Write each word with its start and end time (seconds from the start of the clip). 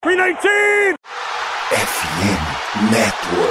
319! 0.00 0.94
FM 1.74 2.92
Network. 2.92 3.47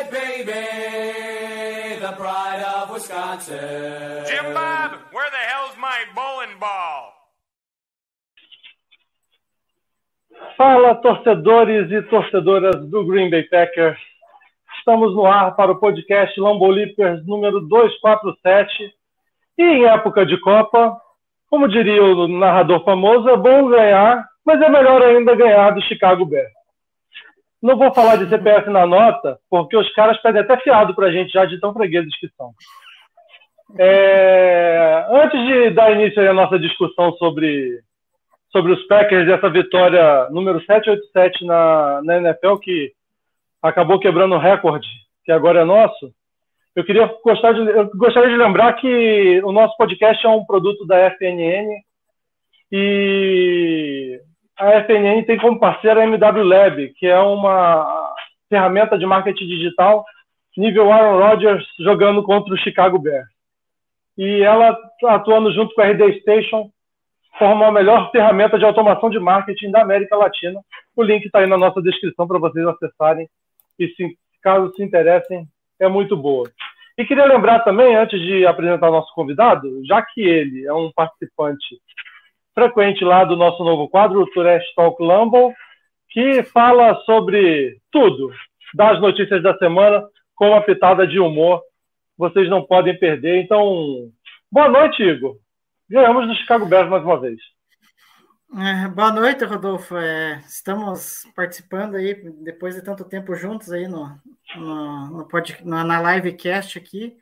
Cheesehead 0.00 0.10
baby, 0.10 2.00
the 2.00 2.12
pride 2.12 2.62
of 2.62 2.90
Wisconsin. 2.90 4.24
Jim 4.26 4.54
Bob, 4.54 4.92
where 5.12 5.30
the 5.30 5.36
hell's 5.36 5.76
my 5.78 6.04
bowling 6.14 6.58
ball? 6.58 7.12
Fala, 10.56 10.94
torcedores 10.96 11.90
e 11.90 12.02
torcedoras 12.02 12.88
do 12.88 13.04
Green 13.06 13.30
Bay 13.30 13.44
Packers. 13.44 13.98
Estamos 14.78 15.14
no 15.14 15.26
ar 15.26 15.54
para 15.54 15.72
o 15.72 15.78
podcast 15.78 16.38
Leapers 16.40 17.26
número 17.26 17.60
247. 17.60 18.94
E 19.58 19.62
em 19.62 19.84
época 19.84 20.24
de 20.24 20.38
Copa, 20.40 20.98
como 21.50 21.68
diria 21.68 22.02
o 22.02 22.26
narrador 22.26 22.82
famoso, 22.84 23.28
é 23.28 23.36
bom 23.36 23.68
ganhar, 23.68 24.26
mas 24.44 24.60
é 24.62 24.68
melhor 24.70 25.02
ainda 25.02 25.34
ganhar 25.34 25.70
do 25.72 25.82
Chicago 25.82 26.24
Bears. 26.24 26.59
Não 27.62 27.76
vou 27.76 27.92
falar 27.92 28.16
de 28.16 28.28
CPF 28.28 28.70
na 28.70 28.86
nota, 28.86 29.38
porque 29.50 29.76
os 29.76 29.92
caras 29.92 30.20
pedem 30.22 30.40
até 30.42 30.56
fiado 30.58 30.94
para 30.94 31.08
a 31.08 31.12
gente 31.12 31.30
já 31.30 31.44
de 31.44 31.60
tão 31.60 31.72
fregueses 31.72 32.16
que 32.18 32.28
são. 32.36 32.52
É, 33.78 35.06
antes 35.10 35.40
de 35.46 35.70
dar 35.70 35.92
início 35.92 36.28
à 36.28 36.32
nossa 36.32 36.58
discussão 36.58 37.12
sobre, 37.12 37.80
sobre 38.50 38.72
os 38.72 38.82
Packers 38.86 39.26
dessa 39.26 39.48
vitória 39.50 40.28
número 40.30 40.58
787 40.64 41.44
na, 41.44 42.00
na 42.02 42.16
NFL, 42.16 42.56
que 42.56 42.92
acabou 43.62 44.00
quebrando 44.00 44.34
o 44.34 44.38
recorde, 44.38 44.88
que 45.24 45.30
agora 45.30 45.60
é 45.60 45.64
nosso, 45.64 46.12
eu 46.74 46.84
queria 46.84 47.06
gostar 47.24 47.52
de, 47.52 47.60
eu 47.60 47.90
gostaria 47.96 48.30
de 48.30 48.36
lembrar 48.36 48.72
que 48.74 49.40
o 49.44 49.52
nosso 49.52 49.76
podcast 49.76 50.24
é 50.24 50.28
um 50.28 50.44
produto 50.44 50.86
da 50.86 51.10
FNN 51.10 51.68
e 52.70 54.20
a 54.60 54.82
FNN 54.82 55.24
tem 55.24 55.38
como 55.38 55.58
parceira 55.58 56.02
a 56.02 56.04
MW 56.04 56.44
Lab, 56.44 56.88
que 56.94 57.06
é 57.06 57.18
uma 57.18 58.14
ferramenta 58.48 58.98
de 58.98 59.06
marketing 59.06 59.46
digital 59.46 60.04
nível 60.56 60.92
Aaron 60.92 61.18
Rodgers 61.18 61.64
jogando 61.78 62.22
contra 62.22 62.52
o 62.52 62.58
Chicago 62.58 62.98
Bears. 62.98 63.28
E 64.18 64.42
ela, 64.42 64.76
atuando 65.04 65.52
junto 65.52 65.74
com 65.74 65.80
a 65.80 65.86
RD 65.86 66.20
Station, 66.20 66.70
forma 67.38 67.66
a 67.66 67.72
melhor 67.72 68.10
ferramenta 68.10 68.58
de 68.58 68.64
automação 68.64 69.08
de 69.08 69.18
marketing 69.18 69.70
da 69.70 69.80
América 69.80 70.16
Latina. 70.16 70.60
O 70.94 71.02
link 71.02 71.24
está 71.24 71.38
aí 71.38 71.46
na 71.46 71.56
nossa 71.56 71.80
descrição 71.80 72.28
para 72.28 72.38
vocês 72.38 72.66
acessarem 72.66 73.28
e, 73.78 73.88
se, 73.88 74.18
caso 74.42 74.70
se 74.74 74.82
interessem, 74.82 75.46
é 75.78 75.88
muito 75.88 76.14
boa. 76.16 76.50
E 76.98 77.06
queria 77.06 77.24
lembrar 77.24 77.60
também, 77.60 77.96
antes 77.96 78.20
de 78.20 78.44
apresentar 78.44 78.90
o 78.90 78.92
nosso 78.92 79.14
convidado, 79.14 79.82
já 79.86 80.02
que 80.02 80.20
ele 80.20 80.66
é 80.66 80.74
um 80.74 80.92
participante 80.94 81.80
frequente 82.60 83.02
lá 83.02 83.24
do 83.24 83.36
nosso 83.36 83.64
novo 83.64 83.88
quadro, 83.88 84.20
o 84.20 84.30
Trash 84.30 84.64
Talk 84.74 85.02
Lambo, 85.02 85.54
que 86.10 86.42
fala 86.42 86.94
sobre 87.06 87.80
tudo, 87.90 88.30
das 88.74 89.00
notícias 89.00 89.42
da 89.42 89.56
semana, 89.56 90.06
com 90.34 90.50
uma 90.50 90.60
pitada 90.60 91.06
de 91.06 91.18
humor. 91.18 91.62
Vocês 92.18 92.50
não 92.50 92.62
podem 92.62 92.98
perder. 92.98 93.42
Então, 93.42 94.10
boa 94.52 94.68
noite, 94.68 95.02
Igor. 95.02 95.36
Ganhamos 95.88 96.28
do 96.28 96.34
Chicago 96.34 96.66
Bears 96.66 96.90
mais 96.90 97.02
uma 97.02 97.18
vez. 97.18 97.40
É, 98.58 98.88
boa 98.88 99.10
noite, 99.10 99.44
Rodolfo. 99.44 99.96
É, 99.96 100.42
estamos 100.46 101.26
participando 101.34 101.94
aí 101.94 102.14
depois 102.42 102.74
de 102.74 102.82
tanto 102.82 103.04
tempo 103.06 103.34
juntos 103.34 103.72
aí 103.72 103.88
no, 103.88 104.18
no, 104.56 105.06
no 105.18 105.28
pod, 105.28 105.56
na 105.64 106.14
livecast 106.14 106.76
aqui. 106.76 107.16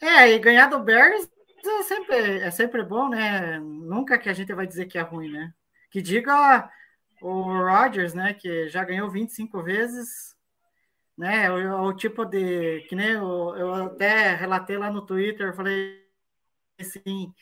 É, 0.00 0.30
e 0.30 0.38
ganhar 0.38 0.68
do 0.68 0.78
Bears 0.78 1.28
é 1.70 1.82
sempre, 1.82 2.16
é 2.16 2.50
sempre 2.50 2.82
bom, 2.84 3.08
né? 3.08 3.58
Nunca 3.60 4.18
que 4.18 4.28
a 4.28 4.32
gente 4.32 4.52
vai 4.54 4.66
dizer 4.66 4.86
que 4.86 4.98
é 4.98 5.02
ruim, 5.02 5.30
né? 5.30 5.54
Que 5.90 6.02
diga 6.02 6.70
o 7.20 7.42
Rodgers, 7.42 8.14
né? 8.14 8.34
Que 8.34 8.68
já 8.68 8.84
ganhou 8.84 9.10
25 9.10 9.62
vezes, 9.62 10.36
né? 11.16 11.50
O, 11.50 11.88
o 11.88 11.94
tipo 11.94 12.24
de. 12.24 12.82
Que 12.88 12.96
nem 12.96 13.12
eu, 13.12 13.56
eu 13.56 13.74
até 13.74 14.34
relatei 14.34 14.76
lá 14.76 14.90
no 14.90 15.06
Twitter, 15.06 15.54
falei 15.54 16.02
assim, 16.78 17.32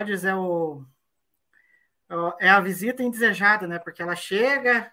Rodgers 0.00 0.24
é 0.24 0.34
o 0.34 0.84
é 2.40 2.48
a 2.48 2.60
visita 2.60 3.02
indesejada, 3.02 3.66
né? 3.66 3.78
Porque 3.78 4.02
ela 4.02 4.16
chega, 4.16 4.92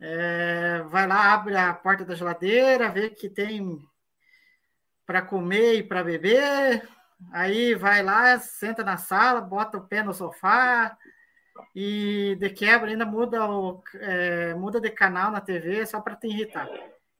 é, 0.00 0.82
vai 0.84 1.06
lá, 1.06 1.34
abre 1.34 1.56
a 1.56 1.74
porta 1.74 2.04
da 2.04 2.14
geladeira, 2.14 2.90
vê 2.90 3.10
que 3.10 3.28
tem 3.28 3.78
para 5.06 5.20
comer 5.20 5.74
e 5.74 5.82
para 5.82 6.02
beber, 6.02 6.88
aí 7.32 7.74
vai 7.74 8.02
lá, 8.02 8.38
senta 8.38 8.82
na 8.84 8.96
sala, 8.96 9.40
bota 9.40 9.78
o 9.78 9.86
pé 9.86 10.02
no 10.02 10.12
sofá 10.12 10.96
e 11.74 12.36
de 12.38 12.50
quebra 12.50 12.90
ainda 12.90 13.06
muda, 13.06 13.44
o, 13.48 13.82
é, 14.00 14.54
muda 14.54 14.80
de 14.80 14.90
canal 14.90 15.30
na 15.30 15.40
TV 15.40 15.84
só 15.86 16.00
para 16.00 16.16
te 16.16 16.26
irritar. 16.26 16.68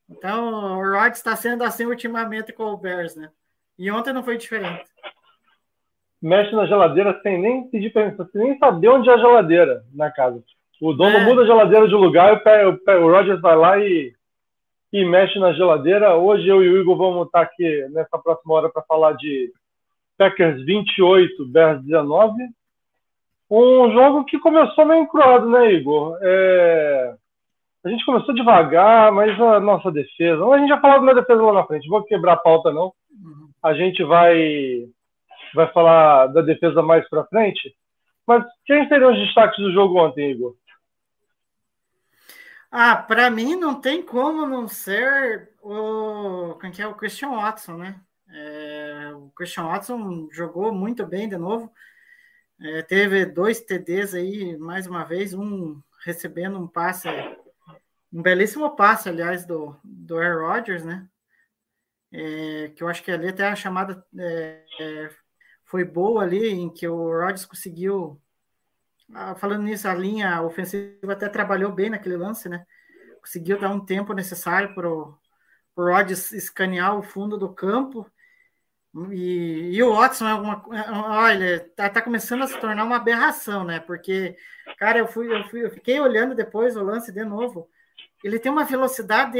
Então, 0.08 0.78
o 0.78 0.92
Rod 0.92 1.14
está 1.14 1.34
sendo 1.36 1.64
assim 1.64 1.86
ultimamente 1.86 2.52
com 2.52 2.64
o 2.64 2.76
Bears, 2.76 3.16
né? 3.16 3.30
E 3.78 3.90
ontem 3.90 4.12
não 4.12 4.22
foi 4.22 4.36
diferente 4.36 4.84
mexe 6.24 6.56
na 6.56 6.64
geladeira 6.64 7.20
sem 7.22 7.38
nem 7.38 7.68
pedir 7.68 7.92
permissão, 7.92 8.26
sem 8.32 8.42
nem 8.42 8.58
saber 8.58 8.88
onde 8.88 9.10
é 9.10 9.12
a 9.12 9.18
geladeira 9.18 9.84
na 9.92 10.10
casa. 10.10 10.42
O 10.80 10.94
dono 10.94 11.18
É. 11.18 11.24
muda 11.26 11.42
a 11.42 11.46
geladeira 11.46 11.86
de 11.86 11.94
lugar 11.94 12.42
e 12.42 12.64
o, 12.64 13.04
o 13.04 13.10
Rogers 13.10 13.42
vai 13.42 13.54
lá 13.54 13.78
e, 13.78 14.14
e 14.90 15.04
mexe 15.04 15.38
na 15.38 15.52
geladeira. 15.52 16.16
Hoje 16.16 16.48
eu 16.48 16.62
e 16.64 16.68
o 16.70 16.80
Igor 16.80 16.96
vamos 16.96 17.26
estar 17.26 17.42
aqui 17.42 17.86
nessa 17.90 18.18
próxima 18.18 18.54
hora 18.54 18.70
para 18.70 18.80
falar 18.84 19.12
de 19.12 19.52
Packers 20.16 20.64
28, 20.64 21.46
Bears 21.46 21.82
19. 21.84 22.34
Um 23.50 23.92
jogo 23.92 24.24
que 24.24 24.38
começou 24.38 24.86
meio 24.86 25.02
encruado, 25.02 25.48
né, 25.48 25.72
Igor? 25.72 26.18
É, 26.22 27.14
A 27.84 27.88
gente 27.88 28.04
começou 28.04 28.34
devagar, 28.34 29.12
mas 29.12 29.38
a 29.40 29.60
nossa 29.60 29.90
defesa. 29.92 30.44
A 30.46 30.58
gente 30.58 30.68
já 30.68 30.80
falou 30.80 31.04
da 31.06 31.20
defesa 31.20 31.42
lá 31.42 31.52
na 31.52 31.66
frente, 31.66 31.88
vou 31.88 32.02
quebrar 32.04 32.34
a 32.34 32.36
pauta, 32.38 32.72
não. 32.72 32.92
A 33.62 33.74
gente 33.74 34.02
vai 34.02 34.88
vai 35.54 35.72
falar 35.72 36.26
da 36.28 36.42
defesa 36.42 36.82
mais 36.82 37.08
para 37.08 37.26
frente. 37.26 37.74
Mas 38.26 38.44
quem 38.64 38.88
seriam 38.88 39.12
os 39.12 39.18
destaques 39.18 39.58
do 39.58 39.72
jogo 39.72 39.98
ontem, 40.00 40.32
Igor? 40.32 40.54
Ah, 42.70 42.96
para 42.96 43.30
mim 43.30 43.54
não 43.54 43.80
tem 43.80 44.02
como 44.02 44.46
não 44.46 44.66
ser 44.66 45.52
o, 45.62 46.54
quem 46.60 46.72
que 46.72 46.82
é 46.82 46.86
o 46.88 46.94
Christian 46.94 47.30
Watson, 47.30 47.74
né? 47.76 48.00
É, 48.34 49.12
o 49.14 49.30
Christian 49.30 49.64
Watson 49.64 50.28
jogou 50.32 50.72
muito 50.74 51.06
bem 51.06 51.28
de 51.28 51.36
novo. 51.36 51.72
É, 52.60 52.82
teve 52.82 53.24
dois 53.26 53.60
TDs 53.60 54.14
aí, 54.14 54.56
mais 54.58 54.86
uma 54.86 55.04
vez, 55.04 55.32
um 55.32 55.80
recebendo 56.04 56.58
um 56.58 56.66
passe, 56.66 57.08
um 58.12 58.20
belíssimo 58.20 58.74
passe, 58.74 59.08
aliás, 59.08 59.46
do, 59.46 59.76
do 59.84 60.18
Aaron 60.18 60.48
Rodgers, 60.48 60.84
né? 60.84 61.08
É, 62.12 62.72
que 62.76 62.82
eu 62.82 62.88
acho 62.88 63.02
que 63.02 63.10
ali 63.10 63.28
até 63.28 63.46
a 63.48 63.56
chamada 63.56 64.04
é, 64.18 64.64
é, 64.80 65.10
foi 65.64 65.84
boa 65.84 66.22
ali, 66.22 66.48
em 66.48 66.68
que 66.68 66.86
o 66.86 67.10
Rodgers 67.10 67.46
conseguiu 67.46 68.20
falando 69.36 69.62
nisso, 69.62 69.86
a 69.86 69.94
linha 69.94 70.42
ofensiva 70.42 71.12
até 71.12 71.28
trabalhou 71.28 71.70
bem 71.72 71.90
naquele 71.90 72.16
lance, 72.16 72.48
né? 72.48 72.66
Conseguiu 73.20 73.60
dar 73.60 73.70
um 73.70 73.84
tempo 73.84 74.12
necessário 74.12 74.74
para 74.74 74.88
o 74.88 75.18
Rodgers 75.76 76.32
escanear 76.32 76.96
o 76.98 77.02
fundo 77.02 77.36
do 77.38 77.52
campo. 77.52 78.10
E, 79.10 79.70
e 79.72 79.82
o 79.82 79.94
Watson 79.94 80.28
é 80.28 80.34
uma. 80.34 80.62
Olha, 81.08 81.60
tá, 81.74 81.90
tá, 81.90 82.00
começando 82.00 82.42
a 82.42 82.46
se 82.46 82.58
tornar 82.60 82.84
uma 82.84 82.96
aberração, 82.96 83.64
né? 83.64 83.80
Porque, 83.80 84.36
cara, 84.78 84.98
eu 84.98 85.08
fui, 85.08 85.32
eu 85.32 85.44
fui, 85.48 85.64
eu 85.64 85.70
fiquei 85.70 85.98
olhando 85.98 86.34
depois 86.34 86.76
o 86.76 86.82
lance 86.82 87.10
de 87.10 87.24
novo. 87.24 87.68
Ele 88.22 88.38
tem 88.38 88.52
uma 88.52 88.64
velocidade, 88.64 89.38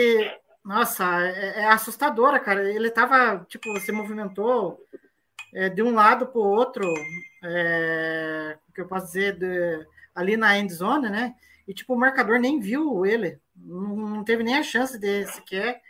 nossa, 0.65 1.05
é, 1.23 1.61
é 1.61 1.69
assustadora, 1.69 2.41
cara. 2.41 2.69
Ele 2.69 2.91
tava, 2.91 3.45
tipo, 3.49 3.79
se 3.81 3.93
movimentou 3.93 4.81
é, 5.55 5.69
de 5.69 5.83
um 5.83 5.95
lado 5.95 6.27
para 6.27 6.41
o 6.41 6.45
outro, 6.45 6.93
é, 7.45 8.59
que 8.75 8.81
eu 8.81 8.89
posso 8.89 9.07
dizer, 9.07 9.39
de, 9.39 9.87
ali 10.15 10.37
na 10.37 10.59
end 10.59 10.73
zone, 10.73 11.09
né? 11.09 11.35
E 11.67 11.73
tipo, 11.73 11.95
o 11.95 11.99
marcador 11.99 12.39
nem 12.41 12.61
viu 12.61 13.07
ele, 13.07 13.39
não, 13.57 13.97
não 13.97 14.25
teve 14.25 14.43
nem 14.43 14.57
a 14.57 14.63
chance 14.63 14.99
de 14.99 15.27
sequer 15.27 15.81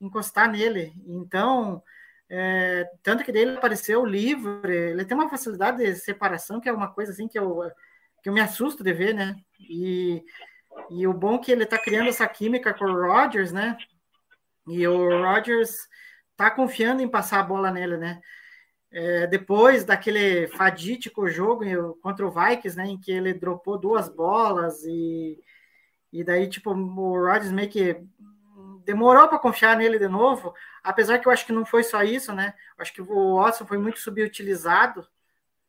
encostar 0.00 0.50
nele. 0.50 0.92
Então, 1.06 1.82
É, 2.30 2.84
tanto 3.02 3.24
que 3.24 3.32
dele 3.32 3.56
apareceu 3.56 4.04
livre, 4.04 4.74
ele 4.90 5.04
tem 5.04 5.16
uma 5.16 5.30
facilidade 5.30 5.78
de 5.78 5.94
separação 5.94 6.60
que 6.60 6.68
é 6.68 6.72
uma 6.72 6.92
coisa 6.92 7.12
assim 7.12 7.26
que 7.26 7.38
eu, 7.38 7.62
que 8.22 8.28
eu 8.28 8.32
me 8.32 8.40
assusto 8.40 8.84
de 8.84 8.92
ver, 8.92 9.14
né? 9.14 9.34
E, 9.58 10.22
e 10.90 11.06
o 11.06 11.14
bom 11.14 11.36
é 11.36 11.38
que 11.38 11.52
ele 11.52 11.64
está 11.64 11.78
criando 11.78 12.08
essa 12.08 12.28
química 12.28 12.74
com 12.74 12.84
o 12.84 13.06
Rodgers, 13.06 13.52
né? 13.52 13.76
E 14.66 14.86
o 14.86 15.22
Rodgers 15.22 15.88
tá 16.36 16.50
confiando 16.50 17.02
em 17.02 17.08
passar 17.08 17.40
a 17.40 17.44
bola 17.44 17.70
nele, 17.70 17.96
né? 17.96 18.20
É, 18.90 19.26
depois 19.26 19.84
daquele 19.84 20.46
fadítico 20.48 21.28
jogo 21.28 21.64
contra 22.00 22.26
o 22.26 22.30
Vikings, 22.30 22.76
né, 22.76 22.86
em 22.86 22.98
que 22.98 23.12
ele 23.12 23.34
dropou 23.34 23.78
duas 23.78 24.08
bolas 24.08 24.82
e, 24.84 25.38
e 26.10 26.24
daí, 26.24 26.48
tipo, 26.48 26.70
o 26.70 27.26
Rodgers 27.26 27.52
meio 27.52 27.68
que 27.68 28.00
demorou 28.88 29.28
para 29.28 29.38
confiar 29.38 29.76
nele 29.76 29.98
de 29.98 30.08
novo, 30.08 30.54
apesar 30.82 31.18
que 31.18 31.28
eu 31.28 31.32
acho 31.32 31.44
que 31.44 31.52
não 31.52 31.66
foi 31.66 31.84
só 31.84 32.02
isso, 32.02 32.32
né? 32.32 32.54
Eu 32.74 32.82
acho 32.82 32.94
que 32.94 33.02
o 33.02 33.36
Watson 33.36 33.66
foi 33.66 33.76
muito 33.76 33.98
subutilizado, 33.98 35.06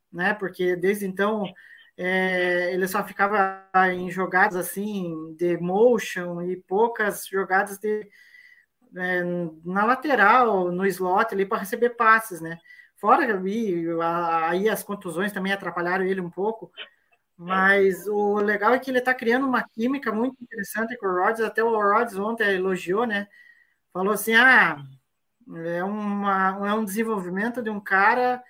né? 0.10 0.34
Porque 0.34 0.74
desde 0.78 1.06
então 1.06 1.44
é, 1.98 2.74
ele 2.74 2.88
só 2.88 3.04
ficava 3.04 3.68
em 3.92 4.10
jogadas 4.10 4.56
assim 4.56 5.36
de 5.38 5.58
motion 5.58 6.42
e 6.44 6.56
poucas 6.56 7.28
jogadas 7.28 7.78
de 7.78 8.10
é, 8.96 9.22
na 9.66 9.84
lateral, 9.84 10.72
no 10.72 10.86
slot 10.86 11.34
ali 11.34 11.46
para 11.46 11.58
receber 11.58 11.90
passes, 11.90 12.40
né? 12.40 12.58
Fora 12.96 13.42
aí 14.50 14.70
as 14.70 14.82
contusões 14.82 15.34
também 15.34 15.52
atrapalharam 15.52 16.06
ele 16.06 16.22
um 16.22 16.30
pouco, 16.30 16.72
mas 17.42 18.06
o 18.06 18.36
legal 18.36 18.74
é 18.74 18.80
que 18.80 18.92
ele 18.92 19.00
está 19.00 19.14
criando 19.14 19.48
uma 19.48 19.64
química 19.64 20.12
muito 20.12 20.36
interessante 20.44 20.98
com 20.98 21.08
o 21.08 21.16
Rodgers. 21.16 21.40
Até 21.40 21.64
o 21.64 21.72
Rodgers 21.72 22.18
ontem 22.18 22.56
elogiou, 22.56 23.06
né? 23.08 23.30
Falou 23.94 24.14
assim: 24.14 24.36
ah, 24.36 24.78
é, 25.66 25.82
uma, 25.84 26.68
é 26.68 26.74
um 26.74 26.84
desenvolvimento 26.84 27.62
de 27.62 27.70
um 27.70 27.80
cara 27.80 28.44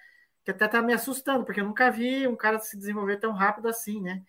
que 0.44 0.50
até 0.52 0.66
está 0.66 0.82
me 0.82 0.94
assustando, 0.94 1.46
porque 1.46 1.62
eu 1.62 1.66
nunca 1.66 1.92
vi 1.92 2.28
um 2.28 2.36
cara 2.36 2.60
se 2.60 2.76
desenvolver 2.78 3.18
tão 3.18 3.32
rápido 3.32 3.68
assim, 3.70 4.02
né? 4.02 4.24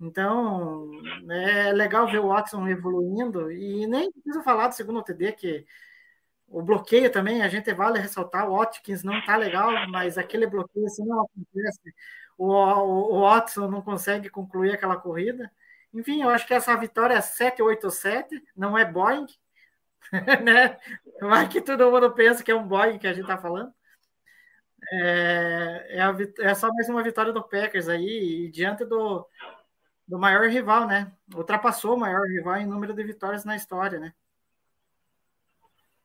Então, 0.00 0.90
é 1.30 1.72
legal 1.72 2.06
ver 2.10 2.18
o 2.20 2.28
Watson 2.28 2.68
evoluindo 2.68 3.50
e 3.50 3.86
nem 3.86 4.12
preciso 4.12 4.42
falar 4.42 4.68
do 4.68 4.74
segundo 4.74 5.02
TD, 5.02 5.32
que 5.32 5.66
o 6.46 6.62
bloqueio 6.62 7.10
também, 7.10 7.42
a 7.42 7.48
gente 7.48 7.72
vale 7.74 7.98
ressaltar, 7.98 8.48
o 8.48 8.56
Watkins 8.56 9.02
não 9.02 9.24
tá 9.24 9.36
legal, 9.36 9.70
mas 9.88 10.18
aquele 10.18 10.46
bloqueio 10.46 10.86
assim 10.86 11.04
não 11.06 11.22
acontece. 11.22 11.94
O, 12.38 12.46
o, 12.46 13.20
Watson 13.22 13.68
não 13.68 13.82
consegue 13.82 14.30
concluir 14.30 14.72
aquela 14.72 14.96
corrida. 14.96 15.50
Enfim, 15.92 16.22
eu 16.22 16.30
acho 16.30 16.46
que 16.46 16.54
essa 16.54 16.76
vitória 16.76 17.14
é 17.14 17.20
787, 17.20 18.40
não 18.56 18.78
é 18.78 18.84
Boeing, 18.84 19.26
né? 20.44 20.78
Mas 21.20 21.48
que 21.48 21.60
todo 21.60 21.90
mundo 21.90 22.12
pensa 22.12 22.44
que 22.44 22.52
é 22.52 22.54
um 22.54 22.66
Boeing 22.66 22.98
que 22.98 23.08
a 23.08 23.12
gente 23.12 23.26
tá 23.26 23.36
falando. 23.36 23.72
É, 24.92 25.86
é, 25.96 26.00
a, 26.00 26.16
é 26.40 26.54
só 26.54 26.72
mais 26.72 26.88
uma 26.88 27.02
vitória 27.02 27.32
do 27.32 27.42
Packers 27.42 27.88
aí, 27.88 28.46
e 28.46 28.50
diante 28.50 28.84
do, 28.84 29.26
do 30.06 30.16
maior 30.16 30.48
rival, 30.48 30.86
né? 30.86 31.10
Ultrapassou 31.34 31.96
o 31.96 31.98
maior 31.98 32.22
rival 32.26 32.56
em 32.58 32.66
número 32.66 32.94
de 32.94 33.02
vitórias 33.02 33.44
na 33.44 33.56
história, 33.56 33.98
né? 33.98 34.14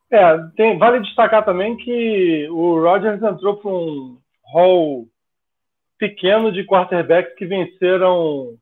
É, 0.10 0.38
tem, 0.56 0.78
vale 0.80 1.00
destacar 1.00 1.46
também 1.46 1.78
que 1.78 2.48
o 2.50 2.80
Rodgers 2.80 3.22
entrou 3.22 3.58
para 3.58 3.72
um 3.72 4.22
hall 4.46 5.08
pequeno 6.04 6.52
de 6.52 6.66
quarterbacks 6.66 7.34
que 7.36 7.46
venceram 7.46 8.58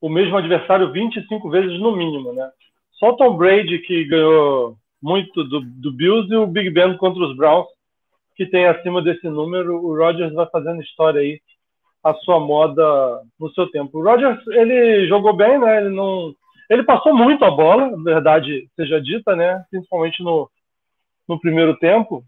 o 0.00 0.08
mesmo 0.08 0.38
adversário 0.38 0.90
25 0.90 1.50
vezes 1.50 1.78
no 1.78 1.94
mínimo, 1.94 2.32
né? 2.32 2.50
Só 2.92 3.10
o 3.10 3.16
Tom 3.16 3.36
Brady 3.36 3.80
que 3.80 4.04
ganhou 4.06 4.74
muito 5.02 5.44
do, 5.44 5.60
do 5.60 5.92
Bills 5.92 6.32
e 6.32 6.36
o 6.36 6.46
Big 6.46 6.70
Ben 6.70 6.96
contra 6.96 7.22
os 7.22 7.36
Browns 7.36 7.66
que 8.34 8.46
tem 8.46 8.64
acima 8.66 9.02
desse 9.02 9.28
número. 9.28 9.76
O 9.84 9.94
Rodgers 9.94 10.32
vai 10.32 10.46
fazendo 10.46 10.80
história 10.80 11.20
aí 11.20 11.38
a 12.02 12.14
sua 12.14 12.40
moda 12.40 13.20
no 13.38 13.50
seu 13.50 13.70
tempo. 13.70 13.98
O 13.98 14.02
Rodgers 14.02 14.38
ele 14.48 15.06
jogou 15.08 15.36
bem, 15.36 15.58
né? 15.58 15.82
Ele 15.82 15.90
não 15.90 16.34
ele 16.70 16.84
passou 16.84 17.14
muito 17.14 17.44
a 17.44 17.50
bola, 17.50 18.02
verdade 18.02 18.66
seja 18.76 18.98
dita, 18.98 19.36
né? 19.36 19.62
Principalmente 19.70 20.22
no, 20.22 20.50
no 21.28 21.38
primeiro 21.38 21.76
tempo. 21.76 22.24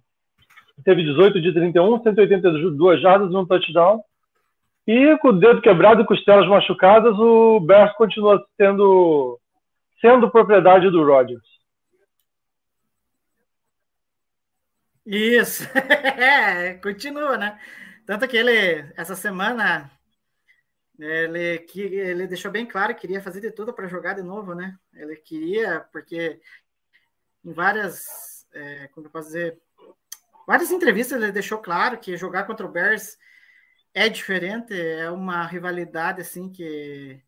Teve 0.84 1.02
18 1.02 1.40
de 1.40 1.50
31, 1.50 2.02
182 2.02 3.00
jardas, 3.00 3.34
um 3.34 3.46
touchdown. 3.46 4.02
E 4.88 5.18
com 5.18 5.28
o 5.28 5.38
dedo 5.38 5.60
quebrado 5.60 6.00
e 6.00 6.06
costelas 6.06 6.48
machucadas, 6.48 7.14
o 7.18 7.60
Bears 7.60 7.94
continua 7.94 8.42
sendo, 8.56 9.38
sendo 10.00 10.30
propriedade 10.30 10.90
do 10.90 11.04
Rodgers. 11.04 11.44
Isso, 15.04 15.64
é, 16.18 16.72
continua, 16.82 17.36
né? 17.36 17.60
Tanto 18.06 18.26
que 18.26 18.38
ele, 18.38 18.90
essa 18.96 19.14
semana, 19.14 19.90
ele, 20.98 21.58
que, 21.58 21.82
ele 21.82 22.26
deixou 22.26 22.50
bem 22.50 22.64
claro 22.64 22.94
que 22.94 23.02
queria 23.02 23.20
fazer 23.20 23.42
de 23.42 23.50
tudo 23.50 23.74
para 23.74 23.88
jogar 23.88 24.14
de 24.14 24.22
novo, 24.22 24.54
né? 24.54 24.74
Ele 24.94 25.16
queria, 25.16 25.80
porque 25.92 26.40
em 27.44 27.52
várias, 27.52 28.46
é, 28.54 28.88
como 28.88 29.06
eu 29.06 29.10
posso 29.10 29.26
dizer, 29.28 29.60
várias 30.46 30.70
entrevistas 30.70 31.20
ele 31.20 31.30
deixou 31.30 31.58
claro 31.58 31.98
que 31.98 32.16
jogar 32.16 32.44
contra 32.44 32.64
o 32.64 32.72
Bears 32.72 33.18
é 33.94 34.08
diferente, 34.08 34.78
é 34.78 35.10
uma 35.10 35.46
rivalidade 35.46 36.20
assim 36.20 36.50
que 36.50 37.22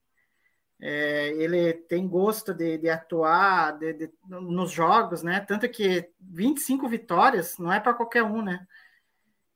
é, 0.81 1.29
ele 1.35 1.75
tem 1.75 2.09
gosto 2.09 2.55
de, 2.55 2.79
de 2.79 2.89
atuar 2.89 3.79
de, 3.79 3.93
de, 3.93 4.11
nos 4.29 4.71
jogos, 4.73 5.23
né? 5.23 5.41
Tanto 5.41 5.69
que 5.69 6.11
25 6.21 6.89
vitórias 6.89 7.59
não 7.59 7.73
é 7.73 7.79
para 7.79 7.95
qualquer 7.95 8.23
um, 8.23 8.43
né? 8.43 8.67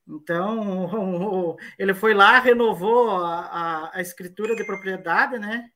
Então, 0.07 1.57
ele 1.79 1.95
foi 1.95 2.13
lá, 2.15 2.39
renovou 2.39 3.25
a, 3.25 3.41
a, 3.47 3.99
a 3.99 4.01
escritura 4.03 4.55
de 4.55 4.65
propriedade, 4.65 5.39
né? 5.39 5.71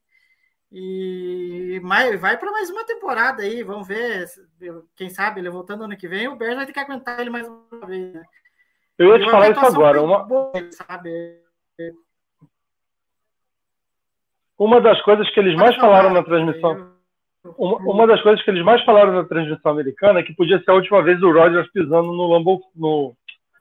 E 0.70 1.80
vai 2.20 2.36
para 2.36 2.52
mais 2.52 2.68
uma 2.68 2.84
temporada 2.84 3.42
aí, 3.42 3.62
vamos 3.62 3.88
ver. 3.88 4.28
Quem 4.94 5.08
sabe 5.08 5.40
ele 5.40 5.48
voltando 5.48 5.84
ano 5.84 5.96
que 5.96 6.06
vem, 6.06 6.28
o 6.28 6.36
Bears 6.36 6.56
vai 6.56 6.66
ter 6.66 6.72
que 6.74 6.80
aguentar 6.80 7.18
ele 7.20 7.30
mais 7.30 7.48
uma 7.48 7.86
vez. 7.86 8.12
Né? 8.12 8.22
Eu 8.98 9.16
ia 9.16 9.24
te 9.24 9.30
falar 9.30 9.50
isso 9.50 9.64
agora. 9.64 10.02
Uma... 10.02 10.24
Boa? 10.24 10.52
Uma 14.58 14.80
das 14.80 15.00
coisas 15.02 15.30
que 15.32 15.38
eles 15.38 15.54
mais 15.54 15.76
falaram 15.76 16.10
na 16.10 16.22
transmissão. 16.24 16.92
Uma, 17.56 17.76
uma, 17.78 18.06
das 18.06 18.20
coisas 18.22 18.44
que 18.44 18.50
eles 18.50 18.64
mais 18.64 18.84
falaram 18.84 19.12
na 19.12 19.24
transmissão 19.24 19.70
americana 19.70 20.18
é 20.18 20.22
que 20.24 20.34
podia 20.34 20.58
ser 20.58 20.70
a 20.70 20.74
última 20.74 21.02
vez 21.02 21.22
o 21.22 21.32
Rogers 21.32 21.70
pisando 21.70 22.12
no 22.12 22.26
Lambeau, 22.26 22.60
no 22.74 23.16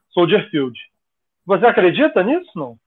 Soldier 0.10 0.50
Field. 0.50 0.78
Você 1.46 1.66
acredita 1.66 2.24
nisso, 2.24 2.52
não? 2.56 2.78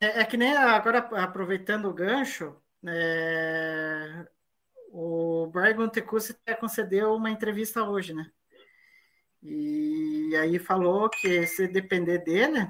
É, 0.00 0.20
é 0.20 0.24
que 0.24 0.36
nem 0.36 0.54
agora, 0.54 0.98
aproveitando 0.98 1.86
o 1.88 1.94
gancho, 1.94 2.54
é, 2.86 4.26
o 4.98 5.46
Brian 5.48 5.76
Gutekunst 5.76 6.34
concedeu 6.58 7.14
uma 7.14 7.30
entrevista 7.30 7.84
hoje, 7.84 8.14
né? 8.14 8.30
E 9.42 10.34
aí 10.40 10.58
falou 10.58 11.10
que 11.10 11.46
se 11.46 11.68
depender 11.68 12.20
dele, 12.20 12.66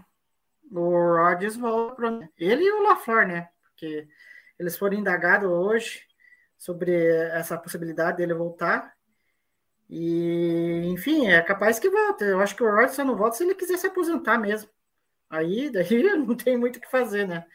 o 0.73 0.91
Rodgers 0.91 1.57
volta 1.57 1.95
para 1.95 2.29
ele 2.37 2.65
e 2.65 2.73
o 2.73 2.83
LaFleur, 2.83 3.29
né? 3.29 3.49
Porque 3.63 4.09
eles 4.59 4.77
foram 4.77 4.99
indagados 4.99 5.49
hoje 5.49 6.05
sobre 6.59 6.93
essa 7.29 7.57
possibilidade 7.57 8.17
dele 8.17 8.35
voltar. 8.35 8.93
E, 9.89 10.83
enfim, 10.87 11.29
é 11.29 11.41
capaz 11.43 11.79
que 11.79 11.89
volte. 11.89 12.25
Eu 12.25 12.41
acho 12.41 12.57
que 12.57 12.65
o 12.65 12.69
Rodgers 12.69 12.97
só 12.97 13.05
não 13.05 13.15
volta 13.15 13.37
se 13.37 13.45
ele 13.45 13.55
quiser 13.55 13.79
se 13.79 13.87
aposentar 13.87 14.37
mesmo. 14.37 14.69
Aí, 15.31 15.71
daí 15.71 16.03
não 16.17 16.37
tem 16.37 16.57
muito 16.57 16.79
o 16.79 16.81
que 16.81 16.91
fazer, 16.91 17.29
né? 17.29 17.47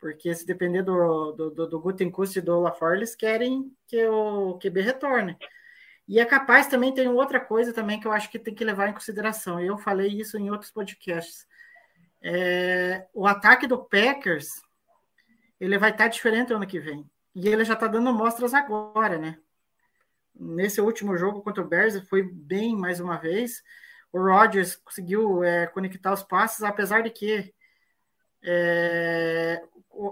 Porque 0.00 0.34
se 0.34 0.46
depender 0.46 0.82
do, 0.82 1.32
do, 1.32 1.50
do, 1.50 1.66
do 1.66 1.94
e 2.36 2.40
do 2.40 2.60
LaFleur, 2.60 2.96
eles 2.96 3.16
querem 3.16 3.72
que 3.86 4.06
o 4.06 4.58
QB 4.58 4.80
retorne. 4.80 5.36
E 6.06 6.18
é 6.18 6.24
capaz 6.24 6.66
também, 6.68 6.94
tem 6.94 7.08
outra 7.08 7.38
coisa 7.40 7.72
também 7.72 8.00
que 8.00 8.06
eu 8.06 8.12
acho 8.12 8.30
que 8.30 8.38
tem 8.38 8.54
que 8.54 8.64
levar 8.64 8.88
em 8.88 8.94
consideração. 8.94 9.60
Eu 9.60 9.76
falei 9.76 10.08
isso 10.08 10.38
em 10.38 10.50
outros 10.50 10.70
podcasts. 10.70 11.46
É, 12.22 13.06
o 13.12 13.26
ataque 13.26 13.66
do 13.66 13.78
Packers 13.78 14.62
ele 15.60 15.78
vai 15.78 15.90
estar 15.90 16.08
diferente 16.08 16.52
ano 16.52 16.66
que 16.66 16.78
vem. 16.78 17.08
E 17.34 17.48
ele 17.48 17.64
já 17.64 17.74
está 17.74 17.86
dando 17.86 18.12
mostras 18.12 18.54
agora, 18.54 19.18
né? 19.18 19.38
Nesse 20.34 20.80
último 20.80 21.16
jogo 21.16 21.42
contra 21.42 21.62
o 21.62 21.68
Bears 21.68 22.00
foi 22.08 22.22
bem 22.22 22.76
mais 22.76 23.00
uma 23.00 23.16
vez. 23.16 23.62
O 24.12 24.18
Rodgers 24.18 24.76
conseguiu 24.76 25.42
é, 25.42 25.66
conectar 25.66 26.12
os 26.12 26.22
passes, 26.22 26.62
apesar 26.62 27.02
de 27.02 27.10
que 27.10 27.52
é, 28.42 29.62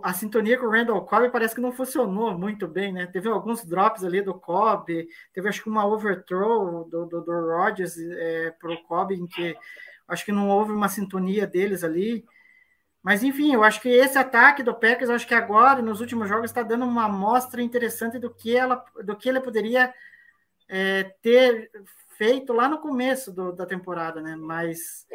a 0.03 0.13
sintonia 0.13 0.59
com 0.59 0.67
o 0.67 0.71
Randall 0.71 1.05
Cobb 1.05 1.31
parece 1.31 1.55
que 1.55 1.61
não 1.61 1.73
funcionou 1.73 2.37
muito 2.37 2.67
bem, 2.67 2.93
né? 2.93 3.07
Teve 3.07 3.29
alguns 3.29 3.65
drops 3.65 4.03
ali 4.03 4.21
do 4.21 4.35
Cobb, 4.35 5.09
teve 5.33 5.49
acho 5.49 5.63
que 5.63 5.69
uma 5.69 5.87
overthrow 5.87 6.85
do, 6.85 7.07
do, 7.07 7.21
do 7.21 7.33
Rodgers 7.33 7.97
é, 7.99 8.51
para 8.51 8.73
o 8.73 8.83
Cobb, 8.85 9.15
em 9.15 9.27
que 9.27 9.57
acho 10.09 10.25
que 10.25 10.33
não 10.33 10.49
houve 10.49 10.73
uma 10.73 10.89
sintonia 10.89 11.47
deles 11.47 11.85
ali. 11.85 12.25
Mas 13.03 13.23
enfim, 13.23 13.55
eu 13.55 13.63
acho 13.63 13.81
que 13.81 13.89
esse 13.89 14.19
ataque 14.19 14.63
do 14.63 14.75
Packers, 14.75 15.11
acho 15.11 15.27
que 15.29 15.35
agora, 15.35 15.81
nos 15.81 16.01
últimos 16.01 16.29
jogos, 16.29 16.51
está 16.51 16.63
dando 16.63 16.85
uma 16.85 17.05
amostra 17.05 17.63
interessante 17.63 18.19
do 18.19 18.35
que, 18.35 18.57
ela, 18.57 18.85
do 19.05 19.17
que 19.17 19.29
ele 19.29 19.41
poderia 19.41 19.95
é, 20.69 21.05
ter 21.23 21.71
feito 22.17 22.53
lá 22.53 22.69
no 22.69 22.79
começo 22.79 23.33
do, 23.33 23.53
da 23.53 23.65
temporada, 23.65 24.21
né? 24.21 24.35
Mas 24.35 25.07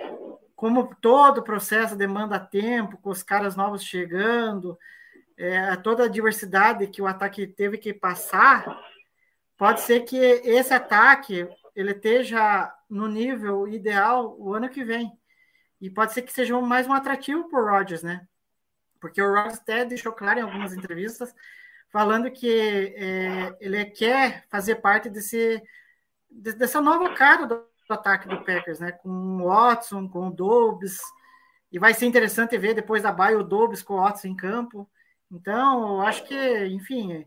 como 0.62 0.94
todo 1.02 1.42
processo 1.42 1.96
demanda 1.96 2.40
tempo, 2.40 2.96
com 3.00 3.10
os 3.10 3.24
caras 3.24 3.56
novos 3.56 3.84
chegando, 3.84 4.78
é, 5.36 5.76
toda 5.78 6.04
a 6.04 6.08
diversidade 6.08 6.86
que 6.86 7.02
o 7.02 7.08
ataque 7.08 7.48
teve 7.48 7.80
que 7.80 7.92
passar, 7.92 8.80
pode 9.58 9.82
ser 9.82 10.02
que 10.02 10.16
esse 10.16 10.72
ataque 10.72 11.50
ele 11.76 11.94
esteja 11.94 12.72
no 12.88 13.08
nível 13.08 13.68
ideal 13.68 14.36
o 14.38 14.54
ano 14.54 14.70
que 14.70 14.84
vem. 14.84 15.12
E 15.82 15.90
pode 15.90 16.14
ser 16.14 16.22
que 16.22 16.32
seja 16.32 16.62
mais 16.62 16.86
um 16.86 16.94
atrativo 16.94 17.50
para 17.50 17.60
o 17.60 17.68
Rodgers, 17.68 18.04
né? 18.04 18.28
Porque 19.00 19.20
o 19.20 19.34
Rodgers 19.34 19.58
até 19.58 19.84
deixou 19.84 20.12
claro 20.12 20.42
em 20.42 20.44
algumas 20.44 20.74
entrevistas, 20.74 21.34
falando 21.90 22.30
que 22.30 22.94
é, 22.96 23.58
ele 23.60 23.84
quer 23.86 24.46
fazer 24.48 24.76
parte 24.76 25.10
desse, 25.10 25.60
dessa 26.30 26.80
nova 26.80 27.16
cara 27.16 27.48
do, 27.48 27.71
do, 27.92 27.94
ataque 27.94 28.28
do 28.28 28.42
Packers, 28.44 28.80
né? 28.80 28.92
Com 28.92 29.10
o 29.10 29.48
Watson, 29.48 30.08
com 30.08 30.28
o 30.28 30.32
Dobbs. 30.32 31.00
E 31.72 31.78
vai 31.78 31.94
ser 31.94 32.06
interessante 32.06 32.58
ver 32.58 32.74
depois 32.74 33.04
da 33.04 33.12
baia 33.12 33.38
o 33.38 33.44
Dobbs 33.44 33.84
com 33.84 33.96
o 33.96 34.02
Watson 34.02 34.30
em 34.30 34.36
campo. 34.36 34.90
Então, 35.32 35.96
eu 35.96 36.02
acho 36.02 36.26
que, 36.26 36.66
enfim, 36.68 37.26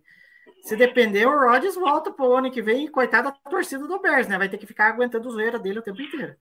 se 0.63 0.77
depender, 0.77 1.27
o 1.27 1.39
Rodgers 1.39 1.75
volta 1.75 2.11
para 2.11 2.27
o 2.27 2.35
ano 2.35 2.51
que 2.51 2.63
vem 2.63 2.85
e 2.85 2.91
coitada 2.91 3.31
da 3.31 3.51
torcida 3.51 3.87
do 3.87 4.01
Bears, 4.01 4.29
né? 4.29 4.39
Vai 4.39 4.49
ter 4.49 4.59
que 4.59 4.67
ficar 4.67 4.89
aguentando 4.89 5.31
zoeira 5.31 5.59
dele 5.59 5.79
o 5.79 5.83
tempo 5.83 6.01
inteiro. 6.01 6.35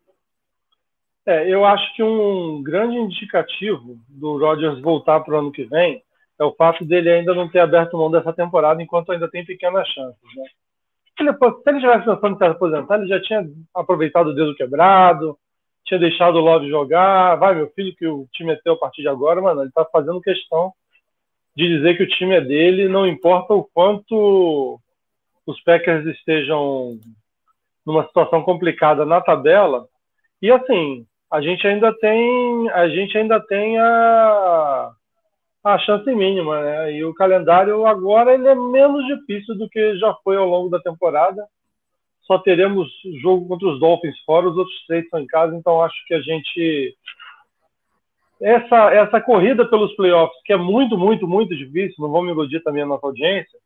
É, 1.25 1.49
eu 1.49 1.63
acho 1.63 1.95
que 1.95 2.03
um 2.03 2.61
grande 2.61 2.97
indicativo 2.97 3.97
do 4.09 4.37
Rodgers 4.37 4.81
voltar 4.81 5.21
para 5.21 5.35
o 5.35 5.39
ano 5.39 5.51
que 5.51 5.63
vem 5.63 6.03
é 6.37 6.43
o 6.43 6.53
fato 6.53 6.83
dele 6.83 7.09
ainda 7.09 7.33
não 7.33 7.49
ter 7.49 7.59
aberto 7.59 7.97
mão 7.97 8.11
dessa 8.11 8.33
temporada 8.33 8.81
enquanto 8.81 9.11
ainda 9.11 9.29
tem 9.29 9.45
pequenas 9.45 9.87
chances. 9.87 10.21
Né? 10.35 10.43
Se, 11.17 11.23
ele, 11.23 11.33
se 11.33 11.69
ele 11.69 11.79
tivesse 11.79 12.05
pensando 12.05 12.35
em 12.35 12.37
se 12.37 12.43
aposentar, 12.45 12.95
ele 12.97 13.07
já 13.07 13.21
tinha 13.21 13.45
aproveitado 13.73 14.27
o 14.27 14.33
dedo 14.33 14.55
quebrado, 14.55 15.37
tinha 15.85 15.99
deixado 15.99 16.35
o 16.35 16.41
Love 16.41 16.69
jogar. 16.69 17.35
Vai, 17.35 17.55
meu 17.55 17.69
filho, 17.71 17.95
que 17.95 18.07
o 18.07 18.27
time 18.31 18.53
é 18.53 18.55
teu 18.63 18.73
a 18.73 18.77
partir 18.77 19.01
de 19.01 19.07
agora, 19.07 19.41
mano. 19.41 19.61
Ele 19.61 19.69
está 19.69 19.85
fazendo 19.85 20.21
questão 20.21 20.73
de 21.55 21.67
dizer 21.67 21.95
que 21.95 22.03
o 22.03 22.07
time 22.07 22.35
é 22.35 22.41
dele, 22.41 22.87
não 22.87 23.05
importa 23.05 23.53
o 23.53 23.63
quanto 23.63 24.79
os 25.45 25.61
Packers 25.63 26.05
estejam 26.07 26.99
numa 27.85 28.05
situação 28.07 28.41
complicada 28.41 29.05
na 29.05 29.21
tabela. 29.21 29.87
E 30.41 30.49
assim, 30.51 31.05
a 31.31 31.41
gente 31.41 31.65
ainda 31.67 31.93
tem 31.99 32.69
a 32.71 32.87
gente 32.89 33.17
ainda 33.17 33.39
tem 33.39 33.77
a, 33.77 34.91
a 35.63 35.79
chance 35.79 36.13
mínima, 36.13 36.61
né? 36.61 36.93
E 36.93 37.05
o 37.05 37.13
calendário 37.13 37.85
agora 37.85 38.33
ele 38.33 38.47
é 38.47 38.55
menos 38.55 39.05
difícil 39.05 39.55
do 39.55 39.69
que 39.69 39.97
já 39.97 40.13
foi 40.23 40.35
ao 40.35 40.47
longo 40.47 40.69
da 40.69 40.79
temporada. 40.79 41.47
Só 42.23 42.37
teremos 42.37 42.89
jogo 43.21 43.47
contra 43.47 43.67
os 43.69 43.79
Dolphins 43.79 44.19
fora, 44.25 44.49
os 44.49 44.57
outros 44.57 44.85
três 44.85 45.07
são 45.09 45.19
em 45.19 45.27
casa, 45.27 45.55
então 45.55 45.81
acho 45.81 45.95
que 46.05 46.13
a 46.13 46.21
gente 46.21 46.95
essa 48.41 48.93
essa 48.93 49.21
corrida 49.21 49.65
pelos 49.65 49.95
playoffs, 49.95 50.37
que 50.43 50.51
é 50.51 50.57
muito, 50.57 50.97
muito, 50.97 51.27
muito 51.27 51.55
difícil, 51.55 51.95
não 51.99 52.11
vamos 52.11 52.31
iludir 52.31 52.61
também 52.61 52.83
a 52.83 52.85
nossa 52.85 53.07
audiência, 53.07 53.57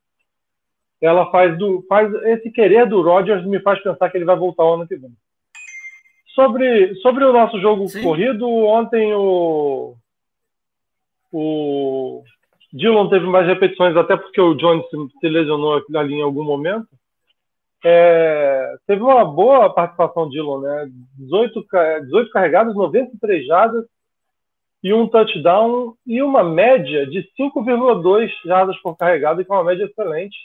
ela 1.02 1.30
faz 1.32 1.58
do 1.58 1.84
faz 1.88 2.14
esse 2.26 2.52
querer 2.52 2.88
do 2.88 3.02
Rodgers 3.02 3.46
me 3.46 3.60
faz 3.60 3.82
pensar 3.82 4.10
que 4.10 4.18
ele 4.18 4.26
vai 4.26 4.36
voltar 4.36 4.64
o 4.64 4.74
ano 4.74 4.88
que 4.88 4.96
vem. 4.96 5.12
Sobre, 6.36 6.94
sobre 6.96 7.26
o 7.26 7.34
nosso 7.34 7.60
jogo 7.60 7.88
Sim. 7.88 8.04
corrido, 8.04 8.48
ontem 8.48 9.12
o, 9.16 9.96
o 11.40 12.24
Dillon 12.74 13.10
teve 13.10 13.26
mais 13.28 13.46
repetições, 13.46 13.96
até 13.96 14.18
porque 14.18 14.42
o 14.42 14.56
Jones 14.56 14.86
se 15.20 15.30
lesionou 15.30 15.84
ali 15.96 16.16
em 16.16 16.22
algum 16.24 16.44
momento. 16.44 16.88
É, 17.86 18.76
teve 18.88 19.04
uma 19.04 19.24
boa 19.24 19.72
participação 19.72 20.30
Dillon, 20.30 20.62
né? 20.62 20.90
18, 21.20 21.66
18 22.06 22.32
carregados, 22.32 22.76
93 22.76 23.46
jardas 23.46 23.86
e 24.84 24.94
um 24.94 25.08
touchdown 25.08 25.94
e 26.06 26.22
uma 26.24 26.44
média 26.44 27.06
de 27.06 27.22
5,2 27.40 28.30
jardas 28.46 28.76
por 28.82 28.98
carregado, 28.98 29.46
que 29.46 29.52
é 29.52 29.56
uma 29.56 29.64
média 29.64 29.86
excelente. 29.86 30.38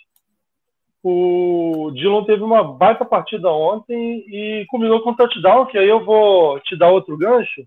O 1.02 1.90
Dillon 1.94 2.24
teve 2.24 2.42
uma 2.42 2.62
baita 2.62 3.04
partida 3.04 3.50
ontem 3.50 4.24
e 4.28 4.66
combinou 4.68 5.00
com 5.00 5.10
o 5.10 5.16
touchdown, 5.16 5.66
que 5.66 5.78
aí 5.78 5.88
eu 5.88 6.04
vou 6.04 6.60
te 6.60 6.76
dar 6.76 6.90
outro 6.90 7.16
gancho. 7.16 7.62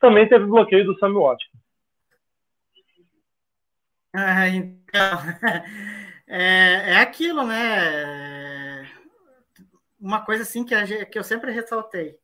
Também 0.00 0.28
teve 0.28 0.44
bloqueio 0.44 0.84
do 0.84 0.98
Sammy 0.98 1.14
Watkins. 1.14 1.55
Ah, 4.18 4.48
então, 4.48 5.18
é, 6.26 6.92
é 6.92 6.96
aquilo, 6.96 7.46
né? 7.46 8.90
Uma 10.00 10.24
coisa 10.24 10.42
assim 10.42 10.64
que, 10.64 10.74
a, 10.74 11.04
que 11.04 11.18
eu 11.18 11.22
sempre 11.22 11.52
ressaltei. 11.52 12.18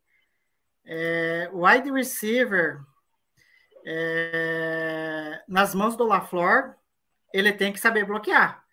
É, 0.86 1.50
o 1.52 1.66
wide 1.66 1.90
receiver 1.90 2.80
é, 3.84 5.42
nas 5.46 5.74
mãos 5.74 5.94
do 5.94 6.06
LaFleur, 6.06 6.74
ele 7.32 7.52
tem 7.52 7.72
que 7.72 7.80
saber 7.80 8.06
bloquear. 8.06 8.64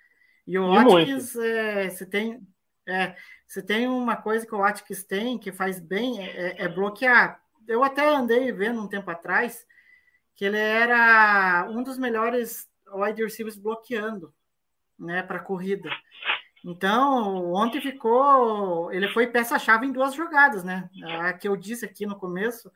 E 0.47 0.57
o 0.57 0.73
Watkins, 0.73 1.35
é, 1.35 1.89
se, 1.89 2.05
tem, 2.05 2.41
é, 2.87 3.15
se 3.45 3.61
tem 3.61 3.85
uma 3.85 4.15
coisa 4.15 4.45
que 4.47 4.55
o 4.55 4.59
Watkins 4.59 5.03
tem, 5.03 5.37
que 5.37 5.51
faz 5.51 5.77
bem, 5.77 6.25
é, 6.25 6.29
é, 6.29 6.63
é 6.63 6.67
bloquear. 6.69 7.41
Eu 7.67 7.83
até 7.83 8.07
andei 8.07 8.49
vendo 8.53 8.81
um 8.81 8.87
tempo 8.87 9.11
atrás 9.11 9.67
que 10.35 10.45
ele 10.45 10.57
era 10.57 11.67
um 11.69 11.83
dos 11.83 11.97
melhores 11.97 12.68
wide 12.93 13.23
receivers 13.23 13.57
bloqueando 13.57 14.33
né, 14.97 15.23
para 15.23 15.39
corrida. 15.39 15.89
Então, 16.63 17.53
ontem 17.53 17.79
ficou. 17.79 18.91
Ele 18.91 19.07
foi 19.09 19.27
peça-chave 19.27 19.85
em 19.85 19.91
duas 19.91 20.13
jogadas, 20.13 20.63
né? 20.63 20.89
A 21.21 21.33
que 21.33 21.47
eu 21.47 21.55
disse 21.55 21.85
aqui 21.85 22.05
no 22.05 22.17
começo, 22.17 22.71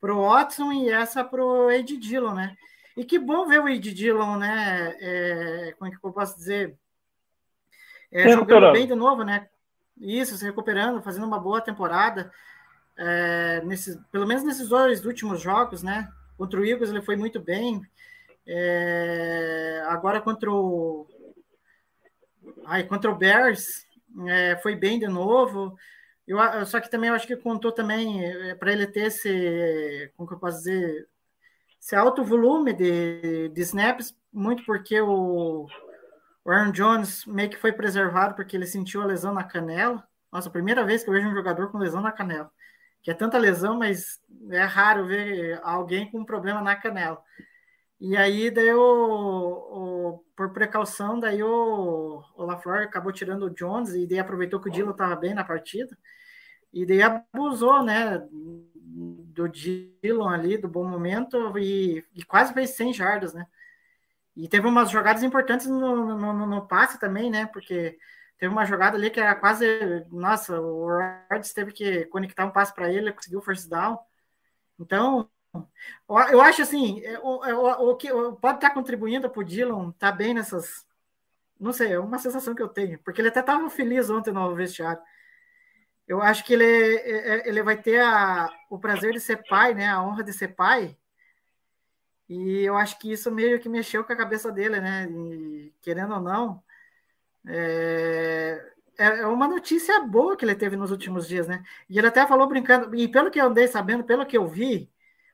para 0.00 0.14
o 0.14 0.28
Watson 0.28 0.70
e 0.72 0.90
essa 0.90 1.24
para 1.24 1.42
o 1.42 1.70
Ed 1.70 1.96
Dillon, 1.96 2.34
né? 2.34 2.56
E 2.96 3.04
que 3.04 3.18
bom 3.18 3.46
ver 3.46 3.60
o 3.60 3.68
Ed 3.68 3.92
Dillon, 3.92 4.36
né? 4.36 4.94
É, 5.00 5.74
como 5.78 5.90
é 5.90 5.96
que 5.96 6.04
eu 6.04 6.12
posso 6.12 6.36
dizer? 6.36 6.76
É, 8.10 8.30
jogando 8.32 8.72
bem 8.72 8.86
de 8.86 8.94
novo, 8.94 9.24
né? 9.24 9.48
Isso, 9.98 10.36
se 10.36 10.44
recuperando, 10.44 11.02
fazendo 11.02 11.26
uma 11.26 11.40
boa 11.40 11.60
temporada. 11.60 12.30
É, 12.98 13.62
nesses, 13.64 13.96
pelo 14.10 14.26
menos 14.26 14.42
nesses 14.44 14.68
dois 14.68 15.06
últimos 15.06 15.40
jogos, 15.40 15.82
né? 15.82 16.06
Contra 16.36 16.60
o 16.60 16.64
Eagles 16.64 16.90
ele 16.90 17.00
foi 17.00 17.16
muito 17.16 17.40
bem. 17.40 17.80
É, 18.46 19.82
agora 19.86 20.20
contra 20.20 20.50
o. 20.50 21.06
Ai, 22.66 22.84
contra 22.84 23.10
o 23.10 23.16
Bears 23.16 23.86
é, 24.28 24.56
foi 24.56 24.74
bem 24.74 24.98
de 24.98 25.06
novo. 25.06 25.76
Eu, 26.26 26.38
só 26.66 26.80
que 26.80 26.90
também 26.90 27.08
eu 27.08 27.14
acho 27.14 27.26
que 27.26 27.36
contou 27.36 27.72
também 27.72 28.24
é, 28.24 28.54
para 28.54 28.72
ele 28.72 28.86
ter 28.86 29.06
esse, 29.06 30.12
como 30.16 30.28
que 30.28 30.34
eu 30.34 30.38
posso 30.38 30.58
dizer, 30.58 31.08
esse 31.80 31.96
alto 31.96 32.24
volume 32.24 32.72
de, 32.72 33.48
de 33.48 33.60
snaps, 33.62 34.16
muito 34.32 34.64
porque 34.64 35.00
o, 35.00 35.66
o 36.44 36.50
Aaron 36.50 36.70
Jones 36.70 37.26
meio 37.26 37.50
que 37.50 37.56
foi 37.56 37.72
preservado 37.72 38.34
porque 38.34 38.56
ele 38.56 38.66
sentiu 38.66 39.02
a 39.02 39.06
lesão 39.06 39.34
na 39.34 39.44
canela. 39.44 40.02
Nossa, 40.30 40.48
primeira 40.48 40.84
vez 40.84 41.02
que 41.02 41.10
eu 41.10 41.14
vejo 41.14 41.28
um 41.28 41.34
jogador 41.34 41.70
com 41.70 41.78
lesão 41.78 42.00
na 42.00 42.12
canela. 42.12 42.50
Que 43.02 43.10
é 43.10 43.14
tanta 43.14 43.36
lesão, 43.36 43.78
mas 43.78 44.20
é 44.50 44.62
raro 44.62 45.06
ver 45.06 45.60
alguém 45.64 46.10
com 46.10 46.20
um 46.20 46.24
problema 46.24 46.62
na 46.62 46.76
canela. 46.76 47.20
E 48.04 48.16
aí, 48.16 48.50
daí, 48.50 48.74
o, 48.74 48.80
o 48.80 50.24
por 50.34 50.52
precaução, 50.52 51.20
daí 51.20 51.40
o, 51.40 52.20
o 52.34 52.44
LaFleur 52.44 52.82
acabou 52.82 53.12
tirando 53.12 53.44
o 53.44 53.50
Jones 53.50 53.94
e 53.94 54.08
daí 54.08 54.18
aproveitou 54.18 54.60
que 54.60 54.68
o 54.68 54.72
Dilo 54.72 54.90
estava 54.90 55.14
bem 55.14 55.32
na 55.32 55.44
partida. 55.44 55.96
E 56.72 56.84
daí 56.84 57.00
abusou, 57.00 57.80
né, 57.84 58.18
do 58.32 59.48
Dillon 59.48 60.28
ali, 60.28 60.58
do 60.58 60.66
bom 60.68 60.84
momento, 60.84 61.56
e, 61.56 62.04
e 62.12 62.24
quase 62.24 62.52
fez 62.52 62.70
100 62.70 62.92
jardas, 62.92 63.34
né? 63.34 63.46
E 64.34 64.48
teve 64.48 64.66
umas 64.66 64.90
jogadas 64.90 65.22
importantes 65.22 65.68
no, 65.68 66.18
no, 66.18 66.46
no, 66.46 66.66
passe 66.66 66.98
também, 66.98 67.30
né? 67.30 67.46
Porque 67.46 67.96
teve 68.36 68.52
uma 68.52 68.64
jogada 68.64 68.96
ali 68.96 69.10
que 69.10 69.20
era 69.20 69.36
quase. 69.36 69.64
Nossa, 70.10 70.60
o 70.60 70.88
Rodgers 70.88 71.52
teve 71.52 71.72
que 71.72 72.06
conectar 72.06 72.44
um 72.46 72.50
passe 72.50 72.74
para 72.74 72.92
ele, 72.92 73.12
conseguiu 73.12 73.38
o 73.38 73.42
first 73.42 73.68
down. 73.68 73.96
Então, 74.80 75.30
eu 76.08 76.40
acho 76.40 76.62
assim, 76.62 77.00
é, 77.04 77.18
o, 77.20 77.44
é, 77.44 77.54
o, 77.54 77.96
que 77.96 78.08
pode 78.40 78.56
estar 78.56 78.70
contribuindo 78.70 79.28
para 79.30 79.40
o 79.40 79.44
Dillon 79.44 79.90
estar 79.90 80.10
tá 80.10 80.16
bem 80.16 80.34
nessas. 80.34 80.86
Não 81.60 81.72
sei, 81.72 81.92
é 81.92 81.98
uma 81.98 82.18
sensação 82.18 82.54
que 82.54 82.62
eu 82.62 82.68
tenho, 82.68 82.98
porque 83.00 83.20
ele 83.20 83.28
até 83.28 83.40
estava 83.40 83.68
feliz 83.70 84.10
ontem 84.10 84.32
no 84.32 84.54
vestiário. 84.54 85.02
Eu 86.06 86.20
acho 86.20 86.44
que 86.44 86.54
ele, 86.54 86.64
ele 87.44 87.62
vai 87.62 87.80
ter 87.80 88.00
a, 88.00 88.50
o 88.68 88.78
prazer 88.78 89.12
de 89.12 89.20
ser 89.20 89.46
pai, 89.48 89.72
né? 89.74 89.88
A 89.88 90.02
honra 90.02 90.24
de 90.24 90.32
ser 90.32 90.48
pai 90.48 90.96
e 92.32 92.62
eu 92.64 92.76
acho 92.76 92.98
que 92.98 93.12
isso 93.12 93.30
meio 93.30 93.60
que 93.60 93.68
mexeu 93.68 94.02
com 94.04 94.12
a 94.12 94.16
cabeça 94.16 94.50
dele, 94.50 94.80
né? 94.80 95.06
E, 95.10 95.74
querendo 95.82 96.14
ou 96.14 96.20
não, 96.20 96.62
é, 97.46 98.72
é, 98.98 99.06
é 99.20 99.26
uma 99.26 99.46
notícia 99.48 100.00
boa 100.00 100.36
que 100.36 100.44
ele 100.44 100.54
teve 100.54 100.76
nos 100.76 100.90
últimos 100.90 101.28
dias, 101.28 101.46
né? 101.46 101.62
E 101.90 101.98
ele 101.98 102.06
até 102.06 102.26
falou 102.26 102.48
brincando, 102.48 102.94
e 102.96 103.06
pelo 103.08 103.30
que 103.30 103.38
eu 103.40 103.46
andei 103.46 103.68
sabendo, 103.68 104.04
pelo 104.04 104.24
que 104.26 104.36
eu 104.36 104.48
vi, 104.48 104.90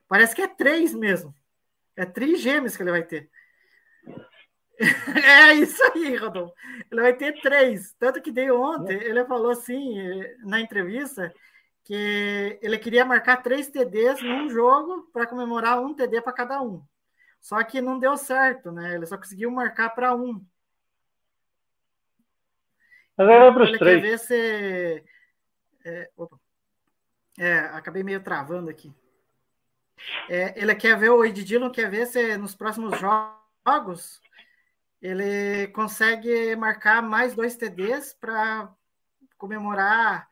parece 0.09 0.35
que 0.35 0.41
é 0.41 0.47
três 0.47 0.93
mesmo. 0.93 1.33
É 1.95 2.05
trigêmeos 2.05 2.75
que 2.75 2.83
ele 2.83 2.91
vai 2.91 3.03
ter. 3.03 3.29
É 5.25 5.53
isso 5.55 5.81
aí, 5.93 6.15
Rodolfo. 6.15 6.53
Ele 6.89 7.01
vai 7.01 7.13
ter 7.13 7.41
três. 7.41 7.93
Tanto 7.99 8.21
que 8.21 8.31
dei 8.31 8.49
ontem, 8.49 8.95
ele 8.95 9.25
falou 9.25 9.51
assim, 9.51 9.93
na 10.39 10.61
entrevista, 10.61 11.33
que 11.83 12.57
ele 12.61 12.77
queria 12.77 13.03
marcar 13.03 13.43
três 13.43 13.67
TDs 13.67 14.21
num 14.21 14.49
jogo 14.49 15.09
para 15.11 15.27
comemorar 15.27 15.81
um 15.81 15.93
TD 15.93 16.21
para 16.21 16.31
cada 16.31 16.61
um. 16.61 16.81
Só 17.41 17.61
que 17.63 17.81
não 17.81 17.99
deu 17.99 18.15
certo, 18.15 18.71
né? 18.71 18.95
Ele 18.95 19.05
só 19.05 19.17
conseguiu 19.17 19.51
marcar 19.51 19.89
para 19.89 20.15
um. 20.15 20.41
Mas 23.17 23.27
era 23.27 23.51
para 23.51 23.63
os 23.63 23.69
Ele 23.69 23.77
quer 23.79 23.99
três. 23.99 24.01
ver 24.01 24.19
se. 24.19 25.03
É, 25.83 26.09
opa. 26.15 26.39
É, 27.37 27.59
acabei 27.73 28.03
meio 28.03 28.21
travando 28.21 28.69
aqui. 28.69 28.93
É, 30.29 30.53
ele 30.61 30.73
quer 30.75 30.97
ver, 30.97 31.09
o 31.09 31.23
Ed 31.23 31.43
Dillon 31.43 31.69
quer 31.69 31.89
ver 31.89 32.05
se 32.05 32.37
nos 32.37 32.55
próximos 32.55 32.97
jo- 32.99 33.33
jogos 33.65 34.21
ele 35.01 35.67
consegue 35.67 36.55
marcar 36.55 37.01
mais 37.01 37.33
dois 37.33 37.55
TDs 37.55 38.13
para 38.13 38.69
comemorar 39.37 40.27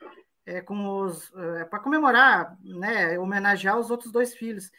é, 0.45 0.61
com 0.61 1.01
os 1.01 1.31
para 1.69 1.79
comemorar, 1.79 2.57
né, 2.63 3.17
homenagear 3.19 3.77
os 3.77 3.89
outros 3.89 4.11
dois 4.11 4.35
filhos. 4.35 4.71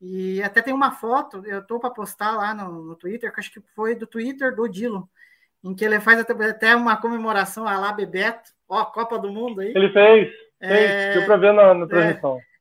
E 0.00 0.42
até 0.42 0.60
tem 0.60 0.74
uma 0.74 0.90
foto, 0.90 1.44
eu 1.46 1.64
tô 1.64 1.78
para 1.78 1.90
postar 1.90 2.32
lá 2.32 2.52
no, 2.52 2.82
no 2.82 2.96
Twitter, 2.96 3.32
que 3.32 3.38
acho 3.38 3.52
que 3.52 3.60
foi 3.74 3.94
do 3.94 4.06
Twitter 4.06 4.54
do 4.54 4.68
Dillon, 4.68 5.04
em 5.62 5.74
que 5.74 5.84
ele 5.84 6.00
faz 6.00 6.18
até, 6.18 6.32
até 6.50 6.74
uma 6.74 6.96
comemoração 6.96 7.68
a 7.68 7.78
lá 7.78 7.92
Bebeto, 7.92 8.50
ó, 8.68 8.84
Copa 8.84 9.16
do 9.16 9.30
Mundo 9.30 9.60
aí. 9.60 9.72
Ele 9.74 9.92
fez, 9.92 10.28
fez, 10.58 10.90
É, 10.90 11.14
deu 11.14 11.26
para 11.26 11.36
ver 11.36 11.52
na, 11.52 11.72
na 11.74 11.86
transmissão. 11.86 12.38
É, 12.38 12.51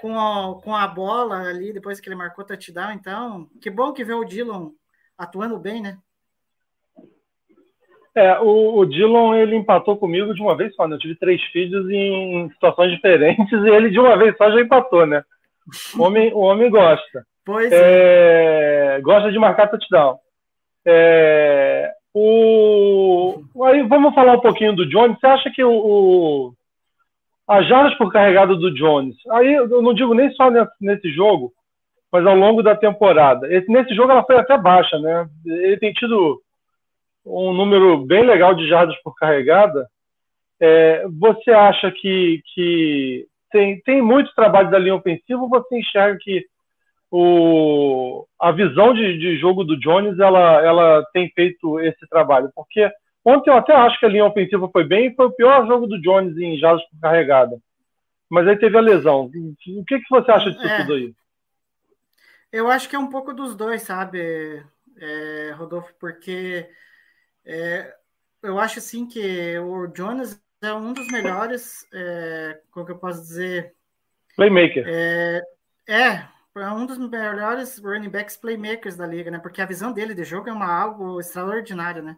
com 0.00 0.18
a, 0.18 0.60
com 0.62 0.74
a 0.74 0.86
bola 0.86 1.48
ali, 1.48 1.72
depois 1.72 2.00
que 2.00 2.08
ele 2.08 2.16
marcou 2.16 2.44
touchdown, 2.44 2.92
então, 2.92 3.48
que 3.60 3.70
bom 3.70 3.92
que 3.92 4.04
ver 4.04 4.14
o 4.14 4.24
Dillon 4.24 4.70
atuando 5.16 5.58
bem, 5.58 5.82
né? 5.82 5.98
É, 8.14 8.38
o, 8.40 8.78
o 8.78 8.84
Dillon 8.84 9.34
ele 9.34 9.54
empatou 9.54 9.96
comigo 9.96 10.34
de 10.34 10.42
uma 10.42 10.56
vez 10.56 10.74
só, 10.74 10.88
né? 10.88 10.96
Eu 10.96 10.98
tive 10.98 11.14
três 11.14 11.40
filhos 11.52 11.88
em 11.88 12.48
situações 12.50 12.90
diferentes 12.90 13.52
e 13.52 13.68
ele 13.68 13.90
de 13.90 14.00
uma 14.00 14.16
vez 14.16 14.36
só 14.36 14.50
já 14.50 14.60
empatou, 14.60 15.06
né? 15.06 15.22
O 15.96 16.02
homem, 16.02 16.32
o 16.32 16.38
homem 16.38 16.70
gosta. 16.70 17.24
Pois 17.44 17.70
é. 17.72 18.96
É, 18.96 19.00
gosta 19.00 19.30
de 19.30 19.38
marcar 19.38 19.68
touchdown. 19.68 20.18
É, 20.84 21.92
o, 22.12 23.42
aí 23.64 23.82
vamos 23.82 24.14
falar 24.14 24.32
um 24.32 24.40
pouquinho 24.40 24.74
do 24.74 24.88
Jones. 24.88 25.18
Você 25.20 25.26
acha 25.26 25.50
que 25.50 25.62
o, 25.62 25.70
o 25.70 26.54
as 27.48 27.66
jardas 27.66 27.96
por 27.96 28.12
carregado 28.12 28.56
do 28.56 28.72
Jones, 28.74 29.16
aí 29.30 29.54
eu 29.54 29.80
não 29.80 29.94
digo 29.94 30.12
nem 30.12 30.30
só 30.32 30.50
nesse, 30.78 31.10
jogo, 31.10 31.50
mas 32.12 32.26
ao 32.26 32.36
longo 32.36 32.62
da 32.62 32.76
temporada. 32.76 33.50
Esse, 33.52 33.72
nesse 33.72 33.94
jogo 33.94 34.12
ela 34.12 34.22
foi 34.22 34.36
até 34.36 34.58
baixa, 34.58 34.98
né? 34.98 35.26
Ele 35.46 35.78
tem 35.78 35.90
tido 35.94 36.42
um 37.24 37.54
número 37.54 38.04
bem 38.04 38.22
legal 38.22 38.54
de 38.54 38.68
jardas 38.68 38.94
por 39.02 39.14
carregada. 39.14 39.88
É, 40.60 41.06
você 41.18 41.50
acha 41.50 41.90
que, 41.90 42.42
que 42.52 43.26
tem, 43.50 43.80
tem 43.80 44.02
muito 44.02 44.34
trabalho 44.34 44.70
da 44.70 44.78
linha 44.78 44.96
ofensiva 44.96 45.40
ou 45.40 45.48
você 45.48 45.78
enxerga 45.78 46.18
que 46.20 46.44
o, 47.10 48.26
a 48.38 48.52
visão 48.52 48.92
de, 48.92 49.18
de 49.18 49.38
jogo 49.38 49.64
do 49.64 49.78
Jones 49.78 50.18
ela, 50.18 50.62
ela 50.62 51.02
tem 51.14 51.30
feito 51.30 51.80
esse 51.80 52.06
trabalho? 52.10 52.50
Porque 52.54 52.90
ontem 53.28 53.50
eu 53.50 53.56
até 53.56 53.74
acho 53.74 53.98
que 53.98 54.06
a 54.06 54.08
linha 54.08 54.24
ofensiva 54.26 54.68
foi 54.72 54.84
bem, 54.84 55.14
foi 55.14 55.26
o 55.26 55.32
pior 55.32 55.66
jogo 55.66 55.86
do 55.86 56.00
Jones 56.00 56.36
em 56.38 56.58
jardas 56.58 56.84
por 56.90 57.00
carregada. 57.00 57.58
Mas 58.30 58.46
aí 58.46 58.56
teve 58.58 58.76
a 58.76 58.80
lesão. 58.80 59.26
O 59.26 59.84
que, 59.84 59.98
que 60.00 60.10
você 60.10 60.30
acha 60.30 60.50
disso 60.50 60.66
É. 60.66 60.78
tudo 60.80 60.94
aí? 60.94 61.12
Eu 62.50 62.68
acho 62.70 62.88
que 62.88 62.96
é 62.96 62.98
um 62.98 63.10
pouco 63.10 63.32
dos 63.34 63.54
dois, 63.54 63.82
sabe, 63.82 64.64
é, 64.96 65.50
Rodolfo, 65.52 65.92
porque 66.00 66.68
é, 67.44 67.94
eu 68.42 68.58
acho 68.58 68.78
assim 68.78 69.06
que 69.06 69.58
o 69.58 69.86
Jonas 69.94 70.40
é 70.62 70.72
um 70.72 70.92
dos 70.92 71.06
melhores, 71.08 71.86
é, 71.92 72.60
como 72.70 72.86
que 72.86 72.92
eu 72.92 72.98
posso 72.98 73.20
dizer, 73.20 73.74
Playmaker. 74.36 74.84
é, 74.86 75.40
é 75.86 76.28
um 76.72 76.86
dos 76.86 76.98
melhores 76.98 77.78
running 77.78 78.08
backs 78.08 78.36
playmakers 78.36 78.96
da 78.96 79.06
liga, 79.06 79.30
né? 79.30 79.38
Porque 79.38 79.60
a 79.62 79.66
visão 79.66 79.92
dele 79.92 80.14
de 80.14 80.24
jogo 80.24 80.48
é 80.48 80.52
uma 80.52 80.66
algo 80.66 81.20
extraordinário, 81.20 82.02
né? 82.02 82.16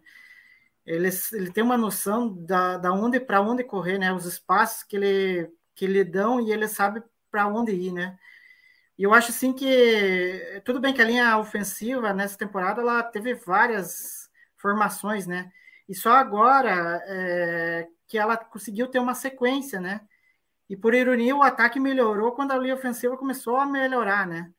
Ele, 0.87 1.09
ele 1.33 1.53
tem 1.53 1.63
uma 1.63 1.77
noção 1.77 2.35
da, 2.45 2.79
da 2.79 2.93
onde 2.93 3.21
para 3.21 3.41
onde 3.41 3.65
correr, 3.65 3.99
né? 3.99 4.13
Os 4.13 4.25
espaços 4.27 4.83
que 4.83 4.97
ele 4.97 5.51
que 5.75 5.87
lhe 5.87 6.05
dão 6.05 6.41
e 6.41 6.53
ele 6.53 6.69
sabe 6.69 7.03
para 7.31 7.47
onde 7.47 7.73
ir, 7.73 7.93
né? 7.93 8.19
E 8.99 9.03
eu 9.05 9.15
acho 9.15 9.31
assim 9.31 9.53
que 9.53 10.61
tudo 10.65 10.81
bem 10.81 10.93
que 10.93 11.01
a 11.01 11.05
linha 11.05 11.39
ofensiva 11.39 12.13
nessa 12.13 12.37
temporada 12.37 12.83
ela 12.83 13.03
teve 13.03 13.35
várias 13.35 14.29
formações, 14.57 15.27
né? 15.27 15.51
E 15.89 15.95
só 15.95 16.13
agora 16.13 17.03
é, 17.07 17.89
que 18.07 18.19
ela 18.19 18.37
conseguiu 18.37 18.89
ter 18.89 18.99
uma 18.99 19.15
sequência, 19.15 19.81
né? 19.81 20.03
E 20.69 20.77
por 20.77 20.95
ironia, 20.95 21.35
o 21.35 21.43
ataque 21.43 21.81
melhorou 21.81 22.33
quando 22.33 22.53
a 22.53 22.59
linha 22.59 22.75
ofensiva 22.75 23.17
começou 23.17 23.57
a 23.57 23.67
melhorar, 23.67 24.27
né? 24.27 24.53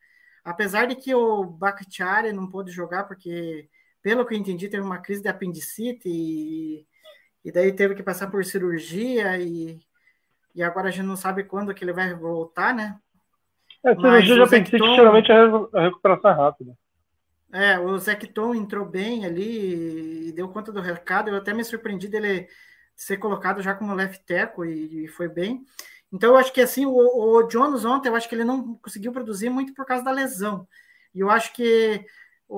Apesar 0.44 0.86
de 0.88 0.96
que 0.96 1.14
o 1.16 1.46
Bakhtiari 1.46 2.34
não 2.34 2.50
pôde 2.50 2.72
jogar, 2.72 3.06
porque, 3.06 3.70
pelo 4.02 4.26
que 4.26 4.34
eu 4.34 4.38
entendi, 4.38 4.70
teve 4.70 4.84
uma 4.84 5.00
crise 5.00 5.22
de 5.22 5.30
apendicite 5.30 6.08
e, 6.10 6.86
e 7.44 7.52
daí 7.52 7.72
teve 7.74 7.96
que 7.96 8.04
passar 8.04 8.28
por 8.32 8.44
cirurgia 8.46 9.38
e, 9.40 9.80
e 10.56 10.64
agora 10.64 10.90
a 10.90 10.92
gente 10.92 11.06
não 11.06 11.16
sabe 11.16 11.44
quando 11.44 11.74
que 11.74 11.84
ele 11.84 11.94
vai 11.94 12.14
voltar, 12.14 12.74
né? 12.74 13.00
É, 13.84 13.96
cirurgia 13.96 14.36
de 14.36 14.42
o 14.42 14.44
apendicite 14.44 14.78
Zecton- 14.78 14.96
geralmente 14.96 15.32
recu- 15.32 15.70
a 15.74 15.82
recuperação 15.82 16.32
é 16.32 16.34
rápida. 16.34 16.78
É, 17.54 17.78
o 17.80 17.98
Zecton 17.98 18.56
entrou 18.56 18.86
bem 18.86 19.26
ali 19.26 20.30
e 20.30 20.32
deu 20.32 20.48
conta 20.50 20.72
do 20.72 20.80
recado. 20.82 21.30
Eu 21.30 21.36
até 21.36 21.54
me 21.54 21.64
surpreendi 21.64 22.08
dele 22.08 22.48
ser 22.96 23.18
colocado 23.18 23.62
já 23.62 23.74
como 23.76 23.94
left 23.94 24.26
tackle 24.26 24.70
e, 24.72 25.06
e 25.06 25.08
foi 25.08 25.28
bem. 25.28 25.66
Então 26.14 26.32
eu 26.32 26.38
acho 26.38 26.54
que 26.54 26.62
assim, 26.62 26.86
o, 26.86 26.92
o 26.94 27.44
Jones 27.48 27.84
ontem, 27.84 28.10
eu 28.10 28.16
acho 28.16 28.30
que 28.30 28.36
ele 28.36 28.44
não 28.46 28.76
conseguiu 28.76 29.12
produzir 29.12 29.50
muito 29.50 29.74
por 29.74 29.86
causa 29.86 30.04
da 30.04 30.12
lesão. 30.12 30.68
E 31.14 31.20
eu 31.20 31.30
acho 31.30 31.54
que 31.54 32.06
o, 32.52 32.58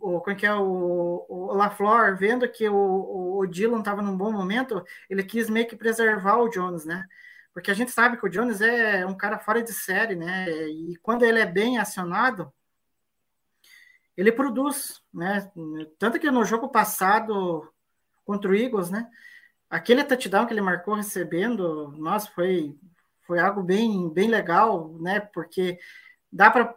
o, 0.00 0.16
o, 0.16 0.20
como 0.20 0.30
é 0.32 0.34
que 0.34 0.44
é, 0.44 0.52
o, 0.52 1.24
o 1.28 1.54
LaFleur, 1.54 2.16
vendo 2.16 2.48
que 2.48 2.68
o, 2.68 3.38
o, 3.38 3.46
Dillon 3.46 3.78
estava 3.78 4.02
num 4.02 4.16
bom 4.16 4.32
momento, 4.32 4.84
ele 5.08 5.22
quis 5.22 5.48
meio 5.48 5.68
que 5.68 5.76
preservar 5.76 6.38
o 6.38 6.48
Jones, 6.48 6.84
né? 6.84 7.06
Porque 7.54 7.70
a 7.70 7.74
gente 7.74 7.92
sabe 7.92 8.16
que 8.16 8.26
o 8.26 8.28
Jones 8.28 8.60
é 8.60 9.06
um 9.06 9.16
cara 9.16 9.38
fora 9.38 9.62
de 9.62 9.72
série, 9.72 10.16
né? 10.16 10.50
E 10.50 10.96
quando 10.96 11.22
ele 11.24 11.38
é 11.38 11.46
bem 11.46 11.78
acionado, 11.78 12.52
ele 14.16 14.32
produz, 14.32 15.00
né? 15.14 15.48
Tanto 16.00 16.18
que 16.18 16.28
no 16.28 16.44
jogo 16.44 16.68
passado 16.68 17.72
contra 18.24 18.50
o 18.50 18.56
Eagles, 18.56 18.90
né? 18.90 19.08
Aquele 19.70 20.02
touchdown 20.02 20.46
que 20.46 20.52
ele 20.52 20.60
marcou 20.60 20.94
recebendo, 20.94 21.92
nossa, 21.96 22.28
foi, 22.30 22.76
foi 23.22 23.38
algo 23.38 23.62
bem, 23.62 24.12
bem 24.12 24.28
legal, 24.28 24.98
né? 24.98 25.20
Porque 25.20 25.78
dá 26.32 26.50
para 26.50 26.76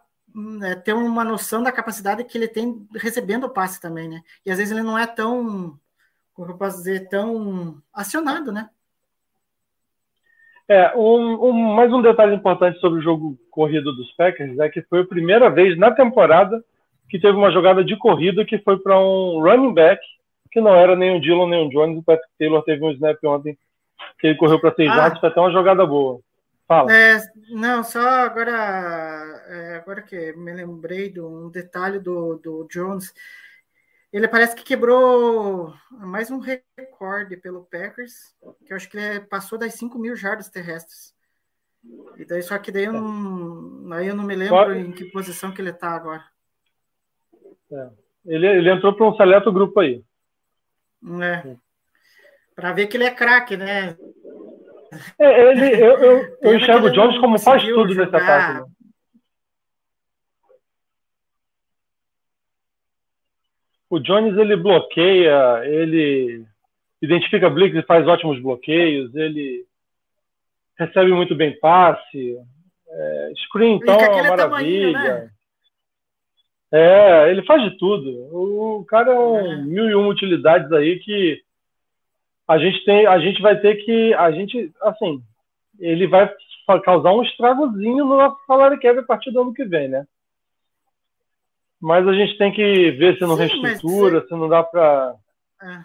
ter 0.84 0.92
uma 0.92 1.24
noção 1.24 1.62
da 1.62 1.72
capacidade 1.72 2.24
que 2.24 2.36
ele 2.36 2.48
tem 2.48 2.86
recebendo 2.94 3.44
o 3.44 3.50
passe 3.50 3.80
também, 3.80 4.08
né? 4.08 4.22
E 4.44 4.50
às 4.50 4.58
vezes 4.58 4.72
ele 4.72 4.82
não 4.82 4.98
é 4.98 5.06
tão, 5.06 5.78
como 6.34 6.50
eu 6.50 6.56
posso 6.58 6.78
dizer, 6.78 7.08
tão 7.08 7.76
acionado, 7.92 8.52
né? 8.52 8.68
É, 10.68 10.96
um, 10.96 11.48
um- 11.48 11.74
mais 11.74 11.92
um 11.92 12.02
detalhe 12.02 12.34
importante 12.34 12.78
sobre 12.80 12.98
o 12.98 13.02
jogo 13.02 13.38
corrido 13.50 13.94
dos 13.94 14.10
Packers 14.12 14.58
é 14.58 14.68
que 14.68 14.82
foi 14.82 15.00
a 15.02 15.06
primeira 15.06 15.48
vez 15.48 15.78
na 15.78 15.92
temporada 15.92 16.62
que 17.08 17.20
teve 17.20 17.38
uma 17.38 17.52
jogada 17.52 17.84
de 17.84 17.96
corrida 17.96 18.44
que 18.44 18.58
foi 18.58 18.76
para 18.78 18.98
um 18.98 19.40
running 19.40 19.72
back, 19.72 20.00
que 20.50 20.60
não 20.60 20.74
era 20.74 20.96
nem 20.96 21.16
o 21.16 21.20
Dillon 21.20 21.46
nem 21.46 21.66
o 21.66 21.70
Jones. 21.70 21.98
O 21.98 22.02
Patrick 22.02 22.32
Taylor 22.36 22.62
teve 22.64 22.84
um 22.84 22.90
snap 22.90 23.16
ontem 23.24 23.56
que 24.18 24.26
ele 24.26 24.36
correu 24.36 24.58
para 24.60 24.74
seis 24.74 24.90
Ah. 24.90 24.96
jardas, 24.96 25.20
foi 25.20 25.28
até 25.28 25.40
uma 25.40 25.52
jogada 25.52 25.86
boa. 25.86 26.20
Fala. 26.66 26.92
É, 26.92 27.20
não, 27.50 27.84
só 27.84 28.00
agora, 28.00 29.44
é, 29.46 29.76
agora 29.76 30.02
que 30.02 30.32
me 30.32 30.52
lembrei 30.52 31.08
de 31.08 31.20
um 31.20 31.48
detalhe 31.48 32.00
do, 32.00 32.36
do 32.36 32.66
Jones, 32.68 33.14
ele 34.12 34.26
parece 34.26 34.56
que 34.56 34.64
quebrou 34.64 35.72
mais 35.90 36.30
um 36.30 36.38
recorde 36.38 37.36
pelo 37.36 37.64
Packers, 37.64 38.34
que 38.64 38.72
eu 38.72 38.76
acho 38.76 38.88
que 38.88 38.96
ele 38.96 39.20
passou 39.20 39.58
das 39.58 39.74
5 39.74 39.96
mil 39.98 40.16
jardas 40.16 40.48
terrestres. 40.48 41.14
E 42.16 42.24
daí, 42.24 42.42
só 42.42 42.58
que 42.58 42.72
daí 42.72 42.84
eu 42.84 42.92
não, 42.92 43.92
aí 43.92 44.08
eu 44.08 44.16
não 44.16 44.24
me 44.24 44.34
lembro 44.34 44.74
em 44.74 44.90
que 44.90 45.04
posição 45.12 45.52
que 45.52 45.60
ele 45.60 45.72
tá 45.72 45.90
agora. 45.90 46.24
Ele, 48.24 48.46
ele 48.46 48.70
entrou 48.70 48.94
para 48.96 49.08
um 49.08 49.16
seleto 49.16 49.52
grupo 49.52 49.78
aí. 49.78 50.02
É. 51.22 51.56
Para 52.54 52.72
ver 52.72 52.86
que 52.86 52.96
ele 52.96 53.04
é 53.04 53.14
craque, 53.14 53.56
né? 53.56 53.96
É, 55.18 55.50
ele, 55.50 55.82
eu, 55.84 55.98
eu, 55.98 56.38
eu 56.42 56.56
enxergo 56.56 56.86
o 56.86 56.90
Jones 56.90 57.18
como 57.18 57.38
faz 57.38 57.62
tudo 57.62 57.86
nesse 57.94 58.04
jogar. 58.04 58.16
ataque. 58.22 58.60
né? 58.60 58.66
O 63.88 63.98
Jones 64.00 64.36
ele 64.36 64.56
bloqueia, 64.56 65.62
ele 65.64 66.44
identifica 67.00 67.48
blitz 67.48 67.76
e 67.76 67.82
faz 67.82 68.06
ótimos 68.06 68.40
bloqueios, 68.40 69.14
ele 69.14 69.64
recebe 70.78 71.12
muito 71.12 71.34
bem 71.34 71.56
passe, 71.58 72.36
é, 72.88 73.32
screen 73.46 73.76
então 73.76 73.94
é 73.94 74.08
uma 74.10 74.28
maravilha. 74.28 74.92
né? 74.92 75.30
É, 76.72 77.30
ele 77.30 77.42
faz 77.44 77.62
de 77.62 77.78
tudo. 77.78 78.10
O 78.32 78.84
cara 78.86 79.12
é 79.12 79.18
um 79.18 79.52
É. 79.52 79.56
mil 79.62 79.88
e 79.88 79.94
uma 79.94 80.08
utilidades 80.08 80.70
aí 80.72 80.98
que 80.98 81.40
a 82.48 82.58
gente 82.58 82.84
tem, 82.84 83.06
a 83.06 83.18
gente 83.18 83.40
vai 83.42 83.58
ter 83.60 83.76
que, 83.76 84.14
a 84.14 84.30
gente, 84.30 84.72
assim, 84.82 85.22
ele 85.78 86.06
vai 86.06 86.32
causar 86.84 87.12
um 87.12 87.22
estragozinho 87.22 88.04
no 88.04 88.16
nosso 88.16 88.36
salário 88.46 88.80
cap 88.80 88.98
a 88.98 89.02
partir 89.02 89.30
do 89.30 89.40
ano 89.40 89.54
que 89.54 89.64
vem, 89.64 89.88
né? 89.88 90.06
Mas 91.80 92.06
a 92.08 92.12
gente 92.12 92.38
tem 92.38 92.52
que 92.52 92.90
ver 92.92 93.16
se 93.16 93.20
não 93.22 93.36
Sim, 93.36 93.42
mas 93.42 93.52
reestrutura, 93.52 94.26
se 94.26 94.30
não 94.32 94.48
dá 94.48 94.62
para 94.62 95.14
É. 95.62 95.84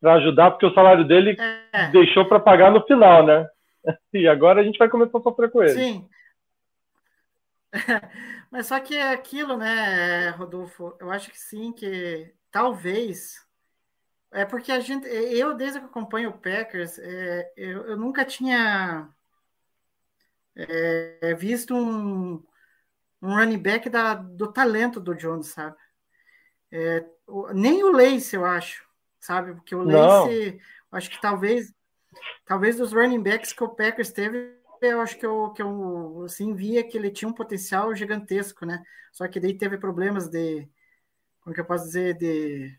para 0.00 0.14
ajudar, 0.14 0.50
porque 0.50 0.66
o 0.66 0.74
salário 0.74 1.06
dele 1.06 1.36
É, 1.72 1.88
deixou 1.88 2.24
para 2.24 2.40
pagar 2.40 2.70
no 2.70 2.82
final, 2.86 3.24
né? 3.24 3.48
E 4.12 4.26
agora 4.26 4.60
a 4.60 4.64
gente 4.64 4.78
vai 4.78 4.88
começar 4.88 5.18
a 5.18 5.22
sofrer 5.22 5.50
com 5.50 5.62
ele. 5.62 5.74
sim. 5.74 6.08
Mas 8.50 8.66
só 8.66 8.80
que 8.80 8.96
é 8.96 9.12
aquilo, 9.12 9.56
né, 9.56 10.30
Rodolfo? 10.30 10.96
Eu 11.00 11.10
acho 11.10 11.30
que 11.30 11.38
sim, 11.38 11.72
que 11.72 12.32
talvez. 12.50 13.36
É 14.32 14.44
porque 14.44 14.70
a 14.70 14.80
gente. 14.80 15.06
Eu, 15.08 15.54
desde 15.54 15.80
que 15.80 15.86
acompanho 15.86 16.30
o 16.30 16.38
Packers, 16.38 16.98
é, 16.98 17.52
eu, 17.56 17.84
eu 17.86 17.96
nunca 17.96 18.24
tinha 18.24 19.08
é, 20.54 21.34
visto 21.34 21.74
um, 21.74 22.34
um 23.20 23.34
running 23.34 23.58
back 23.58 23.88
da, 23.88 24.14
do 24.14 24.52
talento 24.52 25.00
do 25.00 25.14
Jones, 25.14 25.48
sabe? 25.48 25.76
É, 26.70 27.04
nem 27.54 27.82
o 27.82 27.90
Lace, 27.90 28.36
eu 28.36 28.44
acho, 28.44 28.86
sabe? 29.18 29.54
Porque 29.54 29.74
o. 29.74 29.82
Lace, 29.82 30.60
acho 30.92 31.10
que 31.10 31.20
talvez, 31.20 31.74
talvez 32.44 32.76
dos 32.76 32.92
running 32.92 33.22
backs 33.22 33.52
que 33.52 33.64
o 33.64 33.68
Packers 33.68 34.12
teve, 34.12 34.56
eu 34.80 35.00
acho 35.00 35.18
que 35.18 35.26
eu, 35.26 35.50
que 35.52 35.62
eu 35.62 36.22
assim, 36.24 36.54
via 36.54 36.84
que 36.84 36.96
ele 36.96 37.10
tinha 37.10 37.28
um 37.28 37.34
potencial 37.34 37.92
gigantesco, 37.96 38.64
né? 38.64 38.82
Só 39.12 39.26
que 39.26 39.40
daí 39.40 39.58
teve 39.58 39.76
problemas 39.76 40.28
de, 40.28 40.68
como 41.40 41.52
que 41.52 41.60
eu 41.60 41.64
posso 41.64 41.84
dizer, 41.86 42.16
de 42.16 42.78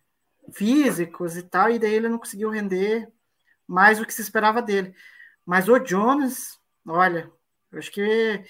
físicos 0.54 1.38
e 1.38 1.44
tal, 1.44 1.70
e 1.70 1.80
daí 1.80 1.94
ele 1.94 2.10
não 2.10 2.18
conseguiu 2.18 2.50
render 2.50 3.08
mais 3.68 4.00
o 4.00 4.06
que 4.06 4.14
se 4.14 4.22
esperava 4.22 4.62
dele. 4.62 4.94
Mas 5.46 5.68
o 5.68 5.80
Jones, 5.80 6.60
olha, 6.88 7.32
eu 7.72 7.80
acho 7.80 7.92
que 7.92 8.44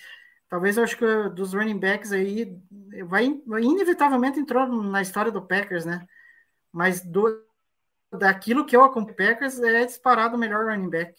talvez 0.49 0.77
eu 0.77 0.83
acho 0.83 0.97
que 0.97 1.29
dos 1.29 1.53
running 1.53 1.79
backs 1.79 2.11
aí 2.11 2.57
vai 3.05 3.25
inevitavelmente 3.61 4.39
entrou 4.39 4.67
na 4.67 5.01
história 5.01 5.31
do 5.31 5.41
Packers, 5.41 5.85
né? 5.85 6.05
Mas 6.71 7.03
do 7.03 7.45
daquilo 8.11 8.65
que 8.65 8.75
eu 8.75 8.83
acompanho 8.83 9.15
Packers 9.15 9.57
é 9.61 9.85
disparado 9.85 10.35
o 10.35 10.39
melhor 10.39 10.65
running 10.65 10.89
back 10.89 11.13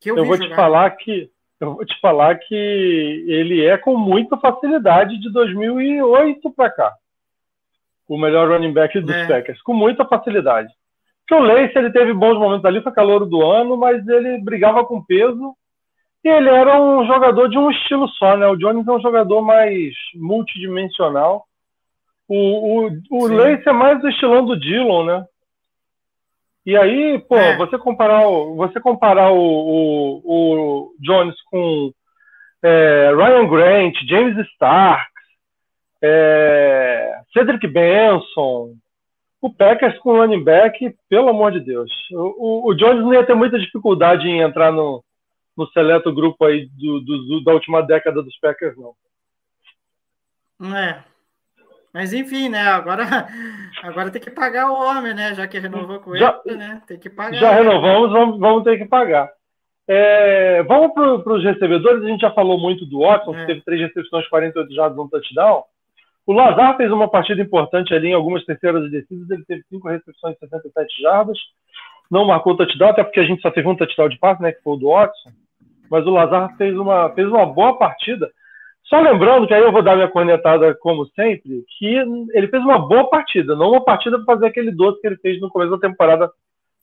que 0.00 0.10
eu, 0.10 0.16
Eu 0.16 0.24
vou 0.24 0.36
te 0.36 0.44
jogar. 0.44 0.56
falar 0.56 0.90
que 0.92 1.30
eu 1.60 1.74
vou 1.74 1.84
te 1.84 2.00
falar 2.00 2.36
que 2.36 2.54
ele 2.54 3.62
é 3.62 3.76
com 3.76 3.96
muita 3.96 4.38
facilidade 4.38 5.20
de 5.20 5.30
2008 5.30 6.50
para 6.52 6.70
cá. 6.70 6.96
O 8.10 8.18
melhor 8.18 8.48
running 8.48 8.72
back 8.72 8.98
dos 9.00 9.14
É. 9.14 9.26
Packers, 9.28 9.62
com 9.62 9.72
muita 9.72 10.04
facilidade. 10.04 10.68
Porque 11.20 11.40
o 11.40 11.46
Lace, 11.46 11.78
ele 11.78 11.92
teve 11.92 12.12
bons 12.12 12.36
momentos 12.36 12.64
ali, 12.64 12.82
foi 12.82 12.90
calor 12.90 13.24
do 13.24 13.40
ano, 13.40 13.76
mas 13.76 14.06
ele 14.08 14.38
brigava 14.42 14.84
com 14.84 15.00
peso 15.04 15.54
e 16.24 16.28
ele 16.28 16.48
era 16.50 16.80
um 16.80 17.06
jogador 17.06 17.48
de 17.48 17.56
um 17.56 17.70
estilo 17.70 18.08
só, 18.08 18.36
né? 18.36 18.48
O 18.48 18.56
Jones 18.56 18.86
é 18.88 18.90
um 18.90 19.00
jogador 19.00 19.40
mais 19.42 19.94
multidimensional. 20.16 21.44
O, 22.28 22.88
o, 22.88 22.90
o 23.12 23.28
Sim. 23.28 23.34
Lace 23.36 23.68
é 23.68 23.72
mais 23.72 24.00
do 24.00 24.08
estilão 24.08 24.44
do 24.44 24.58
Dillon, 24.58 25.04
né? 25.04 25.24
E 26.66 26.76
aí, 26.76 27.18
pô, 27.28 27.36
É. 27.36 27.56
você 27.56 27.78
comparar 27.78 28.26
o, 28.28 28.56
você 28.56 28.80
comparar 28.80 29.30
o, 29.30 29.38
o, 29.38 30.20
o 30.24 30.94
Jones 31.00 31.36
com 31.50 31.92
é, 32.62 33.12
Ryan 33.14 33.46
Grant, 33.48 33.94
James 34.06 34.36
Starks, 34.48 35.19
é, 36.02 37.20
Cedric 37.32 37.66
Benson, 37.66 38.74
o 39.40 39.52
Packers 39.52 39.98
com 40.00 40.10
o 40.10 40.16
running 40.18 40.42
back, 40.44 40.94
pelo 41.08 41.28
amor 41.28 41.52
de 41.52 41.60
Deus. 41.60 41.90
O, 42.12 42.66
o, 42.66 42.70
o 42.70 42.74
Jones 42.74 43.02
não 43.02 43.14
ia 43.14 43.24
ter 43.24 43.34
muita 43.34 43.58
dificuldade 43.58 44.28
em 44.28 44.40
entrar 44.40 44.70
no, 44.72 45.02
no 45.56 45.66
seleto 45.68 46.12
grupo 46.14 46.44
aí 46.44 46.66
do, 46.78 47.00
do- 47.00 47.26
do- 47.26 47.44
da 47.44 47.52
última 47.52 47.82
década 47.82 48.22
dos 48.22 48.36
Packers, 48.38 48.76
não. 48.76 48.94
É. 50.76 51.02
Mas 51.92 52.12
enfim, 52.12 52.48
né? 52.48 52.60
Agora, 52.68 53.02
agora 53.82 54.10
tem 54.10 54.20
que 54.20 54.30
pagar 54.30 54.70
o 54.70 54.74
homem, 54.74 55.14
né? 55.14 55.34
Já 55.34 55.46
que 55.48 55.58
renovou 55.58 55.98
com 56.00 56.16
Já- 56.16 56.40
ele, 56.46 56.56
né? 56.56 56.82
Tem 56.86 56.98
que 56.98 57.10
pagar. 57.10 57.34
Já 57.38 57.50
renovamos, 57.52 58.12
vamos, 58.12 58.38
vamos 58.38 58.62
ter 58.64 58.78
que 58.78 58.84
pagar. 58.84 59.28
É, 59.88 60.62
vamos 60.64 60.92
para 60.92 61.32
os 61.34 61.42
recebedores. 61.42 62.04
A 62.04 62.06
gente 62.06 62.20
já 62.20 62.30
falou 62.30 62.60
muito 62.60 62.86
do 62.86 63.00
Watson, 63.00 63.32
que 63.32 63.40
É. 63.40 63.46
teve 63.46 63.62
três 63.62 63.80
recepções, 63.80 64.28
48 64.28 64.72
jardas, 64.72 64.98
um 64.98 65.08
touchdown. 65.08 65.64
O 66.30 66.32
Lazar 66.32 66.76
fez 66.76 66.92
uma 66.92 67.10
partida 67.10 67.42
importante 67.42 67.92
ali 67.92 68.10
em 68.10 68.14
algumas 68.14 68.44
terceiras 68.44 68.84
e 68.84 68.88
descidas. 68.88 69.28
Ele 69.28 69.44
teve 69.44 69.64
cinco 69.68 69.88
recepções, 69.88 70.38
67 70.38 71.02
jardas. 71.02 71.36
Não 72.08 72.24
marcou 72.24 72.56
touchdown, 72.56 72.90
até 72.90 73.02
porque 73.02 73.18
a 73.18 73.24
gente 73.24 73.42
só 73.42 73.50
teve 73.50 73.66
um 73.66 73.74
touchdown 73.74 74.08
de 74.08 74.16
passe, 74.16 74.40
né, 74.40 74.52
que 74.52 74.62
foi 74.62 74.74
o 74.74 74.76
do 74.76 74.90
Watson. 74.90 75.30
Mas 75.90 76.06
o 76.06 76.10
Lazar 76.10 76.56
fez 76.56 76.78
uma, 76.78 77.10
fez 77.14 77.26
uma 77.26 77.44
boa 77.44 77.76
partida. 77.76 78.30
Só 78.84 79.00
lembrando 79.00 79.48
que 79.48 79.54
aí 79.54 79.60
eu 79.60 79.72
vou 79.72 79.82
dar 79.82 79.96
minha 79.96 80.06
cornetada, 80.06 80.72
como 80.76 81.04
sempre, 81.16 81.64
que 81.76 81.96
ele 82.32 82.46
fez 82.46 82.62
uma 82.62 82.78
boa 82.78 83.10
partida, 83.10 83.56
não 83.56 83.72
uma 83.72 83.82
partida 83.82 84.16
para 84.18 84.34
fazer 84.36 84.46
aquele 84.46 84.70
doce 84.70 85.00
que 85.00 85.08
ele 85.08 85.16
fez 85.16 85.40
no 85.40 85.50
começo 85.50 85.72
da 85.72 85.88
temporada 85.88 86.30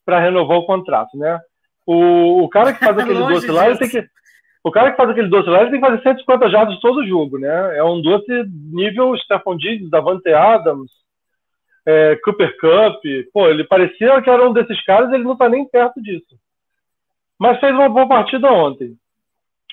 para 0.04 0.20
renovar 0.20 0.58
o 0.58 0.66
contrato, 0.66 1.16
né? 1.16 1.40
O, 1.86 2.42
o 2.42 2.48
cara 2.50 2.74
que 2.74 2.84
faz 2.84 2.96
aquele 3.00 3.20
doce 3.20 3.46
lá, 3.46 3.66
ele 3.66 3.78
tem 3.78 3.88
que. 3.88 4.06
O 4.62 4.70
cara 4.70 4.90
que 4.90 4.96
faz 4.96 5.10
aquele 5.10 5.28
doce 5.28 5.48
lá, 5.48 5.62
ele 5.62 5.70
tem 5.70 5.80
que 5.80 5.86
fazer 5.86 6.02
150 6.02 6.50
jardas 6.50 6.80
todo 6.80 7.06
jogo, 7.06 7.38
né? 7.38 7.76
É 7.76 7.84
um 7.84 8.00
doce 8.02 8.44
nível 8.72 9.16
Stephon 9.18 9.56
Diggs, 9.56 9.88
Davante 9.88 10.28
Adams, 10.32 10.90
é, 11.86 12.16
Cooper 12.16 12.56
Cup. 12.58 13.02
Pô, 13.32 13.48
ele 13.48 13.64
parecia 13.64 14.20
que 14.20 14.28
era 14.28 14.46
um 14.46 14.52
desses 14.52 14.82
caras, 14.84 15.12
ele 15.12 15.24
não 15.24 15.36
tá 15.36 15.48
nem 15.48 15.66
perto 15.66 16.02
disso. 16.02 16.36
Mas 17.38 17.60
fez 17.60 17.72
uma 17.72 17.88
boa 17.88 18.08
partida 18.08 18.50
ontem. 18.52 18.96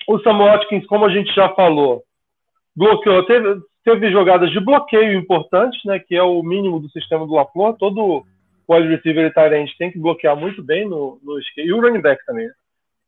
O 0.08 0.18
Sam 0.20 0.38
Watkins, 0.38 0.86
como 0.86 1.04
a 1.04 1.10
gente 1.10 1.34
já 1.34 1.48
falou, 1.48 2.04
bloqueou, 2.76 3.24
teve, 3.24 3.60
teve 3.84 4.12
jogadas 4.12 4.50
de 4.52 4.60
bloqueio 4.60 5.18
importantes, 5.18 5.84
né? 5.84 5.98
Que 5.98 6.14
é 6.14 6.22
o 6.22 6.42
mínimo 6.42 6.78
do 6.78 6.88
sistema 6.90 7.26
do 7.26 7.34
LaFleur. 7.34 7.74
Todo 7.74 8.24
wide 8.68 8.88
receiver 8.88 9.26
e 9.26 9.32
tight 9.32 9.76
tem 9.78 9.90
que 9.90 9.98
bloquear 9.98 10.36
muito 10.36 10.62
bem 10.62 10.88
no, 10.88 11.18
no. 11.22 11.40
E 11.56 11.72
o 11.72 11.80
running 11.80 12.00
back 12.00 12.24
também, 12.24 12.46
né? 12.46 12.52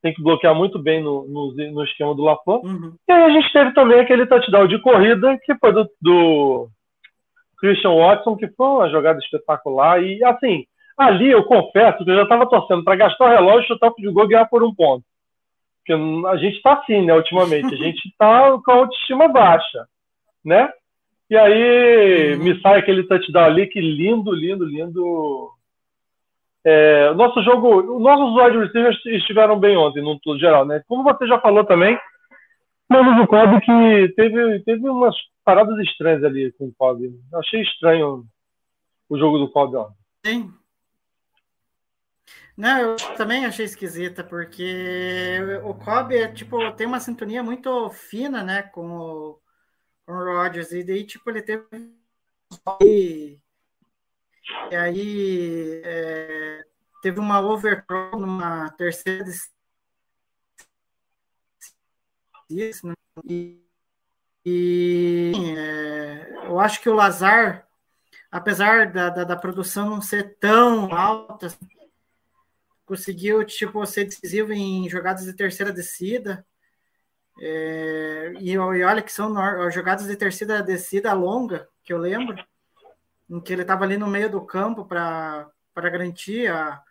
Tem 0.01 0.15
que 0.15 0.23
bloquear 0.23 0.55
muito 0.55 0.79
bem 0.79 1.03
no, 1.03 1.27
no, 1.27 1.53
no 1.55 1.85
esquema 1.85 2.15
do 2.15 2.23
LaFleur. 2.23 2.61
Uhum. 2.65 2.95
E 3.09 3.13
aí 3.13 3.23
a 3.23 3.31
gente 3.31 3.53
teve 3.53 3.73
também 3.75 3.99
aquele 4.01 4.27
touchdown 4.27 4.67
de 4.69 4.79
corrida, 4.81 5.39
que 5.45 5.55
foi 5.57 5.73
do, 5.73 5.91
do 6.01 6.69
Christian 7.59 7.95
Watson, 7.95 8.37
que 8.37 8.47
foi 8.49 8.67
uma 8.67 8.89
jogada 8.91 9.19
espetacular. 9.19 10.03
E 10.03 10.23
assim, 10.25 10.65
ali 10.97 11.31
eu 11.31 11.43
confesso 11.45 12.05
que 12.05 12.11
eu 12.11 12.17
já 12.17 12.23
estava 12.23 12.49
torcendo 12.49 12.85
para 12.85 12.97
gastar 12.97 13.25
o 13.27 13.29
relógio, 13.29 13.67
chutar 13.67 13.89
o 13.89 14.13
gol 14.13 14.25
e 14.25 14.29
ganhar 14.29 14.47
por 14.47 14.63
um 14.63 14.73
ponto. 14.75 15.05
Porque 15.79 15.93
a 16.29 16.37
gente 16.37 16.57
está 16.57 16.75
assim, 16.75 17.05
né, 17.05 17.15
ultimamente. 17.15 17.75
A 17.75 17.77
gente 17.77 18.07
está 18.09 18.53
com 18.65 18.71
a 18.71 18.75
autoestima 18.75 19.27
baixa, 19.27 19.87
né? 20.45 20.71
E 21.31 21.37
aí 21.37 22.35
Uhum. 22.37 22.45
me 22.45 22.61
sai 22.61 22.79
aquele 22.79 23.03
touchdown 23.05 23.45
ali, 23.45 23.67
que 23.67 23.81
lindo, 23.81 24.33
lindo, 24.33 24.65
lindo. 24.65 25.51
É, 26.71 27.15
nosso 27.15 27.43
jogo, 27.43 27.97
os 27.97 28.03
nossos 28.03 28.37
wide 28.37 28.59
receivers 28.59 29.07
estiveram 29.07 29.59
bem 29.59 29.75
ontem, 29.75 30.03
no 30.03 30.21
todo 30.21 30.39
geral, 30.39 30.67
né? 30.67 30.83
Como 30.87 31.03
você 31.03 31.27
já 31.27 31.41
falou 31.41 31.65
também, 31.65 31.99
mas 32.87 33.23
o 33.23 33.27
Cobb 33.27 33.59
que 33.63 34.09
teve, 34.15 34.61
teve 34.65 34.87
umas 34.87 35.17
paradas 35.43 35.79
estranhas 35.79 36.23
ali 36.23 36.53
com 36.53 36.67
o 36.67 36.75
Cobb. 36.77 37.09
Achei 37.37 37.63
estranho 37.63 38.27
o 39.09 39.19
jogo 39.19 39.39
do 39.39 39.51
Cobb 39.51 39.77
ontem. 39.77 39.97
Sim. 40.27 40.53
Não, 42.55 42.79
eu 42.81 42.97
também 43.17 43.47
achei 43.47 43.65
esquisita, 43.65 44.23
porque 44.23 45.39
o 45.65 45.73
Cobb 45.73 46.15
é, 46.15 46.29
tipo, 46.29 46.71
tem 46.73 46.87
uma 46.87 47.01
sintonia 47.01 47.43
muito 47.43 47.89
fina, 47.89 48.45
né, 48.45 48.63
com 48.63 48.91
o, 48.91 49.39
com 50.05 50.13
o 50.13 50.43
Rodgers, 50.43 50.71
e 50.73 50.85
daí, 50.85 51.03
tipo, 51.03 51.31
ele 51.31 51.41
teve 51.41 51.65
e, 54.71 54.77
aí 54.77 55.83
é, 55.85 56.65
teve 57.03 57.21
uma 57.21 57.41
overthrow 57.41 58.19
numa 58.19 58.71
terceira 58.73 59.25
isso, 62.49 62.87
né? 62.87 62.95
e, 63.25 63.63
e 64.45 65.33
é, 65.57 66.47
eu 66.47 66.59
acho 66.59 66.81
que 66.81 66.89
o 66.89 66.95
Lazar 66.95 67.69
apesar 68.31 68.93
da, 68.93 69.11
da, 69.11 69.25
da, 69.25 69.37
produção 69.37 69.89
não 69.89 70.03
ser 70.03 70.37
tão 70.39 70.93
alta, 70.95 71.49
conseguiu 72.85 73.45
tipo, 73.45 73.85
ser 73.87 74.05
decisivo 74.05 74.53
em 74.53 74.89
jogadas 74.89 75.25
de 75.25 75.33
terceira 75.33 75.73
descida. 75.73 76.47
É, 77.41 78.33
e, 78.41 78.53
e, 78.53 78.59
olha 78.59 79.03
que 79.03 79.13
são 79.13 79.35
jogadas 79.71 80.07
de 80.07 80.17
terceira 80.17 80.63
descida 80.63 81.13
longa, 81.13 81.69
que 81.85 81.93
eu 81.93 81.99
lembro, 81.99 82.37
em 83.29 83.41
que 83.41 83.53
ele 83.53 83.63
estava 83.63 83.85
ali 83.85 83.97
no 83.97 84.07
meio 84.07 84.31
do 84.31 84.45
campo 84.45 84.85
para 84.85 85.51
garantir 85.77 86.51
a, 86.51 86.83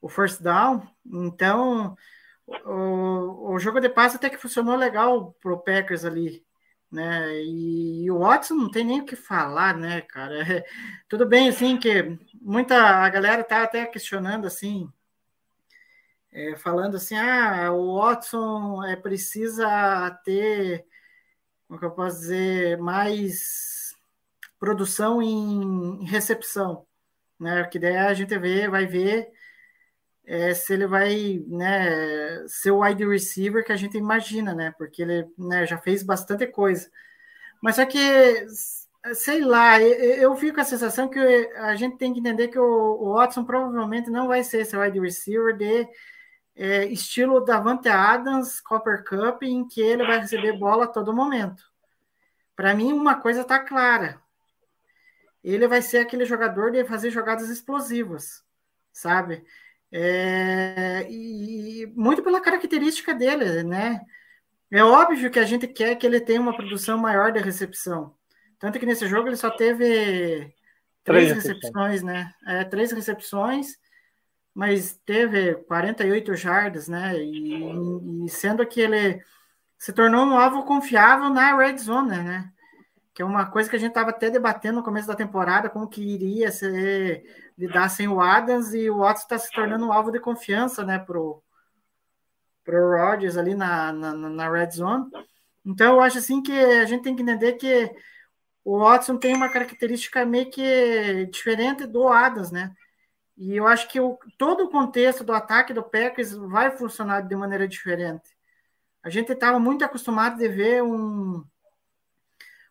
o 0.00 0.08
first 0.08 0.42
down. 0.42 0.82
Então, 1.06 1.96
o, 2.64 3.52
o 3.54 3.58
jogo 3.58 3.80
de 3.80 3.88
passe 3.88 4.16
até 4.16 4.28
que 4.30 4.36
funcionou 4.36 4.76
legal 4.76 5.32
para 5.40 5.52
o 5.52 5.58
Packers 5.58 6.04
ali. 6.04 6.44
né? 6.90 7.32
E, 7.42 8.04
e 8.04 8.10
o 8.10 8.18
Watson 8.20 8.54
não 8.54 8.70
tem 8.70 8.84
nem 8.84 9.00
o 9.00 9.04
que 9.06 9.16
falar, 9.16 9.76
né, 9.76 10.00
cara? 10.02 10.42
É, 10.58 10.64
tudo 11.08 11.26
bem, 11.26 11.48
assim, 11.48 11.78
que 11.78 12.18
muita 12.40 12.76
a 12.76 13.08
galera 13.08 13.44
tá 13.44 13.62
até 13.62 13.86
questionando, 13.86 14.46
assim, 14.46 14.90
é, 16.32 16.56
falando 16.56 16.96
assim, 16.96 17.16
ah, 17.16 17.72
o 17.72 17.96
Watson 17.98 18.84
é, 18.84 18.96
precisa 18.96 20.10
ter, 20.24 20.86
como 21.66 21.78
que 21.78 21.86
eu 21.86 21.90
posso 21.92 22.20
dizer, 22.20 22.78
mais 22.78 23.79
produção 24.60 25.22
em 25.22 26.04
recepção, 26.04 26.86
né? 27.38 27.64
Que 27.64 27.78
daí 27.78 27.96
a 27.96 28.14
gente 28.14 28.38
vê, 28.38 28.68
vai 28.68 28.86
ver 28.86 29.32
é, 30.26 30.54
se 30.54 30.74
ele 30.74 30.86
vai 30.86 31.42
né, 31.48 32.46
ser 32.46 32.70
o 32.70 32.82
wide 32.82 33.04
receiver 33.04 33.64
que 33.64 33.72
a 33.72 33.76
gente 33.76 33.96
imagina, 33.98 34.54
né? 34.54 34.72
Porque 34.78 35.02
ele 35.02 35.26
né, 35.36 35.66
já 35.66 35.78
fez 35.78 36.02
bastante 36.02 36.46
coisa. 36.46 36.88
Mas 37.60 37.76
só 37.76 37.86
que, 37.86 37.98
sei 39.14 39.40
lá, 39.40 39.80
eu, 39.80 39.94
eu 39.94 40.36
fico 40.36 40.56
com 40.56 40.60
a 40.60 40.64
sensação 40.64 41.08
que 41.08 41.18
a 41.18 41.74
gente 41.74 41.96
tem 41.96 42.12
que 42.12 42.20
entender 42.20 42.48
que 42.48 42.58
o, 42.58 42.62
o 42.64 43.14
Watson 43.14 43.44
provavelmente 43.44 44.10
não 44.10 44.28
vai 44.28 44.44
ser 44.44 44.60
esse 44.60 44.76
wide 44.76 45.00
receiver 45.00 45.56
de 45.56 45.88
é, 46.54 46.84
estilo 46.86 47.40
Davante 47.40 47.88
Adams, 47.88 48.60
Copper 48.60 49.04
Cup, 49.04 49.42
em 49.42 49.66
que 49.66 49.80
ele 49.80 50.06
vai 50.06 50.20
receber 50.20 50.58
bola 50.58 50.84
a 50.84 50.88
todo 50.88 51.14
momento. 51.14 51.64
Para 52.54 52.74
mim, 52.74 52.92
uma 52.92 53.16
coisa 53.20 53.40
está 53.40 53.58
clara. 53.58 54.20
Ele 55.42 55.66
vai 55.66 55.82
ser 55.82 55.98
aquele 55.98 56.24
jogador 56.24 56.70
de 56.70 56.84
fazer 56.84 57.10
jogadas 57.10 57.48
explosivas, 57.48 58.42
sabe? 58.92 59.44
É, 59.92 61.06
e 61.10 61.86
muito 61.96 62.22
pela 62.22 62.40
característica 62.40 63.14
dele, 63.14 63.62
né? 63.62 64.00
É 64.70 64.84
óbvio 64.84 65.30
que 65.30 65.38
a 65.38 65.44
gente 65.44 65.66
quer 65.66 65.96
que 65.96 66.06
ele 66.06 66.20
tenha 66.20 66.40
uma 66.40 66.54
produção 66.54 66.96
maior 66.96 67.32
de 67.32 67.40
recepção. 67.40 68.14
Tanto 68.58 68.78
que 68.78 68.86
nesse 68.86 69.08
jogo 69.08 69.28
ele 69.28 69.36
só 69.36 69.50
teve 69.50 70.54
três, 71.02 71.30
três 71.30 71.32
recepções, 71.32 72.02
né? 72.02 72.32
É, 72.46 72.64
três 72.64 72.92
recepções, 72.92 73.76
mas 74.54 75.00
teve 75.04 75.54
48 75.64 76.34
jardas, 76.36 76.86
né? 76.86 77.16
E, 77.18 78.26
e, 78.26 78.28
sendo 78.28 78.64
que 78.66 78.80
ele 78.80 79.20
se 79.78 79.92
tornou 79.92 80.24
um 80.24 80.38
alvo 80.38 80.64
confiável 80.64 81.30
na 81.30 81.56
red 81.56 81.78
zone, 81.78 82.16
né? 82.18 82.52
Que 83.20 83.22
é 83.22 83.26
uma 83.26 83.44
coisa 83.44 83.68
que 83.68 83.76
a 83.76 83.78
gente 83.78 83.90
estava 83.90 84.08
até 84.08 84.30
debatendo 84.30 84.78
no 84.78 84.82
começo 84.82 85.06
da 85.06 85.14
temporada, 85.14 85.68
como 85.68 85.86
que 85.86 86.00
iria 86.00 86.50
ser 86.50 87.22
lidar 87.58 87.90
sem 87.90 88.08
o 88.08 88.18
Adams 88.18 88.72
e 88.72 88.88
o 88.88 89.00
Watson 89.00 89.24
está 89.24 89.38
se 89.38 89.52
tornando 89.52 89.84
um 89.84 89.92
alvo 89.92 90.10
de 90.10 90.18
confiança, 90.18 90.82
né, 90.86 90.98
pro, 90.98 91.42
pro 92.64 92.96
Rodgers 92.96 93.36
ali 93.36 93.54
na, 93.54 93.92
na, 93.92 94.14
na 94.14 94.50
red 94.50 94.70
zone. 94.70 95.04
Então 95.62 95.96
eu 95.96 96.00
acho 96.00 96.16
assim 96.16 96.40
que 96.40 96.50
a 96.50 96.86
gente 96.86 97.02
tem 97.02 97.14
que 97.14 97.20
entender 97.20 97.52
que 97.58 97.94
o 98.64 98.78
Watson 98.78 99.18
tem 99.18 99.36
uma 99.36 99.50
característica 99.50 100.24
meio 100.24 100.50
que 100.50 101.26
diferente 101.26 101.84
do 101.86 102.08
Adams, 102.08 102.50
né? 102.50 102.72
E 103.36 103.54
eu 103.54 103.66
acho 103.66 103.86
que 103.86 104.00
o, 104.00 104.18
todo 104.38 104.64
o 104.64 104.70
contexto 104.70 105.22
do 105.22 105.34
ataque 105.34 105.74
do 105.74 105.82
Packers 105.82 106.32
vai 106.32 106.70
funcionar 106.70 107.20
de 107.20 107.36
maneira 107.36 107.68
diferente. 107.68 108.30
A 109.02 109.10
gente 109.10 109.30
estava 109.30 109.58
muito 109.58 109.84
acostumado 109.84 110.38
de 110.38 110.48
ver 110.48 110.82
um, 110.82 111.44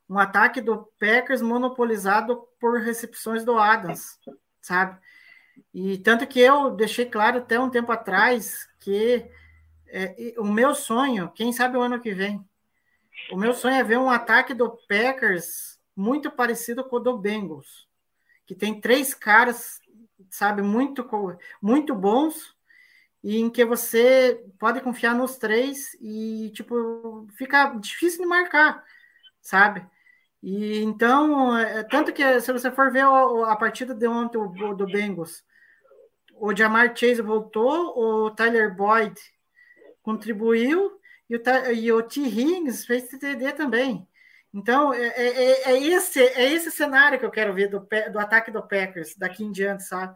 um 0.10 0.18
ataque 0.18 0.60
do 0.60 0.90
Packers 1.00 1.42
monopolizado 1.42 2.48
por 2.60 2.80
recepções 2.80 3.46
do 3.46 3.58
Adams 3.58 4.20
sabe? 4.62 5.00
E 5.74 5.98
tanto 5.98 6.28
que 6.28 6.40
eu 6.40 6.72
deixei 6.72 7.06
claro 7.06 7.40
até 7.40 7.60
um 7.60 7.70
tempo 7.70 7.92
atrás 7.92 8.68
que 8.80 9.30
é, 9.88 10.36
o 10.38 10.46
meu 10.46 10.76
sonho, 10.76 11.32
quem 11.32 11.52
sabe 11.52 11.78
o 11.78 11.82
ano 11.82 12.00
que 12.00 12.14
vem, 12.14 12.44
o 13.32 13.38
meu 13.38 13.54
sonho 13.54 13.76
é 13.76 13.84
ver 13.84 13.98
um 13.98 14.10
ataque 14.10 14.54
do 14.54 14.70
Packers 14.88 15.80
muito 15.96 16.32
parecido 16.32 16.84
com 16.84 16.98
o 16.98 17.00
do 17.00 17.18
Bengals, 17.18 17.88
que 18.46 18.56
tem 18.56 18.80
três 18.80 19.14
caras, 19.14 19.82
sabe, 20.30 20.62
muito, 20.62 21.08
muito 21.62 21.94
bons, 21.94 22.56
e 23.22 23.38
em 23.38 23.50
que 23.50 23.66
você 23.66 24.46
pode 24.58 24.80
confiar 24.80 25.14
nos 25.14 25.38
três 25.38 25.94
e, 26.00 26.52
tipo, 26.56 27.28
fica 27.36 27.74
difícil 27.78 28.22
de 28.22 28.28
marcar, 28.28 28.82
sabe? 29.42 29.86
E 30.42 30.80
então, 30.80 31.58
é, 31.58 31.84
tanto 31.84 32.14
que 32.14 32.40
se 32.40 32.52
você 32.52 32.72
for 32.72 32.92
ver 32.92 33.02
a, 33.02 33.52
a 33.52 33.56
partida 33.56 33.94
de 33.94 34.08
ontem 34.08 34.38
do 34.38 34.86
Bengals, 34.86 35.44
o 36.36 36.56
Jamar 36.56 36.96
Chase 36.96 37.22
voltou, 37.22 37.98
o 37.98 38.32
Tyler 38.32 38.74
Boyd 38.74 39.20
contribuiu 40.02 41.00
e 41.30 41.36
o, 41.36 41.42
e 41.74 41.92
o 41.92 42.02
T. 42.02 42.22
Higgins 42.22 42.86
fez 42.86 43.08
TD 43.10 43.52
também. 43.54 44.08
Então, 44.54 44.94
é, 44.94 45.08
é, 45.08 45.28
é, 45.28 45.72
é, 45.72 45.84
esse, 45.84 46.20
é 46.20 46.52
esse 46.52 46.72
cenário 46.72 47.20
que 47.20 47.26
eu 47.26 47.30
quero 47.30 47.54
ver 47.54 47.70
do, 47.70 47.88
do 48.12 48.20
ataque 48.20 48.50
do 48.50 48.62
Packers 48.62 49.16
daqui 49.16 49.44
em 49.44 49.52
diante, 49.52 49.84
sabe? 49.84 50.16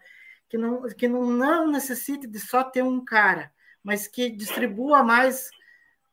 Que 0.50 0.58
não, 0.58 0.84
que 0.90 1.08
não, 1.08 1.26
não 1.26 1.68
necessite 1.68 2.26
de 2.26 2.40
só 2.40 2.64
ter 2.64 2.82
um 2.82 3.04
cara, 3.04 3.52
mas 3.84 4.08
que 4.08 4.30
distribua 4.32 5.04
mais, 5.04 5.50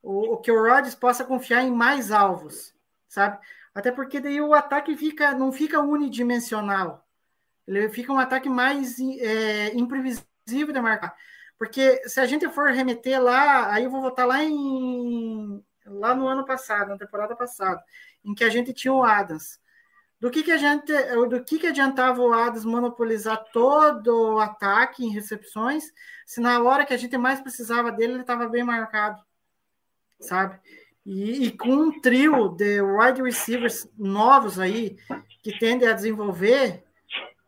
o, 0.02 0.34
o 0.34 0.36
que 0.36 0.52
o 0.52 0.62
Rodgers 0.62 0.94
possa 0.94 1.24
confiar 1.24 1.62
em 1.62 1.70
mais 1.70 2.10
alvos, 2.10 2.74
sabe? 3.08 3.38
Até 3.74 3.92
porque 3.92 4.20
daí 4.20 4.40
o 4.40 4.54
ataque 4.54 4.96
fica, 4.96 5.32
não 5.32 5.52
fica 5.52 5.80
unidimensional. 5.80 7.06
Ele 7.66 7.88
fica 7.88 8.12
um 8.12 8.18
ataque 8.18 8.48
mais 8.48 8.98
é, 8.98 9.74
imprevisível 9.74 10.72
de 10.72 10.80
marcar. 10.80 11.14
Porque 11.58 12.08
se 12.08 12.18
a 12.20 12.26
gente 12.26 12.48
for 12.48 12.70
remeter 12.70 13.22
lá, 13.22 13.72
aí 13.72 13.84
eu 13.84 13.90
vou 13.90 14.00
voltar 14.00 14.24
lá 14.24 14.42
em 14.42 15.62
lá 15.86 16.14
no 16.14 16.26
ano 16.26 16.44
passado, 16.44 16.88
na 16.88 16.98
temporada 16.98 17.34
passada, 17.34 17.82
em 18.24 18.34
que 18.34 18.44
a 18.44 18.48
gente 18.48 18.72
tinha 18.72 18.92
o 18.92 19.02
Adams. 19.02 19.58
Do 20.20 20.30
que 20.30 20.42
que 20.42 20.52
a 20.52 20.58
gente, 20.58 20.92
do 21.28 21.42
que 21.42 21.58
que 21.58 21.66
adiantava 21.66 22.20
o 22.20 22.32
Adams 22.32 22.64
monopolizar 22.64 23.42
todo 23.52 24.34
o 24.34 24.38
ataque 24.38 25.04
em 25.04 25.10
recepções, 25.10 25.84
se 26.26 26.40
na 26.40 26.62
hora 26.62 26.84
que 26.84 26.92
a 26.92 26.96
gente 26.96 27.16
mais 27.16 27.40
precisava 27.40 27.90
dele 27.90 28.12
ele 28.12 28.20
estava 28.20 28.46
bem 28.46 28.62
marcado, 28.62 29.22
sabe? 30.20 30.60
E, 31.04 31.46
e, 31.46 31.50
com 31.50 31.70
um 31.70 32.00
trio 32.00 32.50
de 32.50 32.80
wide 32.82 33.22
receivers 33.22 33.90
novos 33.98 34.60
aí, 34.60 34.96
que 35.42 35.58
tendem 35.58 35.88
a 35.88 35.94
desenvolver, 35.94 36.84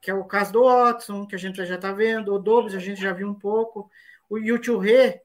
que 0.00 0.10
é 0.10 0.14
o 0.14 0.24
caso 0.24 0.52
do 0.52 0.64
Watson, 0.64 1.26
que 1.26 1.34
a 1.34 1.38
gente 1.38 1.64
já 1.64 1.74
está 1.74 1.92
vendo, 1.92 2.34
o 2.34 2.38
Dobbs 2.38 2.74
a 2.74 2.78
gente 2.78 3.00
já 3.00 3.12
viu 3.12 3.28
um 3.28 3.34
pouco, 3.34 3.90
o 4.28 4.38
Yuchurê, 4.38 5.20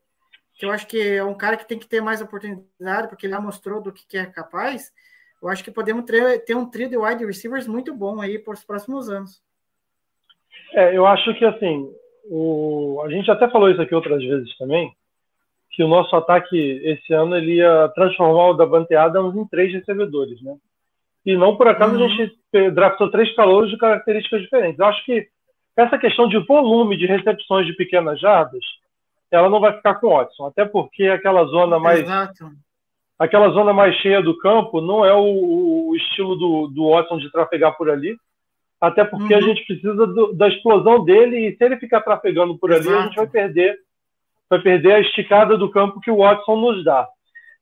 que 0.54 0.66
eu 0.66 0.72
acho 0.72 0.86
que 0.88 1.00
é 1.00 1.24
um 1.24 1.36
cara 1.36 1.56
que 1.56 1.68
tem 1.68 1.80
que 1.80 1.88
ter 1.88 2.02
mais 2.02 2.22
oportunidade, 2.22 3.08
porque 3.08 3.26
ele 3.26 3.34
já 3.34 3.40
mostrou 3.40 3.82
do 3.82 3.94
que, 3.94 4.06
que 4.06 4.18
é 4.18 4.26
capaz, 4.26 4.92
eu 5.42 5.50
acho 5.50 5.64
que 5.64 5.72
podemos 5.72 6.04
ter, 6.06 6.56
um 6.56 6.70
trio 6.70 6.90
de 6.90 6.98
wide 6.98 7.26
receivers 7.26 7.68
muito 7.68 7.94
bom 7.94 8.20
aí 8.20 8.40
para 8.40 8.54
os 8.54 8.64
próximos 8.64 9.10
anos. 9.10 9.42
É, 10.74 10.98
eu 10.98 11.06
acho 11.06 11.34
que 11.36 11.46
assim, 11.46 11.90
o... 12.26 13.02
a 13.06 13.10
gente 13.10 13.30
até 13.30 13.50
falou 13.50 13.70
isso 13.70 13.82
aqui 13.82 13.94
outras 13.96 14.22
vezes 14.22 14.58
também, 14.58 14.94
que 15.78 15.84
o 15.84 15.88
nosso 15.88 16.16
ataque 16.16 16.58
esse 16.84 17.14
ano 17.14 17.38
ele 17.38 17.58
ia 17.58 17.88
transformar 17.90 18.48
o 18.48 18.54
Davante 18.56 18.96
Adams 18.96 19.36
em 19.36 19.46
três 19.46 19.72
recebedores, 19.72 20.42
né? 20.42 20.56
E 21.24 21.38
não 21.38 21.56
por 21.56 21.68
acaso 21.68 21.96
uhum. 21.96 22.04
a 22.04 22.08
gente 22.08 22.36
draftou 22.72 23.12
três 23.12 23.32
calouros 23.36 23.70
de 23.70 23.78
características 23.78 24.42
diferentes. 24.42 24.80
Eu 24.80 24.88
acho 24.88 25.06
que 25.06 25.28
essa 25.76 25.96
questão 26.00 26.28
de 26.28 26.40
volume 26.48 26.98
de 26.98 27.06
recepções 27.06 27.68
de 27.68 27.74
pequenas 27.74 28.20
jardas, 28.20 28.64
ela 29.30 29.52
não 29.52 29.60
vai 29.60 29.72
ficar 29.72 29.96
com 29.96 30.08
o 30.08 30.10
Watson, 30.10 30.48
até 30.48 30.66
porque 30.66 31.04
aquela 31.04 31.46
zona 31.46 31.78
mais 31.78 32.00
Exato. 32.00 32.50
aquela 33.20 33.50
zona 33.50 33.72
mais 33.72 33.96
cheia 33.98 34.20
do 34.20 34.36
campo 34.40 34.82
não 34.82 35.06
é 35.06 35.14
o, 35.14 35.90
o 35.90 35.96
estilo 35.96 36.36
do, 36.36 36.68
do 36.70 36.90
Watson 36.90 37.20
de 37.20 37.32
trafegar 37.32 37.78
por 37.78 37.88
ali, 37.88 38.18
até 38.82 39.06
porque 39.06 39.32
uhum. 39.32 39.40
a 39.40 39.44
gente 39.44 39.64
precisa 39.64 40.08
do, 40.08 40.34
da 40.34 40.48
explosão 40.48 41.06
dele 41.06 41.50
e 41.50 41.56
se 41.56 41.64
ele 41.64 41.78
ficar 41.78 42.02
trafegando 42.02 42.58
por 42.58 42.72
Exato. 42.72 42.90
ali, 42.90 42.98
a 42.98 43.02
gente 43.04 43.16
vai 43.16 43.28
perder 43.28 43.78
vai 44.50 44.60
perder 44.60 44.94
a 44.94 45.00
esticada 45.00 45.58
do 45.58 45.70
campo 45.70 46.00
que 46.00 46.12
o 46.12 46.18
Watson 46.18 46.56
nos 46.56 46.84
dá. 46.84 47.08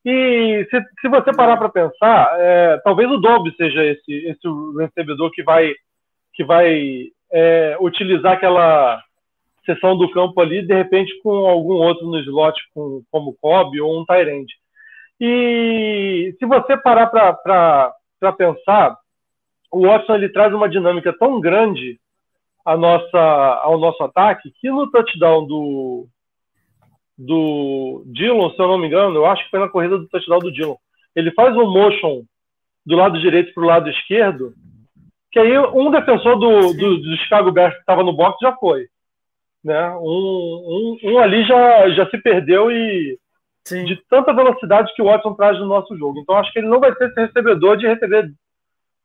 E 0.06 0.67
se, 0.69 0.82
se 1.02 1.10
você 1.10 1.36
parar 1.36 1.58
para 1.58 1.69
pensar, 1.69 2.39
é, 2.39 2.78
talvez 2.84 3.10
o 3.10 3.17
Dobbs 3.17 3.56
seja 3.56 3.84
esse, 3.84 4.13
esse 4.28 4.48
recebedor 4.78 5.32
que 5.32 5.41
vai, 5.41 5.74
que 6.34 6.43
vai 6.43 7.08
é, 7.32 7.76
utilizar 7.80 8.34
aquela 8.34 9.02
seção 9.65 9.98
do 9.98 10.12
campo 10.12 10.39
ali, 10.39 10.62
de 10.62 10.76
repente 10.76 11.12
com 11.24 11.48
algum 11.48 11.74
outro 11.74 12.06
no 12.06 12.19
slot, 12.19 12.56
com, 12.74 13.02
como 13.12 13.36
Cobb 13.41 13.82
ou 13.82 14.00
um 14.00 14.06
Tyrande. 14.06 14.54
E 15.19 16.36
se 16.38 16.45
você 16.45 16.78
parar 16.78 17.08
para 17.08 18.32
pensar, 18.38 18.95
o 19.71 19.88
Watson 19.88 20.15
ele 20.15 20.30
traz 20.30 20.54
uma 20.54 20.69
dinâmica 20.69 21.12
tão 21.17 21.39
grande 21.39 22.00
nossa, 22.65 23.60
ao 23.63 23.78
nosso 23.80 24.04
ataque 24.04 24.52
que 24.60 24.69
no 24.69 24.89
touchdown 24.89 25.45
do, 25.45 26.08
do 27.17 28.04
Dillon, 28.08 28.49
se 28.51 28.60
eu 28.60 28.67
não 28.67 28.78
me 28.78 28.88
engano, 28.88 29.15
eu 29.15 29.25
acho 29.25 29.43
que 29.43 29.49
foi 29.49 29.60
na 29.60 29.69
corrida 29.69 29.97
do 29.97 30.08
touchdown 30.08 30.39
do 30.39 30.51
Dillon. 30.51 30.75
Ele 31.15 31.32
faz 31.32 31.56
um 31.56 31.71
motion 31.71 32.23
do 32.86 32.95
lado 32.95 33.19
direito 33.19 33.54
para 33.54 33.63
o 33.63 33.67
lado 33.67 33.89
esquerdo, 33.89 34.54
que 35.32 35.39
aí 35.39 35.58
um 35.58 35.91
defensor 35.91 36.38
do, 36.38 36.73
do, 36.73 36.97
do 36.97 37.17
Chicago 37.17 37.51
Bears 37.51 37.73
que 37.73 37.80
estava 37.80 38.04
no 38.04 38.13
box 38.13 38.38
já 38.41 38.54
foi. 38.56 38.88
Né? 39.63 39.89
Um, 39.97 40.97
um, 41.04 41.12
um, 41.12 41.19
ali 41.19 41.43
já, 41.45 41.89
já 41.89 42.10
se 42.10 42.17
perdeu 42.19 42.71
e, 42.71 43.17
Sim. 43.65 43.84
de 43.86 43.95
tanta 44.08 44.34
velocidade 44.34 44.93
que 44.93 45.01
o 45.01 45.06
Watson 45.06 45.34
traz 45.34 45.58
no 45.60 45.65
nosso 45.65 45.97
jogo. 45.97 46.19
Então 46.19 46.36
acho 46.38 46.54
que 46.54 46.60
ele 46.60 46.67
não 46.67 46.80
vai 46.80 46.93
ser 46.95 47.10
esse 47.10 47.19
recebedor 47.19 47.75
de 47.78 47.88
receber 47.88 48.32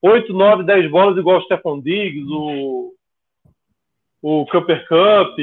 8, 0.02 0.32
9, 0.32 0.64
10 0.64 0.90
bolas 0.90 1.16
igual 1.16 1.38
o 1.38 1.42
Stefan 1.42 1.80
Diggs, 1.80 2.26
o, 2.30 2.92
o 4.22 4.44
Cooper 4.46 4.86
Cup. 4.86 5.38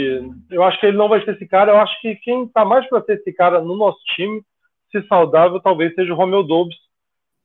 Eu 0.51 0.63
acho 0.63 0.79
que 0.79 0.85
ele 0.85 0.97
não 0.97 1.09
vai 1.09 1.23
ser 1.23 1.35
esse 1.35 1.47
cara. 1.47 1.71
Eu 1.71 1.77
acho 1.77 1.99
que 2.01 2.15
quem 2.17 2.43
está 2.43 2.63
mais 2.63 2.87
para 2.87 3.01
ser 3.03 3.13
esse 3.13 3.33
cara 3.33 3.61
no 3.61 3.75
nosso 3.75 3.99
time, 4.15 4.41
se 4.91 5.01
saudável, 5.07 5.59
talvez 5.59 5.93
seja 5.93 6.13
o 6.13 6.15
Romeo 6.15 6.43
Dobbs. 6.43 6.75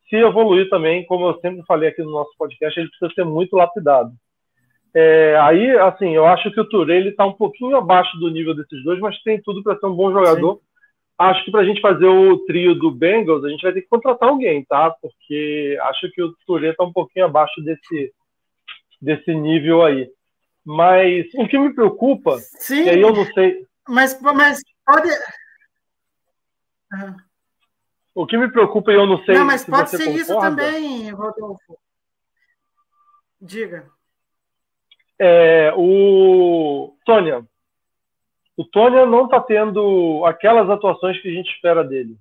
Se 0.08 0.16
evoluir 0.16 0.68
também, 0.68 1.06
como 1.06 1.26
eu 1.26 1.40
sempre 1.40 1.62
falei 1.66 1.88
aqui 1.88 2.02
no 2.02 2.10
nosso 2.10 2.30
podcast, 2.36 2.78
ele 2.78 2.90
precisa 2.90 3.14
ser 3.14 3.24
muito 3.24 3.56
lapidado. 3.56 4.12
É, 4.94 5.38
aí, 5.40 5.70
assim, 5.78 6.14
eu 6.14 6.26
acho 6.26 6.50
que 6.50 6.60
o 6.60 6.68
Touré 6.68 6.98
ele 6.98 7.08
está 7.10 7.24
um 7.24 7.32
pouquinho 7.32 7.76
abaixo 7.76 8.14
do 8.18 8.30
nível 8.30 8.54
desses 8.54 8.84
dois, 8.84 9.00
mas 9.00 9.20
tem 9.22 9.40
tudo 9.40 9.62
para 9.62 9.78
ser 9.78 9.86
um 9.86 9.94
bom 9.94 10.12
jogador. 10.12 10.56
Sim. 10.56 10.60
Acho 11.18 11.44
que 11.44 11.50
para 11.50 11.60
a 11.60 11.64
gente 11.64 11.80
fazer 11.80 12.06
o 12.06 12.44
trio 12.44 12.74
do 12.74 12.90
Bengals, 12.90 13.44
a 13.44 13.48
gente 13.48 13.62
vai 13.62 13.72
ter 13.72 13.82
que 13.82 13.88
contratar 13.88 14.28
alguém, 14.28 14.64
tá? 14.64 14.90
Porque 14.90 15.78
acho 15.82 16.10
que 16.10 16.22
o 16.22 16.34
Touré 16.46 16.70
está 16.70 16.84
um 16.84 16.92
pouquinho 16.92 17.24
abaixo 17.24 17.62
desse, 17.62 18.12
desse 19.00 19.34
nível 19.34 19.82
aí. 19.82 20.10
Mas 20.64 21.26
o 21.34 21.48
que 21.48 21.58
me 21.58 21.74
preocupa, 21.74 22.38
Sim, 22.38 22.84
e 22.84 22.90
aí 22.90 23.00
eu 23.00 23.12
não 23.12 23.26
sei. 23.32 23.66
Mas, 23.88 24.20
mas 24.20 24.60
pode. 24.86 25.08
Uhum. 26.92 27.16
O 28.14 28.26
que 28.26 28.36
me 28.36 28.50
preocupa 28.50 28.92
e 28.92 28.94
eu 28.94 29.06
não 29.06 29.24
sei. 29.24 29.34
Não, 29.34 29.44
mas 29.46 29.62
se 29.62 29.70
pode 29.70 29.90
ser 29.90 29.98
concorda, 29.98 30.20
isso 30.20 30.38
também, 30.38 31.10
Rodolfo. 31.10 31.78
Diga. 33.40 33.90
É, 35.18 35.72
o 35.76 36.96
Tônia. 37.04 37.44
O 38.56 38.64
Tônia 38.64 39.06
não 39.06 39.24
está 39.24 39.40
tendo 39.40 40.24
aquelas 40.26 40.68
atuações 40.68 41.20
que 41.20 41.28
a 41.28 41.32
gente 41.32 41.50
espera 41.50 41.82
dele. 41.82 42.16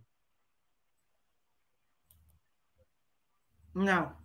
Não. 3.75 4.20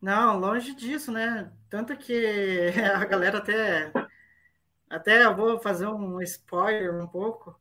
Não, 0.00 0.38
longe 0.38 0.74
disso, 0.74 1.10
né? 1.12 1.52
Tanto 1.68 1.96
que 1.96 2.72
a 2.94 3.04
galera 3.04 3.38
até. 3.38 3.92
Até 4.88 5.24
eu 5.24 5.36
vou 5.36 5.58
fazer 5.58 5.86
um 5.86 6.20
spoiler 6.22 6.94
um 6.94 7.06
pouco. 7.06 7.58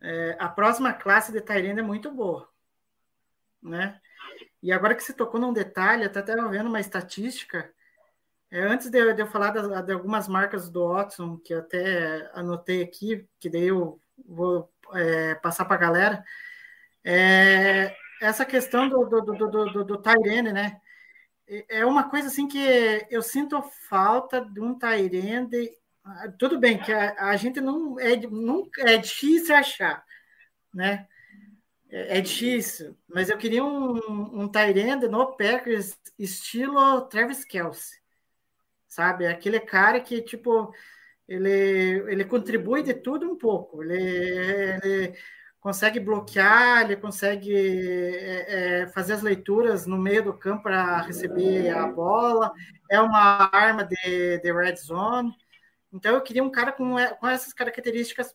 É, 0.00 0.36
a 0.38 0.48
próxima 0.48 0.92
classe 0.92 1.30
de 1.32 1.40
Tyrande 1.40 1.80
é 1.80 1.82
muito 1.82 2.10
boa. 2.10 2.48
Né? 3.62 4.00
E 4.62 4.72
agora 4.72 4.94
que 4.94 5.02
você 5.02 5.12
tocou 5.12 5.40
num 5.40 5.52
detalhe, 5.52 6.04
até 6.04 6.20
estava 6.20 6.48
vendo 6.48 6.68
uma 6.68 6.80
estatística. 6.80 7.72
É, 8.50 8.60
antes 8.62 8.90
de, 8.90 9.14
de 9.14 9.22
eu 9.22 9.26
falar 9.26 9.52
de, 9.82 9.92
algumas 9.92 10.26
marcas 10.26 10.68
do 10.68 10.88
Watson, 10.88 11.36
que 11.38 11.54
eu 11.54 11.60
até 11.60 12.30
anotei 12.34 12.82
aqui, 12.82 13.28
que 13.38 13.48
daí 13.48 13.68
eu 13.68 14.00
vou 14.26 14.72
é, 14.94 15.34
passar 15.36 15.64
para 15.66 15.76
a 15.76 15.78
galera, 15.78 16.24
é, 17.04 17.94
essa 18.20 18.44
questão 18.44 18.88
do, 18.88 19.04
do, 19.06 19.20
do, 19.22 19.34
do, 19.34 19.84
do, 19.84 19.84
do 19.84 20.02
né? 20.52 20.80
É 21.68 21.84
uma 21.84 22.08
coisa 22.08 22.28
assim 22.28 22.46
que 22.46 22.58
eu 23.10 23.22
sinto 23.22 23.60
falta 23.88 24.40
de 24.40 24.60
um 24.60 24.78
Tyrande. 24.78 25.70
Tudo 26.38 26.58
bem 26.58 26.78
que 26.78 26.92
a, 26.92 27.30
a, 27.30 27.36
gente 27.36 27.60
não 27.60 27.98
é, 27.98 28.16
nunca 28.16 28.82
é 28.88 28.96
difícil 28.96 29.54
achar, 29.54 30.04
né? 30.72 31.06
É, 31.90 32.18
é 32.18 32.20
difícil, 32.20 32.96
mas 33.08 33.28
eu 33.28 33.36
queria 33.36 33.64
um, 33.64 34.42
um 34.42 34.48
Tyrande 34.48 35.08
no 35.08 35.36
Packers 35.36 35.98
estilo 36.18 37.02
Travis 37.08 37.44
Kelsey, 37.44 37.98
sabe? 38.86 39.26
Aquele 39.26 39.60
cara 39.60 40.00
que 40.00 40.22
tipo 40.22 40.72
ele, 41.30 41.50
ele 42.10 42.24
contribui 42.24 42.82
de 42.82 42.94
tudo 42.94 43.30
um 43.30 43.36
pouco. 43.36 43.82
Ele, 43.82 44.78
ele 44.82 45.16
consegue 45.60 46.00
bloquear, 46.00 46.82
ele 46.82 46.96
consegue 46.96 47.54
é, 47.54 48.82
é, 48.82 48.86
fazer 48.88 49.12
as 49.12 49.22
leituras 49.22 49.86
no 49.86 49.98
meio 49.98 50.24
do 50.24 50.34
campo 50.34 50.64
para 50.64 51.02
receber 51.02 51.68
a 51.70 51.86
bola, 51.86 52.52
é 52.90 53.00
uma 53.00 53.50
arma 53.52 53.84
de, 53.84 54.38
de 54.38 54.52
red 54.52 54.76
zone. 54.76 55.32
Então 55.92 56.14
eu 56.14 56.22
queria 56.22 56.42
um 56.42 56.50
cara 56.50 56.72
com, 56.72 56.98
é, 56.98 57.14
com 57.14 57.28
essas 57.28 57.52
características 57.52 58.34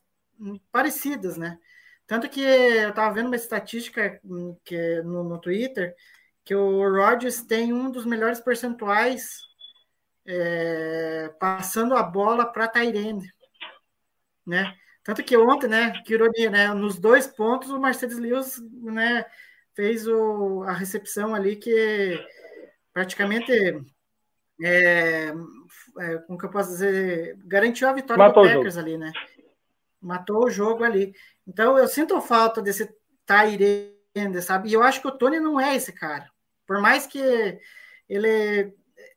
parecidas, 0.71 1.38
né? 1.38 1.57
Tanto 2.07 2.29
que 2.29 2.41
eu 2.41 2.89
estava 2.89 3.13
vendo 3.13 3.27
uma 3.27 3.35
estatística 3.35 4.19
hum, 4.23 4.55
que, 4.63 5.01
no, 5.01 5.23
no 5.23 5.39
Twitter 5.39 5.95
que 6.45 6.53
o 6.53 6.88
Rodgers 6.88 7.41
tem 7.41 7.73
um 7.73 7.89
dos 7.89 8.05
melhores 8.05 8.39
percentuais 8.39 9.39
é, 10.27 11.33
passando 11.39 11.95
a 11.95 12.03
bola 12.03 12.45
para 12.45 12.67
Tyrande, 12.67 13.27
né? 14.45 14.75
Tanto 15.05 15.23
que 15.23 15.37
ontem, 15.37 15.67
né, 15.67 16.01
que 16.03 16.15
ironia, 16.15 16.49
né, 16.49 16.73
nos 16.73 16.97
dois 16.97 17.27
pontos 17.27 17.69
o 17.69 17.79
Mercedes 17.79 18.17
Lewis, 18.17 18.59
né, 18.81 19.23
fez 19.75 20.07
o, 20.07 20.63
a 20.63 20.73
recepção 20.73 21.35
ali 21.35 21.55
que 21.55 22.19
praticamente, 22.91 23.51
é, 24.63 25.31
é, 25.99 26.17
como 26.25 26.39
que 26.39 26.45
eu 26.45 26.49
posso 26.49 26.71
dizer, 26.71 27.37
garantiu 27.45 27.87
a 27.87 27.93
vitória 27.93 28.25
Matou 28.25 28.43
do 28.43 28.49
Packers 28.49 28.77
ali, 28.77 28.97
né? 28.97 29.11
Matou 30.01 30.45
o 30.45 30.49
jogo 30.49 30.83
ali. 30.83 31.13
Então 31.45 31.77
eu 31.77 31.87
sinto 31.87 32.19
falta 32.19 32.59
desse 32.59 32.89
Tyrande, 33.27 34.41
sabe? 34.41 34.69
E 34.69 34.73
eu 34.73 34.81
acho 34.81 35.01
que 35.01 35.07
o 35.07 35.15
Tony 35.15 35.39
não 35.39 35.59
é 35.59 35.75
esse 35.75 35.93
cara. 35.93 36.27
Por 36.65 36.81
mais 36.81 37.05
que 37.05 37.19
ele, 38.09 38.73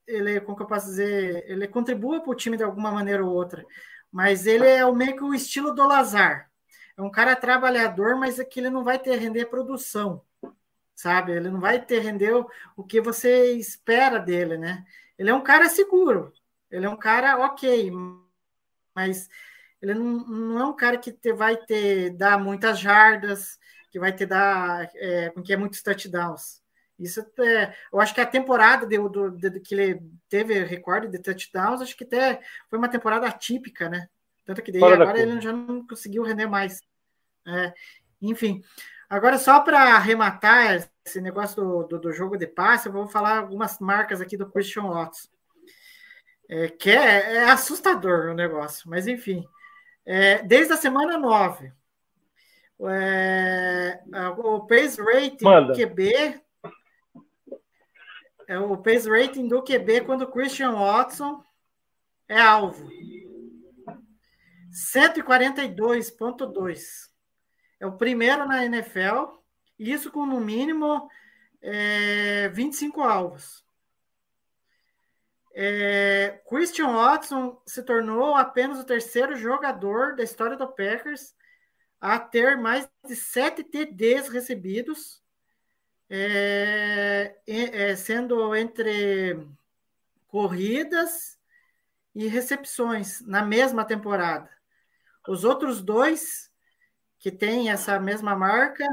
ele 0.07 0.40
como 0.40 0.57
que 0.57 0.64
eu 0.64 0.68
posso 0.68 0.87
dizer, 0.87 1.44
ele 1.48 1.66
contribua 1.66 2.20
para 2.20 2.31
o 2.31 2.35
time 2.35 2.59
de 2.59 2.64
alguma 2.64 2.92
maneira 2.92 3.24
ou 3.24 3.33
outra 3.33 3.64
mas 4.12 4.47
ele 4.47 4.66
é 4.66 4.85
o 4.85 4.94
meio 4.94 5.16
que 5.16 5.25
o 5.25 5.35
estilo 5.35 5.75
do 5.75 5.87
Lazar. 5.87 6.51
É 6.97 7.03
um 7.03 7.11
cara 7.11 7.37
trabalhador, 7.37 8.16
mas 8.16 8.38
é 8.38 8.44
que 8.44 8.61
ele 8.61 8.71
não 8.71 8.83
vai 8.85 8.99
ter 8.99 9.16
render 9.16 9.47
produção, 9.47 10.25
sabe? 10.94 11.33
Ele 11.33 11.51
não 11.51 11.61
vai 11.61 11.81
ter 11.85 12.01
render 12.01 12.35
o 12.77 12.85
que 12.85 13.01
você 13.01 13.53
espera 13.53 14.18
dele, 14.18 14.59
né? 14.59 14.85
Ele 15.18 15.31
é 15.31 15.35
um 15.35 15.42
cara 15.42 15.68
seguro, 15.68 16.33
ele 16.71 16.87
é 16.87 16.88
um 16.88 16.97
cara 16.97 17.38
ok, 17.38 17.92
mas 18.94 19.29
ele 19.81 19.94
não, 19.94 20.27
não 20.27 20.59
é 20.59 20.64
um 20.64 20.77
cara 20.77 20.99
que 20.99 21.12
te, 21.12 21.33
vai 21.33 21.57
ter 21.57 22.11
dar 22.11 22.38
muitas 22.38 22.81
jardas, 22.81 23.59
que 23.90 23.99
vai 23.99 24.12
ter 24.12 24.27
dar 24.27 24.90
é, 24.94 25.31
que 25.44 25.53
é 25.53 25.57
muitos 25.57 25.83
touchdowns. 25.83 26.62
Isso 26.99 27.25
é, 27.39 27.75
eu 27.93 28.01
acho 28.01 28.13
que 28.13 28.21
a 28.21 28.27
temporada 28.27 28.85
de, 28.85 28.99
do, 28.99 29.31
de, 29.31 29.61
que 29.61 29.75
ele 29.75 30.03
teve 30.29 30.65
recorde 30.65 31.07
de 31.09 31.19
touchdowns, 31.19 31.81
acho 31.81 31.97
que 31.97 32.03
até 32.03 32.41
foi 32.69 32.79
uma 32.79 32.89
temporada 32.89 33.27
atípica, 33.27 33.89
né? 33.89 34.09
Tanto 34.45 34.63
que 34.63 34.73
daí 34.73 34.81
Fora 34.81 34.95
agora 34.95 35.21
ele 35.21 35.41
já 35.41 35.53
não 35.53 35.87
conseguiu 35.87 36.25
render 36.25 36.47
mais. 36.47 36.81
É, 37.47 37.73
enfim, 38.21 38.63
agora 39.09 39.39
só 39.39 39.61
para 39.61 39.95
arrematar 39.95 40.89
esse 41.07 41.21
negócio 41.21 41.63
do, 41.63 41.85
do, 41.85 41.99
do, 42.01 42.13
jogo 42.13 42.37
de 42.37 42.47
passe, 42.47 42.89
eu 42.89 42.93
vou 42.93 43.07
falar 43.07 43.39
algumas 43.39 43.79
marcas 43.79 44.21
aqui 44.21 44.37
do 44.37 44.51
Christian 44.51 44.85
Watts. 44.85 45.31
É, 46.51 46.69
que 46.69 46.91
é, 46.91 47.37
é, 47.37 47.51
assustador 47.51 48.31
o 48.31 48.35
negócio, 48.35 48.89
mas 48.89 49.07
enfim. 49.07 49.47
É, 50.05 50.43
desde 50.43 50.73
a 50.73 50.77
semana 50.77 51.19
9, 51.19 51.71
é, 52.91 54.01
o 54.39 54.67
pace 54.67 55.01
rating 55.01 55.45
Manda. 55.45 55.75
QB 55.75 56.41
é 58.49 58.59
o 58.59 58.77
pace 58.79 59.09
rating 59.09 59.47
do 59.47 59.63
QB 59.63 60.01
quando 60.07 60.27
Christian 60.27 60.73
Watson 60.73 61.45
é 62.27 62.41
alvo. 62.41 62.91
142,2. 64.73 66.81
É 67.79 67.87
o 67.87 67.97
primeiro 67.97 68.45
na 68.47 68.65
NFL, 68.65 69.37
isso 69.79 70.11
com 70.11 70.25
no 70.25 70.41
mínimo 70.41 71.07
é, 71.61 72.49
25 72.49 73.03
alvos. 73.03 73.63
É, 75.55 76.41
Christian 76.49 76.93
Watson 76.93 77.61
se 77.67 77.83
tornou 77.83 78.35
apenas 78.35 78.79
o 78.79 78.85
terceiro 78.85 79.37
jogador 79.37 80.17
da 80.17 80.23
história 80.23 80.57
do 80.57 80.69
Packers 80.69 81.35
a 82.01 82.19
ter 82.19 82.57
mais 82.57 82.89
de 83.05 83.15
7 83.15 83.63
TDs 83.65 84.29
recebidos 84.29 85.23
é, 86.11 87.37
é, 87.47 87.97
sendo 87.97 88.55
entre 88.55 89.38
corridas 90.27 91.39
e 92.14 92.26
recepções 92.26 93.20
na 93.22 93.45
mesma 93.45 93.85
temporada. 93.85 94.51
Os 95.26 95.45
outros 95.45 95.83
dois 95.83 96.51
que 97.18 97.30
têm 97.30 97.70
essa 97.70 97.99
mesma 98.01 98.35
marca 98.35 98.87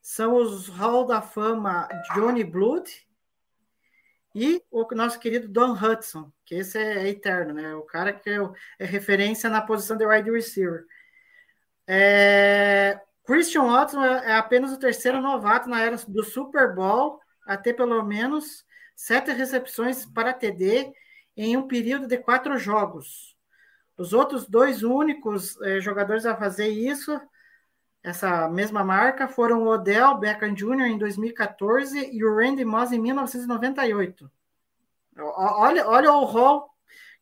são 0.00 0.34
os 0.34 0.68
Hall 0.68 1.06
da 1.06 1.22
Fama 1.22 1.88
Johnny 2.14 2.44
Blood 2.44 3.06
e 4.34 4.62
o 4.70 4.86
nosso 4.94 5.18
querido 5.18 5.48
Don 5.48 5.72
Hudson, 5.72 6.30
que 6.44 6.54
esse 6.54 6.78
é 6.78 7.08
eterno, 7.08 7.54
né? 7.54 7.74
O 7.74 7.82
cara 7.82 8.12
que 8.12 8.28
é, 8.30 8.38
é 8.78 8.84
referência 8.84 9.48
na 9.48 9.62
posição 9.62 9.96
de 9.96 10.06
wide 10.06 10.30
receiver. 10.30 10.86
É, 11.86 13.00
Christian 13.28 13.64
Watson 13.64 14.02
é, 14.02 14.30
é 14.30 14.36
apenas 14.36 14.72
o 14.72 14.78
terceiro 14.78 15.20
novato 15.20 15.68
na 15.68 15.82
era 15.82 15.96
do 16.08 16.24
Super 16.24 16.74
Bowl 16.74 17.20
a 17.46 17.58
ter 17.58 17.74
pelo 17.74 18.02
menos 18.02 18.64
sete 18.96 19.30
recepções 19.32 20.06
para 20.06 20.32
TD 20.32 20.90
em 21.36 21.54
um 21.54 21.68
período 21.68 22.06
de 22.08 22.16
quatro 22.16 22.56
jogos. 22.56 23.36
Os 23.98 24.14
outros 24.14 24.48
dois 24.48 24.82
únicos 24.82 25.60
eh, 25.60 25.78
jogadores 25.78 26.24
a 26.24 26.34
fazer 26.34 26.68
isso 26.68 27.20
essa 28.02 28.48
mesma 28.48 28.82
marca 28.82 29.28
foram 29.28 29.64
o 29.64 29.68
Odell 29.68 30.16
Beckham 30.16 30.54
Jr. 30.54 30.86
em 30.86 30.96
2014 30.96 32.08
e 32.10 32.24
o 32.24 32.34
Randy 32.34 32.64
Moss 32.64 32.92
em 32.92 32.98
1998. 32.98 34.30
Olha, 35.18 35.86
olha 35.86 36.12
o 36.12 36.24
rol 36.24 36.70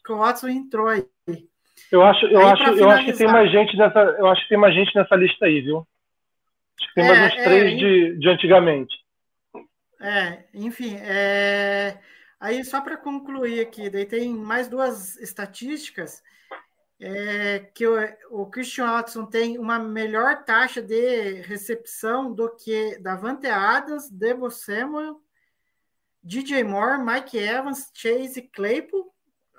que 0.04 0.12
o 0.12 0.18
Watson 0.18 0.50
entrou 0.50 0.86
aí. 0.86 1.04
Eu 1.90 2.02
acho, 2.04 2.26
eu 2.26 2.38
Aí, 2.38 2.46
acho, 2.46 2.62
eu 2.78 2.90
acho 2.90 3.04
que 3.06 3.12
tem 3.14 3.26
mais 3.26 3.50
gente 3.50 3.76
nessa, 3.76 3.98
eu 3.98 4.26
acho 4.28 4.42
que 4.42 4.48
tem 4.50 4.58
mais 4.58 4.72
gente 4.72 4.94
nessa 4.94 5.16
lista 5.16 5.46
aí, 5.46 5.60
viu? 5.62 5.84
Tem 6.96 7.04
mais 7.04 7.18
É, 7.18 7.26
uns 7.26 7.32
é, 7.34 7.44
três 7.44 7.72
hein? 7.72 7.76
de, 7.76 8.18
de 8.18 8.28
antigamente. 8.28 8.96
É, 10.00 10.44
enfim, 10.54 10.96
é... 10.96 11.98
aí 12.40 12.64
só 12.64 12.80
para 12.80 12.96
concluir 12.96 13.60
aqui, 13.60 13.90
daí 13.90 14.06
tem 14.06 14.34
mais 14.34 14.66
duas 14.66 15.16
estatísticas 15.18 16.22
é, 16.98 17.58
que 17.74 17.86
o, 17.86 17.96
o 18.30 18.46
Christian 18.46 18.86
Watson 18.86 19.26
tem 19.26 19.58
uma 19.58 19.78
melhor 19.78 20.42
taxa 20.44 20.80
de 20.80 21.42
recepção 21.42 22.32
do 22.32 22.48
que 22.56 22.98
Davante 22.98 23.46
Adams, 23.46 24.10
Debo 24.10 24.50
Samuel, 24.50 25.20
DJ 26.22 26.64
Moore, 26.64 27.04
Mike 27.04 27.36
Evans, 27.36 27.90
Chase 27.92 28.40
Claypool. 28.40 29.12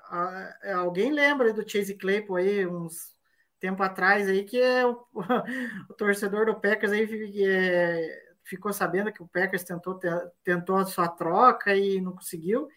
Ah, 0.10 0.54
alguém 0.78 1.12
lembra 1.12 1.54
do 1.54 1.70
Chase 1.70 1.94
Claypool 1.94 2.38
aí 2.38 2.66
uns 2.66 3.16
tempo 3.60 3.82
atrás 3.84 4.28
aí 4.30 4.43
que 4.43 4.60
é 4.60 4.86
o, 4.86 5.05
o 5.89 5.93
torcedor 5.93 6.45
do 6.45 6.55
Packers 6.60 6.91
aí 6.91 7.08
é, 7.45 8.24
ficou 8.43 8.72
sabendo 8.74 9.12
que 9.12 9.22
o 9.22 9.28
Packers 9.28 9.64
tentou, 9.64 9.95
te- 9.99 10.08
tentou 10.43 10.78
a 10.78 10.86
sua 10.86 11.08
troca 11.08 11.76
e 11.76 11.99
não 12.01 12.14
conseguiu. 12.14 12.68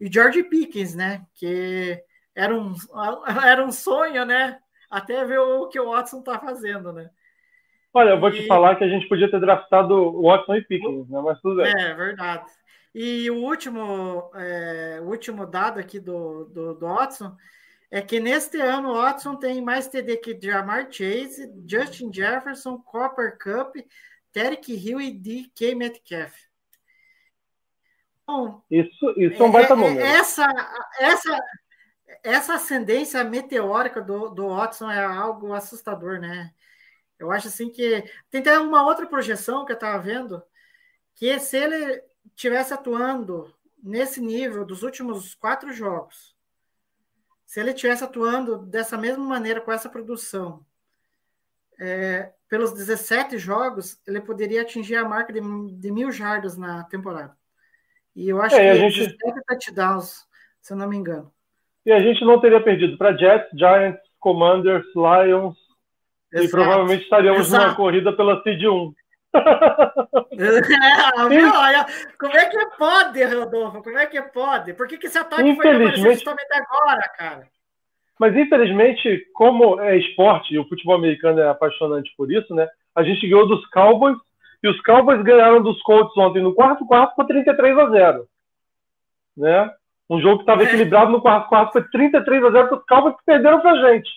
E 0.00 0.12
George 0.12 0.42
Pickens, 0.44 0.94
né? 0.94 1.24
Que 1.34 2.02
era 2.34 2.54
um, 2.54 2.74
era 3.44 3.64
um 3.64 3.72
sonho, 3.72 4.24
né? 4.24 4.58
Até 4.90 5.24
ver 5.24 5.38
o 5.40 5.68
que 5.68 5.80
o 5.80 5.90
Watson 5.90 6.22
tá 6.22 6.38
fazendo, 6.38 6.92
né? 6.92 7.10
Olha, 7.92 8.10
eu 8.10 8.20
vou 8.20 8.30
te 8.30 8.42
E- 8.42 8.46
falar 8.46 8.76
que 8.76 8.84
a 8.84 8.88
gente 8.88 9.08
podia 9.08 9.30
ter 9.30 9.40
draftado 9.40 9.94
o 9.94 10.22
Watson 10.22 10.56
e 10.56 10.62
Pickens, 10.62 11.08
né? 11.08 11.20
Mas 11.22 11.40
tudo 11.40 11.56
bem. 11.56 11.72
É, 11.72 11.94
verdade. 11.94 12.44
E 12.94 13.30
o 13.30 13.36
último, 13.42 14.30
é, 14.34 15.00
o 15.02 15.06
último 15.06 15.46
dado 15.46 15.78
aqui 15.80 15.98
do, 15.98 16.44
do, 16.46 16.74
do 16.74 16.86
Watson 16.86 17.36
é 17.96 18.02
que 18.02 18.20
neste 18.20 18.60
ano 18.60 18.90
o 18.90 18.94
Watson 18.94 19.36
tem 19.36 19.62
mais 19.62 19.88
TD 19.88 20.18
que 20.18 20.38
Jamar 20.38 20.92
Chase, 20.92 21.50
Justin 21.66 22.12
Jefferson, 22.12 22.76
Copper 22.76 23.38
Cup, 23.38 23.74
Tarek 24.30 24.70
Hill 24.70 25.00
e 25.00 25.10
DK 25.10 25.74
Metcalf. 25.74 26.34
Então, 28.22 28.62
Isso, 28.70 29.14
isso 29.16 29.42
é 29.42 29.46
um 29.46 29.50
baita 29.50 29.72
é- 29.72 29.76
é- 29.76 29.80
número. 29.80 30.06
Essa, 30.06 30.46
essa, 31.00 31.40
essa 32.22 32.54
ascendência 32.56 33.24
meteórica 33.24 34.02
do, 34.02 34.28
do 34.28 34.48
Watson 34.48 34.90
é 34.90 35.02
algo 35.02 35.54
assustador, 35.54 36.20
né? 36.20 36.52
Eu 37.18 37.32
acho 37.32 37.48
assim 37.48 37.70
que. 37.70 38.04
Tem 38.30 38.42
até 38.42 38.58
uma 38.58 38.84
outra 38.84 39.06
projeção 39.06 39.64
que 39.64 39.72
eu 39.72 39.76
estava 39.76 39.98
vendo, 40.02 40.42
que 41.14 41.38
se 41.38 41.56
ele 41.56 42.02
tivesse 42.34 42.74
atuando 42.74 43.50
nesse 43.82 44.20
nível 44.20 44.66
dos 44.66 44.82
últimos 44.82 45.34
quatro 45.34 45.72
jogos, 45.72 46.35
se 47.46 47.60
ele 47.60 47.72
tivesse 47.72 48.02
atuando 48.04 48.58
dessa 48.58 48.98
mesma 48.98 49.24
maneira, 49.24 49.60
com 49.60 49.70
essa 49.72 49.88
produção, 49.88 50.64
é, 51.78 52.32
pelos 52.48 52.72
17 52.72 53.38
jogos, 53.38 54.00
ele 54.06 54.20
poderia 54.20 54.62
atingir 54.62 54.96
a 54.96 55.04
marca 55.08 55.32
de, 55.32 55.40
de 55.40 55.90
mil 55.92 56.10
jardas 56.10 56.56
na 56.56 56.84
temporada. 56.84 57.36
E 58.14 58.28
eu 58.28 58.40
acho 58.42 58.56
É, 58.56 58.66
e 58.66 58.70
a 58.70 58.72
que 58.74 58.90
gente- 58.90 59.16
17 59.16 59.44
touchdowns, 59.46 60.26
se 60.60 60.72
eu 60.72 60.76
não 60.76 60.88
me 60.88 60.96
engano. 60.96 61.32
E 61.84 61.92
a 61.92 62.00
gente 62.00 62.24
não 62.24 62.40
teria 62.40 62.62
perdido 62.62 62.98
para 62.98 63.16
Jets, 63.16 63.48
Giants, 63.56 64.00
Commanders, 64.18 64.84
Lions 64.94 65.56
e 66.32 66.38
Exato. 66.38 66.50
provavelmente 66.50 67.04
estaríamos 67.04 67.48
numa 67.50 67.62
Exato. 67.64 67.76
corrida 67.76 68.12
pela 68.16 68.42
Seed 68.42 68.64
1. 68.64 68.94
É? 70.38 71.56
Olha, 71.56 71.86
como 72.18 72.36
é 72.36 72.46
que 72.46 72.66
pode, 72.78 73.24
Rodolfo? 73.24 73.82
Como 73.82 73.98
é 73.98 74.06
que 74.06 74.20
pode? 74.22 74.72
Por 74.74 74.86
que, 74.86 74.98
que 74.98 75.06
esse 75.06 75.18
ataque 75.18 75.42
foi 75.42 75.50
Infelizmente- 75.68 76.14
justamente 76.14 76.52
agora, 76.52 77.02
cara? 77.16 77.46
Mas 78.18 78.34
infelizmente, 78.36 79.26
como 79.34 79.78
é 79.80 79.96
esporte 79.98 80.54
e 80.54 80.58
o 80.58 80.66
futebol 80.68 80.94
americano 80.96 81.40
é 81.40 81.48
apaixonante 81.48 82.12
por 82.16 82.30
isso, 82.32 82.54
né? 82.54 82.66
A 82.94 83.02
gente 83.02 83.28
ganhou 83.28 83.46
dos 83.46 83.66
Cowboys 83.66 84.16
e 84.62 84.68
os 84.68 84.80
Cowboys 84.82 85.22
ganharam 85.22 85.62
dos 85.62 85.80
Colts 85.82 86.16
ontem 86.16 86.42
no 86.42 86.54
quarto 86.54 86.86
quarto 86.86 87.14
por 87.14 87.26
33 87.26 87.78
a 87.78 87.90
0. 87.90 88.26
Né? 89.36 89.70
Um 90.08 90.18
jogo 90.20 90.36
que 90.38 90.42
estava 90.44 90.62
É. 90.62 90.64
equilibrado 90.64 91.10
no 91.12 91.20
quarto 91.20 91.48
quarto 91.50 91.72
foi 91.72 91.82
33 91.90 92.42
a 92.44 92.50
0 92.50 92.68
para 92.68 92.78
os 92.78 92.86
Cowboys 92.86 93.16
que 93.16 93.24
perderam 93.26 93.60
pra 93.60 93.76
gente. 93.90 94.08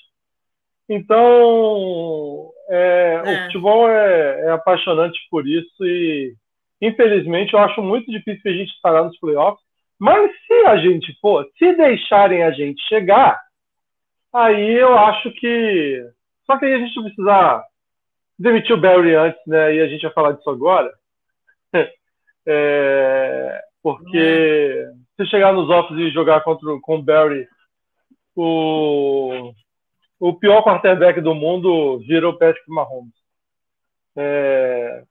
Então, 0.87 2.51
é, 2.69 3.13
É. 3.15 3.21
o 3.21 3.43
futebol 3.45 3.89
é, 3.89 4.41
é 4.47 4.51
apaixonante 4.51 5.19
por 5.31 5.47
isso 5.47 5.85
e 5.85 6.33
infelizmente 6.81 7.53
eu 7.53 7.59
acho 7.59 7.81
muito 7.81 8.09
difícil 8.11 8.41
que 8.41 8.49
a 8.49 8.53
gente 8.53 8.71
estará 8.73 9.03
nos 9.03 9.17
playoffs. 9.19 9.63
Mas 9.99 10.31
se 10.47 10.53
a 10.65 10.77
gente 10.77 11.13
for, 11.19 11.45
se 11.57 11.73
deixarem 11.75 12.43
a 12.43 12.51
gente 12.51 12.81
chegar, 12.87 13.39
Aí 14.31 14.73
eu 14.75 14.95
acho 14.95 15.31
que. 15.31 16.05
Só 16.45 16.55
que 16.59 16.65
aí 16.65 16.75
a 16.75 16.77
gente 16.77 17.01
precisar 17.01 17.63
demitir 18.37 18.75
o 18.75 18.79
Barry 18.79 19.15
antes, 19.15 19.41
né? 19.47 19.73
E 19.73 19.81
a 19.81 19.87
gente 19.87 20.03
vai 20.03 20.11
falar 20.13 20.31
disso 20.33 20.49
agora. 20.51 20.91
É, 22.45 23.59
Porque 23.81 24.85
se 25.17 25.25
chegar 25.27 25.51
nos 25.51 25.67
offs 25.69 25.97
e 25.97 26.11
jogar 26.11 26.41
contra, 26.41 26.69
o- 26.71 26.79
com 26.79 26.97
o 26.97 27.01
Barry, 27.01 27.47
o, 28.35 29.51
o 30.19 30.33
pior 30.33 30.63
quarterback 30.63 31.21
do 31.21 31.33
mundo 31.33 31.99
vira 31.99 32.27
o 32.27 32.37
Patrick 32.37 32.69
Mahomes. 32.69 33.13
É, 34.17 35.03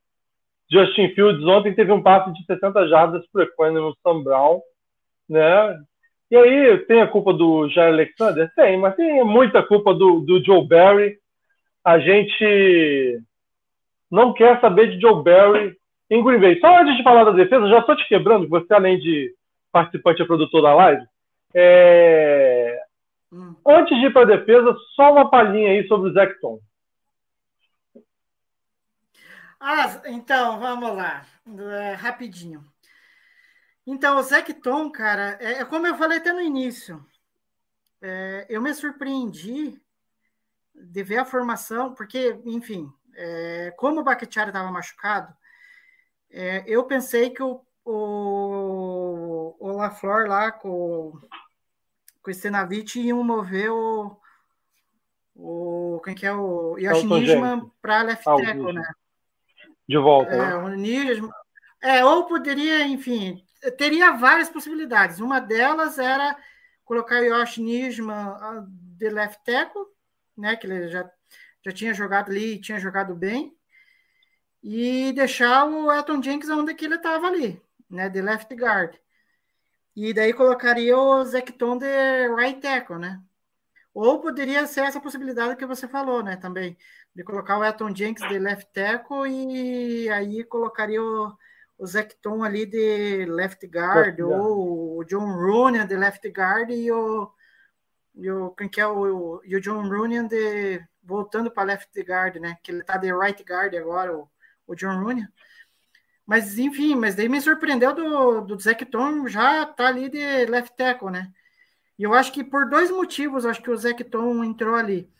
Justin 0.71 1.09
Fields 1.15 1.45
ontem 1.47 1.75
teve 1.75 1.91
um 1.93 2.03
passe 2.03 2.33
de 2.33 2.45
60 2.45 2.89
jardas 2.89 3.25
para 3.33 3.41
o 3.41 3.45
Equanimous 3.45 3.97
Sam 4.03 4.23
Brown, 4.23 4.61
né? 5.29 5.79
E 6.31 6.37
aí 6.37 6.79
tem 6.87 7.01
a 7.01 7.07
culpa 7.07 7.33
do 7.33 7.69
Jair 7.71 7.93
Alexander? 7.95 8.53
Tem, 8.55 8.77
mas 8.77 8.95
tem 8.97 9.25
muita 9.25 9.63
culpa 9.63 9.95
do, 9.95 10.21
do 10.21 10.45
Joe 10.45 10.67
Barry. 10.67 11.17
A 11.83 11.99
gente 11.99 13.19
não 14.11 14.35
quer 14.35 14.61
saber 14.61 14.91
de 14.91 15.01
Joe 15.01 15.23
Barry 15.23 15.75
em 16.11 16.23
Green 16.23 16.39
Bay. 16.39 16.61
Só 16.61 16.81
antes 16.81 16.97
de 16.99 17.03
falar 17.03 17.25
da 17.25 17.31
defesa, 17.31 17.69
já 17.69 17.79
estou 17.79 17.97
te 17.97 18.07
quebrando, 18.09 18.45
que 18.45 18.51
você, 18.51 18.75
além 18.75 18.99
de 18.99 19.33
participante 19.73 20.23
e 20.23 20.27
produtor 20.27 20.63
da 20.63 20.75
live, 20.75 21.03
é... 21.55 22.68
Hum. 23.31 23.55
antes 23.67 23.97
de 23.99 24.07
ir 24.07 24.13
para 24.13 24.23
a 24.23 24.37
defesa, 24.39 24.75
só 24.97 25.13
uma 25.13 25.31
palhinha 25.31 25.71
aí 25.71 25.87
sobre 25.87 26.11
o 26.11 26.13
Zecton. 26.13 26.61
Ah, 29.61 30.01
então, 30.07 30.59
vamos 30.61 30.97
lá. 30.97 31.27
É, 31.83 31.93
rapidinho. 31.95 32.65
Então, 33.87 34.19
o 34.19 34.23
Zecton, 34.23 34.91
cara, 34.91 35.37
é, 35.41 35.61
é 35.61 35.65
como 35.65 35.87
eu 35.87 35.97
falei 35.97 36.19
até 36.19 36.33
no 36.33 36.41
início. 36.41 37.05
é, 38.03 38.47
eu 38.49 38.61
me 38.63 38.73
surpreendi 38.75 39.81
de 40.75 41.03
ver 41.03 41.19
a 41.19 41.25
formação, 41.25 41.95
porque, 41.95 42.41
enfim, 42.45 42.93
é, 43.17 43.73
como 43.77 44.01
o 44.01 44.05
Bakhtiari 44.05 44.51
estava 44.51 44.71
machucado, 44.71 45.35
é, 46.31 46.65
eu 46.67 46.85
pensei 46.85 47.31
que 47.31 47.43
o, 47.43 47.65
o, 47.85 49.57
o 49.59 49.73
LaFleur 49.73 50.29
lá 50.29 50.53
com, 50.53 51.19
com 52.29 52.33
o 52.33 52.35
Stenavich 52.35 53.01
iam 53.01 53.25
mover 53.25 53.71
o, 53.71 54.17
o 55.35 56.01
quem 56.05 56.15
que 56.15 56.27
é 56.27 56.33
o 56.33 56.77
Yoshi 56.77 57.05
Elton 57.05 57.19
Nijman 57.19 57.55
Jenkins. 57.57 57.73
para 57.81 58.03
left 58.03 58.29
Ah, 58.29 58.37
tackle, 58.37 58.73
né? 58.75 58.83
De 59.89 59.97
volta. 59.97 60.33
É, 60.33 60.37
né? 60.37 60.55
o 60.57 60.69
Nijman. 60.69 61.31
É, 61.83 62.05
ou 62.05 62.27
poderia, 62.27 62.87
enfim, 62.87 63.43
teria 63.79 64.13
várias 64.13 64.51
possibilidades. 64.51 65.21
Uma 65.21 65.41
delas 65.41 65.99
era 65.99 66.37
colocar 66.85 67.23
o 67.23 67.63
Nijman 67.63 68.15
ah, 68.15 68.65
de 68.69 69.09
left 69.09 69.43
tackle, 69.45 69.87
né? 70.37 70.55
Que 70.57 70.67
ele 70.67 70.89
já, 70.89 71.11
já 71.65 71.73
tinha 71.73 71.95
jogado 71.95 72.31
ali, 72.31 72.61
tinha 72.61 72.79
jogado 72.79 73.15
bem, 73.15 73.57
e 74.63 75.13
deixar 75.13 75.65
o 75.65 75.91
Elton 75.91 76.23
Jenkins 76.23 76.51
onde 76.51 76.75
que 76.75 76.85
ele 76.85 76.97
estava 76.97 77.27
ali, 77.27 77.59
né? 77.89 78.11
De 78.11 78.21
left 78.21 78.55
guard. 78.55 78.95
E 80.01 80.15
daí 80.15 80.33
colocaria 80.33 80.97
o 80.97 81.25
Zecton 81.25 81.77
de 81.77 81.87
right 82.37 82.61
tackle, 82.61 82.99
né? 82.99 83.21
Ou 83.93 84.21
poderia 84.21 84.65
ser 84.65 84.83
essa 84.83 85.01
possibilidade 85.01 85.57
que 85.57 85.67
você 85.67 85.89
falou, 85.89 86.23
né? 86.23 86.37
Também 86.37 86.79
de 87.13 87.25
colocar 87.25 87.59
o 87.59 87.65
Elton 87.65 87.93
Jenkins 87.93 88.29
de 88.29 88.39
left 88.39 88.73
tackle 88.73 89.29
e 89.29 90.09
aí 90.09 90.45
colocaria 90.45 91.03
o, 91.03 91.37
o 91.77 91.85
Zecton 91.85 92.45
ali 92.45 92.65
de 92.65 93.27
left 93.27 93.67
guard, 93.67 94.07
Left 94.07 94.23
guard. 94.23 94.41
ou 94.41 94.99
o 94.99 95.05
John 95.05 95.27
Rooney 95.35 95.85
de 95.85 95.97
left 95.97 96.29
guard 96.29 96.71
e 96.71 96.93
o, 96.93 97.33
e 98.15 98.31
o 98.31 98.53
quem 98.53 98.69
que 98.69 98.81
é 98.81 98.87
o, 98.87 99.43
e 99.45 99.57
o 99.57 99.61
John 99.61 99.83
Rooney 99.89 100.29
de 100.29 100.81
voltando 101.03 101.51
para 101.51 101.65
left 101.65 102.01
guard, 102.05 102.37
né? 102.37 102.57
Que 102.63 102.71
ele 102.71 102.85
tá 102.85 102.99
de 102.99 103.13
right 103.13 103.43
guard 103.43 103.75
agora, 103.75 104.17
o, 104.17 104.31
o 104.65 104.77
John 104.77 105.03
Rooney. 105.03 105.27
Mas 106.29 106.59
enfim, 106.59 106.95
mas 106.95 107.15
daí 107.17 107.29
me 107.29 107.41
surpreendeu 107.41 107.95
do, 107.95 108.43
do 108.43 108.61
Zecton 108.61 109.27
já 109.29 109.65
tá 109.67 109.89
ali 109.89 110.11
de 110.11 110.47
left 110.47 110.77
tackle, 110.77 111.11
né? 111.11 111.33
E 111.99 112.05
eu 112.05 112.15
acho 112.15 112.33
que 112.33 112.45
por 112.45 112.69
dois 112.69 112.91
motivos, 112.91 113.47
acho 113.47 113.63
que 113.63 113.71
o 113.71 113.77
Zecton 113.77 114.45
entrou 114.45 114.77
ali. 114.77 115.11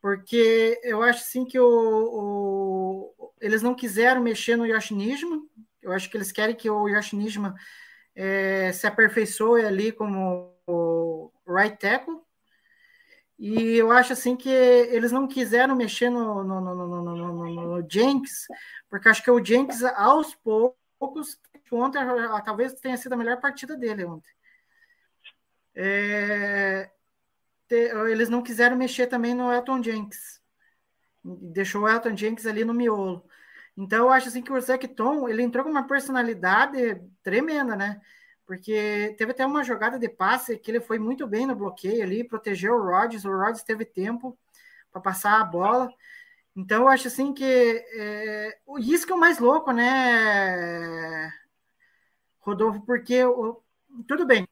porque 0.00 0.80
eu 0.84 1.02
acho 1.02 1.20
assim 1.22 1.44
que 1.44 1.58
o, 1.58 1.66
o, 1.66 3.32
eles 3.40 3.62
não 3.62 3.74
quiseram 3.74 4.22
mexer 4.22 4.56
no 4.56 4.66
Yoshi 4.66 4.94
Nijima. 4.94 5.42
Eu 5.82 5.92
acho 5.92 6.10
que 6.10 6.16
eles 6.16 6.32
querem 6.32 6.54
que 6.56 6.70
o 6.70 6.88
Yoshi 6.88 7.16
Nijima 7.16 7.54
é, 8.14 8.72
se 8.72 8.86
aperfeiçoe 8.86 9.64
ali 9.64 9.92
como 9.92 10.54
right 11.46 11.76
tackle. 11.78 12.20
E 13.38 13.76
eu 13.76 13.92
acho 13.92 14.12
assim 14.12 14.36
que 14.36 14.48
eles 14.48 15.12
não 15.12 15.28
quiseram 15.28 15.76
mexer 15.76 16.10
no, 16.10 16.42
no, 16.42 16.60
no, 16.60 17.78
no, 17.78 17.88
Jenks, 17.88 18.48
porque 18.90 19.08
acho 19.08 19.22
que 19.22 19.30
o 19.30 19.44
Jenks, 19.44 19.84
aos 19.84 20.34
poucos, 20.34 21.38
ontem 21.70 22.00
talvez 22.44 22.72
tenha 22.74 22.96
sido 22.96 23.12
a 23.12 23.16
melhor 23.16 23.40
partida 23.40 23.76
dele 23.76 24.04
ontem. 24.04 24.30
É, 25.74 26.90
eles 27.70 28.28
não 28.28 28.42
quiseram 28.42 28.76
mexer 28.76 29.06
também 29.06 29.34
no 29.34 29.52
Elton 29.52 29.80
Jenks. 29.80 30.40
Deixou 31.22 31.82
o 31.82 31.88
Elton 31.88 32.16
Jenks 32.16 32.46
ali 32.46 32.64
no 32.64 32.74
miolo. 32.74 33.24
Então 33.76 34.06
eu 34.06 34.10
acho 34.10 34.26
assim 34.28 34.42
que 34.42 34.52
o 34.52 34.60
Zecton, 34.60 35.28
ele 35.28 35.42
entrou 35.42 35.62
com 35.62 35.70
uma 35.70 35.86
personalidade 35.86 37.00
tremenda, 37.22 37.76
né? 37.76 38.00
Porque 38.48 39.14
teve 39.18 39.32
até 39.32 39.44
uma 39.44 39.62
jogada 39.62 39.98
de 39.98 40.08
passe 40.08 40.56
que 40.56 40.70
ele 40.70 40.80
foi 40.80 40.98
muito 40.98 41.26
bem 41.26 41.46
no 41.46 41.54
bloqueio 41.54 42.02
ali, 42.02 42.24
protegeu 42.24 42.76
o 42.76 42.82
Rodgers, 42.82 43.26
o 43.26 43.30
Rodgers 43.30 43.62
teve 43.62 43.84
tempo 43.84 44.38
para 44.90 45.02
passar 45.02 45.38
a 45.38 45.44
bola. 45.44 45.92
Então 46.56 46.84
eu 46.84 46.88
acho 46.88 47.08
assim 47.08 47.34
que 47.34 47.44
é, 47.44 48.58
isso 48.78 49.04
que 49.06 49.12
é 49.12 49.14
o 49.14 49.20
mais 49.20 49.38
louco, 49.38 49.70
né, 49.70 51.30
Rodolfo? 52.40 52.80
Porque 52.86 53.18
tudo 54.06 54.24
bem, 54.24 54.48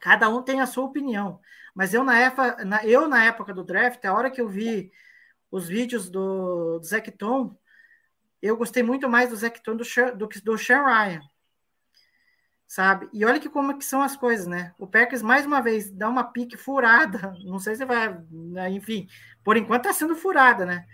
cada 0.00 0.30
um 0.30 0.42
tem 0.42 0.62
a 0.62 0.66
sua 0.66 0.84
opinião. 0.86 1.38
Mas 1.74 1.92
eu 1.92 2.02
na, 2.02 2.18
época, 2.18 2.64
na, 2.64 2.86
eu, 2.86 3.06
na 3.08 3.26
época 3.26 3.52
do 3.52 3.62
draft, 3.62 4.02
a 4.06 4.14
hora 4.14 4.30
que 4.30 4.40
eu 4.40 4.48
vi 4.48 4.90
os 5.50 5.68
vídeos 5.68 6.08
do, 6.08 6.78
do 6.78 6.86
Zecton, 6.86 7.54
eu 8.40 8.56
gostei 8.56 8.82
muito 8.82 9.06
mais 9.06 9.28
do 9.28 9.36
Zecton 9.36 9.76
do, 9.76 9.84
do 10.16 10.26
que 10.26 10.40
do 10.40 10.56
Sean 10.56 10.82
Ryan. 10.82 11.20
Sabe? 12.68 13.08
E 13.12 13.24
olha 13.24 13.40
que 13.40 13.48
como 13.48 13.76
que 13.76 13.84
são 13.84 14.02
as 14.02 14.16
coisas, 14.16 14.46
né? 14.46 14.74
O 14.78 14.86
Packers, 14.86 15.22
mais 15.22 15.44
uma 15.46 15.60
vez, 15.60 15.90
dá 15.90 16.08
uma 16.08 16.22
pique 16.22 16.56
furada. 16.56 17.34
Não 17.44 17.58
sei 17.58 17.74
se 17.74 17.84
vai. 17.84 18.16
Né? 18.30 18.70
Enfim, 18.70 19.08
por 19.42 19.56
enquanto 19.56 19.84
tá 19.84 19.92
sendo 19.92 20.14
furada, 20.14 20.66
né? 20.66 20.86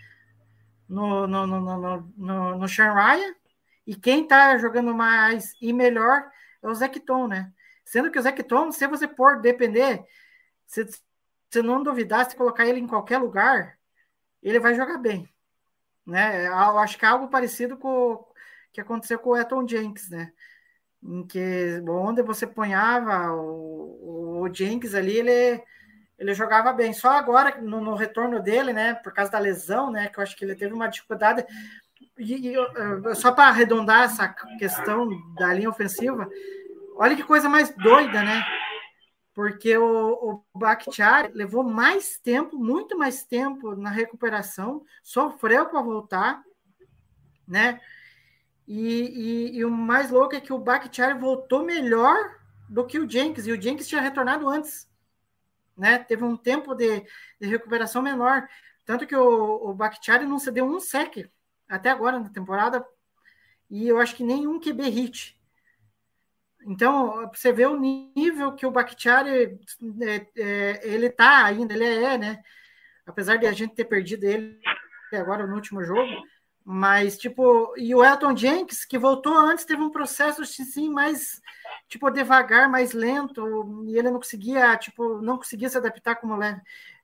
No, 0.88 1.26
no, 1.26 1.46
no, 1.46 1.60
no, 1.60 2.12
no, 2.16 2.58
no 2.58 2.68
Sean 2.68 2.94
Ryan. 2.94 3.34
E 3.86 3.94
quem 3.94 4.26
tá 4.26 4.56
jogando 4.56 4.94
mais 4.94 5.52
e 5.60 5.72
melhor 5.72 6.30
é 6.62 6.68
o 6.68 6.74
Zecton, 6.74 7.26
né? 7.26 7.52
Sendo 7.84 8.10
que 8.10 8.18
o 8.18 8.22
Zecton, 8.22 8.72
se 8.72 8.86
você 8.86 9.06
for 9.08 9.40
depender 9.42 10.06
se 10.66 10.84
você 11.50 11.62
não 11.62 11.82
duvidar, 11.82 12.28
se 12.28 12.36
colocar 12.36 12.66
ele 12.66 12.80
em 12.80 12.86
qualquer 12.86 13.18
lugar, 13.18 13.78
ele 14.42 14.58
vai 14.58 14.74
jogar 14.74 14.98
bem. 14.98 15.28
Né? 16.06 16.48
Eu 16.48 16.78
acho 16.78 16.98
que 16.98 17.04
é 17.04 17.08
algo 17.08 17.28
parecido 17.28 17.76
com 17.76 18.12
o 18.12 18.26
que 18.72 18.80
aconteceu 18.80 19.18
com 19.18 19.30
o 19.30 19.36
Eton 19.36 19.66
Jenks, 19.66 20.10
né? 20.10 20.32
Em 21.04 21.26
que 21.26 21.82
onde 21.86 22.22
você 22.22 22.46
ponhava 22.46 23.32
o, 23.32 24.42
o 24.42 24.54
Jenks 24.54 24.94
ali, 24.94 25.18
ele, 25.18 25.62
ele 26.18 26.34
jogava 26.34 26.72
bem. 26.72 26.92
Só 26.92 27.10
agora, 27.10 27.60
no, 27.60 27.80
no, 27.80 27.94
retorno 27.94 28.42
dele, 28.42 28.72
né? 28.72 28.94
Por 28.94 29.12
causa 29.12 29.30
da 29.30 29.38
lesão, 29.38 29.90
né? 29.90 30.08
Que 30.08 30.18
eu 30.18 30.22
acho 30.22 30.36
que 30.36 30.44
ele 30.44 30.54
teve 30.54 30.72
uma 30.72 30.88
dificuldade. 30.88 31.44
E, 32.18 32.52
e 32.52 33.14
só 33.14 33.32
para 33.32 33.48
arredondar 33.48 34.04
essa 34.04 34.28
questão 34.58 35.08
da 35.34 35.52
linha 35.52 35.68
ofensiva, 35.68 36.28
olha 36.96 37.16
que 37.16 37.22
coisa 37.22 37.48
mais 37.48 37.74
doida, 37.76 38.22
né? 38.22 38.44
porque 39.34 39.76
o, 39.76 40.44
o 40.54 40.58
Bakhtiari 40.58 41.32
levou 41.34 41.64
mais 41.64 42.18
tempo, 42.18 42.56
muito 42.56 42.96
mais 42.96 43.24
tempo 43.24 43.74
na 43.74 43.90
recuperação, 43.90 44.82
sofreu 45.02 45.66
para 45.66 45.82
voltar, 45.82 46.42
né? 47.46 47.80
E, 48.66 49.52
e, 49.52 49.58
e, 49.58 49.64
o 49.64 49.70
mais 49.70 50.10
louco 50.10 50.34
é 50.34 50.40
que 50.40 50.52
o 50.52 50.58
Bakhtiari 50.58 51.18
voltou 51.18 51.64
melhor 51.64 52.16
do 52.68 52.86
que 52.86 52.98
o 52.98 53.08
Jenkins, 53.08 53.46
e 53.46 53.52
o 53.52 53.60
Jenkins 53.60 53.86
tinha 53.86 54.00
retornado 54.00 54.48
antes, 54.48 54.88
né? 55.76 55.98
Teve 55.98 56.24
um 56.24 56.36
tempo 56.36 56.74
de, 56.74 57.04
de 57.40 57.46
recuperação 57.46 58.00
menor, 58.00 58.48
tanto 58.86 59.06
que 59.06 59.14
o, 59.14 59.70
o 59.70 59.74
Bakhtiari 59.74 60.24
não 60.24 60.38
cedeu 60.38 60.64
um 60.64 60.80
sec 60.80 61.30
até 61.68 61.90
agora 61.90 62.18
na 62.18 62.30
temporada, 62.30 62.84
e 63.70 63.86
eu 63.86 63.98
acho 63.98 64.16
que 64.16 64.24
nenhum 64.24 64.58
QB 64.58 64.88
hit. 64.88 65.40
Então, 66.66 67.30
você 67.34 67.52
vê 67.52 67.66
o 67.66 67.78
nível 67.78 68.54
que 68.54 68.64
o 68.64 68.70
Bakhtiari 68.70 69.58
é, 70.02 70.26
é, 70.36 70.88
ele 70.88 71.10
tá 71.10 71.44
ainda, 71.44 71.74
ele 71.74 71.84
é, 71.84 72.16
né? 72.16 72.42
Apesar 73.06 73.36
de 73.36 73.46
a 73.46 73.52
gente 73.52 73.74
ter 73.74 73.84
perdido 73.84 74.24
ele 74.24 74.58
agora 75.12 75.46
no 75.46 75.54
último 75.54 75.84
jogo, 75.84 76.10
mas 76.64 77.18
tipo, 77.18 77.74
e 77.76 77.94
o 77.94 78.02
Elton 78.02 78.34
Jenks, 78.34 78.86
que 78.86 78.98
voltou 78.98 79.36
antes, 79.36 79.66
teve 79.66 79.82
um 79.82 79.90
processo 79.90 80.42
assim 80.42 80.88
mais 80.88 81.42
tipo 81.88 82.10
devagar, 82.10 82.70
mais 82.70 82.92
lento, 82.92 83.84
e 83.86 83.98
ele 83.98 84.10
não 84.10 84.18
conseguia, 84.18 84.76
tipo, 84.78 85.20
não 85.20 85.36
conseguia 85.36 85.68
se 85.68 85.76
adaptar 85.76 86.16
como 86.16 86.42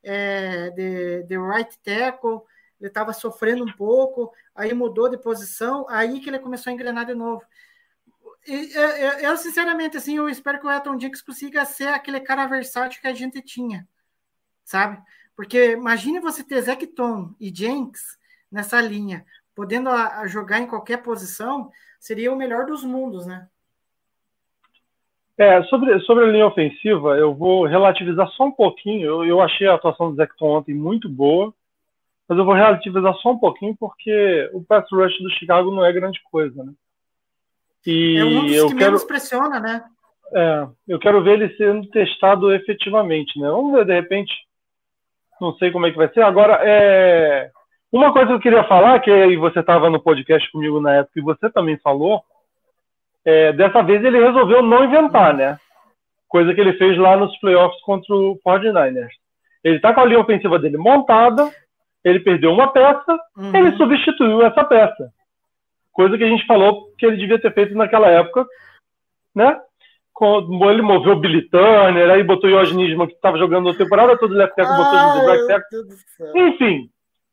é, 0.03 0.71
de, 0.71 1.23
de 1.25 1.39
right 1.39 1.79
tackle, 1.85 2.41
ele 2.81 2.89
estava 2.89 3.13
sofrendo 3.13 3.65
um 3.65 3.73
pouco, 3.73 4.33
aí 4.55 4.73
mudou 4.73 5.11
de 5.11 5.19
posição, 5.19 5.87
aí 5.89 6.21
que 6.21 6.31
ele 6.31 6.39
começou 6.39 6.71
a 6.71 6.75
engrenar 6.75 7.05
de 7.05 7.15
novo. 7.15 7.43
Eu, 8.47 8.83
eu, 9.21 9.37
sinceramente, 9.37 9.99
assim, 9.99 10.17
eu 10.17 10.29
espero 10.29 10.59
que 10.59 10.67
o 10.67 10.71
Elton 10.71 10.99
Jenks 10.99 11.21
consiga 11.21 11.65
ser 11.67 11.89
aquele 11.89 12.21
cara 12.21 12.47
versátil 12.47 13.01
que 13.01 13.07
a 13.07 13.13
gente 13.13 13.43
tinha, 13.43 13.87
sabe? 14.65 15.01
Porque 15.37 15.73
imagine 15.73 16.21
você 16.21 16.43
ter 16.43 16.63
Zecton 16.63 17.35
e 17.39 17.55
Jenks 17.55 18.19
nessa 18.51 18.81
linha, 18.81 19.25
podendo 19.55 19.89
a, 19.89 20.21
a 20.21 20.27
jogar 20.27 20.61
em 20.61 20.67
qualquer 20.67 21.03
posição, 21.03 21.71
seria 21.99 22.33
o 22.33 22.37
melhor 22.37 22.67
dos 22.67 22.85
mundos, 22.85 23.27
né? 23.27 23.49
É, 25.37 25.63
sobre, 25.65 25.99
sobre 26.01 26.25
a 26.25 26.29
linha 26.29 26.47
ofensiva, 26.47 27.17
eu 27.17 27.35
vou 27.35 27.65
relativizar 27.65 28.29
só 28.33 28.45
um 28.45 28.53
pouquinho. 28.53 29.07
Eu, 29.07 29.25
eu 29.25 29.41
achei 29.41 29.67
a 29.67 29.75
atuação 29.75 30.11
do 30.11 30.17
Zecton 30.17 30.59
ontem 30.59 30.75
muito 30.75 31.09
boa, 31.09 31.55
mas 32.29 32.39
eu 32.39 32.45
vou 32.45 32.53
relativizar 32.53 33.15
só 33.17 33.31
um 33.33 33.39
pouquinho 33.39 33.75
porque 33.81 34.51
o 34.53 34.63
pass 34.63 34.87
rush 34.93 35.19
do 35.19 35.31
Chicago 35.31 35.71
não 35.71 35.83
é 35.83 35.93
grande 35.93 36.21
coisa, 36.31 36.63
né? 36.63 36.73
E 37.87 38.19
é 38.19 38.25
um 38.25 38.45
dos 38.45 38.53
eu 38.53 38.69
que 38.69 38.75
quero... 38.75 38.91
menos 38.91 39.05
pressiona, 39.05 39.59
né? 39.59 39.83
É, 40.35 40.69
eu 40.87 40.99
quero 40.99 41.23
ver 41.23 41.41
ele 41.41 41.57
sendo 41.57 41.89
testado 41.89 42.53
efetivamente, 42.53 43.41
né? 43.41 43.49
Vamos 43.49 43.73
ver, 43.73 43.87
de 43.87 43.95
repente, 43.95 44.33
não 45.41 45.55
sei 45.55 45.71
como 45.73 45.87
é 45.87 45.91
que 45.91 45.97
vai 45.97 46.13
ser. 46.13 46.21
Agora, 46.21 46.61
é... 46.63 47.51
uma 47.93 48.13
coisa 48.13 48.29
que 48.29 48.33
eu 48.35 48.41
queria 48.41 48.65
falar, 48.65 49.01
que 49.01 49.11
aí 49.11 49.37
você 49.37 49.61
estava 49.61 49.91
no 49.91 50.01
podcast 50.01 50.51
comigo 50.53 50.81
na 50.81 50.97
época 50.97 51.19
e 51.19 51.23
você 51.23 51.51
também 51.51 51.77
falou, 51.79 52.23
é, 53.25 53.53
dessa 53.53 53.83
vez 53.83 54.05
ele 54.05 54.25
resolveu 54.25 54.63
não 54.63 54.85
inventar, 54.85 55.35
né? 55.35 55.59
Coisa 56.29 56.55
que 56.55 56.61
ele 56.61 56.75
fez 56.75 56.97
lá 56.97 57.17
nos 57.17 57.37
playoffs 57.39 57.81
contra 57.83 58.15
o 58.15 58.39
49ers. 58.47 59.09
Ele 59.65 59.77
está 59.77 59.93
com 59.93 60.01
a 60.01 60.05
linha 60.05 60.21
ofensiva 60.21 60.59
dele 60.59 60.77
montada, 60.77 61.51
ele 62.05 62.21
perdeu 62.21 62.53
uma 62.53 62.73
peça, 62.73 63.19
uhum. 63.37 63.55
ele 63.55 63.77
substituiu 63.77 64.43
essa 64.43 64.65
peça. 64.65 65.13
Coisa 65.93 66.17
que 66.17 66.25
a 66.25 66.29
gente 66.29 66.47
falou 66.47 66.87
que 66.97 67.05
ele 67.05 67.17
devia 67.17 67.41
ter 67.41 67.53
feito 67.53 67.75
naquela 67.75 68.09
época, 68.09 68.47
né? 69.35 69.61
Ele 70.71 70.83
moveu 70.83 71.15
o 71.15 71.19
Billy 71.19 71.49
Turner, 71.49 72.11
aí 72.11 72.23
botou 72.23 72.49
o 72.49 72.53
Yoginismo 72.53 73.07
que 73.07 73.15
estava 73.15 73.39
jogando 73.39 73.71
a 73.71 73.77
temporada 73.77 74.19
toda, 74.19 74.35
o 74.35 74.37
left 74.37 74.55
tackle 74.55 74.77
botou 74.77 74.99
o 74.99 75.31
right 75.31 75.47
tackle. 75.47 75.81
Enfim, 76.37 76.91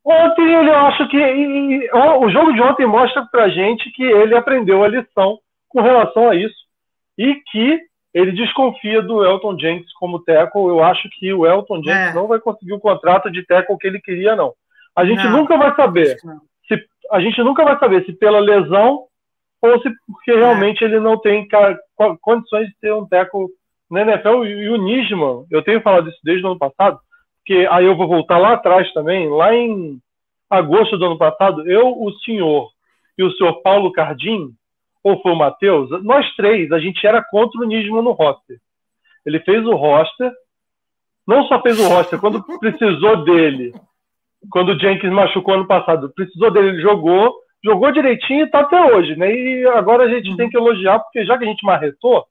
ontem 0.08 0.54
ele, 0.54 0.70
eu 0.70 0.78
acho 0.78 1.08
que 1.10 1.18
e, 1.18 1.86
e, 1.86 1.92
o 1.92 2.30
jogo 2.30 2.54
de 2.54 2.62
ontem 2.62 2.86
mostra 2.86 3.26
pra 3.32 3.50
gente 3.50 3.92
que 3.92 4.04
ele 4.04 4.36
aprendeu 4.36 4.84
a 4.84 4.88
lição 4.88 5.38
com 5.70 5.82
relação 5.82 6.30
a 6.30 6.36
isso 6.36 6.56
e 7.18 7.36
que 7.52 7.80
ele 8.14 8.32
desconfia 8.32 9.02
do 9.02 9.24
Elton 9.24 9.60
Jenks 9.60 9.94
como 9.94 10.24
tackle. 10.24 10.68
Eu 10.68 10.84
acho 10.84 11.08
que 11.20 11.32
o 11.34 11.46
Elton 11.46 11.84
Jenks 11.84 12.10
é. 12.10 12.14
não 12.14 12.28
vai 12.28 12.40
conseguir 12.40 12.74
o 12.74 12.80
contrato 12.80 13.30
de 13.30 13.46
tackle 13.46 13.78
que 13.78 13.88
ele 13.88 14.00
queria, 14.00 14.36
não. 14.36 14.54
A 14.96 15.06
gente 15.06 15.24
não, 15.24 15.40
nunca 15.40 15.58
vai 15.58 15.76
saber 15.76 16.18
se 16.18 16.88
a 17.12 17.22
gente 17.22 17.42
nunca 17.44 17.64
vai 17.64 17.78
saber 17.80 18.06
se 18.06 18.14
pela 18.14 18.40
lesão 18.40 19.06
ou 19.62 19.82
se 19.82 19.90
porque 20.08 20.32
é. 20.32 20.36
realmente 20.36 20.84
ele 20.84 21.00
não 21.00 21.20
tem 21.20 21.48
condições 22.22 22.68
de 22.68 22.76
ter 22.80 22.94
um 22.94 23.08
teco 23.08 23.50
na 23.90 24.02
NFL. 24.02 24.46
E 24.46 24.70
o 24.70 24.78
Nisman, 24.78 25.46
eu 25.52 25.62
tenho 25.62 25.82
falado 25.82 26.10
isso 26.10 26.20
desde 26.24 26.46
o 26.46 26.50
ano 26.50 26.60
passado, 26.60 27.00
que 27.48 27.66
aí 27.68 27.86
eu 27.86 27.96
vou 27.96 28.10
voltar 28.10 28.38
lá 28.38 28.54
atrás 28.54 28.92
também, 28.92 29.30
lá 29.30 29.56
em 29.56 30.02
agosto 30.50 30.98
do 30.98 31.06
ano 31.06 31.18
passado, 31.18 31.68
eu, 31.68 31.88
o 31.98 32.12
senhor 32.20 32.70
e 33.18 33.24
o 33.24 33.32
senhor 33.32 33.62
Paulo 33.62 33.92
Cardim, 33.94 34.54
ou 35.02 35.22
foi 35.22 35.32
o 35.32 35.38
Matheus, 35.38 35.90
nós 36.04 36.30
três, 36.36 36.70
a 36.74 36.80
gente 36.80 37.08
era 37.08 37.24
contra 37.24 37.62
o 37.62 37.64
Nisman 37.64 38.02
no 38.02 38.12
roster. 38.12 38.60
Ele 39.26 39.40
fez 39.40 39.66
o 39.66 39.76
roster, 39.76 40.30
não 41.26 41.44
só 41.46 41.62
fez 41.62 41.80
o 41.80 41.88
roster, 41.88 42.20
quando 42.20 42.44
precisou 42.60 43.24
dele, 43.24 43.74
quando 44.52 44.74
o 44.74 44.80
Jenkins 44.80 45.12
machucou 45.12 45.54
ano 45.54 45.66
passado, 45.68 46.12
precisou 46.14 46.52
dele, 46.52 46.70
ele 46.70 46.82
jogou, 46.82 47.34
jogou 47.64 47.94
direitinho 47.94 48.46
e 48.46 48.50
tá 48.50 48.60
até 48.60 48.94
hoje, 48.94 49.16
né? 49.16 49.34
E 49.34 49.66
agora 49.68 50.04
a 50.04 50.10
gente 50.10 50.36
tem 50.36 50.50
que 50.50 50.58
elogiar, 50.58 51.00
porque 51.00 51.26
já 51.26 51.38
que 51.38 51.46
a 51.46 51.48
gente 51.48 51.66
marretou, 51.66 52.26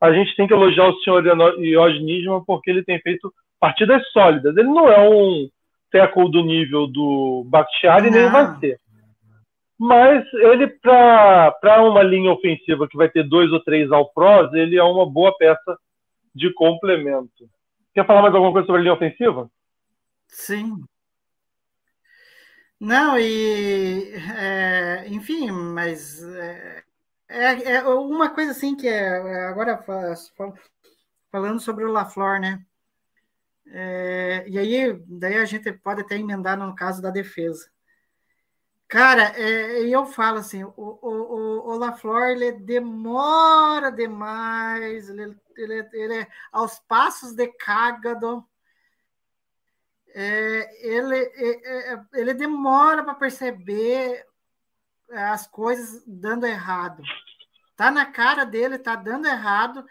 a 0.00 0.12
gente 0.12 0.34
tem 0.34 0.48
que 0.48 0.52
elogiar 0.52 0.88
o 0.88 0.98
senhor 1.00 1.24
Ioge 1.60 2.00
Nisman 2.00 2.42
porque 2.44 2.70
ele 2.72 2.82
tem 2.82 2.98
feito 3.00 3.32
partidas 3.62 4.04
sólidas. 4.10 4.56
Ele 4.56 4.66
não 4.66 4.88
é 4.88 5.08
um 5.08 5.48
tackle 5.92 6.28
do 6.28 6.42
nível 6.42 6.88
do 6.88 7.44
Bakhtiari, 7.46 8.10
nem 8.10 8.28
vai 8.28 8.58
ser. 8.58 8.80
Mas 9.78 10.24
ele, 10.34 10.66
para 10.66 11.80
uma 11.84 12.02
linha 12.02 12.32
ofensiva 12.32 12.88
que 12.88 12.96
vai 12.96 13.08
ter 13.08 13.22
dois 13.22 13.52
ou 13.52 13.62
três 13.62 13.92
All-Pros, 13.92 14.52
ele 14.52 14.76
é 14.76 14.82
uma 14.82 15.08
boa 15.08 15.32
peça 15.38 15.78
de 16.34 16.52
complemento. 16.54 17.48
Quer 17.94 18.04
falar 18.04 18.22
mais 18.22 18.34
alguma 18.34 18.50
coisa 18.50 18.66
sobre 18.66 18.80
a 18.80 18.82
linha 18.82 18.94
ofensiva? 18.94 19.48
Sim. 20.26 20.82
Não, 22.80 23.16
e 23.16 24.12
é, 24.36 25.06
enfim, 25.06 25.52
mas 25.52 26.20
é, 26.24 26.82
é, 27.28 27.74
é 27.74 27.82
uma 27.84 28.30
coisa 28.30 28.50
assim 28.50 28.74
que 28.74 28.88
é 28.88 29.46
agora 29.46 29.78
fa- 29.78 30.16
fa- 30.36 30.52
falando 31.30 31.60
sobre 31.60 31.84
o 31.84 31.92
LaFleur, 31.92 32.40
né? 32.40 32.60
É, 33.66 34.44
e 34.48 34.58
aí, 34.58 34.92
daí 35.06 35.38
a 35.38 35.44
gente 35.44 35.72
pode 35.72 36.02
até 36.02 36.16
emendar 36.16 36.58
no 36.58 36.74
caso 36.74 37.00
da 37.00 37.10
defesa. 37.10 37.70
Cara, 38.88 39.32
é, 39.40 39.80
eu 39.88 40.04
falo 40.04 40.38
assim, 40.38 40.64
o, 40.64 40.72
o, 40.76 40.98
o, 41.02 41.70
o 41.70 41.76
LaFleur, 41.78 42.28
ele 42.28 42.52
demora 42.52 43.90
demais, 43.90 45.08
ele, 45.08 45.34
ele, 45.56 45.88
ele 45.94 46.14
é 46.18 46.28
aos 46.52 46.78
passos 46.80 47.32
de 47.32 47.48
cágado, 47.54 48.46
é, 50.14 50.86
ele, 50.86 51.16
é, 51.16 51.94
é, 51.94 52.04
ele 52.12 52.34
demora 52.34 53.02
para 53.02 53.14
perceber 53.14 54.26
as 55.10 55.46
coisas 55.46 56.02
dando 56.06 56.46
errado. 56.46 57.02
Tá 57.74 57.90
na 57.90 58.04
cara 58.06 58.44
dele, 58.44 58.78
tá 58.78 58.94
dando 58.94 59.26
errado 59.26 59.86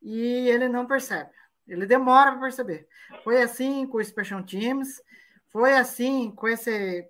e 0.00 0.48
ele 0.48 0.68
não 0.68 0.86
percebe. 0.86 1.30
Ele 1.66 1.86
demora 1.86 2.32
para 2.32 2.40
perceber. 2.40 2.86
Foi 3.22 3.42
assim 3.42 3.86
com 3.86 3.98
o 3.98 4.04
Special 4.04 4.42
Teams, 4.42 5.02
foi 5.50 5.74
assim 5.74 6.30
com 6.30 6.48
esse 6.48 7.08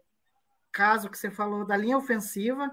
caso 0.71 1.09
que 1.09 1.19
você 1.19 1.31
falou 1.31 1.65
da 1.65 1.77
linha 1.77 1.97
ofensiva, 1.99 2.71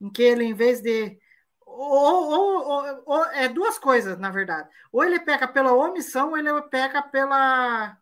em 0.00 0.10
que 0.10 0.22
ele, 0.22 0.44
em 0.44 0.54
vez 0.54 0.80
de. 0.80 1.18
Ou, 1.66 2.30
ou- 2.30 2.68
ou- 2.68 3.02
ou- 3.06 3.26
é 3.26 3.48
duas 3.48 3.78
coisas, 3.78 4.18
na 4.18 4.30
verdade. 4.30 4.68
Ou 4.92 5.02
ele 5.04 5.18
peca 5.20 5.46
pela 5.48 5.72
omissão, 5.72 6.30
ou 6.30 6.38
ele 6.38 6.50
peca 6.62 7.02
pela. 7.02 7.96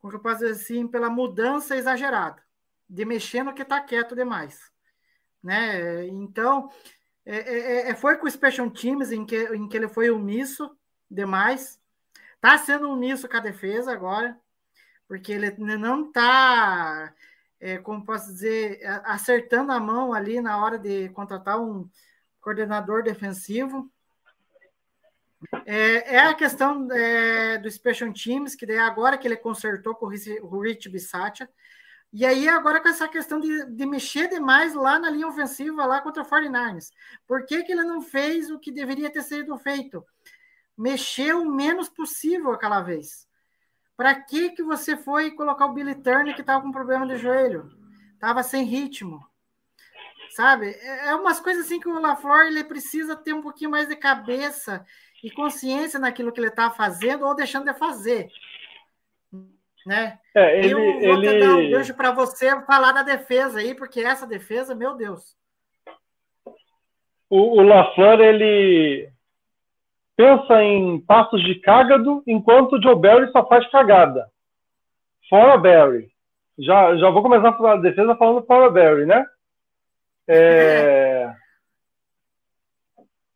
Como 0.00 0.12
eu 0.12 0.20
posso 0.20 0.38
dizer 0.40 0.52
assim? 0.52 0.86
Pela 0.88 1.08
mudança 1.10 1.76
exagerada, 1.76 2.42
de 2.88 3.04
mexer 3.04 3.42
no 3.42 3.54
que 3.54 3.62
está 3.62 3.80
quieto 3.80 4.14
demais. 4.14 4.70
Né? 5.42 6.06
Então, 6.06 6.70
é, 7.24 7.36
é- 7.36 7.90
é- 7.90 7.94
foi 7.94 8.16
com 8.16 8.26
o 8.26 8.30
Special 8.30 8.70
Teams 8.70 9.12
em 9.12 9.24
que, 9.24 9.36
em 9.54 9.68
que 9.68 9.76
ele 9.76 9.88
foi 9.88 10.10
omisso 10.10 10.76
demais. 11.10 11.80
Está 12.42 12.58
sendo 12.58 12.90
omisso 12.90 13.28
com 13.28 13.36
a 13.36 13.40
defesa 13.40 13.92
agora, 13.92 14.36
porque 15.06 15.30
ele 15.32 15.52
não 15.78 16.06
está 16.06 17.14
é, 17.60 17.78
como 17.78 18.04
posso 18.04 18.26
dizer, 18.32 18.80
acertando 19.04 19.70
a 19.70 19.78
mão 19.78 20.12
ali 20.12 20.40
na 20.40 20.60
hora 20.62 20.76
de 20.76 21.08
contratar 21.10 21.60
um 21.60 21.88
coordenador 22.40 23.04
defensivo. 23.04 23.88
É, 25.64 26.16
é 26.16 26.18
a 26.18 26.34
questão 26.34 26.90
é, 26.90 27.58
do 27.58 27.70
Special 27.70 28.12
Teams, 28.12 28.56
que 28.56 28.66
daí 28.66 28.78
agora 28.78 29.16
que 29.16 29.28
ele 29.28 29.36
consertou 29.36 29.94
com 29.94 30.06
o 30.06 30.60
Rich- 30.60 30.88
Bisaccia, 30.88 31.48
e 32.12 32.26
aí 32.26 32.48
agora 32.48 32.80
com 32.80 32.88
essa 32.88 33.06
questão 33.06 33.38
de, 33.38 33.66
de 33.66 33.86
mexer 33.86 34.28
demais 34.28 34.74
lá 34.74 34.98
na 34.98 35.08
linha 35.08 35.28
ofensiva, 35.28 35.86
lá 35.86 36.00
contra 36.00 36.24
o 36.24 36.26
49ers. 36.26 36.90
Por 37.28 37.46
que, 37.46 37.62
que 37.62 37.70
ele 37.70 37.84
não 37.84 38.02
fez 38.02 38.50
o 38.50 38.58
que 38.58 38.72
deveria 38.72 39.10
ter 39.10 39.22
sido 39.22 39.56
feito? 39.56 40.04
Mexer 40.82 41.32
o 41.32 41.48
menos 41.48 41.88
possível 41.88 42.50
aquela 42.50 42.80
vez. 42.80 43.28
Para 43.96 44.16
que 44.16 44.50
que 44.50 44.64
você 44.64 44.96
foi 44.96 45.30
colocar 45.30 45.66
o 45.66 45.72
Billy 45.72 45.94
Turner 45.94 46.34
que 46.34 46.40
estava 46.40 46.60
com 46.60 46.72
problema 46.72 47.06
de 47.06 47.18
joelho? 47.18 47.70
Tava 48.18 48.42
sem 48.42 48.64
ritmo. 48.64 49.24
Sabe? 50.30 50.70
É 50.70 51.10
é 51.10 51.14
umas 51.14 51.38
coisas 51.38 51.66
assim 51.66 51.78
que 51.78 51.88
o 51.88 52.00
LaFleur 52.00 52.48
ele 52.48 52.64
precisa 52.64 53.14
ter 53.14 53.32
um 53.32 53.40
pouquinho 53.40 53.70
mais 53.70 53.88
de 53.88 53.94
cabeça 53.94 54.84
e 55.22 55.30
consciência 55.30 56.00
naquilo 56.00 56.32
que 56.32 56.40
ele 56.40 56.48
está 56.48 56.68
fazendo 56.68 57.26
ou 57.26 57.36
deixando 57.36 57.72
de 57.72 57.78
fazer. 57.78 58.28
Né? 59.86 60.18
É, 60.34 60.58
ele, 60.58 60.72
eu 60.72 61.14
vou 61.14 61.22
ele... 61.22 61.38
dar 61.38 61.54
um 61.54 61.70
gancho 61.70 61.94
para 61.94 62.10
você 62.10 62.60
falar 62.62 62.90
da 62.90 63.04
defesa 63.04 63.60
aí, 63.60 63.72
porque 63.72 64.00
essa 64.00 64.26
defesa, 64.26 64.74
meu 64.74 64.96
Deus. 64.96 65.36
o, 67.30 67.60
o 67.60 67.62
LaFleur, 67.62 68.20
ele 68.20 69.11
pensa 70.16 70.62
em 70.62 71.00
passos 71.00 71.42
de 71.42 71.56
cágado, 71.56 72.22
enquanto 72.26 72.80
Joe 72.82 72.96
Barry 72.96 73.30
só 73.32 73.46
faz 73.46 73.68
cagada. 73.70 74.26
Fora 75.28 75.56
Barry. 75.56 76.10
Já, 76.58 76.96
já 76.96 77.10
vou 77.10 77.22
começar 77.22 77.48
a 77.48 77.76
defesa 77.76 78.14
falando 78.16 78.44
fora 78.46 78.70
Barry, 78.70 79.06
né? 79.06 79.24
É... 80.28 81.32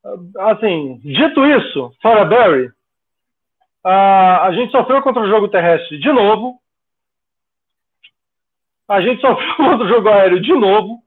Assim, 0.39 0.99
dito 0.99 1.45
isso, 1.45 1.93
fora 2.01 2.25
Barry, 2.25 2.71
a, 3.89 4.47
a 4.47 4.53
gente 4.53 4.73
sofreu 4.73 5.01
contra 5.03 5.23
o 5.23 5.29
jogo 5.29 5.49
terrestre 5.49 5.99
de 5.99 6.11
novo. 6.13 6.61
A 8.89 9.01
gente 9.01 9.21
sofreu 9.21 9.55
contra 9.57 9.87
o 9.87 9.89
jogo 9.89 10.09
aéreo 10.09 10.41
de 10.41 10.53
novo. 10.53 11.01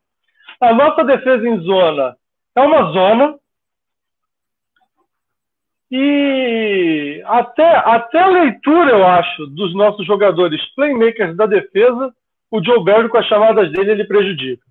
A 0.61 0.73
nossa 0.73 1.03
defesa 1.03 1.47
em 1.47 1.59
zona 1.59 2.17
é 2.55 2.61
uma 2.61 2.91
zona. 2.91 3.38
E 5.91 7.21
até, 7.25 7.77
até 7.77 8.19
a 8.19 8.27
leitura, 8.27 8.91
eu 8.91 9.05
acho, 9.05 9.47
dos 9.47 9.73
nossos 9.73 10.05
jogadores 10.05 10.63
playmakers 10.75 11.35
da 11.35 11.45
defesa, 11.45 12.13
o 12.51 12.63
Joe 12.63 12.83
Barry, 12.83 13.09
com 13.09 13.17
as 13.17 13.25
chamadas 13.25 13.71
dele, 13.71 13.91
ele 13.91 14.03
prejudica. 14.05 14.63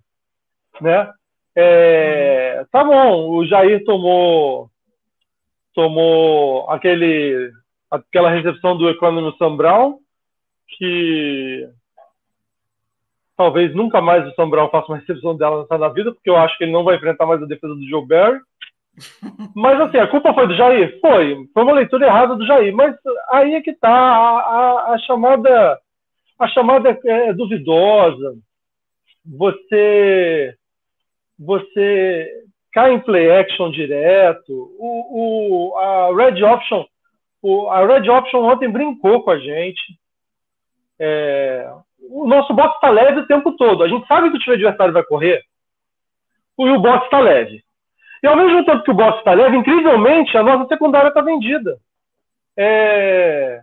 Né? 0.80 1.12
É, 1.56 2.64
tá 2.70 2.84
bom, 2.84 3.30
o 3.30 3.44
Jair 3.46 3.84
tomou 3.84 4.70
tomou 5.74 6.68
aquele, 6.70 7.52
aquela 7.88 8.30
recepção 8.30 8.76
do 8.76 8.88
Economy 8.88 9.32
Sam 9.38 9.56
Brown, 9.56 9.98
que 10.76 11.68
talvez 13.36 13.72
nunca 13.74 14.00
mais 14.00 14.26
o 14.26 14.34
Sam 14.34 14.50
Brown 14.50 14.68
faça 14.70 14.88
uma 14.88 14.98
recepção 14.98 15.36
dela 15.36 15.66
na 15.70 15.88
vida, 15.88 16.12
porque 16.12 16.28
eu 16.28 16.36
acho 16.36 16.58
que 16.58 16.64
ele 16.64 16.72
não 16.72 16.82
vai 16.82 16.96
enfrentar 16.96 17.26
mais 17.26 17.40
a 17.40 17.46
defesa 17.46 17.76
do 17.76 17.88
Joe 17.88 18.04
Barry. 18.04 18.40
Mas 19.54 19.80
assim, 19.80 19.98
a 19.98 20.06
culpa 20.06 20.34
foi 20.34 20.46
do 20.46 20.56
Jair? 20.56 20.98
Foi. 21.00 21.46
Foi 21.52 21.62
uma 21.62 21.72
leitura 21.72 22.06
errada 22.06 22.34
do 22.36 22.46
Jair. 22.46 22.74
Mas 22.74 22.94
aí 23.30 23.54
é 23.54 23.60
que 23.60 23.72
tá. 23.72 23.90
A, 23.90 24.38
a, 24.40 24.94
a 24.94 24.98
chamada, 24.98 25.78
a 26.38 26.48
chamada 26.48 26.98
é 27.04 27.32
duvidosa. 27.32 28.34
Você, 29.24 30.54
você 31.38 32.28
cai 32.72 32.94
em 32.94 33.00
play 33.00 33.30
action 33.30 33.70
direto. 33.70 34.74
O, 34.78 35.72
o, 35.72 35.78
a 35.78 36.14
Red 36.14 36.42
Option, 36.42 36.84
o, 37.42 37.68
a 37.68 37.86
Red 37.86 38.08
Option 38.08 38.44
ontem 38.44 38.70
brincou 38.70 39.22
com 39.22 39.30
a 39.30 39.38
gente. 39.38 39.98
É, 40.98 41.70
o 42.10 42.26
nosso 42.26 42.52
box 42.54 42.74
está 42.74 42.90
leve 42.90 43.20
o 43.20 43.26
tempo 43.26 43.52
todo. 43.56 43.82
A 43.82 43.88
gente 43.88 44.06
sabe 44.06 44.30
que 44.30 44.36
o 44.36 44.40
time 44.40 44.56
adversário 44.56 44.92
vai 44.92 45.02
correr. 45.04 45.42
E 46.58 46.70
o 46.70 46.80
box 46.80 47.04
está 47.04 47.20
leve. 47.20 47.62
E 48.22 48.26
ao 48.26 48.36
mesmo 48.36 48.64
tempo 48.64 48.82
que 48.82 48.90
o 48.90 48.94
box 48.94 49.18
está 49.18 49.32
leve, 49.32 49.56
incrivelmente, 49.56 50.36
a 50.36 50.42
nossa 50.42 50.66
secundária 50.66 51.08
está 51.08 51.20
vendida. 51.20 51.78
É... 52.56 53.60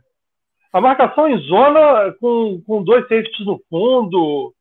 A 0.71 0.81
marcação 0.81 1.27
em 1.27 1.37
zona 1.39 2.13
com, 2.19 2.61
com 2.65 2.83
dois 2.83 3.03
safeties 3.03 3.45
no 3.45 3.59
fundo. 3.69 4.53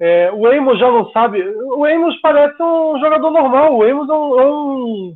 É... 0.00 0.30
O 0.32 0.46
Amos 0.46 0.78
já 0.78 0.90
não 0.90 1.10
sabe. 1.10 1.42
O 1.42 1.84
Amos 1.84 2.20
parece 2.20 2.60
um 2.62 2.98
jogador 2.98 3.30
normal. 3.30 3.76
O 3.76 3.82
Amos 3.82 4.08
é 4.08 4.12
um, 4.12 4.40
é 4.40 4.46
um 4.46 5.14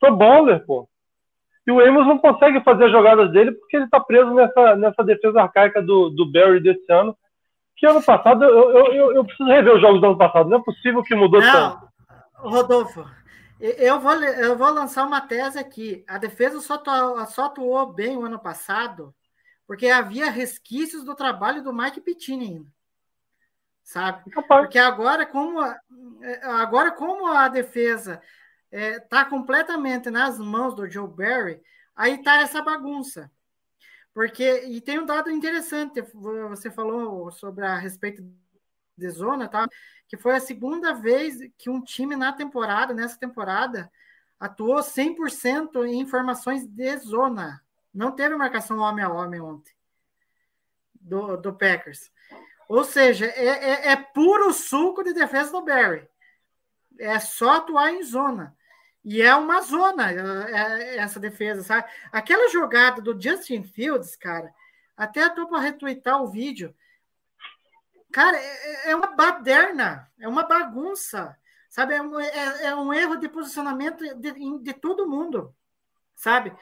pro 0.00 0.16
bowler, 0.16 0.64
pô. 0.66 0.88
E 1.66 1.70
o 1.70 1.80
Amos 1.80 2.06
não 2.06 2.18
consegue 2.18 2.60
fazer 2.60 2.84
as 2.84 2.92
jogadas 2.92 3.30
dele 3.32 3.52
porque 3.52 3.76
ele 3.76 3.86
está 3.86 3.98
preso 3.98 4.32
nessa, 4.34 4.76
nessa 4.76 5.02
defesa 5.02 5.42
arcaica 5.42 5.80
do, 5.80 6.10
do 6.10 6.30
Barry 6.30 6.60
desse 6.60 6.90
ano. 6.92 7.16
Que 7.76 7.86
ano 7.86 8.02
passado, 8.02 8.44
eu, 8.44 8.70
eu, 8.70 8.92
eu, 8.92 9.12
eu 9.16 9.24
preciso 9.24 9.48
rever 9.48 9.74
os 9.74 9.80
jogos 9.80 10.00
do 10.00 10.06
ano 10.06 10.18
passado. 10.18 10.48
Não 10.48 10.58
é 10.58 10.62
possível 10.62 11.02
que 11.02 11.14
mudou 11.14 11.40
tanto. 11.40 11.88
Não, 12.42 12.50
Rodolfo, 12.50 13.04
eu 13.60 14.00
vou, 14.00 14.14
eu 14.14 14.56
vou 14.56 14.70
lançar 14.70 15.06
uma 15.06 15.20
tese 15.20 15.58
aqui. 15.58 16.04
A 16.06 16.18
defesa 16.18 16.60
só 16.60 16.74
atuou, 16.74 17.26
só 17.26 17.44
atuou 17.44 17.92
bem 17.92 18.16
o 18.16 18.24
ano 18.24 18.38
passado 18.38 19.14
porque 19.66 19.88
havia 19.88 20.30
resquícios 20.30 21.04
do 21.04 21.14
trabalho 21.14 21.62
do 21.62 21.72
Mike 21.72 22.00
Pittini 22.00 22.46
ainda. 22.46 22.70
Sabe? 23.82 24.30
Porque 24.48 24.78
agora, 24.78 25.26
como 25.26 25.60
a, 25.60 25.78
agora, 26.60 26.90
como 26.92 27.26
a 27.26 27.48
defesa 27.48 28.20
está 28.70 29.20
é, 29.20 29.24
completamente 29.24 30.10
nas 30.10 30.38
mãos 30.38 30.74
do 30.74 30.88
Joe 30.88 31.08
Barry, 31.08 31.60
aí 31.94 32.14
está 32.14 32.40
essa 32.40 32.62
bagunça. 32.62 33.30
Porque, 34.12 34.64
e 34.66 34.80
tem 34.80 34.98
um 34.98 35.06
dado 35.06 35.30
interessante, 35.30 36.00
você 36.12 36.70
falou 36.70 37.30
sobre 37.30 37.66
a 37.66 37.76
respeito 37.76 38.22
de 38.96 39.08
zona, 39.10 39.48
tá? 39.48 39.68
que 40.08 40.16
foi 40.16 40.36
a 40.36 40.40
segunda 40.40 40.94
vez 40.94 41.38
que 41.58 41.70
um 41.70 41.82
time 41.82 42.14
na 42.14 42.32
temporada, 42.32 42.94
nessa 42.94 43.18
temporada, 43.18 43.90
atuou 44.38 44.76
100% 44.76 45.84
em 45.86 46.00
informações 46.00 46.66
de 46.66 46.96
zona. 46.98 47.62
Não 47.92 48.12
teve 48.12 48.36
marcação 48.36 48.78
homem 48.78 49.04
a 49.04 49.08
homem 49.08 49.40
ontem. 49.40 49.72
do, 50.94 51.36
do 51.36 51.52
Packers. 51.52 52.10
Ou 52.68 52.84
seja, 52.84 53.26
é, 53.26 53.46
é, 53.46 53.92
é 53.92 53.96
puro 53.96 54.52
suco 54.52 55.02
de 55.02 55.12
defesa 55.12 55.52
do 55.52 55.62
Barry. 55.62 56.08
É 56.98 57.18
só 57.18 57.56
atuar 57.56 57.92
em 57.92 58.02
zona. 58.02 58.56
E 59.04 59.20
é 59.20 59.34
uma 59.34 59.60
zona 59.60 60.10
é, 60.10 60.94
é 60.94 60.96
essa 60.96 61.20
defesa, 61.20 61.62
sabe? 61.62 61.86
Aquela 62.10 62.48
jogada 62.50 63.02
do 63.02 63.20
Justin 63.20 63.62
Fields, 63.64 64.16
cara, 64.16 64.54
até 64.96 65.26
estou 65.26 65.46
para 65.46 65.60
retweetar 65.60 66.22
o 66.22 66.30
vídeo. 66.30 66.74
Cara, 68.14 68.36
é, 68.36 68.92
é, 68.92 68.94
uma 68.94 69.08
baderna, 69.08 70.06
é 70.20 70.28
uma 70.28 70.44
bagunça, 70.44 71.36
sabe? 71.68 71.94
É 71.94 72.00
um, 72.00 72.20
é, 72.20 72.66
é 72.66 72.74
um 72.76 72.94
erro 72.94 73.16
de 73.16 73.28
posicionamento 73.28 74.04
de, 74.20 74.62
de 74.62 74.72
todo 74.72 75.08
mundo, 75.08 75.52
sabe? 76.14 76.52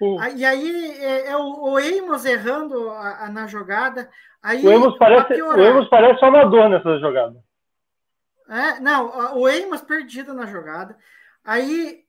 Uh. 0.00 0.16
E 0.34 0.42
aí 0.42 0.90
é, 1.04 1.28
é, 1.32 1.36
o, 1.36 1.72
o 1.72 1.76
Amos 1.76 2.24
errando 2.24 2.88
a, 2.88 3.26
a, 3.26 3.28
na 3.28 3.46
jogada. 3.46 4.08
Aí, 4.42 4.66
o 4.66 4.74
Amos 4.74 4.96
parece, 4.96 5.42
o 5.42 5.50
Amos 5.50 5.86
parece 5.90 6.24
amador 6.24 6.70
nessa 6.70 6.98
jogada. 6.98 7.36
É, 8.48 8.80
não, 8.80 9.36
o 9.38 9.46
Amos 9.46 9.82
perdido 9.82 10.32
na 10.32 10.46
jogada. 10.46 10.96
Aí 11.44 12.04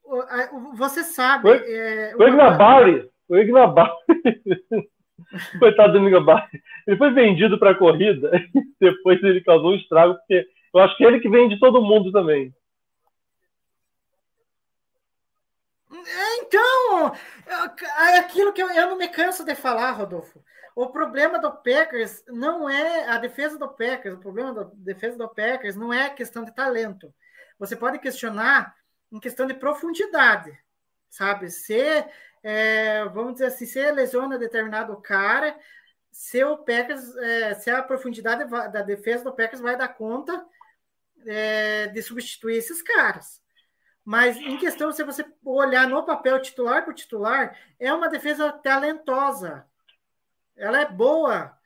você 0.76 1.04
sabe. 1.04 1.50
O, 1.50 1.54
é, 1.54 2.16
o 2.18 2.24
Ignabari, 2.26 3.12
o 3.28 3.36
Ignabari. 3.36 3.92
Coitado 5.60 5.94
do 5.94 6.08
Ignabari. 6.08 6.62
Ele 6.88 6.98
foi 6.98 7.12
vendido 7.12 7.58
para 7.58 7.72
a 7.72 7.76
corrida, 7.76 8.32
depois 8.80 9.22
ele 9.24 9.42
causou 9.42 9.72
um 9.72 9.76
estrago, 9.76 10.16
porque 10.16 10.48
eu 10.74 10.80
acho 10.80 10.98
que 10.98 11.06
é 11.06 11.08
ele 11.08 11.20
que 11.20 11.30
vende 11.30 11.60
todo 11.60 11.82
mundo 11.82 12.12
também. 12.12 12.54
É, 15.92 16.38
então, 16.42 17.14
é 17.48 18.18
aquilo 18.18 18.52
que 18.52 18.62
eu, 18.62 18.70
eu 18.72 18.90
não 18.90 18.98
me 18.98 19.08
canso 19.08 19.46
de 19.46 19.56
falar, 19.56 19.92
Rodolfo. 19.92 20.44
O 20.76 20.88
problema 20.88 21.38
do 21.38 21.52
Packers 21.52 22.24
não 22.28 22.68
é 22.68 23.08
a 23.08 23.18
defesa 23.20 23.60
do 23.60 23.68
Packers, 23.70 24.16
o 24.16 24.20
problema 24.20 24.54
da 24.54 24.70
defesa 24.74 25.18
do 25.18 25.30
Packers 25.30 25.76
não 25.76 25.94
é 25.94 26.10
questão 26.10 26.44
de 26.44 26.54
talento. 26.54 27.14
Você 27.60 27.76
pode 27.76 28.00
questionar 28.00 28.74
em 29.12 29.20
questão 29.20 29.46
de 29.46 29.54
profundidade, 29.54 30.52
sabe? 31.10 31.52
Se, 31.52 32.04
é, 32.44 33.06
vamos 33.06 33.34
dizer 33.34 33.46
assim, 33.46 33.66
se 33.66 33.92
lesiona 33.92 34.38
determinado 34.38 34.96
cara, 34.98 35.58
se 36.12 36.44
o 36.44 36.58
Packers, 36.58 37.16
é, 37.16 37.54
se 37.56 37.72
a 37.72 37.82
profundidade 37.82 38.46
da 38.50 38.82
defesa 38.82 39.24
do 39.24 39.34
Packers 39.34 39.62
vai 39.62 39.78
dar 39.78 39.88
conta 39.88 40.46
é, 41.26 41.88
de 41.88 42.02
substituir 42.04 42.58
esses 42.58 42.82
caras. 42.82 43.42
Mas 44.04 44.36
em 44.36 44.58
questão, 44.58 44.92
se 44.92 45.04
você 45.04 45.26
olhar 45.46 45.88
no 45.88 46.04
papel 46.04 46.42
titular 46.42 46.84
por 46.84 46.94
titular, 46.94 47.58
é 47.80 47.94
uma 47.94 48.10
defesa 48.10 48.52
talentosa. 48.52 49.66
Ela 50.58 50.82
é 50.82 50.86
boa. 50.86 51.58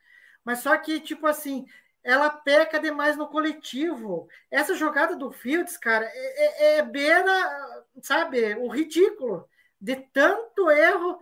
Mas 0.44 0.60
só 0.60 0.76
que, 0.78 1.00
tipo 1.00 1.26
assim, 1.26 1.66
ela 2.04 2.30
peca 2.30 2.78
demais 2.78 3.16
no 3.16 3.26
coletivo. 3.26 4.28
Essa 4.48 4.76
jogada 4.76 5.16
do 5.16 5.32
Fields, 5.32 5.76
cara, 5.76 6.04
é, 6.06 6.76
é, 6.76 6.78
é 6.78 6.82
beira, 6.82 7.84
sabe, 8.00 8.54
o 8.54 8.68
ridículo 8.68 9.48
de 9.80 9.96
tanto 9.96 10.70
erro 10.70 11.18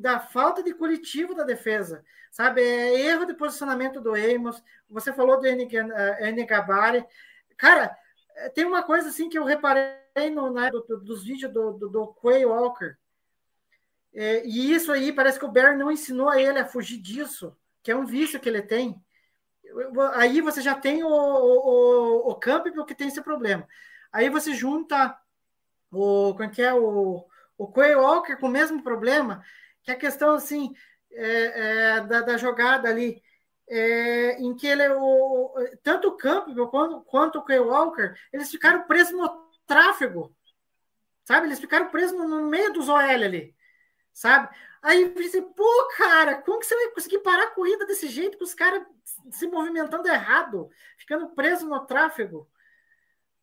da 0.00 0.18
falta 0.20 0.62
de 0.62 0.72
coletivo 0.74 1.34
da 1.34 1.44
defesa, 1.44 2.04
sabe? 2.30 2.62
É 2.62 3.00
erro 3.00 3.26
de 3.26 3.34
posicionamento 3.34 4.00
do 4.00 4.14
Amos. 4.14 4.62
Você 4.88 5.12
falou 5.12 5.38
do 5.38 5.46
N. 5.46 6.46
Gabari. 6.46 7.04
Cara, 7.56 7.96
é, 8.36 8.48
tem 8.48 8.64
uma 8.64 8.82
coisa 8.82 9.08
assim 9.08 9.28
que 9.28 9.38
eu 9.38 9.44
reparei 9.44 10.30
no, 10.34 10.50
na, 10.50 10.70
do, 10.70 10.80
dos 10.98 11.24
vídeos 11.24 11.52
do, 11.52 11.72
do, 11.72 11.88
do 11.88 12.06
Quay 12.14 12.44
Walker. 12.46 12.96
É, 14.14 14.44
e 14.46 14.72
isso 14.72 14.92
aí 14.92 15.12
parece 15.12 15.38
que 15.38 15.44
o 15.44 15.50
Barry 15.50 15.76
não 15.76 15.90
ensinou 15.90 16.28
a 16.28 16.40
ele 16.40 16.58
a 16.58 16.66
fugir 16.66 16.98
disso, 16.98 17.56
que 17.82 17.90
é 17.90 17.96
um 17.96 18.04
vício 18.04 18.38
que 18.38 18.48
ele 18.48 18.62
tem 18.62 19.02
aí 20.14 20.40
você 20.40 20.60
já 20.60 20.74
tem 20.74 21.02
o, 21.02 21.08
o, 21.08 22.30
o 22.30 22.34
Campbell 22.34 22.84
que 22.84 22.94
tem 22.94 23.08
esse 23.08 23.22
problema. 23.22 23.66
Aí 24.12 24.28
você 24.28 24.54
junta 24.54 25.16
o, 25.90 26.32
como 26.32 26.44
é 26.44 26.48
que 26.48 26.62
é, 26.62 26.72
o, 26.74 27.24
o 27.56 27.70
Quay 27.70 27.94
Walker 27.94 28.36
com 28.36 28.46
o 28.46 28.50
mesmo 28.50 28.82
problema, 28.82 29.42
que 29.82 29.90
é 29.90 29.94
a 29.94 29.98
questão 29.98 30.34
assim, 30.34 30.72
é, 31.10 31.96
é, 31.96 32.00
da, 32.00 32.20
da, 32.20 32.36
jogada 32.36 32.88
ali, 32.88 33.22
é, 33.68 34.40
em 34.40 34.54
que 34.54 34.66
ele, 34.66 34.88
o, 34.88 35.54
tanto 35.82 36.08
o 36.08 36.16
Campbell 36.16 36.68
quanto, 36.68 37.00
quanto 37.02 37.38
o 37.38 37.44
Quay 37.44 37.60
Walker, 37.60 38.14
eles 38.32 38.50
ficaram 38.50 38.86
presos 38.86 39.12
no 39.12 39.28
tráfego, 39.66 40.34
sabe? 41.24 41.46
Eles 41.46 41.60
ficaram 41.60 41.88
presos 41.90 42.16
no, 42.16 42.26
no 42.26 42.48
meio 42.48 42.72
dos 42.72 42.88
OL 42.88 42.98
ali, 42.98 43.54
sabe? 44.12 44.54
Aí 44.82 45.02
eu 45.02 45.12
pensei, 45.12 45.40
pô, 45.40 45.88
cara, 45.96 46.42
como 46.42 46.58
que 46.58 46.66
você 46.66 46.74
vai 46.74 46.88
conseguir 46.88 47.20
parar 47.20 47.44
a 47.44 47.50
corrida 47.50 47.86
desse 47.86 48.08
jeito 48.08 48.36
com 48.36 48.44
os 48.44 48.54
caras 48.54 48.84
se 49.30 49.46
movimentando 49.46 50.08
errado, 50.08 50.68
ficando 50.98 51.30
preso 51.30 51.68
no 51.68 51.86
tráfego? 51.86 52.50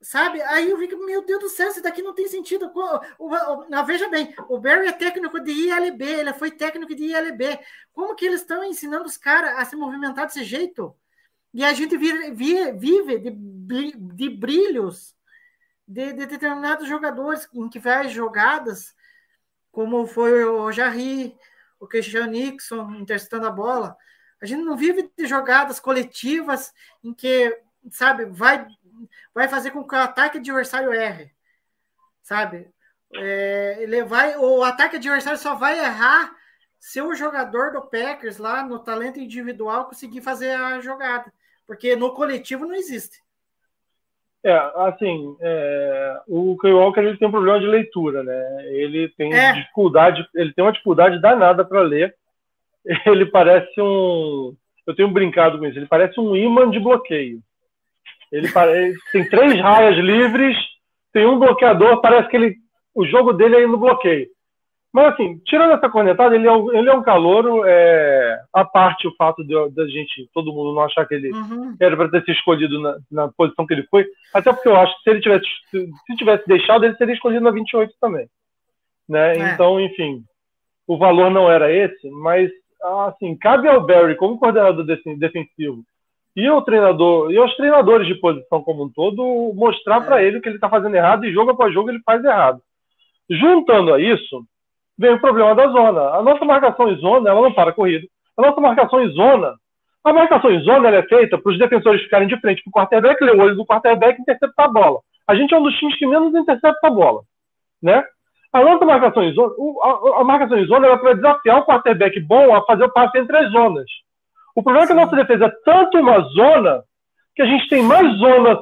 Sabe? 0.02 0.42
Aí 0.44 0.70
eu 0.70 0.78
que, 0.78 0.96
meu 0.96 1.26
Deus 1.26 1.42
do 1.42 1.50
céu, 1.50 1.70
isso 1.70 1.82
daqui 1.82 2.02
não 2.02 2.14
tem 2.14 2.28
sentido. 2.28 2.72
O, 3.18 3.28
o, 3.28 3.86
veja 3.86 4.10
bem, 4.10 4.34
o 4.48 4.58
Barry 4.58 4.88
é 4.88 4.94
técnico 4.94 5.40
de 5.42 5.52
ILB, 5.52 6.04
ele 6.04 6.34
foi 6.34 6.52
técnico 6.52 6.96
de 6.96 7.04
ILB. 7.04 7.60
Como 7.92 8.16
que 8.16 8.26
eles 8.26 8.42
estão 8.42 8.64
ensinando 8.64 9.06
os 9.06 9.18
caras 9.18 9.58
a 9.58 9.66
se 9.66 9.76
movimentar 9.76 10.26
desse 10.26 10.44
jeito? 10.44 10.96
E 11.54 11.64
a 11.66 11.74
gente 11.74 11.98
vive, 11.98 12.32
vive 12.32 13.20
de, 13.20 13.92
de 13.98 14.30
brilhos 14.30 15.16
de, 15.88 16.14
de 16.14 16.26
determinados 16.28 16.88
jogadores 16.88 17.50
em 17.52 17.68
que 17.68 17.80
faz 17.80 18.12
jogadas 18.12 18.96
como 19.72 20.06
foi 20.06 20.44
o 20.46 20.72
Jarry, 20.72 21.36
o 21.80 21.88
Christian 21.88 22.28
Nixon 22.28 22.96
interceptando 22.96 23.48
a 23.48 23.52
bola. 23.52 23.98
A 24.42 24.46
gente 24.46 24.64
não 24.64 24.78
vive 24.78 25.12
de 25.18 25.26
jogadas 25.26 25.80
coletivas 25.80 26.74
em 27.04 27.14
que, 27.14 27.58
sabe, 27.92 28.26
vai, 28.26 28.68
vai 29.34 29.48
fazer 29.48 29.72
com 29.72 29.84
que 29.88 29.96
o 29.96 29.98
ataque 29.98 30.38
adversário 30.38 30.94
erre, 30.94 31.32
sabe? 32.22 32.68
É, 33.16 33.78
ele 33.80 34.04
vai, 34.04 34.38
o 34.38 34.64
ataque 34.64 34.98
adversário 34.98 35.40
só 35.40 35.56
vai 35.56 35.80
errar 35.80 36.32
se 36.80 37.02
o 37.02 37.16
jogador 37.16 37.72
do 37.72 37.82
Packers 37.82 38.38
lá 38.38 38.64
no 38.64 38.80
talento 38.80 39.20
individual 39.20 39.86
conseguir 39.86 40.22
fazer 40.22 40.52
a 40.52 40.80
jogada, 40.80 41.32
porque 41.66 41.96
no 41.96 42.14
coletivo 42.14 42.66
não 42.66 42.76
existe. 42.76 43.18
É, 44.44 44.54
assim, 44.76 45.36
é, 45.42 46.22
o 46.28 46.58
Kyle 46.58 46.74
Walker 46.74 47.02
ele 47.02 47.18
tem 47.18 47.28
um 47.28 47.32
problema 47.32 47.60
de 47.60 47.68
leitura, 47.68 48.24
né? 48.24 48.66
Ele 48.68 49.10
tem 49.10 49.34
é. 49.34 49.54
dificuldade, 49.54 50.26
ele 50.34 50.54
tem 50.54 50.64
uma 50.64 50.72
dificuldade 50.72 51.22
danada 51.22 51.66
para 51.66 51.82
ler. 51.82 52.16
Ele 53.06 53.26
parece 53.26 53.80
um, 53.82 54.56
eu 54.90 54.96
tenho 54.96 55.12
brincado 55.12 55.60
com 55.60 55.66
isso, 55.68 55.78
ele 55.78 55.86
parece 55.86 56.20
um 56.20 56.36
imã 56.36 56.68
de 56.68 56.80
bloqueio. 56.80 57.44
Ele 58.32 58.48
tem 59.12 59.28
três 59.30 59.60
raias 59.60 59.98
livres, 59.98 60.56
tem 61.12 61.26
um 61.26 61.40
bloqueador, 61.40 62.02
parece 62.02 62.30
que 62.30 62.38
ele, 62.38 62.56
o 62.94 63.06
jogo 63.06 63.34
dele 63.34 63.56
é 63.58 63.68
no 63.68 63.78
bloqueio. 63.78 64.28
Mas, 64.92 65.14
assim, 65.14 65.40
tirando 65.46 65.74
essa 65.74 65.88
cornetada, 65.88 66.36
ele 66.36 66.48
é 66.48 66.52
um, 66.52 66.74
ele 66.74 66.90
é 66.90 66.94
um 66.94 67.04
calouro, 67.04 67.64
é, 67.64 68.42
a 68.52 68.66
parte 68.66 69.08
o 69.08 69.16
fato 69.16 69.44
da 69.72 69.88
gente, 69.88 70.28
todo 70.34 70.52
mundo 70.52 70.74
não 70.74 70.82
achar 70.82 71.08
que 71.08 71.14
ele 71.14 71.32
uhum. 71.32 71.76
era 71.80 71.96
para 71.96 72.10
ter 72.10 72.24
se 72.24 72.32
escolhido 72.32 72.82
na, 72.82 72.98
na, 73.12 73.28
posição 73.28 73.68
que 73.68 73.74
ele 73.74 73.84
foi, 73.84 74.08
até 74.34 74.52
porque 74.52 74.68
eu 74.68 74.76
acho 74.76 74.96
que 74.98 75.04
se 75.04 75.10
ele 75.12 75.22
tivesse, 75.22 75.46
se 75.70 76.16
tivesse 76.18 76.48
deixado, 76.48 76.86
ele 76.86 76.96
seria 76.96 77.14
escolhido 77.14 77.44
na 77.44 77.52
28 77.52 77.94
também. 78.02 78.28
Né? 79.08 79.38
É. 79.38 79.54
Então, 79.54 79.80
enfim, 79.80 80.24
o 80.88 80.98
valor 80.98 81.30
não 81.30 81.52
era 81.52 81.72
esse, 81.72 82.10
mas, 82.10 82.50
assim, 82.84 83.38
cabe 83.38 83.68
ao 83.68 83.86
Barry, 83.86 84.16
como 84.16 84.40
coordenador 84.40 84.84
defensivo, 84.84 85.84
e 86.40 86.50
o 86.50 86.62
treinador, 86.62 87.32
e 87.32 87.40
os 87.40 87.54
treinadores 87.56 88.08
de 88.08 88.16
posição 88.16 88.64
como 88.64 88.86
um 88.86 88.90
todo, 88.90 89.52
mostrar 89.56 90.02
é. 90.02 90.06
para 90.06 90.24
ele 90.24 90.38
o 90.38 90.42
que 90.42 90.48
ele 90.48 90.56
está 90.56 90.70
fazendo 90.70 90.96
errado, 90.96 91.26
e 91.26 91.34
jogo 91.34 91.52
após 91.52 91.74
jogo 91.74 91.90
ele 91.90 92.00
faz 92.06 92.24
errado. 92.24 92.62
Juntando 93.30 93.94
a 93.94 94.00
isso, 94.00 94.44
vem 94.98 95.14
o 95.14 95.20
problema 95.20 95.54
da 95.54 95.68
zona. 95.68 96.02
A 96.16 96.24
nossa 96.24 96.46
marcação 96.46 96.90
em 96.90 96.98
zona, 96.98 97.30
ela 97.30 97.42
não 97.42 97.54
para 97.54 97.72
a 97.72 97.74
corrida. 97.74 98.08
A 98.38 98.42
nossa 98.42 98.62
marcação 98.62 99.04
em 99.04 99.10
zona, 99.10 99.54
a 100.04 100.14
marcação 100.14 100.50
em 100.50 100.62
zona 100.62 100.90
é 100.90 101.04
feita 101.04 101.38
para 101.38 101.52
os 101.52 101.60
defensores 101.60 102.02
ficarem 102.04 102.28
de 102.28 102.40
frente 102.40 102.64
para 102.64 102.70
o 102.70 102.74
quarterback, 102.74 103.22
ler 103.22 103.36
o 103.36 103.42
olho 103.42 103.56
do 103.56 103.66
quarterback 103.66 104.18
e 104.18 104.22
interceptar 104.22 104.68
a 104.68 104.72
bola. 104.72 105.00
A 105.28 105.36
gente 105.36 105.54
é 105.54 105.58
um 105.58 105.64
dos 105.64 105.78
times 105.78 105.98
que 105.98 106.08
menos 106.08 106.34
intercepta 106.34 106.88
a 106.88 106.90
bola. 106.90 107.22
Né? 107.84 108.02
A 108.52 108.64
nossa 108.64 108.86
marcação 108.86 109.24
em 109.24 109.34
zona, 109.34 109.54
a, 110.18 110.24
marcação 110.24 110.58
em 110.58 110.66
zona 110.66 110.88
é 110.88 110.98
para 110.98 111.14
desafiar 111.14 111.60
o 111.60 111.66
quarterback 111.66 112.20
bom 112.22 112.56
a 112.56 112.66
fazer 112.66 112.86
o 112.86 112.92
passe 112.92 113.18
entre 113.20 113.38
as 113.38 113.52
zonas. 113.52 113.86
O 114.60 114.64
problema 114.64 114.84
é 114.84 114.88
que 114.88 114.92
a 114.92 114.96
nossa 115.06 115.16
defesa 115.16 115.46
é 115.46 115.52
tanto 115.64 115.98
uma 116.00 116.20
zona 116.20 116.84
que 117.34 117.42
a 117.42 117.46
gente 117.46 117.70
tem 117.70 117.82
mais 117.82 118.14
zona 118.18 118.60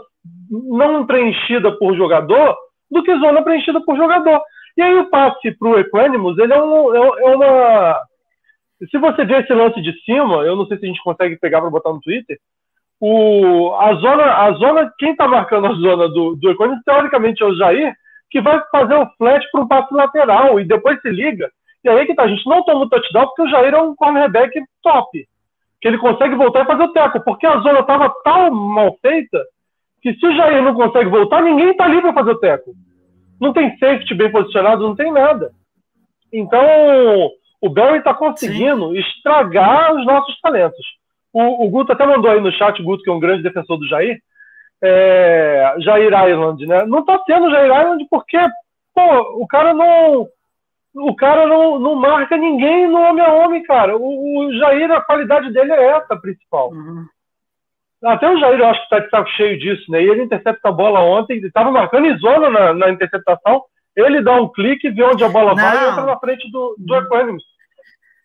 não 0.52 1.08
preenchida 1.08 1.72
por 1.72 1.98
jogador 1.98 2.56
do 2.91 3.02
que 3.02 3.18
zona 3.18 3.41
preenchida 3.41 3.82
por 3.82 3.98
jogador. 3.98 4.39
E 4.78 4.82
aí 4.84 4.93
o 4.93 5.10
passe 5.10 5.52
para 5.58 5.68
o 5.68 5.80
Equanimus, 5.80 6.38
ele 6.38 6.54
é, 6.54 6.62
um, 6.62 6.95
é, 6.95 7.00
é 7.00 7.36
uma... 7.36 8.00
Se 8.91 8.98
você 9.00 9.26
ver 9.26 9.41
esse 9.41 9.52
lance 9.52 9.82
de 9.82 9.91
cima, 10.04 10.43
eu 10.43 10.56
não 10.56 10.68
sei 10.68 10.78
se 10.78 10.86
a 10.86 10.88
gente 10.88 11.02
consegue 11.02 11.36
pegar 11.39 11.62
para 11.62 11.72
botar 11.72 11.91
no 11.91 12.00
Twitter, 12.00 12.38
o, 13.02 13.74
a, 13.80 13.95
zona, 13.95 14.24
a 14.24 14.52
zona, 14.52 14.93
quem 15.00 15.14
está 15.14 15.28
marcando 15.28 15.66
a 15.66 15.74
zona 15.74 16.08
do, 16.10 16.36
do 16.36 16.52
Equanimus, 16.52 16.84
teoricamente 16.86 17.41
é 17.41 17.45
o 17.48 17.56
Jair, 17.56 17.91
que 18.30 18.39
vai 18.39 18.62
fazer 18.72 18.93
o 18.93 19.10
flat 19.18 19.43
para 19.52 19.62
um 19.62 19.68
passe 19.68 19.91
lateral 19.91 20.60
e 20.60 20.64
depois 20.64 21.02
se 21.02 21.10
liga. 21.10 21.50
E 21.84 21.89
aí 21.89 22.06
que 22.06 22.14
tá, 22.14 22.22
a 22.22 22.28
gente 22.28 22.48
não 22.48 22.64
toma 22.64 22.86
o 22.86 22.89
touchdown 22.89 23.26
porque 23.26 23.41
o 23.41 23.50
Jair 23.50 23.74
é 23.74 23.82
um 23.82 23.95
cornerback 23.95 24.62
top. 24.84 25.28
Que 25.82 25.88
ele 25.88 25.97
consegue 25.97 26.36
voltar 26.36 26.63
e 26.63 26.65
fazer 26.65 26.84
o 26.84 26.91
teco, 26.91 27.19
porque 27.23 27.45
a 27.45 27.59
zona 27.59 27.80
estava 27.80 28.13
tão 28.23 28.51
mal 28.51 28.97
feita 29.01 29.43
que 30.01 30.13
se 30.13 30.25
o 30.25 30.36
Jair 30.36 30.61
não 30.61 30.73
consegue 30.73 31.09
voltar, 31.09 31.41
ninguém 31.41 31.71
está 31.71 31.86
ali 31.86 32.01
para 32.01 32.13
fazer 32.13 32.32
o 32.32 32.39
teco. 32.39 32.71
Não 33.39 33.53
tem 33.53 33.78
safety 33.78 34.13
bem 34.13 34.32
posicionado, 34.32 34.84
não 34.84 34.95
tem 34.95 35.11
nada. 35.11 35.51
Então, 36.34 36.61
o 37.61 37.69
Barry 37.69 37.99
está 37.99 38.13
conseguindo 38.13 38.91
Sim. 38.91 38.99
estragar 38.99 39.93
os 39.95 40.05
nossos 40.05 40.39
talentos. 40.41 40.86
O, 41.32 41.65
o, 41.65 41.69
Guto 41.69 41.91
até 41.91 42.05
mandou 42.05 42.32
aí 42.32 42.39
no 42.39 42.51
chat, 42.51 42.82
o 42.82 42.84
Guto, 42.84 43.03
que 43.03 43.09
é 43.09 43.13
um 43.13 43.19
grande 43.19 43.43
defensor 43.43 43.78
do 43.78 43.88
Jair, 43.88 44.19
é, 44.82 45.75
Jair 45.80 46.11
Island, 46.30 46.65
né? 46.65 46.86
Não 46.86 46.99
está 46.99 47.21
sendo 47.25 47.49
Jair 47.51 47.71
Island 47.71 48.05
porque 48.09 48.38
pô, 48.93 49.43
o 49.43 49.47
cara 49.47 49.73
não. 49.73 50.28
O 51.00 51.16
cara 51.16 51.45
não, 51.45 51.80
não 51.80 51.95
marca 51.95 52.36
ninguém 52.36 52.88
no 52.88 53.00
homem 53.00 53.24
a 53.24 53.34
homem, 53.34 53.64
cara. 53.64 53.95
O, 53.95 54.48
o 54.48 54.54
Jair, 54.58 54.91
a 54.91 55.02
qualidade 55.02 55.52
dele 55.52 55.72
é 55.72 55.91
essa 55.91 56.16
principal. 56.18 56.72
Uhum. 56.72 57.06
Até 58.04 58.30
o 58.30 58.39
Jair, 58.39 58.60
eu 58.60 58.68
acho 58.68 58.80
que 58.80 58.86
está 58.86 59.00
de 59.00 59.10
saco 59.10 59.30
cheio 59.32 59.60
disso, 59.60 59.91
né? 59.91 60.04
E 60.04 60.10
ele 60.10 60.24
intercepta 60.24 60.70
a 60.70 60.72
bola 60.72 61.00
ontem, 61.00 61.38
estava 61.38 61.72
marcando 61.72 62.08
em 62.08 62.18
zona 62.18 62.50
na, 62.50 62.74
na, 62.74 62.89
interceptação. 62.89 63.64
Ele 63.95 64.22
dá 64.22 64.34
um 64.34 64.48
clique, 64.50 64.89
vê 64.89 65.04
onde 65.04 65.24
a 65.24 65.30
bola 65.30 65.56
não. 65.56 65.64
vai 65.64 65.76
e 65.76 65.89
entra 65.89 66.06
na 66.06 66.20
frente 66.20 66.52
do, 66.52 66.76
do 66.78 66.95
Equanimus. 66.95 67.43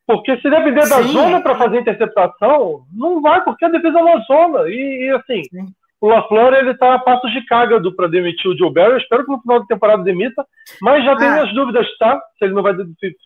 Porque 0.06 0.36
se 0.38 0.50
depender 0.50 0.88
da 0.88 1.02
Sim. 1.02 1.12
zona 1.12 1.40
para 1.40 1.56
fazer 1.56 1.80
interceptação, 1.80 2.82
não 2.92 3.22
vai, 3.22 3.42
porque 3.44 3.64
a 3.64 3.68
defesa 3.68 3.98
é 3.98 4.02
uma 4.02 4.20
zona. 4.20 4.68
E, 4.68 5.06
e 5.06 5.10
assim, 5.10 5.42
Sim. 5.44 5.66
O 6.02 6.08
LaFleur 6.08 6.52
ele 6.52 6.76
tá 6.76 6.96
a 6.96 6.98
passos 6.98 7.30
de 7.32 7.46
cágado 7.46 7.94
para 7.94 8.08
demitir 8.08 8.50
o 8.50 8.58
Joe 8.58 8.72
Barry. 8.72 9.00
espero 9.00 9.24
que 9.24 9.30
no 9.30 9.40
final 9.40 9.60
da 9.60 9.66
temporada 9.66 10.02
demita, 10.02 10.44
mas 10.80 11.04
já 11.04 11.12
ah. 11.12 11.16
tenho 11.16 11.40
as 11.40 11.54
dúvidas, 11.54 11.86
tá? 11.96 12.20
Se 12.38 12.44
ele 12.44 12.54
não 12.54 12.62
vai 12.62 12.74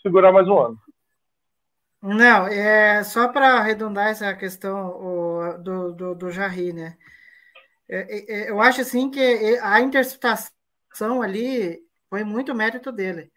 segurar 0.02 0.30
mais 0.30 0.46
um 0.46 0.58
ano. 0.58 0.78
Não, 2.02 2.46
é 2.46 3.02
só 3.02 3.28
para 3.28 3.54
arredondar 3.54 4.08
essa 4.08 4.32
questão 4.34 4.90
o, 4.90 5.58
do, 5.58 5.92
do, 5.94 6.14
do 6.14 6.30
Jarry, 6.30 6.74
né? 6.74 6.98
É, 7.88 8.44
é, 8.44 8.50
eu 8.50 8.60
acho 8.60 8.82
assim 8.82 9.10
que 9.10 9.58
a 9.62 9.80
interceptação 9.80 11.22
ali 11.22 11.78
foi 12.10 12.24
muito 12.24 12.54
mérito 12.54 12.92
dele. 12.92 13.32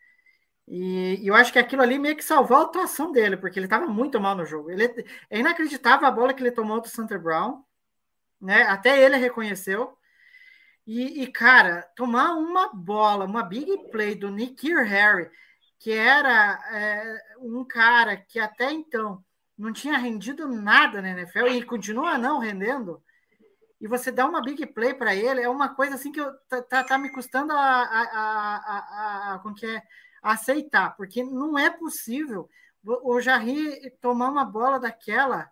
E, 0.67 1.23
e, 1.23 1.27
eu 1.27 1.33
acho 1.33 1.53
que 1.53 1.59
aquilo 1.59 1.81
ali 1.81 1.97
meio 1.97 2.17
que 2.17 2.23
salvou 2.25 2.57
a 2.57 2.63
atuação 2.63 3.09
dele, 3.09 3.37
porque 3.37 3.57
ele 3.57 3.67
estava 3.67 3.87
muito 3.87 4.19
mal 4.19 4.35
no 4.35 4.45
jogo. 4.45 4.69
Ele, 4.69 4.83
é 5.29 5.39
inacreditável 5.39 6.05
a 6.05 6.11
bola 6.11 6.33
que 6.33 6.43
ele 6.43 6.51
tomou 6.51 6.81
do 6.81 6.89
Santa 6.89 7.17
Brown, 7.17 7.63
né? 8.41 8.63
Até 8.63 9.03
ele 9.03 9.17
reconheceu. 9.17 9.97
E, 10.85 11.23
e, 11.23 11.27
cara, 11.31 11.83
tomar 11.95 12.33
uma 12.33 12.73
bola, 12.73 13.25
uma 13.25 13.43
big 13.43 13.89
play 13.91 14.15
do 14.15 14.31
Nikhil 14.31 14.83
Harry, 14.83 15.29
que 15.77 15.91
era 15.91 16.59
é, 16.71 17.35
um 17.39 17.63
cara 17.63 18.17
que 18.17 18.39
até 18.39 18.71
então 18.71 19.23
não 19.57 19.71
tinha 19.71 19.97
rendido 19.97 20.47
nada 20.47 21.01
na 21.01 21.09
NFL 21.09 21.47
e 21.47 21.63
continua 21.63 22.17
não 22.17 22.39
rendendo, 22.39 23.03
e 23.79 23.87
você 23.87 24.11
dá 24.11 24.25
uma 24.25 24.41
big 24.41 24.65
play 24.67 24.93
para 24.93 25.15
ele, 25.15 25.41
é 25.41 25.49
uma 25.49 25.69
coisa 25.69 25.95
assim 25.95 26.11
que 26.11 26.19
eu, 26.19 26.33
tá, 26.49 26.61
tá, 26.61 26.83
tá 26.83 26.97
me 26.97 27.09
custando 27.09 27.53
a, 27.53 27.57
a, 27.57 28.01
a, 28.03 29.33
a, 29.33 29.39
como 29.39 29.55
que 29.55 29.65
é, 29.65 29.81
aceitar, 30.21 30.95
porque 30.97 31.23
não 31.23 31.57
é 31.57 31.69
possível 31.69 32.49
o 32.83 33.19
Jarry 33.21 33.91
tomar 34.01 34.29
uma 34.29 34.45
bola 34.45 34.79
daquela, 34.79 35.49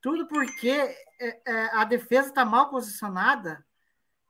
tudo 0.00 0.26
porque 0.28 0.94
é, 1.20 1.40
é, 1.46 1.70
a 1.74 1.84
defesa 1.84 2.28
está 2.28 2.44
mal 2.44 2.70
posicionada, 2.70 3.64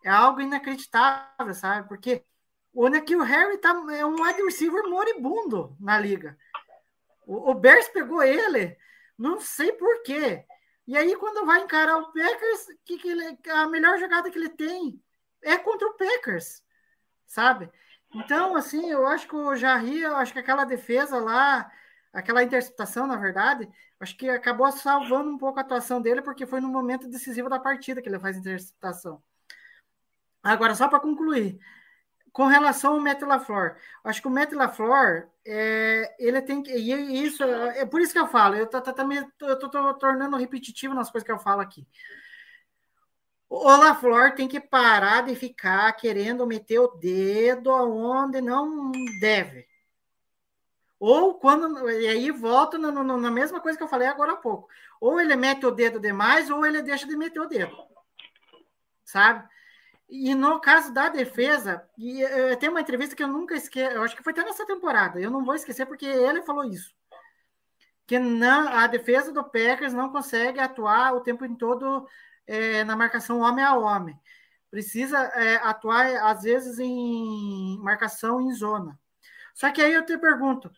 é 0.05 0.11
algo 0.11 0.41
inacreditável, 0.41 1.55
sabe? 1.55 1.89
Porque 1.89 2.25
o 2.73 2.89
Nakil 2.89 3.23
Harry 3.23 3.59
tá, 3.59 3.71
é 3.93 4.05
um 4.05 4.23
wide 4.23 4.43
receiver 4.43 4.89
moribundo 4.89 5.77
na 5.81 5.99
liga. 5.99 6.39
O, 7.27 7.51
o 7.51 7.55
Bears 7.55 7.89
pegou 7.89 8.23
ele, 8.23 8.77
não 9.17 9.41
sei 9.41 9.73
por 9.73 10.03
quê. 10.03 10.45
E 10.87 10.97
aí, 10.97 11.15
quando 11.17 11.45
vai 11.45 11.61
encarar 11.61 11.99
o 11.99 12.13
Packers, 12.13 12.67
que, 12.85 12.97
que 12.97 13.09
ele, 13.09 13.39
a 13.51 13.67
melhor 13.67 13.99
jogada 13.99 14.31
que 14.31 14.39
ele 14.39 14.49
tem 14.49 15.03
é 15.43 15.59
contra 15.59 15.87
o 15.87 15.95
Packers, 15.95 16.63
sabe? 17.27 17.71
Então, 18.15 18.57
assim, 18.57 18.91
eu 18.91 19.07
acho 19.07 19.29
que 19.29 19.37
o 19.37 19.55
Jarry, 19.55 20.01
eu 20.01 20.17
acho 20.17 20.33
que 20.33 20.39
aquela 20.39 20.65
defesa 20.65 21.19
lá, 21.19 21.71
aquela 22.13 22.43
interceptação, 22.43 23.07
na 23.07 23.17
verdade, 23.17 23.69
acho 24.01 24.17
que 24.17 24.29
acabou 24.29 24.71
salvando 24.73 25.31
um 25.31 25.39
pouco 25.39 25.59
a 25.59 25.63
atuação 25.63 26.01
dele, 26.01 26.23
porque 26.23 26.47
foi 26.47 26.61
no 26.61 26.69
momento 26.69 27.09
decisivo 27.09 27.49
da 27.49 27.59
partida 27.59 28.01
que 28.03 28.09
ele 28.09 28.19
faz 28.19 28.37
interceptação. 28.37 29.23
Agora, 30.43 30.75
só 30.75 30.89
para 30.89 31.01
concluir, 31.01 31.59
com 32.33 32.47
relação 32.47 32.95
ao 32.95 33.01
Matt 33.01 33.23
LaFleur, 33.23 33.77
acho 34.05 34.23
que 34.23 34.29
o 34.29 34.31
Matt 34.31 34.53
LaFleur, 34.53 35.29
é, 35.47 36.15
ele 36.19 36.41
tem 36.43 36.63
que. 36.63 36.71
E 36.73 37.25
isso, 37.25 37.43
é 37.43 37.85
por 37.85 38.01
isso 38.01 38.13
que 38.13 38.19
eu 38.19 38.29
falo, 38.29 38.55
eu 38.55 38.65
estou 38.65 39.95
tornando 39.95 40.37
repetitivo 40.37 40.95
nas 40.95 41.11
coisas 41.11 41.27
que 41.27 41.33
eu 41.33 41.39
falo 41.39 41.61
aqui. 41.61 41.87
O 43.49 43.65
LaFleur 43.65 44.35
tem 44.35 44.47
que 44.47 44.61
parar 44.61 45.23
de 45.23 45.35
ficar 45.35 45.91
querendo 45.95 46.47
meter 46.47 46.79
o 46.79 46.89
dedo 46.89 47.71
aonde 47.71 48.41
não 48.41 48.93
deve. 49.21 49.67
Ou 51.01 51.35
quando. 51.35 51.89
E 51.91 52.09
aí 52.09 52.31
volta 52.31 52.77
na, 52.77 52.91
na 52.91 53.31
mesma 53.31 53.61
coisa 53.61 53.79
que 53.79 53.85
eu 53.85 53.89
falei 53.89 54.09
agora 54.09 54.33
há 54.33 54.37
pouco. 54.37 54.69
Ou 55.01 55.21
ele 55.21 55.37
mete 55.37 55.65
o 55.65 55.71
dedo 55.71 56.01
demais, 56.01 56.51
ou 56.51 56.65
ele 56.67 56.83
deixa 56.83 57.07
de 57.07 57.17
meter 57.17 57.41
o 57.41 57.47
dedo. 57.47 57.77
Sabe? 59.05 59.49
E 60.09 60.35
no 60.35 60.59
caso 60.61 60.93
da 60.93 61.09
defesa, 61.09 61.87
e 61.97 62.25
uh, 62.25 62.57
tem 62.59 62.71
uma 62.71 62.81
entrevista 62.81 63.15
que 63.15 63.23
eu 63.23 63.29
nunca 63.29 63.55
esqueço, 63.55 63.95
eu 63.95 64.03
acho 64.03 64.17
que 64.17 64.23
foi 64.23 64.33
até 64.33 64.43
nessa 64.43 64.65
temporada, 64.67 65.21
eu 65.21 65.31
não 65.31 65.45
vou 65.45 65.55
esquecer 65.55 65.85
porque 65.85 66.07
ele 66.07 66.43
falou 66.43 66.65
isso. 66.65 66.95
Que 68.07 68.19
não, 68.19 68.69
a 68.69 68.87
defesa 68.87 69.31
do 69.31 69.45
Packers 69.45 69.93
não 69.93 70.11
consegue 70.11 70.59
atuar 70.61 71.15
o 71.15 71.21
tempo 71.21 71.45
em 71.45 71.55
todo 71.55 72.09
é, 72.47 72.83
na 72.85 72.97
marcação 72.97 73.41
homem 73.41 73.63
a 73.63 73.77
homem. 73.77 74.19
Precisa 74.71 75.19
é, 75.19 75.57
atuar, 75.57 76.07
às 76.27 76.43
vezes, 76.43 76.79
em 76.79 77.79
marcação 77.83 78.41
em 78.41 78.53
zona. 78.55 78.99
Só 79.59 79.73
que 79.73 79.83
aí 79.83 79.93
eu 79.93 80.07
te 80.07 80.17
pergunto: 80.17 80.71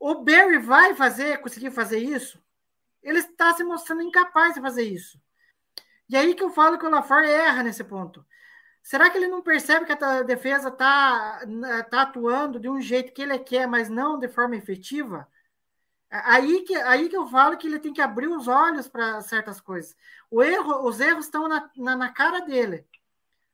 o 0.00 0.14
Barry 0.24 0.56
vai 0.58 0.94
fazer, 0.94 1.38
conseguir 1.42 1.70
fazer 1.70 1.98
isso? 1.98 2.42
Ele 3.02 3.18
está 3.18 3.52
se 3.52 3.62
mostrando 3.62 4.00
incapaz 4.00 4.54
de 4.54 4.60
fazer 4.60 4.84
isso. 4.84 5.20
E 6.08 6.16
aí 6.16 6.34
que 6.34 6.42
eu 6.42 6.48
falo 6.50 6.78
que 6.78 6.86
o 6.86 6.90
LaFleur 6.90 7.24
erra 7.24 7.62
nesse 7.62 7.84
ponto. 7.84 8.24
Será 8.82 9.10
que 9.10 9.18
ele 9.18 9.28
não 9.28 9.42
percebe 9.42 9.84
que 9.84 9.92
a 9.92 10.22
defesa 10.22 10.68
está 10.68 11.40
tá 11.90 12.02
atuando 12.02 12.58
de 12.58 12.70
um 12.70 12.80
jeito 12.80 13.12
que 13.12 13.20
ele 13.20 13.38
quer, 13.38 13.66
mas 13.68 13.90
não 13.90 14.18
de 14.18 14.28
forma 14.28 14.56
efetiva? 14.56 15.28
Aí 16.10 16.62
que, 16.62 16.74
aí 16.74 17.08
que 17.10 17.16
eu 17.16 17.26
falo 17.26 17.56
que 17.58 17.66
ele 17.66 17.78
tem 17.78 17.92
que 17.92 18.00
abrir 18.00 18.28
os 18.28 18.48
olhos 18.48 18.88
para 18.88 19.20
certas 19.20 19.60
coisas. 19.60 19.94
O 20.30 20.42
erro, 20.42 20.86
os 20.86 21.00
erros 21.00 21.26
estão 21.26 21.48
na, 21.48 21.70
na, 21.76 21.96
na, 21.96 22.12
cara 22.12 22.40
dele, 22.40 22.86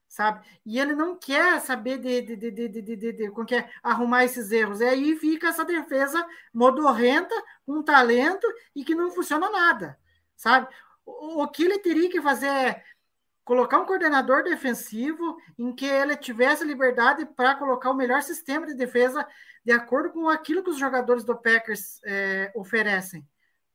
sabe? 0.08 0.44
E 0.64 0.80
ele 0.80 0.94
não 0.94 1.16
quer 1.16 1.60
saber 1.60 1.98
de, 1.98 2.22
de, 2.22 2.36
de, 2.36 2.50
de, 2.50 2.68
de, 2.68 2.82
de, 2.82 2.96
de, 2.96 3.12
de 3.12 3.54
é, 3.54 3.70
arrumar 3.82 4.24
esses 4.24 4.50
erros. 4.50 4.80
E 4.80 4.84
aí 4.84 5.16
fica 5.16 5.48
essa 5.48 5.64
defesa 5.64 6.26
modorrenta, 6.52 7.34
com 7.66 7.82
talento 7.82 8.46
e 8.74 8.84
que 8.84 8.94
não 8.94 9.10
funciona 9.10 9.50
nada, 9.50 9.98
sabe? 10.34 10.66
O, 11.04 11.42
o 11.42 11.48
que 11.48 11.64
ele 11.64 11.78
teria 11.78 12.10
que 12.10 12.22
fazer 12.22 12.46
é 12.46 12.84
colocar 13.44 13.78
um 13.78 13.86
coordenador 13.86 14.42
defensivo 14.42 15.38
em 15.58 15.74
que 15.74 15.86
ele 15.86 16.16
tivesse 16.16 16.64
liberdade 16.64 17.24
para 17.24 17.54
colocar 17.54 17.90
o 17.90 17.94
melhor 17.94 18.22
sistema 18.22 18.66
de 18.66 18.74
defesa 18.74 19.26
de 19.64 19.72
acordo 19.72 20.10
com 20.10 20.28
aquilo 20.28 20.62
que 20.62 20.70
os 20.70 20.78
jogadores 20.78 21.24
do 21.24 21.36
Packers 21.36 22.00
é, 22.04 22.50
oferecem, 22.54 23.26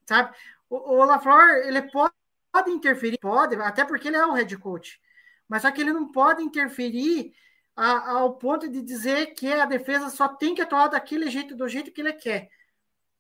sabe? 0.08 0.36
O, 0.70 0.98
o 0.98 1.06
LaFleur, 1.06 1.68
ele 1.68 1.82
pode, 1.84 2.14
pode 2.52 2.72
interferir, 2.72 3.18
pode, 3.20 3.56
até 3.56 3.86
porque 3.86 4.08
ele 4.08 4.18
é 4.18 4.26
o 4.26 4.34
head 4.34 4.58
coach, 4.58 5.00
mas 5.48 5.62
só 5.62 5.72
que 5.72 5.82
ele 5.82 5.94
não 5.94 6.12
pode 6.12 6.44
interferir 6.44 7.34
a, 7.76 8.12
ao 8.12 8.36
ponto 8.36 8.70
de 8.70 8.82
dizer 8.82 9.34
que 9.34 9.52
a 9.52 9.66
defesa 9.66 10.10
só 10.10 10.28
tem 10.28 10.56
que 10.56 10.62
atuar 10.62 10.88
daquele 10.88 11.30
jeito, 11.30 11.56
do 11.56 11.68
jeito 11.68 11.92
que 11.92 12.02
ele 12.02 12.14
quer, 12.14 12.50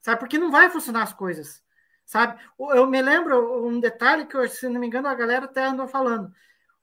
sabe? 0.01 0.19
Porque 0.19 0.37
não 0.37 0.51
vai 0.51 0.69
funcionar 0.69 1.03
as 1.03 1.13
coisas 1.13 1.63
sabe? 2.05 2.39
Eu 2.59 2.87
me 2.87 3.01
lembro 3.01 3.65
um 3.65 3.79
detalhe 3.79 4.25
que, 4.25 4.47
se 4.47 4.67
não 4.69 4.79
me 4.79 4.87
engano, 4.87 5.07
a 5.07 5.15
galera 5.15 5.45
até 5.45 5.65
andou 5.65 5.87
falando. 5.87 6.33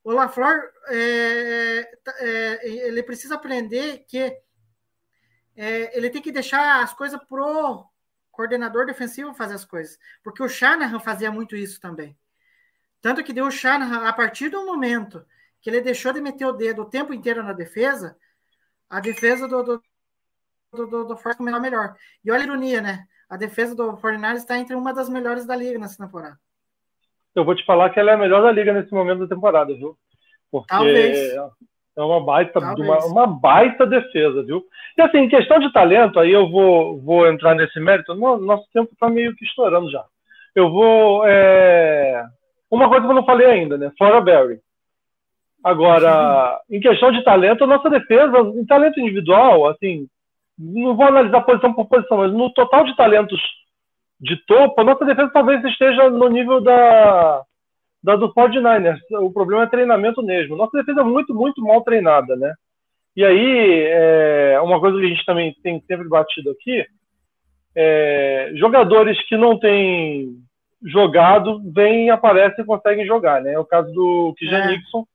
O 0.03 0.13
LaFleur, 0.13 0.73
é, 0.89 1.99
é, 2.19 2.69
ele 2.69 3.03
precisa 3.03 3.35
aprender 3.35 4.05
que 4.09 4.19
é, 5.57 5.97
ele 5.97 6.11
tem 6.11 6.23
que 6.23 6.33
deixar 6.33 6.83
as 6.83 6.93
coisas 6.95 7.21
pro 7.29 7.87
coordenador 8.31 8.87
defensivo 8.87 9.35
fazer 9.35 9.55
as 9.55 9.65
coisas, 9.65 9.99
porque 10.23 10.43
o 10.43 10.49
Shanahan 10.49 10.99
fazia 10.99 11.31
muito 11.31 11.55
isso 11.55 11.81
também. 11.81 12.17
Tanto 13.01 13.25
que 13.25 13.33
deu 13.33 13.47
o 13.47 13.51
Shanahan, 13.51 14.07
a 14.07 14.13
partir 14.13 14.49
do 14.49 14.67
momento 14.67 15.25
que 15.61 15.71
ele 15.71 15.81
deixou 15.81 16.13
de 16.13 16.21
meter 16.21 16.47
o 16.47 16.53
dedo 16.53 16.83
o 16.83 16.91
tempo 16.91 17.13
inteiro 17.13 17.43
na 17.43 17.53
defesa, 17.53 18.17
a 18.89 19.01
defesa 19.01 19.47
do, 19.47 19.63
do, 19.63 19.83
do, 20.73 20.87
do, 20.87 21.05
do 21.15 21.61
melhor. 21.61 21.95
E 22.25 22.31
olha 22.31 22.43
a 22.43 22.45
ironia, 22.45 22.81
né? 22.81 23.07
a 23.31 23.37
defesa 23.37 23.77
do 23.77 23.97
49 23.97 24.35
está 24.35 24.59
entre 24.59 24.75
uma 24.75 24.93
das 24.93 25.09
melhores 25.09 25.47
da 25.47 25.55
liga 25.55 25.79
nessa 25.79 26.05
temporada. 26.05 26.37
Eu 27.33 27.45
vou 27.45 27.55
te 27.55 27.65
falar 27.65 27.89
que 27.91 28.01
ela 28.01 28.11
é 28.11 28.15
a 28.15 28.19
melhor 28.19 28.43
da 28.43 28.51
liga 28.51 28.73
nesse 28.73 28.93
momento 28.93 29.21
da 29.21 29.33
temporada, 29.33 29.73
viu? 29.73 29.97
Porque 30.51 30.67
Talvez. 30.69 31.33
é 31.97 32.03
uma 32.03 32.25
baita, 32.25 32.59
uma, 32.59 33.07
uma, 33.07 33.27
baita 33.29 33.87
defesa, 33.87 34.43
viu? 34.43 34.67
E 34.99 35.03
assim, 35.03 35.19
em 35.19 35.29
questão 35.29 35.61
de 35.61 35.73
talento, 35.73 36.19
aí 36.19 36.33
eu 36.33 36.51
vou, 36.51 37.01
vou 37.01 37.29
entrar 37.29 37.55
nesse 37.55 37.79
mérito. 37.79 38.17
Nosso 38.17 38.67
tempo 38.73 38.93
está 38.93 39.09
meio 39.09 39.35
que 39.37 39.45
estourando 39.45 39.89
já. 39.89 40.05
Eu 40.57 40.69
vou. 40.73 41.25
É... 41.25 42.27
Uma 42.71 42.89
coisa 42.89 43.05
que 43.05 43.11
eu 43.11 43.15
não 43.15 43.25
falei 43.25 43.47
ainda, 43.47 43.77
né? 43.77 43.91
Fora 43.99 44.21
Barry. 44.21 44.61
Agora, 45.63 46.59
em 46.71 46.81
questão 46.81 47.13
de 47.13 47.23
talento, 47.23 47.65
a 47.65 47.67
nossa 47.67 47.91
defesa, 47.91 48.39
em 48.39 48.65
talento 48.65 48.99
individual, 48.99 49.69
assim, 49.69 50.07
não 50.59 50.97
vou 50.97 51.07
analisar 51.07 51.43
posição 51.43 51.73
por 51.75 51.87
posição, 51.87 52.19
mas 52.19 52.33
no 52.33 52.51
total 52.53 52.85
de 52.85 52.97
talentos 52.97 53.41
de 54.21 54.37
topo, 54.47 54.81
a 54.81 54.85
nossa 54.85 55.05
defesa 55.05 55.31
talvez 55.33 55.63
esteja 55.65 56.09
no 56.11 56.29
nível 56.29 56.61
da, 56.61 57.43
da 58.03 58.17
do 58.17 58.33
49ers. 58.33 58.99
O 59.21 59.33
problema 59.33 59.65
é 59.65 59.67
treinamento 59.67 60.23
mesmo. 60.23 60.57
Nossa 60.57 60.79
defesa 60.79 61.01
é 61.01 61.05
muito, 61.05 61.35
muito 61.35 61.63
mal 61.63 61.83
treinada, 61.83 62.37
né? 62.37 62.55
E 63.17 63.25
aí, 63.25 63.85
é, 63.89 64.61
uma 64.63 64.79
coisa 64.79 64.99
que 64.99 65.05
a 65.05 65.09
gente 65.09 65.25
também 65.27 65.55
tem 65.63 65.83
sempre 65.87 66.09
batido 66.09 66.51
aqui, 66.51 66.87
é, 67.75 68.53
jogadores 68.55 69.21
que 69.27 69.37
não 69.37 69.59
têm 69.59 70.37
jogado, 70.83 71.61
vêm, 71.73 72.11
aparecem 72.11 72.63
e 72.63 72.67
conseguem 72.67 73.07
jogar, 73.07 73.43
né? 73.43 73.53
É 73.53 73.59
o 73.59 73.65
caso 73.65 73.93
do 73.93 74.35
Kijan 74.39 74.59
é. 74.59 74.67
Nixon, 74.69 75.07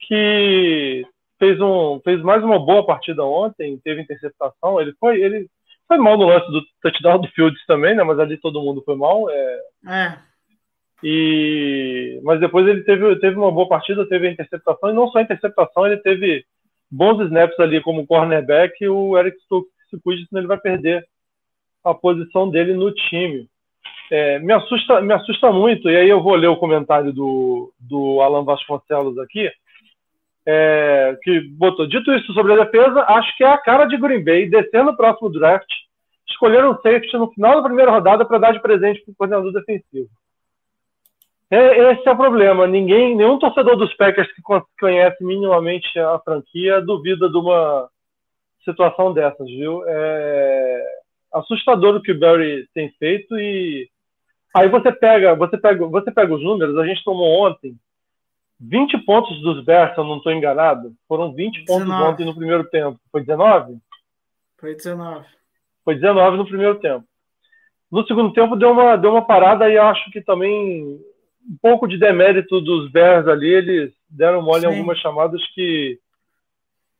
que 0.00 1.06
fez, 1.38 1.60
um, 1.60 2.00
fez 2.04 2.20
mais 2.22 2.42
uma 2.42 2.58
boa 2.58 2.84
partida 2.84 3.24
ontem, 3.24 3.80
teve 3.82 4.02
interceptação, 4.02 4.80
ele 4.80 4.92
foi, 4.98 5.20
ele 5.20 5.48
foi 5.88 5.98
mal 5.98 6.16
no 6.16 6.26
lance 6.26 6.50
do 6.50 6.62
touchdown 6.80 7.20
do 7.20 7.28
Fields 7.28 7.64
também, 7.66 7.94
né? 7.94 8.02
Mas 8.02 8.18
ali 8.18 8.36
todo 8.36 8.62
mundo 8.62 8.82
foi 8.84 8.96
mal. 8.96 9.28
É... 9.30 9.60
é. 9.86 10.18
E... 11.02 12.20
Mas 12.22 12.40
depois 12.40 12.66
ele 12.66 12.82
teve, 12.84 13.16
teve 13.16 13.36
uma 13.36 13.50
boa 13.50 13.68
partida, 13.68 14.08
teve 14.08 14.28
a 14.28 14.30
interceptação, 14.30 14.90
e 14.90 14.94
não 14.94 15.08
só 15.08 15.20
interceptação, 15.20 15.86
ele 15.86 15.98
teve 15.98 16.44
bons 16.90 17.20
snaps 17.26 17.58
ali 17.58 17.80
como 17.80 18.06
cornerback, 18.06 18.72
e 18.80 18.88
o 18.88 19.18
Eric 19.18 19.40
Stokes 19.42 19.72
se 19.90 20.00
cuide, 20.00 20.26
senão 20.28 20.40
ele 20.40 20.48
vai 20.48 20.58
perder 20.58 21.06
a 21.84 21.92
posição 21.92 22.48
dele 22.48 22.74
no 22.74 22.92
time. 22.92 23.48
É, 24.14 24.38
me, 24.40 24.52
assusta, 24.52 25.00
me 25.00 25.14
assusta 25.14 25.50
muito, 25.50 25.88
e 25.88 25.96
aí 25.96 26.06
eu 26.06 26.22
vou 26.22 26.34
ler 26.34 26.48
o 26.48 26.58
comentário 26.58 27.14
do, 27.14 27.72
do 27.80 28.20
Alan 28.20 28.44
Vasconcelos 28.44 29.18
aqui, 29.18 29.50
é, 30.44 31.16
que 31.22 31.40
botou, 31.40 31.86
dito 31.86 32.12
isso 32.12 32.30
sobre 32.34 32.52
a 32.52 32.62
defesa, 32.62 33.06
acho 33.08 33.34
que 33.38 33.42
é 33.42 33.46
a 33.46 33.56
cara 33.56 33.86
de 33.86 33.96
Green 33.96 34.22
Bay, 34.22 34.50
descendo 34.50 34.90
o 34.90 34.96
próximo 34.98 35.30
draft, 35.30 35.66
escolher 36.28 36.62
um 36.62 36.74
safety 36.82 37.16
no 37.16 37.32
final 37.32 37.56
da 37.56 37.62
primeira 37.62 37.90
rodada 37.90 38.22
para 38.26 38.36
dar 38.36 38.52
de 38.52 38.60
presente 38.60 39.00
para 39.00 39.12
o 39.12 39.14
coordenador 39.14 39.50
defensivo. 39.50 40.10
É, 41.50 41.92
esse 41.92 42.06
é 42.06 42.12
o 42.12 42.16
problema. 42.16 42.66
Ninguém, 42.66 43.16
nenhum 43.16 43.38
torcedor 43.38 43.76
dos 43.76 43.94
Packers 43.94 44.30
que 44.34 44.42
conhece 44.78 45.24
minimamente 45.24 45.98
a 45.98 46.18
franquia 46.18 46.82
duvida 46.82 47.30
de 47.30 47.36
uma 47.38 47.88
situação 48.62 49.14
dessas, 49.14 49.46
viu? 49.48 49.82
É 49.86 51.02
assustador 51.32 51.96
o 51.96 52.02
que 52.02 52.12
o 52.12 52.18
Barry 52.18 52.68
tem 52.74 52.90
feito 52.98 53.38
e 53.38 53.88
aí 54.54 54.68
você 54.68 54.92
pega, 54.92 55.34
você 55.34 55.56
pega, 55.58 55.86
você 55.86 56.10
pega 56.10 56.34
os 56.34 56.42
números. 56.42 56.76
A 56.78 56.86
gente 56.86 57.04
tomou 57.04 57.46
ontem 57.46 57.76
20 58.60 58.98
pontos 58.98 59.40
dos 59.42 59.64
Bears, 59.64 59.92
se 59.94 60.00
eu 60.00 60.04
não 60.04 60.18
estou 60.18 60.32
enganado. 60.32 60.94
Foram 61.08 61.32
20 61.32 61.64
19. 61.64 61.66
pontos 61.66 62.08
ontem 62.08 62.24
no 62.24 62.34
primeiro 62.34 62.64
tempo. 62.64 62.98
Foi 63.10 63.20
19? 63.20 63.78
Foi 64.58 64.74
19. 64.74 65.26
Foi 65.84 65.94
19 65.96 66.36
no 66.36 66.46
primeiro 66.46 66.78
tempo. 66.78 67.04
No 67.90 68.06
segundo 68.06 68.32
tempo 68.32 68.56
deu 68.56 68.70
uma, 68.70 68.96
deu 68.96 69.10
uma 69.10 69.26
parada 69.26 69.68
e 69.68 69.76
acho 69.76 70.10
que 70.10 70.22
também 70.22 71.00
um 71.48 71.56
pouco 71.60 71.88
de 71.88 71.98
demérito 71.98 72.60
dos 72.60 72.90
Bears 72.90 73.26
ali, 73.26 73.48
eles 73.48 73.92
deram 74.08 74.42
mole 74.42 74.60
Sim. 74.60 74.66
em 74.68 74.70
algumas 74.70 74.98
chamadas 74.98 75.42
que. 75.54 75.98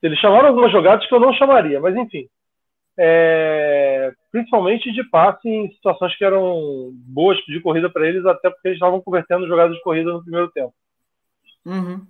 Eles 0.02 0.18
chamaram 0.18 0.48
algumas 0.48 0.72
jogadas 0.72 1.06
que 1.06 1.14
eu 1.14 1.20
não 1.20 1.32
chamaria, 1.32 1.80
mas 1.80 1.94
enfim. 1.94 2.28
É, 2.98 4.12
principalmente 4.32 4.90
de 4.90 5.04
passe 5.04 5.46
em 5.46 5.70
situações 5.72 6.16
que 6.16 6.24
eram 6.24 6.90
boas 7.06 7.36
de 7.46 7.60
corrida 7.60 7.90
para 7.90 8.08
eles, 8.08 8.24
até 8.24 8.48
porque 8.48 8.68
eles 8.68 8.76
estavam 8.76 9.00
convertendo 9.00 9.46
jogadas 9.46 9.76
de 9.76 9.82
corrida 9.82 10.10
no 10.10 10.22
primeiro 10.22 10.50
tempo. 10.50 10.72
Uhum. 11.66 12.00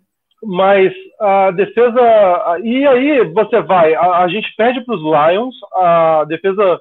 Mas 0.44 0.92
a 1.20 1.50
defesa. 1.50 2.60
E 2.62 2.86
aí 2.86 3.24
você 3.24 3.60
vai. 3.60 3.94
A, 3.94 4.18
a 4.18 4.28
gente 4.28 4.54
perde 4.56 4.80
para 4.84 4.94
os 4.94 5.02
Lions. 5.02 5.54
A 5.74 6.24
defesa 6.24 6.80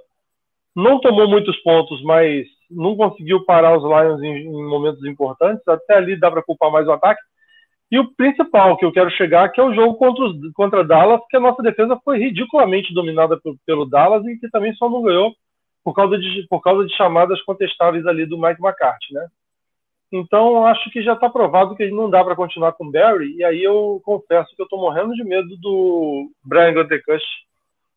não 0.75 0.99
tomou 0.99 1.27
muitos 1.27 1.57
pontos, 1.57 2.01
mas 2.03 2.47
não 2.69 2.95
conseguiu 2.95 3.43
parar 3.43 3.77
os 3.77 3.83
Lions 3.83 4.21
em, 4.21 4.47
em 4.47 4.63
momentos 4.67 5.03
importantes. 5.05 5.67
Até 5.67 5.95
ali 5.95 6.19
dá 6.19 6.31
para 6.31 6.43
culpar 6.43 6.71
mais 6.71 6.87
o 6.87 6.91
ataque. 6.91 7.21
E 7.91 7.99
o 7.99 8.09
principal 8.15 8.77
que 8.77 8.85
eu 8.85 8.91
quero 8.91 9.11
chegar, 9.11 9.49
que 9.49 9.59
é 9.59 9.63
o 9.63 9.73
jogo 9.73 9.95
contra, 9.95 10.23
os, 10.23 10.53
contra 10.53 10.83
Dallas, 10.83 11.19
que 11.29 11.35
a 11.35 11.41
nossa 11.41 11.61
defesa 11.61 11.99
foi 12.05 12.17
ridiculamente 12.17 12.93
dominada 12.93 13.37
por, 13.37 13.55
pelo 13.65 13.85
Dallas 13.85 14.25
e 14.25 14.37
que 14.37 14.49
também 14.49 14.73
só 14.75 14.89
não 14.89 15.01
ganhou 15.01 15.35
por 15.83 15.93
causa 15.93 16.17
de, 16.17 16.47
por 16.47 16.61
causa 16.61 16.85
de 16.85 16.95
chamadas 16.95 17.41
contestáveis 17.41 18.05
ali 18.07 18.25
do 18.25 18.37
Mike 18.37 18.61
McCarthy, 18.61 19.13
né? 19.13 19.27
Então, 20.11 20.65
acho 20.65 20.89
que 20.91 21.01
já 21.01 21.13
está 21.13 21.29
provado 21.29 21.75
que 21.75 21.89
não 21.89 22.09
dá 22.09 22.23
para 22.23 22.35
continuar 22.35 22.73
com 22.73 22.85
o 22.85 22.91
Barry. 22.91 23.35
E 23.37 23.43
aí 23.43 23.63
eu 23.63 24.01
confesso 24.03 24.53
que 24.55 24.61
eu 24.61 24.65
estou 24.65 24.79
morrendo 24.79 25.13
de 25.13 25.23
medo 25.23 25.55
do 25.57 26.29
Brian 26.43 26.73
Gutekunst 26.73 27.25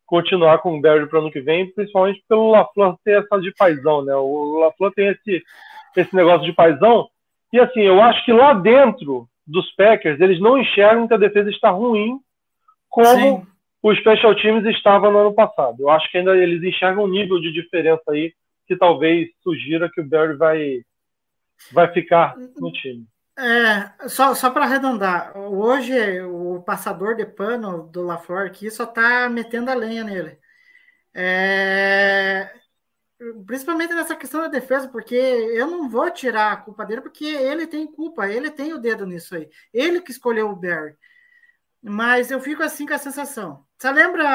continuar 0.07 0.59
com 0.59 0.76
o 0.76 0.80
Barry 0.80 1.09
para 1.09 1.18
o 1.18 1.22
ano 1.22 1.30
que 1.30 1.40
vem, 1.40 1.72
principalmente 1.72 2.22
pelo 2.28 2.51
LaFleur 2.51 2.97
ter 3.05 3.22
essa 3.22 3.40
de 3.40 3.53
paisão, 3.55 4.05
né? 4.05 4.14
O 4.14 4.61
LaFleur 4.61 4.92
tem 4.92 5.09
esse, 5.09 5.42
esse 5.97 6.14
negócio 6.14 6.45
de 6.45 6.53
paisão. 6.53 7.09
E 7.53 7.59
assim, 7.59 7.80
eu 7.80 8.01
acho 8.01 8.24
que 8.24 8.32
lá 8.32 8.53
dentro 8.53 9.28
dos 9.47 9.70
Packers, 9.76 10.20
eles 10.20 10.40
não 10.40 10.59
enxergam 10.59 11.07
que 11.07 11.14
a 11.14 11.18
defesa 11.18 11.51
está 11.51 11.70
ruim 11.70 12.18
como 12.88 13.18
Sim. 13.18 13.47
o 13.82 13.95
Special 13.95 14.34
Teams 14.36 14.64
estava 14.66 15.11
no 15.11 15.18
ano 15.18 15.34
passado. 15.34 15.76
Eu 15.80 15.90
acho 15.90 16.11
que 16.11 16.18
ainda 16.18 16.36
eles 16.36 16.62
enxergam 16.62 17.05
um 17.05 17.09
nível 17.09 17.40
de 17.40 17.53
diferença 17.53 18.03
aí 18.09 18.32
que 18.66 18.76
talvez 18.76 19.28
sugira 19.42 19.90
que 19.92 20.01
o 20.01 20.09
Barry 20.09 20.36
vai 20.36 20.82
vai 21.72 21.92
ficar 21.92 22.36
no 22.59 22.72
time. 22.72 23.07
É, 23.36 24.09
só, 24.09 24.34
só 24.34 24.51
para 24.51 24.64
arredondar, 24.64 25.36
hoje 25.36 26.20
o 26.22 26.62
passador 26.62 27.16
de 27.16 27.26
pano 27.26 27.88
do 27.88 28.03
LaFleur 28.03 28.47
aqui 28.47 28.70
só 28.70 28.84
está 28.84 29.28
metendo 29.28 29.70
a 29.70 29.74
lenha 29.74 30.05
nele. 30.05 30.38
É, 31.12 32.49
principalmente 33.47 33.95
nessa 33.95 34.17
questão 34.17 34.41
da 34.41 34.49
defesa, 34.49 34.89
porque 34.89 35.15
eu 35.15 35.67
não 35.67 35.89
vou 35.89 36.11
tirar 36.11 36.53
a 36.53 36.57
culpa 36.57 36.85
dele, 36.85 37.01
porque 37.01 37.25
ele 37.25 37.67
tem 37.67 37.87
culpa, 37.87 38.29
ele 38.29 38.51
tem 38.51 38.73
o 38.73 38.79
dedo 38.79 39.07
nisso 39.07 39.35
aí. 39.37 39.49
Ele 39.73 40.01
que 40.01 40.11
escolheu 40.11 40.51
o 40.51 40.57
Barry. 40.57 40.97
Mas 41.87 42.31
eu 42.31 42.41
fico 42.41 42.62
assim 42.62 42.87
com 42.87 42.95
a 42.95 42.99
sensação. 42.99 43.67
Você 43.77 43.93
lembra? 43.93 44.27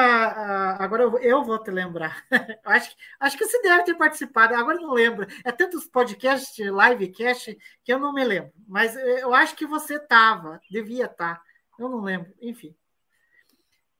Agora 0.78 1.02
eu 1.20 1.42
vou 1.44 1.58
te 1.58 1.70
lembrar. 1.70 2.24
acho, 2.64 2.94
acho 3.18 3.36
que 3.36 3.44
você 3.44 3.60
deve 3.60 3.82
ter 3.84 3.94
participado, 3.94 4.54
agora 4.54 4.78
não 4.78 4.92
lembro. 4.92 5.26
É 5.44 5.50
tantos 5.50 5.84
podcasts, 5.86 6.56
livecast, 6.56 7.58
que 7.82 7.92
eu 7.92 7.98
não 7.98 8.12
me 8.12 8.24
lembro. 8.24 8.52
Mas 8.68 8.94
eu 8.94 9.34
acho 9.34 9.56
que 9.56 9.66
você 9.66 9.96
estava, 9.96 10.60
devia 10.70 11.06
estar. 11.06 11.36
Tá. 11.36 11.42
Eu 11.76 11.88
não 11.88 12.00
lembro, 12.00 12.32
enfim. 12.40 12.72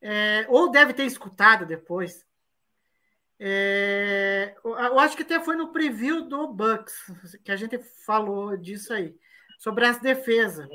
É, 0.00 0.46
ou 0.48 0.70
deve 0.70 0.94
ter 0.94 1.04
escutado 1.04 1.66
depois. 1.66 2.24
É, 3.42 4.54
eu 4.62 4.98
acho 4.98 5.16
que 5.16 5.22
até 5.22 5.40
foi 5.40 5.56
no 5.56 5.72
preview 5.72 6.28
do 6.28 6.46
Bucks 6.46 6.94
que 7.42 7.50
a 7.50 7.56
gente 7.56 7.78
falou 8.04 8.54
disso 8.54 8.92
aí, 8.92 9.16
sobre 9.58 9.86
as 9.86 9.98
defesas. 9.98 10.68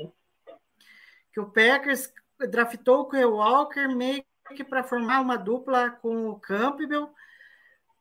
Que 1.32 1.38
o 1.38 1.48
Packers 1.48 2.12
draftou 2.50 3.02
o 3.02 3.08
Quay 3.08 3.24
Walker 3.24 3.86
meio 3.86 4.24
que 4.56 4.64
para 4.64 4.82
formar 4.82 5.20
uma 5.20 5.36
dupla 5.36 5.90
com 5.90 6.28
o 6.28 6.40
Campbell, 6.40 7.12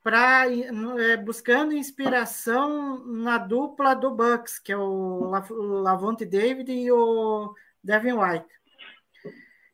pra, 0.01 0.45
é, 0.47 1.15
buscando 1.17 1.73
inspiração 1.73 3.05
na 3.05 3.37
dupla 3.37 3.93
do 3.93 4.09
Bucks, 4.15 4.57
que 4.57 4.71
é 4.71 4.77
o 4.77 5.29
Lavonte 5.81 6.25
David 6.25 6.71
e 6.71 6.91
o 6.91 7.53
Devin 7.83 8.13
White. 8.13 8.47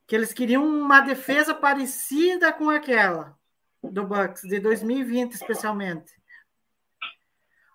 Que 0.06 0.16
eles 0.16 0.34
queriam 0.34 0.66
uma 0.66 1.00
defesa 1.00 1.56
parecida 1.56 2.52
com 2.52 2.70
aquela 2.70 3.40
do 3.84 4.06
Bucks 4.06 4.44
de 4.44 4.60
2020, 4.60 5.34
especialmente. 5.34 6.14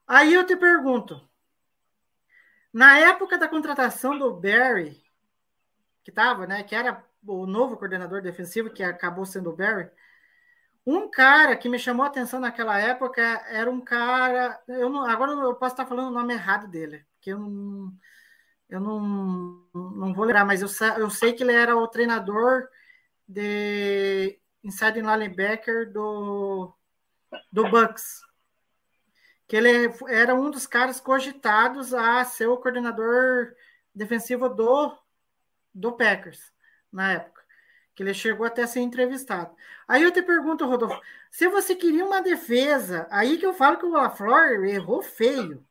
Aí 0.06 0.34
eu 0.34 0.46
te 0.46 0.56
pergunto, 0.56 1.20
na 2.72 2.98
época 2.98 3.36
da 3.36 3.48
contratação 3.48 4.18
do 4.18 4.32
Barry, 4.34 5.02
que 6.04 6.10
estava, 6.10 6.46
né, 6.46 6.62
que 6.62 6.74
era 6.74 7.04
o 7.26 7.46
novo 7.46 7.76
coordenador 7.76 8.22
defensivo, 8.22 8.70
que 8.70 8.82
acabou 8.82 9.26
sendo 9.26 9.50
o 9.50 9.56
Barry, 9.56 9.90
um 10.86 11.10
cara 11.10 11.56
que 11.56 11.68
me 11.68 11.78
chamou 11.78 12.04
a 12.04 12.08
atenção 12.08 12.38
naquela 12.38 12.78
época 12.78 13.20
era 13.48 13.68
um 13.68 13.80
cara. 13.80 14.62
Eu 14.68 14.88
não, 14.88 15.04
agora 15.04 15.32
eu 15.32 15.54
posso 15.56 15.72
estar 15.72 15.84
falando 15.84 16.08
o 16.08 16.14
nome 16.14 16.32
errado 16.32 16.68
dele, 16.68 17.04
porque 17.14 17.32
eu 17.32 17.40
não, 17.40 17.92
eu 18.68 18.80
não, 18.80 19.64
não 19.74 20.14
vou 20.14 20.24
lembrar, 20.24 20.44
mas 20.44 20.62
eu, 20.62 20.68
eu 20.98 21.10
sei 21.10 21.32
que 21.32 21.42
ele 21.42 21.52
era 21.52 21.76
o 21.76 21.88
treinador 21.88 22.68
de 23.26 24.38
inside 24.66 25.00
linebacker 25.00 25.92
do, 25.92 26.74
do 27.52 27.70
Bucks. 27.70 28.20
Que 29.46 29.56
ele 29.56 29.94
era 30.08 30.34
um 30.34 30.50
dos 30.50 30.66
caras 30.66 31.00
cogitados 31.00 31.94
a 31.94 32.24
ser 32.24 32.48
o 32.48 32.56
coordenador 32.56 33.54
defensivo 33.94 34.48
do 34.48 34.92
do 35.72 35.92
Packers 35.92 36.52
na 36.90 37.12
época, 37.12 37.42
que 37.94 38.02
ele 38.02 38.14
chegou 38.14 38.46
até 38.46 38.62
a 38.62 38.66
ser 38.66 38.80
entrevistado. 38.80 39.54
Aí 39.86 40.02
eu 40.02 40.10
te 40.10 40.22
pergunto, 40.22 40.66
Rodolfo, 40.66 40.98
se 41.30 41.46
você 41.48 41.74
queria 41.76 42.04
uma 42.04 42.22
defesa, 42.22 43.06
aí 43.10 43.36
que 43.36 43.44
eu 43.44 43.52
falo 43.52 43.76
que 43.76 43.84
o 43.84 43.90
LaFleur 43.90 44.64
errou 44.64 45.02
feio. 45.02 45.65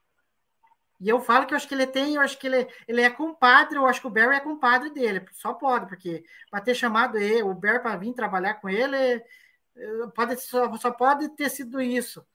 E 1.00 1.10
eu 1.10 1.20
falo 1.20 1.46
que 1.46 1.54
eu 1.54 1.58
acho 1.58 1.68
que 1.68 1.74
ele 1.74 1.88
tem, 1.88 2.16
eu 2.16 2.22
acho 2.22 2.38
que 2.40 2.48
ele, 2.48 2.68
ele 2.88 3.02
é 3.02 3.10
compadre, 3.10 3.78
eu 3.78 3.86
acho 3.86 4.00
que 4.00 4.08
o 4.08 4.10
Barry 4.10 4.38
é 4.38 4.40
compadre 4.40 4.90
dele, 4.90 5.26
só 5.34 5.54
pode, 5.54 5.88
porque 5.88 6.24
para 6.50 6.62
ter 6.62 6.74
chamado 6.74 7.18
ele, 7.18 7.44
o 7.44 7.54
Barry 7.54 7.82
para 7.82 7.98
vir 7.98 8.14
trabalhar 8.14 8.56
com 8.56 8.70
ele, 8.70 8.98
eh, 8.98 10.08
pode, 10.16 10.40
só, 10.42 10.74
só 10.78 10.92
pode 10.92 11.30
ter 11.36 11.50
sido 11.50 11.82
isso. 11.82 12.26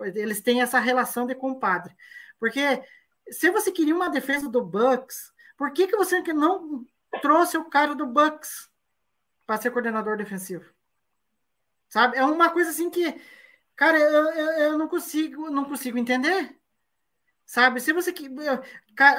Eles 0.00 0.40
têm 0.42 0.60
essa 0.60 0.78
relação 0.78 1.26
de 1.26 1.34
compadre. 1.34 1.94
Porque 2.38 2.82
se 3.30 3.50
você 3.50 3.70
queria 3.70 3.94
uma 3.94 4.10
defesa 4.10 4.48
do 4.48 4.62
Bucks, 4.64 5.32
por 5.56 5.72
que, 5.72 5.86
que 5.86 5.96
você 5.96 6.20
não 6.32 6.84
trouxe 7.20 7.56
o 7.56 7.68
cara 7.68 7.94
do 7.94 8.06
Bucks 8.06 8.70
para 9.46 9.60
ser 9.60 9.70
coordenador 9.70 10.16
defensivo? 10.16 10.68
Sabe? 11.88 12.16
É 12.16 12.24
uma 12.24 12.50
coisa 12.50 12.70
assim 12.70 12.90
que, 12.90 13.20
cara, 13.76 13.98
eu, 13.98 14.30
eu, 14.30 14.52
eu 14.70 14.78
não 14.78 14.88
consigo, 14.88 15.50
não 15.50 15.64
consigo 15.64 15.98
entender. 15.98 16.58
Sabe? 17.52 17.80
Se 17.82 17.92
você 17.92 18.14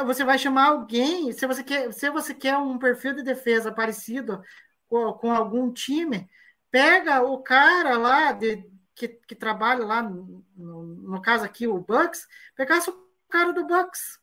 você 0.08 0.24
vai 0.24 0.40
chamar 0.40 0.70
alguém, 0.70 1.32
se 1.32 1.46
você 1.46 1.64
quer, 1.64 1.94
se 1.94 2.10
você 2.10 2.34
quer 2.34 2.58
um 2.58 2.80
perfil 2.80 3.14
de 3.14 3.22
defesa 3.22 3.72
parecido 3.72 4.42
com, 4.90 5.14
com 5.14 5.32
algum 5.32 5.72
time, 5.72 6.28
pega 6.72 7.22
o 7.22 7.44
cara 7.44 7.96
lá 7.96 8.32
de, 8.32 8.68
que, 8.96 9.08
que 9.08 9.36
trabalha 9.36 9.86
lá 9.86 10.02
no, 10.02 10.44
no, 10.56 10.84
no 10.84 11.22
caso 11.22 11.46
aqui 11.46 11.68
o 11.68 11.78
Bucks, 11.80 12.28
pegasse 12.56 12.90
o 12.90 13.08
cara 13.30 13.54
do 13.54 13.68
Bucks. 13.68 14.20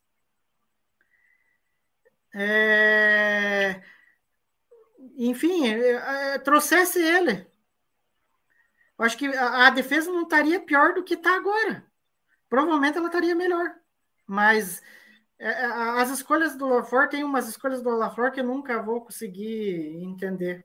É... 2.33 3.81
Enfim, 5.15 5.69
é, 5.69 6.33
é, 6.33 6.39
trouxesse 6.39 6.99
ele. 7.01 7.47
Eu 8.99 9.05
acho 9.05 9.17
que 9.17 9.27
a, 9.27 9.67
a 9.67 9.69
defesa 9.69 10.11
não 10.11 10.23
estaria 10.23 10.59
pior 10.59 10.93
do 10.93 11.01
que 11.01 11.13
está 11.13 11.33
agora. 11.33 11.89
Provavelmente 12.49 12.97
ela 12.97 13.07
estaria 13.07 13.33
melhor. 13.33 13.80
Mas 14.31 14.81
é, 15.37 15.45
é, 15.45 15.65
as 15.99 16.09
escolhas 16.09 16.57
do 16.57 16.65
LaFleur, 16.65 17.09
tem 17.09 17.21
umas 17.21 17.49
escolhas 17.49 17.81
do 17.81 17.89
LaFleur 17.89 18.31
que 18.31 18.39
eu 18.39 18.45
nunca 18.45 18.81
vou 18.81 19.01
conseguir 19.01 20.01
entender. 20.01 20.63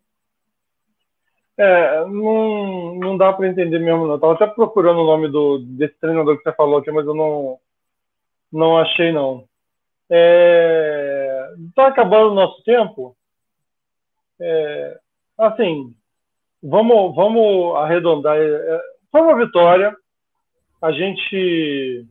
É, 1.59 2.05
não, 2.05 2.95
não 2.95 3.19
dá 3.19 3.33
para 3.33 3.49
entender 3.49 3.81
mesmo, 3.81 4.07
não. 4.07 4.15
Eu 4.15 4.21
tava 4.21 4.35
até 4.35 4.47
procurando 4.47 5.01
o 5.01 5.07
nome 5.07 5.29
do, 5.29 5.59
desse 5.59 5.99
treinador 5.99 6.37
que 6.37 6.45
você 6.45 6.53
falou 6.55 6.79
aqui, 6.79 6.93
mas 6.93 7.05
eu 7.07 7.15
não, 7.15 7.59
não 8.53 8.79
achei, 8.79 9.11
não. 9.11 9.49
É, 10.09 11.53
tá 11.75 11.89
acabando 11.89 12.31
o 12.31 12.35
nosso 12.37 12.63
tempo. 12.63 13.17
É, 14.41 15.01
assim, 15.37 15.93
vamos, 16.63 17.17
vamos 17.17 17.75
arredondar. 17.79 18.37
É, 18.37 18.81
foi 19.11 19.23
uma 19.23 19.37
vitória. 19.37 19.97
A 20.81 20.93
gente 20.93 22.07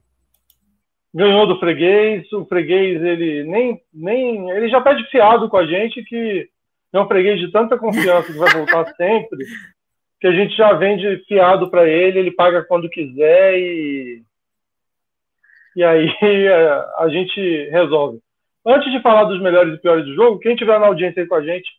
ganhou 1.16 1.48
do 1.48 1.58
freguês, 1.58 2.30
o 2.34 2.46
freguês 2.46 3.02
ele 3.02 3.46
nem, 3.46 3.82
nem 3.94 4.52
ele 4.52 4.68
já 4.68 4.80
está 4.80 4.92
de 4.92 5.10
fiado 5.10 5.48
com 5.48 5.56
a 5.56 5.66
gente 5.66 6.04
que 6.04 6.50
é 6.92 7.00
um 7.00 7.08
freguês 7.08 7.40
de 7.40 7.50
tanta 7.52 7.78
confiança 7.78 8.34
que 8.34 8.38
vai 8.38 8.52
voltar 8.54 8.86
sempre, 8.96 9.46
que 10.20 10.28
a 10.28 10.32
gente 10.34 10.56
já 10.58 10.74
vende 10.74 11.24
fiado 11.26 11.72
para 11.72 11.88
ele, 11.88 12.20
ele 12.20 12.32
paga 12.32 12.66
quando 12.66 12.90
quiser 12.90 13.58
e 13.58 14.22
e 15.74 15.84
aí 15.84 16.10
a, 16.50 16.96
a 17.04 17.10
gente 17.10 17.70
resolve. 17.70 18.20
Antes 18.66 18.92
de 18.92 19.02
falar 19.02 19.24
dos 19.24 19.42
melhores 19.42 19.74
e 19.74 19.82
piores 19.82 20.06
do 20.06 20.16
jogo, 20.16 20.40
quem 20.40 20.56
tiver 20.56 20.80
na 20.80 20.88
audiência 20.88 21.24
aí 21.24 21.30
com 21.30 21.36
a 21.36 21.42
gente, 21.42 21.70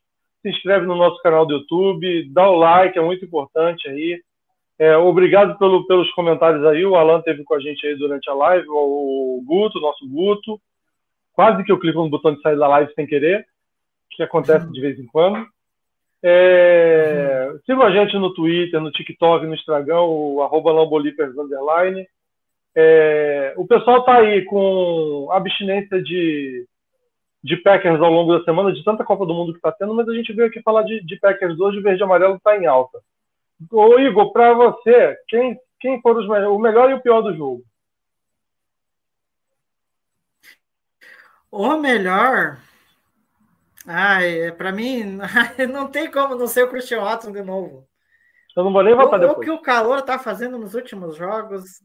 se 0.41 0.49
inscreve 0.49 0.87
no 0.87 0.95
nosso 0.95 1.21
canal 1.21 1.45
do 1.45 1.55
YouTube, 1.55 2.31
dá 2.33 2.49
o 2.49 2.57
like, 2.57 2.99
é 2.99 3.03
muito 3.03 3.25
importante 3.25 3.87
aí. 3.87 4.19
É, 4.79 4.97
obrigado 4.97 5.59
pelo, 5.59 5.87
pelos 5.87 6.11
comentários 6.13 6.65
aí. 6.65 6.85
O 6.85 6.97
Alan 6.97 7.23
teve 7.23 7.45
com 7.45 7.55
a 7.55 7.61
gente 7.61 7.87
aí 7.87 7.97
durante 7.97 8.29
a 8.29 8.35
live, 8.35 8.67
o 8.69 9.43
Guto, 9.47 9.81
nosso 9.81 10.07
Guto. 10.09 10.61
Quase 11.33 11.65
que 11.65 11.73
eu 11.73 11.79
clico 11.79 12.03
no 12.03 12.11
botão 12.11 12.35
de 12.35 12.41
sair 12.43 12.57
da 12.57 12.69
live 12.69 12.93
sem 12.95 13.07
querer, 13.07 13.47
que 14.11 14.23
acontece 14.23 14.71
de 14.71 14.81
vez 14.81 14.99
em 14.99 15.07
quando. 15.07 15.47
É. 16.23 17.53
Siga 17.65 17.85
a 17.85 17.91
gente 17.91 18.19
no 18.19 18.33
Twitter, 18.35 18.81
no 18.81 18.91
TikTok, 18.91 19.47
no 19.47 19.55
Instagram, 19.55 20.01
o 20.01 20.43
arroba. 20.43 20.73
É, 22.75 23.55
o 23.57 23.67
pessoal 23.67 24.05
tá 24.05 24.19
aí 24.19 24.45
com 24.45 25.29
abstinência 25.31 26.03
de, 26.03 26.67
de 27.43 27.57
Packers 27.57 28.01
ao 28.03 28.13
longo 28.13 28.37
da 28.37 28.45
semana, 28.45 28.73
de 28.73 28.85
tanta 28.85 29.05
Copa 29.05 29.25
do 29.25 29.33
Mundo 29.33 29.53
que 29.53 29.59
está 29.59 29.73
tendo, 29.73 29.95
mas 29.95 30.07
a 30.09 30.15
gente 30.15 30.33
veio 30.35 30.49
aqui 30.49 30.61
falar 30.61 30.83
de, 30.83 31.03
de 31.03 31.17
Packers 31.17 31.59
hoje, 31.59 31.79
o 31.79 31.83
verde 31.83 32.03
e 32.03 32.05
amarelo 32.05 32.37
está 32.37 32.57
em 32.57 32.67
alta. 32.67 32.99
Ô, 33.71 33.99
Igor, 33.99 34.33
para 34.33 34.53
você, 34.53 35.17
quem, 35.29 35.59
quem 35.81 36.01
foram 36.01 36.21
os 36.21 36.29
o 36.29 36.59
melhor 36.59 36.91
e 36.91 36.95
o 36.95 37.03
pior 37.03 37.23
do 37.23 37.35
jogo? 37.35 37.65
O 41.51 41.77
melhor. 41.77 42.59
Ai, 43.87 44.53
para 44.53 44.73
mim, 44.73 45.19
não 45.73 45.89
tem 45.89 46.11
como 46.11 46.35
não 46.35 46.47
ser 46.47 46.65
o 46.65 46.69
Christian 46.69 47.03
Watson 47.03 47.33
de 47.33 47.43
novo. 47.43 47.89
Eu 48.57 48.65
não 48.65 48.73
vou 48.73 48.83
nem 48.83 48.95
votar 48.95 49.21
depois. 49.21 49.39
O 49.39 49.41
que 49.41 49.51
o 49.51 49.63
calor 49.63 50.03
tá 50.03 50.19
fazendo 50.19 50.59
nos 50.59 50.75
últimos 50.75 51.17
jogos. 51.17 51.83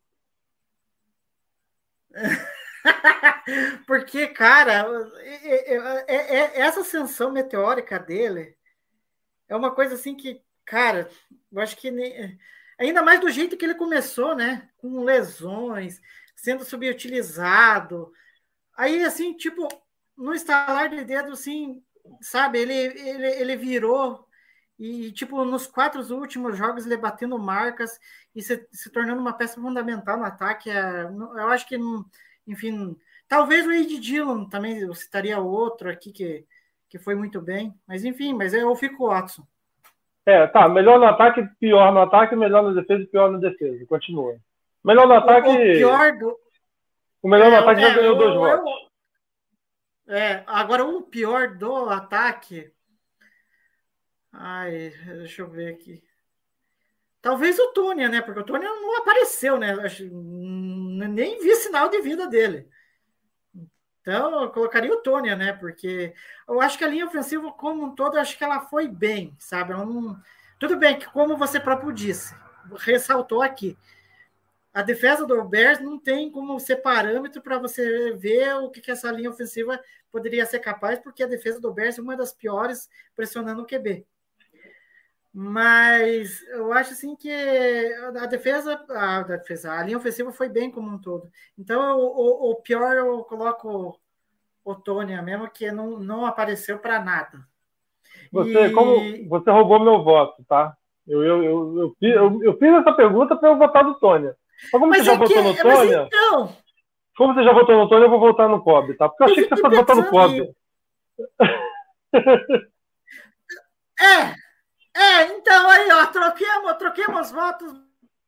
Porque, 3.86 4.28
cara, 4.28 4.86
é, 5.20 5.76
é, 5.76 6.16
é, 6.16 6.60
essa 6.62 6.82
ascensão 6.82 7.32
meteórica 7.32 8.00
dele 8.00 8.56
é 9.48 9.56
uma 9.56 9.72
coisa 9.72 9.96
assim 9.96 10.16
que 10.16 10.42
cara, 10.72 11.10
eu 11.52 11.60
acho 11.60 11.76
que 11.76 11.92
nem, 11.92 12.40
ainda 12.80 13.04
mais 13.04 13.20
do 13.20 13.30
jeito 13.30 13.58
que 13.58 13.66
ele 13.66 13.76
começou, 13.76 14.34
né? 14.34 14.70
Com 14.78 15.04
lesões, 15.04 16.02
sendo 16.34 16.64
subutilizado. 16.64 18.14
Aí, 18.78 19.04
assim, 19.04 19.34
tipo, 19.36 19.68
no 20.18 20.34
estalar 20.34 20.90
de 20.90 21.04
dedo, 21.04 21.34
assim, 21.34 21.84
sabe, 22.22 22.60
ele, 22.60 22.74
ele, 22.74 23.28
ele 23.28 23.56
virou 23.58 24.26
e, 24.80 25.12
tipo, 25.12 25.44
nos 25.44 25.68
quatro 25.68 26.02
últimos 26.16 26.58
jogos, 26.58 26.86
ele 26.86 26.96
batendo 26.96 27.38
marcas 27.38 28.00
e 28.34 28.42
se, 28.42 28.66
se 28.72 28.90
tornando 28.92 29.20
uma 29.20 29.34
peça 29.34 29.60
fundamental 29.60 30.18
no 30.18 30.24
ataque. 30.24 30.70
É, 30.70 31.04
eu 31.04 31.50
acho 31.50 31.68
que, 31.68 31.78
enfim, 32.48 32.98
talvez 33.28 33.68
o 33.68 33.74
Ed 33.74 34.00
Dillon 34.00 34.48
também, 34.48 34.80
eu 34.80 34.96
citaria 34.96 35.38
outro 35.38 35.90
aqui 35.90 36.14
que, 36.14 36.48
que 36.88 36.98
foi 36.98 37.14
muito 37.14 37.42
bem, 37.42 37.78
mas 37.86 38.06
enfim, 38.06 38.34
mas 38.34 38.54
eu 38.54 38.74
fico 38.78 38.98
com 38.98 39.04
o 39.04 39.08
Watson. 39.10 39.46
É, 40.26 40.48
tá. 40.48 40.68
Melhor 40.70 41.00
no 41.00 41.06
ataque, 41.06 41.48
pior 41.60 41.92
no 41.92 42.02
ataque, 42.02 42.36
melhor 42.36 42.64
na 42.64 42.80
defesa 42.80 43.08
pior 43.08 43.32
na 43.32 43.40
defesa. 43.40 43.86
Continua. 43.86 44.38
Melhor 44.84 45.08
no 45.08 45.14
ataque. 45.14 45.50
O, 45.50 45.56
pior 45.56 46.18
do. 46.18 46.38
O 47.22 47.30
melhor 47.30 47.48
é, 47.48 47.52
no 47.52 47.58
ataque 47.58 47.82
é, 47.82 47.88
já 47.88 47.96
ganhou 47.96 48.16
dois 48.16 48.36
votos. 48.36 48.92
É, 50.08 50.44
agora 50.46 50.86
o 50.86 51.02
pior 51.04 51.56
do 51.56 51.90
ataque. 51.90 52.72
Ai, 54.32 54.94
deixa 55.06 55.42
eu 55.42 55.50
ver 55.50 55.74
aqui. 55.74 56.04
Talvez 57.22 57.60
o 57.60 57.68
Tônia, 57.68 58.10
né? 58.10 58.22
Porque 58.22 58.40
o 58.40 58.44
Tônia 58.44 58.68
não 58.68 58.98
apareceu, 58.98 59.58
né? 59.58 59.76
Nem 61.10 61.40
vi 61.40 61.56
sinal 61.56 61.90
de 61.90 62.02
vida 62.02 62.28
dele. 62.28 62.68
Então, 64.02 64.44
eu 64.44 64.50
colocaria 64.50 64.92
o 64.92 65.02
Tônia, 65.02 65.36
né? 65.36 65.54
Porque 65.54 66.14
eu 66.48 66.60
acho 66.60 66.78
que 66.78 66.84
a 66.84 66.88
linha 66.88 67.06
ofensiva, 67.06 67.52
como 67.52 67.86
um 67.86 67.96
todo, 67.96 68.18
acho 68.18 68.38
que 68.38 68.44
ela 68.44 68.62
foi 68.62 68.88
bem, 68.88 69.36
sabe? 69.40 69.74
Não... 69.74 70.20
Tudo 70.60 70.78
bem 70.78 70.98
que, 70.98 71.06
como 71.08 71.38
você 71.38 71.60
próprio 71.60 71.92
disse, 71.92 72.36
ressaltou 72.78 73.42
aqui, 73.42 73.78
a 74.74 74.82
defesa 74.82 75.26
do 75.26 75.44
Bears 75.44 75.80
não 75.80 76.00
tem 76.00 76.32
como 76.32 76.60
ser 76.60 76.78
parâmetro 76.78 77.42
para 77.42 77.58
você 77.58 78.14
ver 78.14 78.56
o 78.56 78.70
que, 78.70 78.80
que, 78.80 78.92
essa 78.92 79.12
linha 79.12 79.30
ofensiva 79.30 79.80
poderia 80.12 80.46
ser 80.46 80.60
capaz, 80.60 81.00
porque 81.00 81.24
a 81.24 81.28
defesa 81.28 81.60
do 81.60 81.74
Bears 81.74 81.98
é 81.98 82.02
uma 82.02 82.16
das 82.16 82.32
piores 82.32 82.90
pressionando 83.16 83.62
o 83.62 83.66
QB. 83.66 84.06
Mas 85.34 86.42
eu 86.50 86.74
acho 86.74 86.92
assim 86.92 87.16
que 87.16 87.32
a 87.32 88.26
defesa, 88.26 88.84
a 88.90 89.24
defesa, 89.24 89.72
a 89.72 89.84
linha 89.84 89.98
ofensiva 89.98 90.32
foi 90.32 90.50
bem 90.50 90.70
como 90.70 90.90
um 90.90 90.98
todo. 90.98 91.30
Então 91.58 91.98
o, 91.98 92.52
o 92.52 92.56
pior 92.56 92.98
eu 92.98 93.24
coloco 93.24 93.98
o 94.64 94.76
Tônia 94.76 95.22
mesmo, 95.22 95.50
que 95.50 95.72
não, 95.72 96.00
não 96.00 96.26
apareceu 96.26 96.80
para 96.80 97.02
nada. 97.02 97.40
Você, 98.32 98.68
e... 98.68 98.72
como, 98.72 99.30
você 99.30 99.50
roubou 99.52 99.80
meu 99.80 100.04
voto, 100.04 100.44
tá? 100.48 100.76
Eu, 101.08 101.24
eu, 101.24 101.44
eu, 101.44 101.80
eu, 101.80 101.96
fiz, 101.98 102.16
eu, 102.16 102.44
eu 102.44 102.58
fiz 102.58 102.74
essa 102.74 102.94
pergunta 102.94 103.36
para 103.36 103.50
eu 103.50 103.58
votar 103.58 103.84
no 103.84 103.96
Tônia. 103.96 104.36
Mas 104.64 104.72
como 104.72 104.88
mas 104.88 105.00
você 105.00 105.06
já 105.06 105.14
é 105.14 105.18
votou 105.18 105.36
que, 105.36 105.42
no 105.42 105.56
Tônia? 105.56 106.08
Então... 106.08 106.58
Como 107.18 107.34
você 107.34 107.44
já 107.44 107.54
votou 107.54 107.76
no 107.76 107.90
Tônia, 107.90 108.06
eu 108.06 108.10
vou 108.10 108.20
votar 108.20 108.48
no 108.50 108.64
Cobb, 108.64 108.96
tá? 108.96 109.10
Porque 109.10 109.24
eu 109.24 109.28
achei 109.28 109.44
que 109.44 109.56
você 109.56 109.62
fosse 109.62 109.76
votar 109.76 109.96
no 109.96 110.10
Cobb. 110.10 110.54
É, 114.00 114.34
é, 114.94 115.24
então 115.38 115.70
aí, 115.70 115.90
ó, 115.92 116.06
troquemos, 116.08 116.74
troquemos 116.74 117.32
votos. 117.32 117.74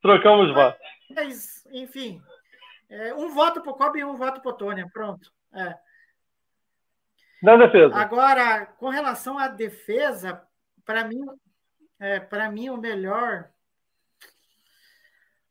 Trocamos 0.02 0.54
votos. 0.54 0.80
Mas, 1.10 1.66
enfim, 1.72 2.22
é, 2.90 3.14
um 3.14 3.30
voto 3.30 3.62
para 3.62 3.72
o 3.72 3.76
Kobe 3.76 4.00
e 4.00 4.04
um 4.04 4.16
voto 4.16 4.42
para 4.42 4.52
o 4.52 4.54
Tônia. 4.54 4.90
Pronto. 4.94 5.32
É. 5.54 5.78
Na 7.42 7.58
defesa. 7.58 7.96
Agora, 7.96 8.66
com 8.66 8.90
relação 8.90 9.38
à 9.38 9.48
defesa, 9.48 10.42
para 10.86 11.04
mim, 11.04 11.26
é, 12.00 12.20
para 12.20 12.50
mim 12.50 12.70
o 12.70 12.78
melhor. 12.78 13.50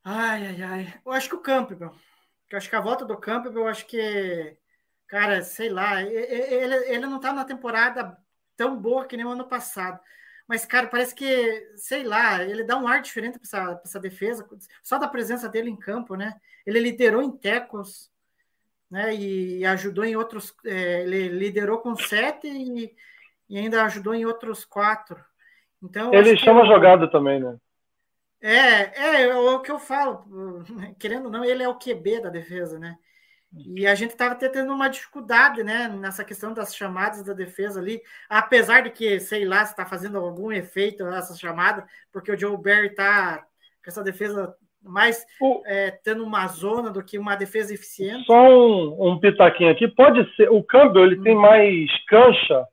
Ai, 0.05 0.47
ai, 0.47 0.63
ai. 0.63 1.01
Eu 1.05 1.13
acho 1.13 1.29
que 1.29 1.35
o 1.35 1.43
Campbell. 1.43 1.95
Eu 2.51 2.59
acho 2.59 2.69
que 2.69 2.77
a 2.77 2.81
volta 2.81 3.05
do 3.05 3.17
Campbell, 3.17 3.63
eu 3.63 3.69
acho 3.69 3.87
que, 3.87 4.57
cara, 5.07 5.43
sei 5.43 5.69
lá, 5.69 6.03
ele, 6.03 6.75
ele 6.75 7.07
não 7.07 7.21
tá 7.21 7.33
na 7.33 7.45
temporada 7.45 8.17
tão 8.57 8.77
boa 8.77 9.07
que 9.07 9.17
nem 9.17 9.27
o 9.27 9.31
ano 9.31 9.49
passado. 9.49 10.01
Mas, 10.49 10.67
cara, 10.67 10.87
parece 10.87 11.15
que, 11.15 11.73
sei 11.77 12.03
lá, 12.05 12.43
ele 12.43 12.65
dá 12.65 12.77
um 12.77 12.87
ar 12.87 13.01
diferente 13.01 13.39
para 13.39 13.45
essa, 13.45 13.81
essa, 13.85 14.01
defesa, 14.01 14.47
só 14.83 14.99
da 14.99 15.09
presença 15.09 15.49
dele 15.49 15.71
em 15.71 15.77
campo, 15.77 16.15
né? 16.15 16.35
Ele 16.67 16.81
liderou 16.81 17.23
em 17.23 17.31
tecos, 17.31 18.11
né? 18.91 19.15
E 19.15 19.65
ajudou 19.65 20.05
em 20.05 20.17
outros. 20.17 20.55
É, 20.65 21.03
ele 21.03 21.29
liderou 21.29 21.79
com 21.79 21.97
sete 21.97 22.49
e, 22.49 22.95
e, 23.49 23.59
ainda 23.59 23.85
ajudou 23.85 24.15
em 24.15 24.27
outros 24.27 24.65
quatro. 24.65 25.23
Então, 25.83 26.13
ele 26.13 26.37
chama 26.37 26.67
jogada 26.67 27.11
também, 27.11 27.41
né? 27.41 27.57
É, 28.41 28.51
é, 28.51 29.23
é 29.23 29.37
o 29.37 29.61
que 29.61 29.71
eu 29.71 29.79
falo, 29.79 30.25
querendo 30.99 31.27
ou 31.27 31.31
não, 31.31 31.45
ele 31.45 31.63
é 31.63 31.69
o 31.69 31.79
QB 31.79 32.23
da 32.23 32.29
defesa, 32.29 32.79
né? 32.79 32.99
E 33.55 33.87
a 33.87 33.95
gente 33.95 34.13
estava 34.13 34.35
tendo 34.35 34.73
uma 34.73 34.89
dificuldade, 34.89 35.63
né, 35.63 35.87
nessa 35.89 36.25
questão 36.25 36.55
das 36.55 36.75
chamadas 36.75 37.23
da 37.23 37.35
defesa 37.35 37.81
ali, 37.81 38.01
apesar 38.29 38.83
de 38.83 38.91
que, 38.91 39.21
sei 39.21 39.45
lá, 39.45 39.65
se 39.65 39.73
está 39.73 39.85
fazendo 39.85 40.19
algum 40.19 40.51
efeito 40.51 41.07
essa 41.07 41.37
chamada, 41.37 41.87
porque 42.11 42.33
o 42.33 42.39
Joe 42.39 42.57
Barry 42.57 42.87
está 42.87 43.45
com 43.85 43.91
essa 43.91 44.03
defesa 44.03 44.55
mais 44.83 45.25
o, 45.41 45.63
é, 45.67 45.91
tendo 45.91 46.25
uma 46.25 46.47
zona 46.49 46.91
do 46.91 47.05
que 47.05 47.19
uma 47.19 47.37
defesa 47.37 47.75
eficiente. 47.75 48.25
Só 48.25 48.49
um, 48.49 49.13
um 49.13 49.21
pitaquinho 49.21 49.71
aqui, 49.71 49.87
pode 49.87 50.25
ser, 50.35 50.51
o 50.51 50.63
Campbell 50.63 51.05
ele 51.05 51.21
hum. 51.21 51.23
tem 51.23 51.35
mais 51.35 51.91
cancha 52.07 52.67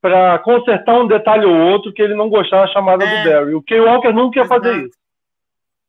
para 0.00 0.38
consertar 0.38 0.98
um 0.98 1.06
detalhe 1.06 1.44
ou 1.44 1.54
outro 1.54 1.92
que 1.92 2.00
ele 2.00 2.14
não 2.14 2.30
gostava 2.30 2.66
da 2.66 2.72
chamada 2.72 3.04
é, 3.04 3.22
do 3.22 3.30
Barry. 3.30 3.54
O 3.54 3.62
Kay 3.62 3.80
Walker 3.80 4.12
nunca 4.12 4.38
ia 4.38 4.44
exato. 4.44 4.62
fazer 4.62 4.86
isso. 4.86 4.98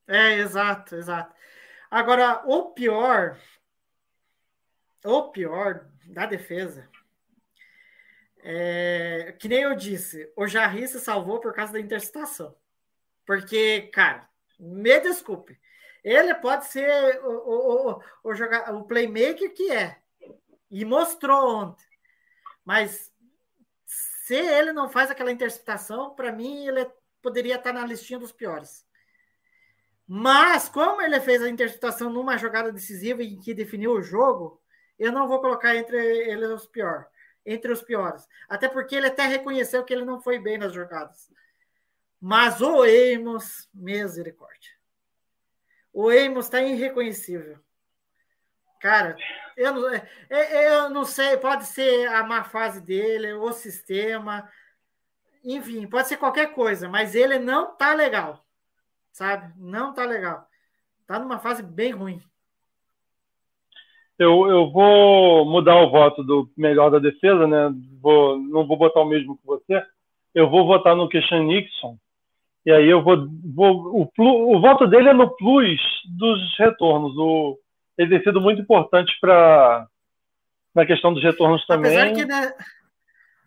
É, 0.08 0.34
exato, 0.40 0.96
exato. 0.96 1.34
Agora, 1.90 2.42
o 2.46 2.72
pior 2.72 3.38
o 5.04 5.30
pior 5.30 5.88
da 6.06 6.26
defesa 6.26 6.90
é, 8.44 9.36
que 9.40 9.48
nem 9.48 9.62
eu 9.62 9.76
disse, 9.76 10.32
o 10.36 10.48
Jarry 10.48 10.88
se 10.88 11.00
salvou 11.00 11.40
por 11.40 11.54
causa 11.54 11.74
da 11.74 11.80
interceptação. 11.80 12.56
Porque, 13.26 13.90
cara, 13.94 14.28
me 14.60 15.00
desculpe, 15.00 15.60
ele 16.04 16.34
pode 16.36 16.66
ser 16.66 17.22
o, 17.24 17.30
o, 17.30 17.92
o, 17.92 18.02
o, 18.24 18.78
o 18.78 18.84
playmaker 18.86 19.54
que 19.54 19.72
é, 19.72 20.00
e 20.70 20.84
mostrou 20.84 21.56
ontem. 21.56 21.86
Mas 22.66 23.12
se 23.86 24.36
ele 24.36 24.72
não 24.72 24.90
faz 24.90 25.12
aquela 25.12 25.32
interceptação, 25.32 26.16
para 26.16 26.32
mim 26.32 26.66
ele 26.66 26.90
poderia 27.22 27.56
estar 27.56 27.74
na 27.74 27.86
listinha 27.86 28.20
dos 28.20 28.32
piores. 28.32 28.86
Mas 30.08 30.68
como 30.68 31.02
ele 31.02 31.20
fez 31.20 31.42
a 31.42 31.50
interceptação 31.50 32.10
numa 32.10 32.38
jogada 32.38 32.72
decisiva 32.72 33.24
em 33.24 33.40
que 33.40 33.54
definiu 33.54 33.92
o 33.92 34.02
jogo, 34.02 34.61
eu 35.04 35.12
não 35.12 35.28
vou 35.28 35.42
colocar 35.42 35.76
entre 35.76 35.98
eles 35.98 36.50
os 36.50 36.68
piores, 36.68 37.06
entre 37.46 37.72
os 37.72 37.82
piores. 37.82 38.28
Até 38.48 38.70
porque 38.70 38.96
ele 38.96 39.08
até 39.08 39.26
reconheceu 39.26 39.84
que 39.84 39.94
ele 39.94 40.06
não 40.06 40.22
foi 40.22 40.40
bem 40.40 40.58
nas 40.58 40.74
jogadas. 40.74 41.32
Mas 42.20 42.62
o 42.62 42.84
Amos, 42.84 43.70
misericórdia. 43.74 44.72
O 45.92 46.10
Amos 46.10 46.46
está 46.46 46.62
irreconhecível. 46.62 47.60
Cara, 48.80 49.16
eu 49.56 49.74
não, 49.74 49.90
é, 49.90 50.08
é, 50.30 50.76
eu 50.76 50.90
não 50.90 51.06
sei, 51.06 51.38
pode 51.38 51.66
ser 51.66 52.08
a 52.08 52.24
má 52.24 52.44
fase 52.44 52.82
dele, 52.82 53.34
o 53.34 53.52
sistema, 53.54 54.50
enfim, 55.44 55.88
pode 55.88 56.08
ser 56.08 56.18
qualquer 56.18 56.54
coisa, 56.54 56.90
mas 56.90 57.14
ele 57.16 57.40
não 57.40 57.76
tá 57.76 57.94
legal, 57.94 58.46
sabe? 59.12 59.54
Não 59.58 59.94
tá 59.94 60.06
legal. 60.06 60.48
Tá 61.06 61.20
numa 61.20 61.40
fase 61.40 61.62
bem 61.64 61.92
ruim. 61.92 62.24
Eu, 64.22 64.48
eu 64.48 64.70
vou 64.70 65.44
mudar 65.46 65.82
o 65.82 65.90
voto 65.90 66.24
do 66.24 66.48
melhor 66.56 66.92
da 66.92 67.00
defesa, 67.00 67.48
né? 67.48 67.74
Vou, 68.00 68.38
não 68.38 68.68
vou 68.68 68.78
botar 68.78 69.02
o 69.02 69.10
mesmo 69.10 69.36
que 69.36 69.48
você. 69.48 69.84
Eu 70.36 70.48
vou 70.48 70.68
votar 70.68 70.96
no 70.96 71.10
Christian 71.10 71.44
Nixon. 71.46 71.98
E 72.64 72.72
aí 72.72 72.88
eu 72.88 73.02
vou. 73.04 73.28
vou 73.44 74.12
o, 74.16 74.56
o 74.56 74.62
voto 74.62 74.86
dele 74.86 75.10
é 75.10 75.14
no 75.14 75.28
plus 75.36 75.82
dos 76.16 76.40
retornos. 76.60 77.18
O, 77.18 77.58
ele 77.98 78.12
tem 78.12 78.24
sido 78.24 78.40
muito 78.40 78.62
importante 78.62 79.12
para 79.20 79.88
na 80.76 80.86
questão 80.86 81.12
dos 81.12 81.24
retornos 81.24 81.66
também. 81.66 81.98
Apesar 81.98 82.14
que, 82.14 82.26
né, 82.26 82.54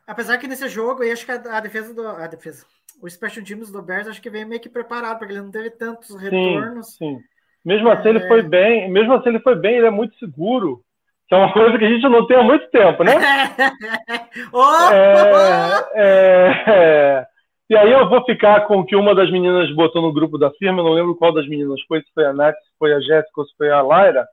apesar 0.09 0.39
que 0.39 0.49
nesse 0.49 0.69
jogo, 0.69 1.05
eu 1.05 1.13
acho 1.13 1.25
que 1.25 1.31
a, 1.31 1.57
a, 1.57 1.61
defesa 1.61 1.95
do. 1.95 2.05
A 2.05 2.27
defesa. 2.27 2.67
O 3.01 3.09
Special 3.09 3.47
Teams 3.47 3.71
do 3.71 3.81
Bears 3.81 4.09
acho 4.09 4.21
que 4.21 4.29
veio 4.29 4.49
meio 4.49 4.61
que 4.61 4.69
preparado, 4.69 5.21
porque 5.21 5.35
ele 5.35 5.43
não 5.43 5.53
teve 5.53 5.71
tantos 5.71 6.17
retornos. 6.17 6.97
Sim, 6.97 7.19
sim. 7.19 7.34
Mesmo 7.65 7.89
assim, 7.91 8.09
ele 8.11 8.29
foi 8.29 8.43
bem. 8.43 8.91
Mesmo 8.91 9.15
assim, 9.15 9.31
ele 9.31 9.41
foi 9.41 9.55
bem, 9.55 9.77
ele 9.77 9.87
é 9.87 9.91
muito 9.91 10.17
seguro. 10.19 10.81
Que 11.27 11.35
é 11.35 11.39
uma 11.39 11.53
coisa 11.53 11.79
que 11.79 11.85
a 11.85 11.89
gente 11.89 12.03
não 12.03 12.27
tem 12.27 12.37
há 12.37 12.43
muito 12.43 12.69
tempo, 12.71 13.03
né? 13.03 13.13
oh! 14.53 14.93
é, 14.93 15.85
é, 15.95 16.65
é. 16.67 17.27
E 17.71 17.77
aí 17.77 17.91
eu 17.91 18.09
vou 18.09 18.23
ficar 18.25 18.67
com 18.67 18.81
o 18.81 18.85
que 18.85 18.95
uma 18.95 19.15
das 19.15 19.31
meninas 19.33 19.75
botou 19.75 20.03
no 20.03 20.13
grupo 20.13 20.37
da 20.37 20.51
firma, 20.51 20.81
eu 20.81 20.85
não 20.85 20.93
lembro 20.93 21.15
qual 21.15 21.33
das 21.33 21.49
meninas 21.49 21.81
foi, 21.89 22.03
se 22.03 22.13
foi 22.13 22.27
a 22.27 22.33
Nath, 22.35 22.55
se 22.57 22.79
foi 22.79 22.93
a 22.93 23.01
Jéssica 23.01 23.41
ou 23.41 23.47
se 23.47 23.57
foi 23.57 23.71
a 23.71 23.83
Lyra, 23.83 24.27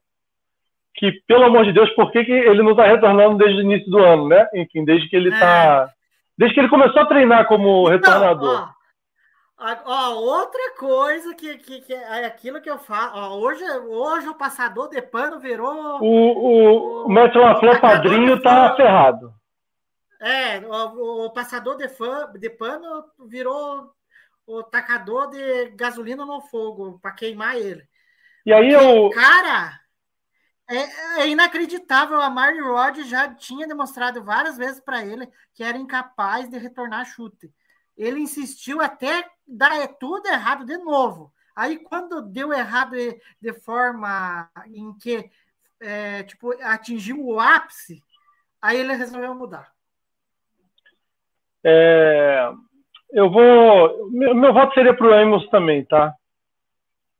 que, 0.95 1.13
pelo 1.25 1.45
amor 1.45 1.63
de 1.63 1.71
Deus, 1.71 1.89
por 1.91 2.11
que, 2.11 2.25
que 2.25 2.31
ele 2.31 2.61
não 2.61 2.71
está 2.71 2.85
retornando 2.85 3.37
desde 3.37 3.59
o 3.59 3.61
início 3.61 3.89
do 3.89 3.99
ano, 3.99 4.27
né? 4.27 4.45
Enfim, 4.53 4.83
desde 4.83 5.07
que 5.09 5.15
ele 5.15 5.29
está. 5.29 5.87
É. 5.87 6.01
Desde 6.37 6.53
que 6.53 6.59
ele 6.59 6.69
começou 6.69 7.01
a 7.01 7.05
treinar 7.05 7.47
como 7.47 7.87
retornador. 7.87 8.59
Não, 8.59 8.63
Ó, 8.63 8.67
outra 10.15 10.75
coisa 10.77 11.35
que, 11.35 11.57
que, 11.57 11.81
que, 11.81 11.93
é 11.93 12.25
aquilo 12.25 12.61
que 12.61 12.69
eu 12.69 12.79
falo. 12.79 13.11
Ó, 13.15 13.37
hoje, 13.39 13.63
hoje 13.63 14.27
o 14.27 14.35
passador 14.35 14.89
de 14.89 15.01
pano 15.01 15.39
virou. 15.39 16.01
O, 16.01 17.05
o, 17.05 17.07
o 17.07 17.13
LaFleur 17.13 17.79
padrinho 17.79 18.41
tá 18.41 18.75
ferrado. 18.75 19.33
É, 20.19 20.59
o, 20.59 21.25
o, 21.25 21.29
passador 21.31 21.77
de, 21.77 21.87
fã, 21.89 22.31
de 22.33 22.49
pano 22.49 23.05
virou 23.27 23.91
o 24.45 24.63
tacador 24.63 25.29
de 25.29 25.69
gasolina 25.71 26.25
no 26.25 26.41
fogo 26.41 26.99
para 26.99 27.11
queimar 27.11 27.55
ele. 27.55 27.83
E 28.45 28.51
aí 28.51 28.71
Porque, 28.71 28.85
eu. 28.85 29.09
Cara, 29.11 29.79
é, 30.69 31.21
é 31.21 31.27
inacreditável. 31.27 32.19
A 32.19 32.29
Mary 32.29 32.59
Rod 32.59 32.99
já 33.01 33.33
tinha 33.35 33.67
demonstrado 33.67 34.23
várias 34.23 34.57
vezes 34.57 34.79
para 34.79 35.05
ele 35.05 35.29
que 35.53 35.63
era 35.63 35.77
incapaz 35.77 36.49
de 36.49 36.57
retornar 36.57 37.05
chute 37.05 37.51
ele 38.01 38.19
insistiu 38.19 38.81
até 38.81 39.23
dar 39.47 39.87
tudo 39.99 40.27
errado 40.27 40.65
de 40.65 40.77
novo. 40.77 41.31
Aí, 41.55 41.77
quando 41.77 42.21
deu 42.21 42.51
errado 42.51 42.95
de, 43.39 43.53
forma 43.53 44.49
em 44.73 44.97
que 44.97 45.29
é, 45.79 46.23
tipo, 46.23 46.51
atingiu 46.63 47.23
o 47.23 47.39
ápice, 47.39 48.01
aí 48.61 48.79
ele 48.79 48.93
resolveu 48.93 49.35
mudar. 49.35 49.71
É, 51.63 52.51
eu 53.11 53.29
vou. 53.29 54.09
Meu, 54.09 54.33
meu 54.33 54.53
voto 54.53 54.73
seria 54.73 54.95
para 54.95 55.07
o 55.07 55.13
Amos 55.13 55.47
também, 55.49 55.85
tá? 55.85 56.15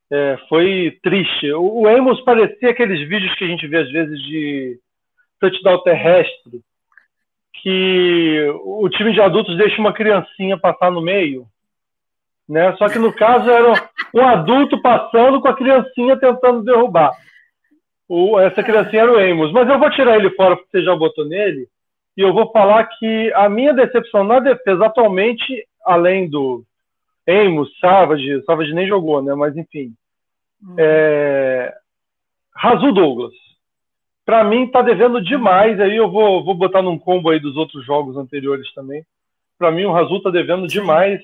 É, 0.09 0.37
foi 0.49 0.97
triste. 1.03 1.51
O, 1.51 1.81
o 1.81 1.87
Amos 1.87 2.21
parecia 2.21 2.71
aqueles 2.71 3.07
vídeos 3.07 3.35
que 3.35 3.43
a 3.43 3.47
gente 3.47 3.67
vê 3.67 3.77
às 3.77 3.91
vezes 3.91 4.19
de 4.23 4.79
touchdown 5.39 5.83
terrestre, 5.83 6.63
que 7.61 8.51
o 8.63 8.89
time 8.89 9.13
de 9.13 9.21
adultos 9.21 9.57
deixa 9.57 9.79
uma 9.79 9.93
criancinha 9.93 10.57
passar 10.57 10.91
no 10.91 11.01
meio, 11.01 11.45
né? 12.49 12.75
Só 12.77 12.89
que 12.89 12.97
no 12.97 13.13
caso 13.13 13.49
era 13.49 13.73
um 14.13 14.21
adulto 14.21 14.81
passando 14.81 15.39
com 15.39 15.47
a 15.47 15.55
criancinha 15.55 16.17
tentando 16.17 16.63
derrubar. 16.63 17.11
O, 18.09 18.39
essa 18.39 18.63
criancinha 18.63 19.03
era 19.03 19.11
o 19.11 19.17
Amos. 19.17 19.51
Mas 19.51 19.69
eu 19.69 19.79
vou 19.79 19.89
tirar 19.91 20.17
ele 20.17 20.31
fora 20.31 20.55
porque 20.55 20.69
você 20.71 20.83
já 20.83 20.95
botou 20.95 21.25
nele. 21.25 21.67
E 22.17 22.21
eu 22.21 22.33
vou 22.33 22.51
falar 22.51 22.83
que 22.85 23.31
a 23.33 23.47
minha 23.47 23.73
decepção 23.73 24.23
na 24.23 24.39
defesa 24.39 24.87
atualmente, 24.87 25.65
além 25.85 26.29
do 26.29 26.63
Amos, 27.27 27.69
Savage, 27.79 28.43
Savage 28.43 28.73
nem 28.73 28.87
jogou, 28.87 29.21
né? 29.21 29.33
Mas 29.33 29.55
enfim. 29.55 29.93
Uhum. 30.61 30.75
É... 30.77 31.73
Razu 32.55 32.91
Douglas 32.91 33.33
para 34.31 34.45
mim 34.45 34.63
está 34.63 34.81
devendo 34.81 35.21
demais. 35.21 35.77
Aí 35.77 35.97
eu 35.97 36.09
vou, 36.09 36.41
vou 36.41 36.53
botar 36.53 36.81
num 36.81 36.97
combo 36.97 37.29
aí 37.29 37.37
dos 37.37 37.57
outros 37.57 37.85
jogos 37.85 38.15
anteriores 38.15 38.73
também. 38.73 39.03
Para 39.59 39.73
mim 39.73 39.83
o 39.83 39.91
Razul 39.91 40.19
está 40.19 40.29
devendo 40.29 40.67
demais. 40.67 41.19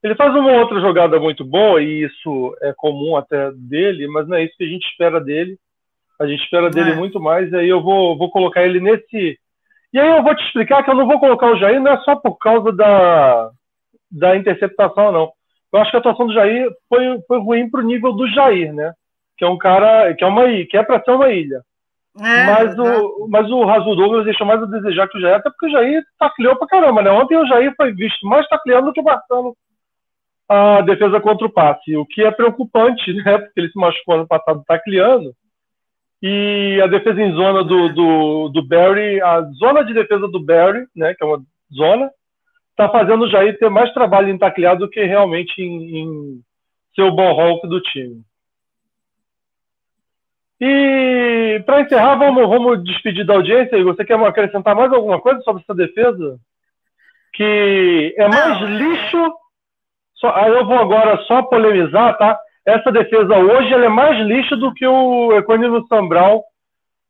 Ele 0.00 0.14
faz 0.14 0.32
uma 0.32 0.52
outra 0.52 0.80
jogada 0.80 1.18
muito 1.18 1.44
boa 1.44 1.82
e 1.82 2.04
isso 2.04 2.56
é 2.62 2.72
comum 2.76 3.16
até 3.16 3.50
dele, 3.50 4.06
mas 4.06 4.28
não 4.28 4.36
é 4.36 4.44
isso 4.44 4.56
que 4.56 4.62
a 4.62 4.68
gente 4.68 4.86
espera 4.86 5.20
dele. 5.20 5.58
A 6.20 6.26
gente 6.28 6.44
espera 6.44 6.70
dele 6.70 6.92
é. 6.92 6.94
muito 6.94 7.18
mais. 7.18 7.52
Aí 7.52 7.68
eu 7.68 7.82
vou, 7.82 8.16
vou 8.16 8.30
colocar 8.30 8.62
ele 8.62 8.78
nesse. 8.78 9.36
E 9.92 9.98
aí 9.98 10.16
eu 10.16 10.22
vou 10.22 10.32
te 10.36 10.44
explicar 10.44 10.84
que 10.84 10.90
eu 10.90 10.94
não 10.94 11.08
vou 11.08 11.18
colocar 11.18 11.50
o 11.50 11.56
Jair 11.56 11.80
não 11.80 11.90
é 11.90 11.98
só 12.02 12.14
por 12.14 12.38
causa 12.38 12.70
da, 12.70 13.50
da 14.08 14.36
interceptação, 14.36 15.10
não. 15.10 15.32
Eu 15.72 15.80
acho 15.80 15.90
que 15.90 15.96
a 15.96 15.98
atuação 15.98 16.28
do 16.28 16.32
Jair 16.32 16.70
foi, 16.88 17.20
foi 17.26 17.40
ruim 17.40 17.68
pro 17.68 17.82
nível 17.82 18.12
do 18.12 18.28
Jair, 18.28 18.72
né? 18.72 18.92
Que 19.36 19.44
é 19.44 19.48
um 19.48 19.58
cara 19.58 20.14
que 20.14 20.22
é 20.22 20.26
uma 20.28 20.44
que 20.44 20.76
é 20.76 20.84
para 20.84 21.02
ser 21.02 21.10
uma 21.10 21.28
ilha. 21.28 21.60
É, 22.20 22.44
mas, 22.44 22.78
o, 22.78 23.26
mas 23.28 23.50
o 23.50 23.64
Rasul 23.64 23.96
Douglas 23.96 24.24
deixou 24.24 24.46
mais 24.46 24.62
a 24.62 24.66
desejar 24.66 25.08
que 25.08 25.16
o 25.16 25.20
Jair, 25.20 25.36
até 25.36 25.48
porque 25.48 25.66
o 25.66 25.70
Jair 25.70 26.02
tacleou 26.18 26.56
pra 26.56 26.66
caramba, 26.66 27.02
né? 27.02 27.10
Ontem 27.10 27.36
o 27.38 27.46
Jair 27.46 27.72
foi 27.74 27.92
visto 27.92 28.26
mais 28.26 28.46
tacleando 28.48 28.88
do 28.88 28.92
que 28.92 29.00
marcando 29.00 29.56
a 30.48 30.82
defesa 30.82 31.18
contra 31.20 31.46
o 31.46 31.52
passe, 31.52 31.96
o 31.96 32.04
que 32.04 32.22
é 32.22 32.30
preocupante, 32.30 33.12
né? 33.24 33.38
Porque 33.38 33.60
ele 33.60 33.70
se 33.70 33.78
machucou 33.78 34.16
ano 34.16 34.26
passado 34.26 34.62
tacleando. 34.66 35.32
E 36.22 36.80
a 36.82 36.86
defesa 36.86 37.20
em 37.20 37.32
zona 37.32 37.64
do, 37.64 37.88
do, 37.88 38.48
do 38.50 38.68
Barry, 38.68 39.20
a 39.20 39.42
zona 39.58 39.82
de 39.82 39.92
defesa 39.92 40.28
do 40.28 40.38
Barry, 40.38 40.86
né, 40.94 41.14
que 41.14 41.24
é 41.24 41.26
uma 41.26 41.42
zona, 41.74 42.08
está 42.70 42.88
fazendo 42.88 43.24
o 43.24 43.28
Jair 43.28 43.58
ter 43.58 43.68
mais 43.68 43.92
trabalho 43.92 44.28
em 44.28 44.38
taclear 44.38 44.78
do 44.78 44.88
que 44.88 45.02
realmente 45.02 45.60
em, 45.60 45.98
em 45.98 46.40
ser 46.94 47.02
o 47.02 47.10
bom 47.10 47.32
Hulk 47.32 47.66
do 47.66 47.80
time. 47.80 48.22
E 50.64 51.60
para 51.66 51.80
encerrar, 51.80 52.14
vamos, 52.14 52.48
vamos 52.48 52.84
despedir 52.84 53.26
da 53.26 53.34
audiência. 53.34 53.82
Você 53.82 54.04
quer 54.04 54.14
acrescentar 54.14 54.76
mais 54.76 54.92
alguma 54.92 55.20
coisa 55.20 55.40
sobre 55.40 55.60
essa 55.60 55.74
defesa? 55.74 56.38
Que 57.32 58.14
é 58.16 58.28
mais 58.28 58.60
Não, 58.60 58.68
lixo. 58.68 59.34
Só, 60.14 60.32
aí 60.36 60.52
eu 60.52 60.64
vou 60.64 60.78
agora 60.78 61.20
só 61.24 61.42
polemizar, 61.42 62.16
tá? 62.16 62.38
Essa 62.64 62.92
defesa 62.92 63.36
hoje 63.38 63.72
ela 63.72 63.86
é 63.86 63.88
mais 63.88 64.16
lixo 64.24 64.56
do 64.56 64.72
que 64.72 64.86
o 64.86 65.36
Equânimo 65.36 65.84
Sambral, 65.88 66.44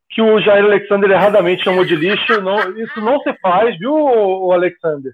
que 0.08 0.22
o 0.22 0.40
Jair 0.40 0.64
Alexander 0.64 1.10
erradamente 1.10 1.62
chamou 1.62 1.84
de 1.84 1.94
lixo. 1.94 2.40
Não, 2.40 2.56
isso 2.78 3.02
não 3.02 3.20
se 3.20 3.34
faz, 3.34 3.78
viu, 3.78 3.92
o 3.92 4.50
Alexander? 4.50 5.12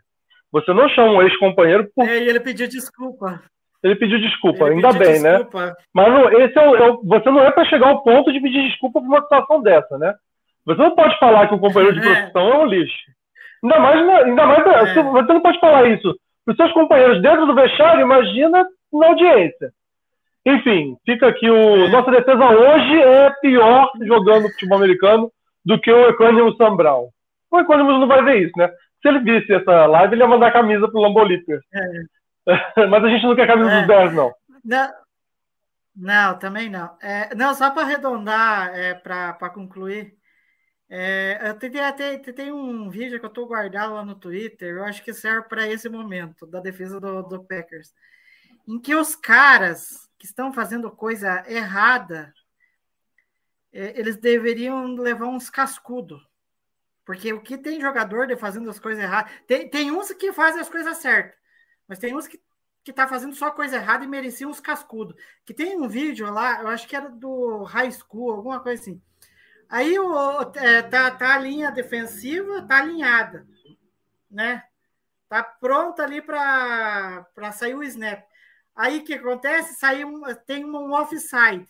Você 0.53 0.73
não 0.73 0.89
chama 0.91 1.11
um 1.11 1.23
ex-companheiro 1.23 1.91
por. 1.93 2.09
É, 2.09 2.19
e 2.19 2.29
ele 2.29 2.39
pediu 2.39 2.69
desculpa. 2.69 3.43
Ele 3.83 3.95
pediu 3.97 4.19
desculpa, 4.21 4.65
Ele 4.67 4.75
ainda 4.77 4.89
pediu 4.89 5.07
bem, 5.07 5.23
né? 5.23 5.31
desculpa. 5.39 5.77
Mas 5.95 6.09
não- 6.13 6.33
esse 6.41 6.59
é 6.59 6.69
o, 6.69 6.77
é 6.77 6.91
o- 6.91 7.01
você 7.05 7.31
não 7.31 7.41
é 7.45 7.51
para 7.51 7.65
chegar 7.67 7.89
ao 7.89 8.03
ponto 8.03 8.33
de 8.33 8.41
pedir 8.41 8.63
desculpa 8.69 9.01
por 9.01 9.07
uma 9.07 9.23
situação 9.23 9.63
dessa, 9.63 9.97
né? 9.99 10.15
Você 10.67 10.83
não 10.83 10.95
pode 10.95 11.17
falar 11.19 11.47
que 11.49 11.55
o 11.55 11.59
companheiro 11.61 11.99
de 12.01 12.07
É. 12.07 12.15
profissão 12.15 12.53
é 12.53 12.59
um 12.59 12.67
lixo. 12.67 12.95
Ainda 13.63 13.79
mais, 13.81 14.09
ainda 14.25 14.47
mais 14.47 14.67
É. 14.67 15.03
você 15.03 15.33
não 15.33 15.41
pode 15.41 15.61
falar 15.61 15.89
isso 15.89 16.15
para 16.45 16.53
os 16.53 16.57
seus 16.57 16.73
companheiros 16.73 17.23
dentro 17.23 17.47
do 17.47 17.55
vestiário, 17.55 18.01
imagina 18.03 18.67
na 18.93 19.07
audiência. 19.07 19.71
Enfim, 20.47 20.97
fica 21.05 21.29
aqui 21.29 21.49
o. 21.51 21.85
É. 21.87 21.89
Nossa 21.89 22.11
defesa 22.11 22.45
hoje 22.45 23.01
é 23.03 23.31
pior 23.41 23.91
jogando 24.03 24.49
futebol 24.51 24.79
americano 24.79 25.31
do 25.65 25.79
que 25.79 25.91
o 25.93 26.09
Equânimo 26.09 26.55
Sam 26.57 26.75
Brown. 26.77 27.09
O 27.51 27.61
Equânimo 27.61 27.93
não 27.93 28.07
vai 28.07 28.23
ver 28.25 28.43
isso, 28.43 28.53
né? 28.57 28.69
Se 29.03 29.09
ele 29.09 29.21
visse 29.21 29.53
essa 29.53 29.87
live, 29.87 30.15
ele 30.15 30.23
ia 30.23 30.29
mandar 30.29 30.49
a 30.49 30.53
camisa 30.53 30.89
pro 30.89 31.01
Lambolíper. 31.01 31.61
Mas 32.91 33.05
a 33.05 33.09
gente 33.09 33.25
não 33.25 33.37
quer 33.37 33.47
camisa 33.47 33.71
É. 33.71 33.79
dos 33.79 33.87
Bears, 33.87 34.15
não. 34.15 34.35
Não, 34.65 34.93
não 35.95 36.39
também 36.39 36.69
não. 36.69 36.97
É, 37.01 37.35
não, 37.35 37.55
só 37.55 37.71
para 37.71 37.83
arredondar, 37.83 38.75
é, 38.75 38.95
para 38.95 39.51
concluir, 39.51 40.17
é, 40.91 41.39
eu 41.43 41.55
tentei 41.59 41.83
até 41.83 42.17
tem 42.19 42.51
um 42.51 42.89
vídeo 42.89 43.19
que 43.19 43.27
eu 43.27 43.29
estou 43.29 43.47
guardado 43.47 43.95
lá 43.95 44.05
no 44.05 44.15
Twitter, 44.15 44.77
eu 44.77 44.85
acho 44.85 45.03
que 45.05 45.13
serve 45.13 45.49
para 45.49 45.69
esse 45.69 45.89
momento 45.89 46.47
da 46.47 46.61
defesa 46.61 46.99
do, 46.99 47.23
do 47.23 47.45
Packers, 47.45 47.95
em 48.67 48.79
que 48.81 48.95
os 48.95 49.15
caras 49.15 50.09
que 50.19 50.25
estão 50.27 50.53
fazendo 50.53 50.91
coisa 50.91 51.45
errada, 51.47 52.33
é, 53.73 53.99
eles 53.99 54.17
deveriam 54.17 54.95
levar 54.95 55.27
uns 55.27 55.51
cascudos. 55.51 56.27
Porque 57.05 57.33
o 57.33 57.41
que 57.41 57.57
tem 57.57 57.81
jogador 57.81 58.27
de 58.27 58.37
fazendo 58.37 58.69
as 58.69 58.79
coisas 58.79 59.03
erradas. 59.03 59.33
Tem, 59.47 59.67
tem 59.67 59.91
uns 59.91 60.13
que 60.13 60.31
fazem 60.31 60.61
as 60.61 60.69
coisas 60.69 60.99
certas, 60.99 61.38
mas 61.89 61.99
tem 61.99 62.15
uns 62.15 62.29
que 62.29 62.41
que 62.89 62.93
tá 62.93 63.07
fazendo 63.07 63.35
só 63.35 63.51
coisa 63.51 63.77
errada 63.77 64.03
e 64.03 64.09
merecia 64.09 64.49
uns 64.49 64.61
cascudos. 64.61 65.15
Que 65.45 65.53
tem 65.53 65.79
um 65.79 65.87
vídeo 65.87 66.33
lá, 66.33 66.63
eu 66.63 66.69
acho 66.69 66.89
que 66.89 66.97
era 66.97 67.11
do 67.11 67.63
High 67.65 67.93
School, 67.93 68.31
alguma 68.31 68.61
coisa 68.61 68.81
assim. 68.81 69.03
Aí 69.69 69.99
o, 69.99 70.41
é, 70.57 70.81
tá, 70.83 71.11
tá 71.11 71.35
a 71.35 71.39
linha 71.39 71.71
defensiva, 71.71 72.63
tá 72.63 72.79
alinhada, 72.79 73.47
né? 74.31 74.65
Tá 75.29 75.43
pronta 75.43 76.03
ali 76.03 76.23
para 76.23 77.27
sair 77.53 77.75
o 77.75 77.83
snap. 77.83 78.25
Aí 78.75 79.01
o 79.01 79.05
que 79.05 79.15
acontece? 79.15 79.75
Sai 79.75 80.03
um, 80.05 80.23
tem 80.47 80.65
um 80.65 80.93
offside. 80.93 81.69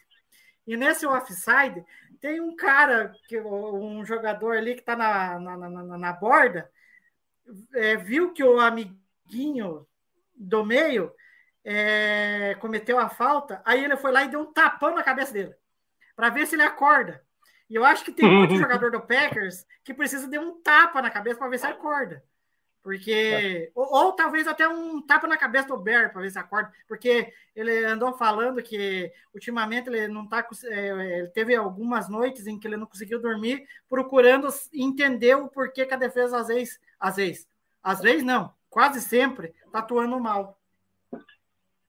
E 0.65 0.77
nesse 0.77 1.05
offside 1.05 1.85
tem 2.21 2.41
um 2.41 2.55
cara, 2.55 3.13
que, 3.27 3.41
um 3.41 4.05
jogador 4.05 4.57
ali 4.57 4.77
que 4.77 4.83
tá 4.83 4.95
na, 4.95 5.41
na, 5.41 5.57
na, 5.57 5.99
na 5.99 6.13
borda, 6.13 6.71
é, 7.75 7.97
viu 7.97 8.33
que 8.33 8.45
o 8.45 8.61
amiguinho 8.61 9.85
do 10.39 10.65
meio 10.65 11.13
é, 11.65 12.57
cometeu 12.61 12.99
a 12.99 13.09
falta, 13.09 13.61
aí 13.65 13.85
ele 13.85 13.97
foi 13.97 14.13
lá 14.13 14.25
e 14.25 14.29
deu 14.29 14.41
um 14.41 14.53
tapão 14.53 14.95
na 14.95 15.03
cabeça 15.03 15.33
dele, 15.33 15.55
para 16.17 16.31
ver 16.31 16.47
se 16.47 16.55
ele 16.55 16.63
acorda. 16.63 17.23
E 17.69 17.75
eu 17.75 17.85
acho 17.85 18.05
que 18.05 18.13
tem 18.13 18.31
muito 18.31 18.57
jogador 18.57 18.91
do 18.91 19.01
Packers 19.01 19.67
que 19.85 19.93
precisa 19.93 20.27
de 20.27 20.39
um 20.39 20.63
tapa 20.63 21.03
na 21.03 21.11
cabeça 21.11 21.39
para 21.39 21.49
ver 21.49 21.59
se 21.59 21.67
acorda. 21.67 22.25
Porque. 22.83 23.71
Ou, 23.75 23.93
ou, 23.93 24.13
talvez 24.13 24.47
até 24.47 24.67
um 24.67 25.03
tapa 25.03 25.27
na 25.27 25.37
cabeça 25.37 25.69
do 25.69 25.77
Bear 25.77 26.11
para 26.11 26.23
ver 26.23 26.31
se 26.31 26.39
acorda. 26.39 26.73
Porque 26.87 27.35
ele 27.55 27.85
andou 27.85 28.15
falando 28.15 28.63
que 28.63 29.13
ultimamente 29.35 29.91
ele 29.91 30.09
não 30.09 30.27
tá. 30.27 30.47
É, 30.65 31.19
ele 31.19 31.29
teve 31.29 31.55
algumas 31.55 32.09
noites 32.09 32.47
em 32.47 32.59
que 32.59 32.67
ele 32.67 32.79
não 32.79 32.87
conseguiu 32.87 33.21
dormir, 33.21 33.67
procurando 33.89 34.49
entender 34.73 35.35
o 35.35 35.49
porquê 35.49 35.85
que 35.85 35.93
a 35.93 35.99
defesa 35.99 36.39
às 36.39 36.47
vezes. 36.47 36.81
Às 36.99 37.17
vezes. 37.17 37.49
Às 37.83 38.01
vezes 38.01 38.23
não 38.23 38.57
quase 38.79 39.01
sempre 39.01 39.53
tá 39.73 39.81
atuando 39.81 40.21
mal. 40.21 40.57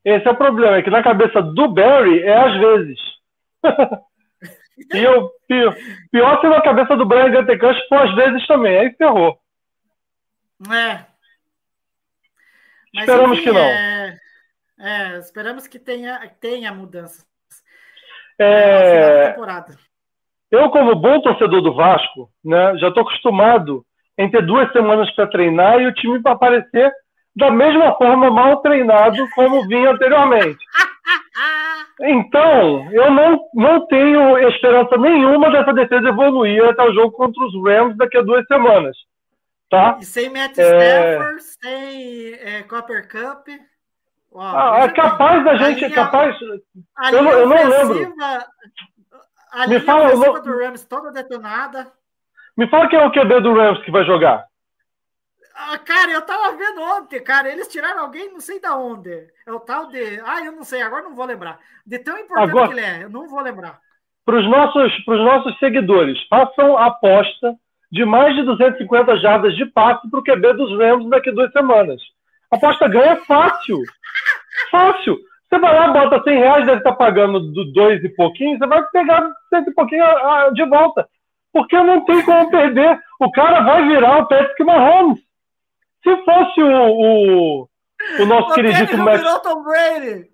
Esse 0.03 0.27
é 0.27 0.31
o 0.31 0.35
problema, 0.35 0.77
é 0.77 0.81
que 0.81 0.89
na 0.89 1.03
cabeça 1.03 1.39
do 1.39 1.67
Barry 1.71 2.19
é 2.23 2.35
às 2.35 2.59
vezes. 2.59 2.99
e 4.95 4.97
eu, 4.97 5.29
pior, 5.47 5.75
pior 6.11 6.41
se 6.41 6.47
na 6.47 6.59
cabeça 6.63 6.97
do 6.97 7.05
Brian 7.05 7.29
Gantecancho 7.29 7.79
for 7.87 7.99
às 7.99 8.15
vezes 8.15 8.47
também, 8.47 8.75
aí 8.75 8.91
ferrou. 8.93 9.39
É. 10.67 11.05
Mas, 12.91 13.03
esperamos 13.03 13.37
enfim, 13.37 13.43
que 13.43 13.51
não. 13.51 13.61
É, 13.61 14.19
é, 14.79 15.19
esperamos 15.19 15.67
que 15.67 15.77
tenha, 15.77 16.27
tenha 16.41 16.73
mudanças. 16.73 17.23
É, 18.39 19.35
eu, 20.49 20.71
como 20.71 20.95
bom 20.95 21.21
torcedor 21.21 21.61
do 21.61 21.75
Vasco, 21.75 22.31
né, 22.43 22.75
já 22.77 22.87
estou 22.87 23.03
acostumado 23.03 23.85
em 24.19 24.29
ter 24.29 24.45
duas 24.45 24.69
semanas 24.73 25.09
para 25.15 25.27
treinar 25.27 25.79
e 25.79 25.87
o 25.87 25.93
time 25.93 26.21
para 26.21 26.33
aparecer 26.33 26.91
da 27.35 27.49
mesma 27.49 27.95
forma 27.95 28.29
mal 28.29 28.61
treinado 28.61 29.25
como 29.33 29.65
vinha 29.67 29.91
anteriormente. 29.91 30.59
Então, 32.01 32.89
eu 32.93 33.11
não, 33.11 33.41
não 33.53 33.85
tenho 33.87 34.37
esperança 34.47 34.95
nenhuma 34.97 35.51
dessa 35.51 35.73
defesa 35.73 36.07
evoluir 36.07 36.63
até 36.63 36.81
o 36.83 36.93
jogo 36.93 37.11
contra 37.11 37.43
os 37.43 37.53
Rams 37.61 37.97
daqui 37.97 38.17
a 38.17 38.21
duas 38.21 38.45
semanas. 38.47 38.95
Tá? 39.69 39.97
E 39.99 40.05
sem 40.05 40.29
Matt 40.29 40.51
Stafford, 40.51 41.35
é... 41.35 41.39
sem 41.39 42.33
é, 42.35 42.63
Copper 42.63 43.05
Cup. 43.09 43.47
Uau, 44.31 44.57
ah, 44.57 44.79
é 44.83 44.89
capaz 44.89 45.43
da 45.43 45.55
gente, 45.57 45.79
linha, 45.79 45.91
capaz. 45.91 46.39
Eu 46.41 47.21
não, 47.21 47.31
eu 47.31 47.49
não 47.49 47.67
lembro. 47.67 48.13
A 49.51 49.65
linha 49.65 49.79
Me 49.79 49.85
fala, 49.85 50.15
não... 50.15 50.41
do 50.41 50.57
Rams 50.57 50.85
toda 50.85 51.11
detonada. 51.11 51.91
Me 52.59 52.67
fala 52.67 52.89
quem 52.89 52.99
é 52.99 53.05
o 53.05 53.11
QB 53.11 53.39
do 53.39 53.53
Rams 53.53 53.81
que 53.85 53.89
vai 53.89 54.03
jogar. 54.03 54.45
Ah, 55.55 55.77
cara, 55.77 56.11
eu 56.11 56.21
tava 56.23 56.57
vendo 56.57 56.81
ontem, 56.81 57.23
cara. 57.23 57.49
Eles 57.49 57.69
tiraram 57.69 58.01
alguém, 58.01 58.33
não 58.33 58.41
sei 58.41 58.59
da 58.59 58.75
onde. 58.75 59.29
É 59.47 59.51
o 59.53 59.61
tal 59.61 59.87
de. 59.87 60.19
Ah, 60.25 60.43
eu 60.43 60.51
não 60.51 60.65
sei, 60.65 60.81
agora 60.81 61.03
não 61.03 61.15
vou 61.15 61.25
lembrar. 61.25 61.57
De 61.85 61.97
tão 61.99 62.17
importante 62.17 62.49
agora, 62.49 62.67
que 62.67 62.73
ele 62.73 62.85
é, 62.85 63.03
eu 63.05 63.09
não 63.09 63.29
vou 63.29 63.39
lembrar. 63.39 63.79
Para 64.25 64.39
os 64.39 64.49
nossos, 64.49 65.05
pros 65.05 65.21
nossos 65.21 65.57
seguidores, 65.57 66.21
façam 66.27 66.77
a 66.77 66.87
aposta 66.87 67.55
de 67.89 68.03
mais 68.03 68.35
de 68.35 68.43
250 68.43 69.17
jardas 69.19 69.55
de 69.55 69.65
passe 69.67 70.09
para 70.09 70.19
o 70.19 70.23
QB 70.23 70.53
dos 70.55 70.77
Rams 70.77 71.09
daqui 71.09 71.29
a 71.29 71.33
duas 71.33 71.53
semanas. 71.53 72.01
A 72.51 72.57
aposta 72.57 72.89
ganha 72.89 73.15
fácil. 73.25 73.77
Fácil. 74.69 75.17
Você 75.47 75.59
vai 75.59 75.73
lá, 75.73 75.93
bota 75.93 76.21
100 76.23 76.37
reais, 76.37 76.65
deve 76.65 76.79
estar 76.79 76.93
pagando 76.93 77.39
do 77.39 77.71
dois 77.71 78.03
e 78.03 78.09
pouquinho, 78.09 78.57
você 78.57 78.67
vai 78.67 78.83
pegar 78.89 79.31
cento 79.49 79.69
e 79.69 79.73
pouquinho 79.73 80.03
de 80.53 80.65
volta. 80.65 81.07
Porque 81.51 81.81
não 81.81 82.05
tem 82.05 82.23
como 82.23 82.49
perder. 82.49 82.99
O 83.19 83.31
cara 83.31 83.61
vai 83.61 83.87
virar 83.87 84.19
o 84.19 84.27
Patrick 84.27 84.63
Mahomes. 84.63 85.19
Se 86.03 86.15
fosse 86.23 86.61
o, 86.61 86.91
o, 86.91 87.69
o 88.19 88.25
nosso 88.25 88.51
o 88.51 88.53
queridíssimo 88.53 89.03
Matt... 89.03 89.21
Tom 89.43 89.63
Brady. 89.63 90.29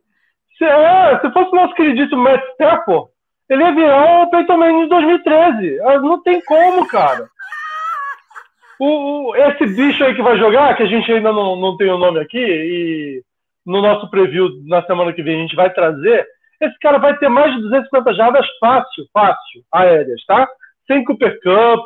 Se, 0.57 0.63
é, 0.63 1.19
se 1.19 1.31
fosse 1.31 1.51
o 1.51 1.55
nosso 1.55 1.73
queridíssimo 1.75 2.21
Matt 2.21 2.43
Stafford, 2.53 3.09
ele 3.49 3.63
ia 3.63 3.73
virar 3.73 4.23
o 4.23 4.29
Peyton 4.29 4.57
Manning 4.57 4.83
de 4.83 4.89
2013. 4.89 5.77
Não 6.01 6.21
tem 6.21 6.41
como, 6.41 6.87
cara. 6.87 7.27
O, 8.79 9.29
o, 9.29 9.35
esse 9.35 9.65
bicho 9.67 10.03
aí 10.03 10.15
que 10.15 10.21
vai 10.21 10.37
jogar, 10.37 10.75
que 10.75 10.83
a 10.83 10.87
gente 10.87 11.11
ainda 11.11 11.31
não, 11.31 11.55
não 11.55 11.77
tem 11.77 11.89
o 11.89 11.97
nome 11.97 12.19
aqui, 12.19 12.37
e 12.37 13.23
no 13.65 13.81
nosso 13.81 14.09
preview 14.09 14.49
na 14.65 14.83
semana 14.83 15.13
que 15.13 15.23
vem 15.23 15.37
a 15.37 15.41
gente 15.41 15.55
vai 15.55 15.69
trazer, 15.71 16.27
esse 16.61 16.77
cara 16.79 16.97
vai 16.97 17.17
ter 17.17 17.29
mais 17.29 17.53
de 17.53 17.61
250 17.61 18.13
jardas 18.13 18.45
fácil, 18.59 19.05
fácil, 19.13 19.63
aéreas, 19.71 20.23
tá? 20.25 20.47
Sem 20.87 21.03
Cooper 21.03 21.39
Cup. 21.41 21.85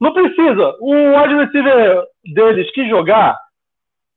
Não 0.00 0.12
precisa. 0.12 0.76
O 0.80 0.92
wide 0.92 1.34
receiver 1.34 2.04
deles 2.34 2.70
que 2.72 2.88
jogar, 2.88 3.38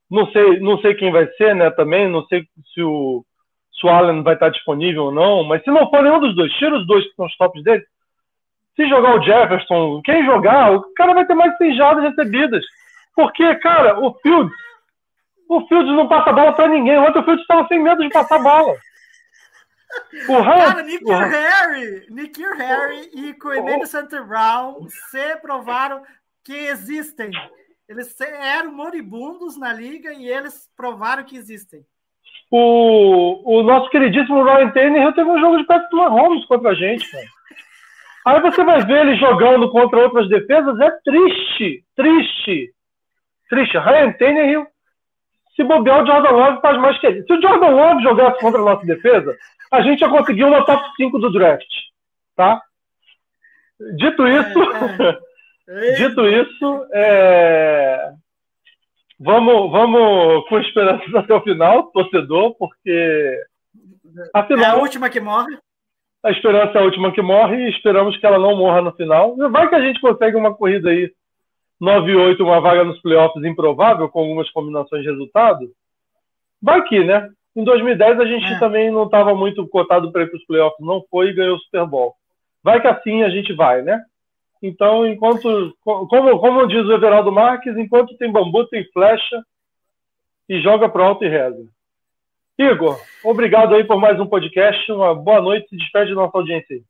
não 0.10 0.30
sei, 0.32 0.60
não 0.60 0.78
sei 0.80 0.94
quem 0.96 1.12
vai 1.12 1.28
ser, 1.34 1.56
né? 1.56 1.70
Também, 1.72 2.10
não 2.10 2.26
sei 2.26 2.44
se 2.74 2.82
o, 2.82 3.24
se 3.72 3.86
o 3.86 3.90
Allen 3.90 4.24
vai 4.24 4.34
estar 4.34 4.50
disponível 4.50 5.06
ou 5.06 5.12
não, 5.12 5.44
mas 5.44 5.64
se 5.64 5.70
não 5.70 5.90
for 5.90 6.04
nenhum 6.04 6.20
dos 6.20 6.36
dois, 6.36 6.52
tira 6.54 6.76
os 6.76 6.86
dois 6.86 7.06
que 7.06 7.16
são 7.16 7.26
os 7.26 7.38
tops 7.38 7.64
dele. 7.64 7.84
Se 8.76 8.88
jogar 8.88 9.18
o 9.18 9.22
Jefferson, 9.22 10.02
quem 10.04 10.26
jogar, 10.26 10.74
o 10.74 10.94
cara 10.94 11.14
vai 11.14 11.26
ter 11.26 11.34
mais 11.34 11.56
100 11.58 11.76
jardas 11.76 12.04
recebidas. 12.04 12.64
Porque, 13.16 13.56
cara, 13.56 14.00
o 14.00 14.14
Fields, 14.22 14.54
o 15.50 15.68
Fields 15.68 15.94
não 15.94 16.08
passa 16.08 16.32
bola 16.32 16.54
para 16.54 16.70
ninguém. 16.70 16.98
O 16.98 17.12
Fields 17.12 17.42
estava 17.42 17.68
sem 17.68 17.82
medo 17.82 18.02
de 18.02 18.10
passar 18.10 18.40
bola. 18.40 18.74
O 20.28 20.44
Cara, 20.44 20.84
Nick 20.84 21.04
o 21.04 21.18
Harry, 21.18 22.06
Nick 22.10 22.42
Harry 22.42 23.10
e 23.14 23.34
com 23.34 23.50
o 23.50 23.54
Emmanuel 23.54 23.86
St. 23.86 24.20
Brown 24.28 24.88
se 25.10 25.36
provaram 25.38 26.04
que 26.44 26.54
existem. 26.54 27.32
Eles 27.88 28.20
eram 28.22 28.72
moribundos 28.72 29.58
na 29.58 29.74
liga 29.74 30.14
e 30.14 30.28
eles 30.28 30.70
provaram 30.78 31.24
que 31.24 31.36
existem. 31.36 31.84
o, 32.52 33.60
o 33.60 33.64
nosso 33.64 33.90
queridíssimo 33.90 34.44
Ryan 34.44 34.70
Tannehill 34.70 35.14
teve 35.14 35.30
um 35.30 35.40
jogo 35.40 35.58
de 35.58 35.66
Patrick 35.66 35.96
Mahomes 35.96 36.46
contra 36.46 36.70
a 36.72 36.76
gente, 36.76 37.10
cara. 37.10 37.26
Aí 38.26 38.42
você 38.42 38.64
vai 38.64 38.86
ver 38.86 39.08
ele 39.08 39.16
jogando 39.16 39.72
contra 39.72 40.00
outras 40.00 40.30
defesas, 40.30 40.80
é 40.80 40.92
triste, 41.04 41.84
triste, 41.96 42.74
triste. 43.50 43.78
Ryan 43.78 44.12
Tannehill, 44.14 44.68
se 45.56 45.64
bobear 45.64 46.04
o 46.04 46.06
Jordan 46.06 46.32
Love 46.32 46.62
faz 46.62 46.78
mais 46.80 47.00
que 47.00 47.08
ele. 47.08 47.24
Se 47.24 47.34
o 47.34 47.42
Jordan 47.42 47.70
Love 47.70 48.04
jogasse 48.04 48.40
contra 48.40 48.62
a 48.62 48.66
nossa 48.66 48.86
defesa, 48.86 49.36
a 49.72 49.82
gente 49.82 50.02
ia 50.02 50.10
conseguir 50.10 50.44
uma 50.44 50.66
top 50.66 50.84
5 50.96 51.20
do 51.20 51.32
draft, 51.32 51.68
tá? 52.36 52.62
Dito 53.96 54.28
isso, 54.28 54.60
É, 55.68 55.92
dito 55.96 56.28
isso, 56.28 56.88
é, 56.92 58.12
vamos, 59.20 59.72
vamos 59.72 60.48
com 60.50 60.60
esperanças 60.60 61.14
até 61.16 61.34
o 61.34 61.42
final, 61.42 61.84
torcedor, 61.92 62.56
porque 62.56 62.90
É 62.92 64.30
a 64.34 64.40
afinal 64.42 64.82
última 64.82 65.10
que 65.10 65.20
morre. 65.20 65.58
a 66.24 66.32
esperança 66.32 66.78
é 66.78 66.82
a 66.82 66.86
última 66.86 67.12
que 67.12 67.22
morre 67.22 67.58
e 67.66 67.70
esperamos 67.70 68.18
que 68.18 68.26
ela 68.26 68.40
não 68.40 68.58
morra 68.58 68.82
no 68.82 68.92
final. 68.94 69.36
Vai 69.52 69.70
que 69.70 69.76
a 69.76 69.82
gente 69.82 70.02
consegue 70.02 70.36
uma 70.36 70.54
corrida 70.54 70.90
aí 70.90 71.12
9-8, 71.82 72.42
uma 72.42 72.60
vaga 72.60 72.84
nos 72.84 73.02
playoffs 73.02 73.44
improvável, 73.46 74.10
com 74.10 74.20
algumas 74.20 74.50
combinações 74.52 75.04
de 75.04 75.10
resultado. 75.10 75.72
Vai 76.62 76.84
que, 76.84 77.04
né? 77.04 77.30
Em 77.56 77.64
2010 77.64 78.20
a 78.20 78.26
gente 78.26 78.54
É. 78.54 78.60
também 78.60 78.92
não 78.92 79.04
estava 79.06 79.34
muito 79.36 79.68
cotado 79.68 80.12
para 80.12 80.24
ir 80.24 80.28
para 80.28 80.38
os 80.38 80.46
playoffs, 80.46 80.86
não 80.86 81.04
foi 81.10 81.30
e 81.30 81.34
ganhou 81.34 81.56
o 81.56 81.60
Super 81.60 81.86
Bowl. 81.86 82.14
Vai 82.64 82.80
que 82.82 82.88
assim 82.88 83.24
a 83.24 83.30
gente 83.30 83.54
vai, 83.54 83.82
né? 83.82 84.02
Então, 84.62 85.06
enquanto, 85.08 85.74
como, 85.84 86.38
como 86.40 86.68
diz 86.68 86.86
o 86.86 86.92
Everaldo 86.92 87.32
Marques, 87.32 87.78
enquanto 87.78 88.18
tem 88.18 88.32
bambu, 88.32 88.68
tem 88.68 88.84
flecha 88.92 89.42
e 90.50 90.60
joga 90.62 90.90
pro 90.90 91.04
alto 91.04 91.24
e 91.24 91.30
reza. 91.30 91.66
Igor, 92.58 93.00
obrigado 93.24 93.74
aí 93.74 93.86
por 93.86 93.98
mais 93.98 94.20
um 94.20 94.28
podcast. 94.28 94.92
Uma 94.92 95.16
boa 95.16 95.42
noite. 95.42 95.70
Se 95.70 95.78
despede 95.78 96.10
da 96.10 96.18
nossa 96.22 96.38
audiência 96.38 96.76
aí. 96.76 96.84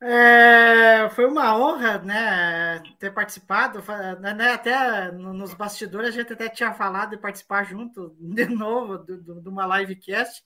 É, 0.00 1.08
foi 1.10 1.26
uma 1.26 1.56
honra, 1.58 1.98
né, 1.98 2.80
ter 3.00 3.10
participado, 3.12 3.82
fa- 3.82 4.14
né, 4.16 4.52
até 4.52 5.10
no- 5.10 5.32
nos 5.34 5.52
bastidores 5.54 6.10
a 6.10 6.12
gente 6.12 6.32
até 6.32 6.48
tinha 6.48 6.72
falado 6.72 7.10
de 7.10 7.16
participar 7.18 7.64
junto 7.64 8.14
de 8.20 8.46
novo 8.46 8.98
de 8.98 9.48
uma 9.48 9.66
livecast, 9.80 10.40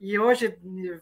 e 0.00 0.16
hoje, 0.18 0.56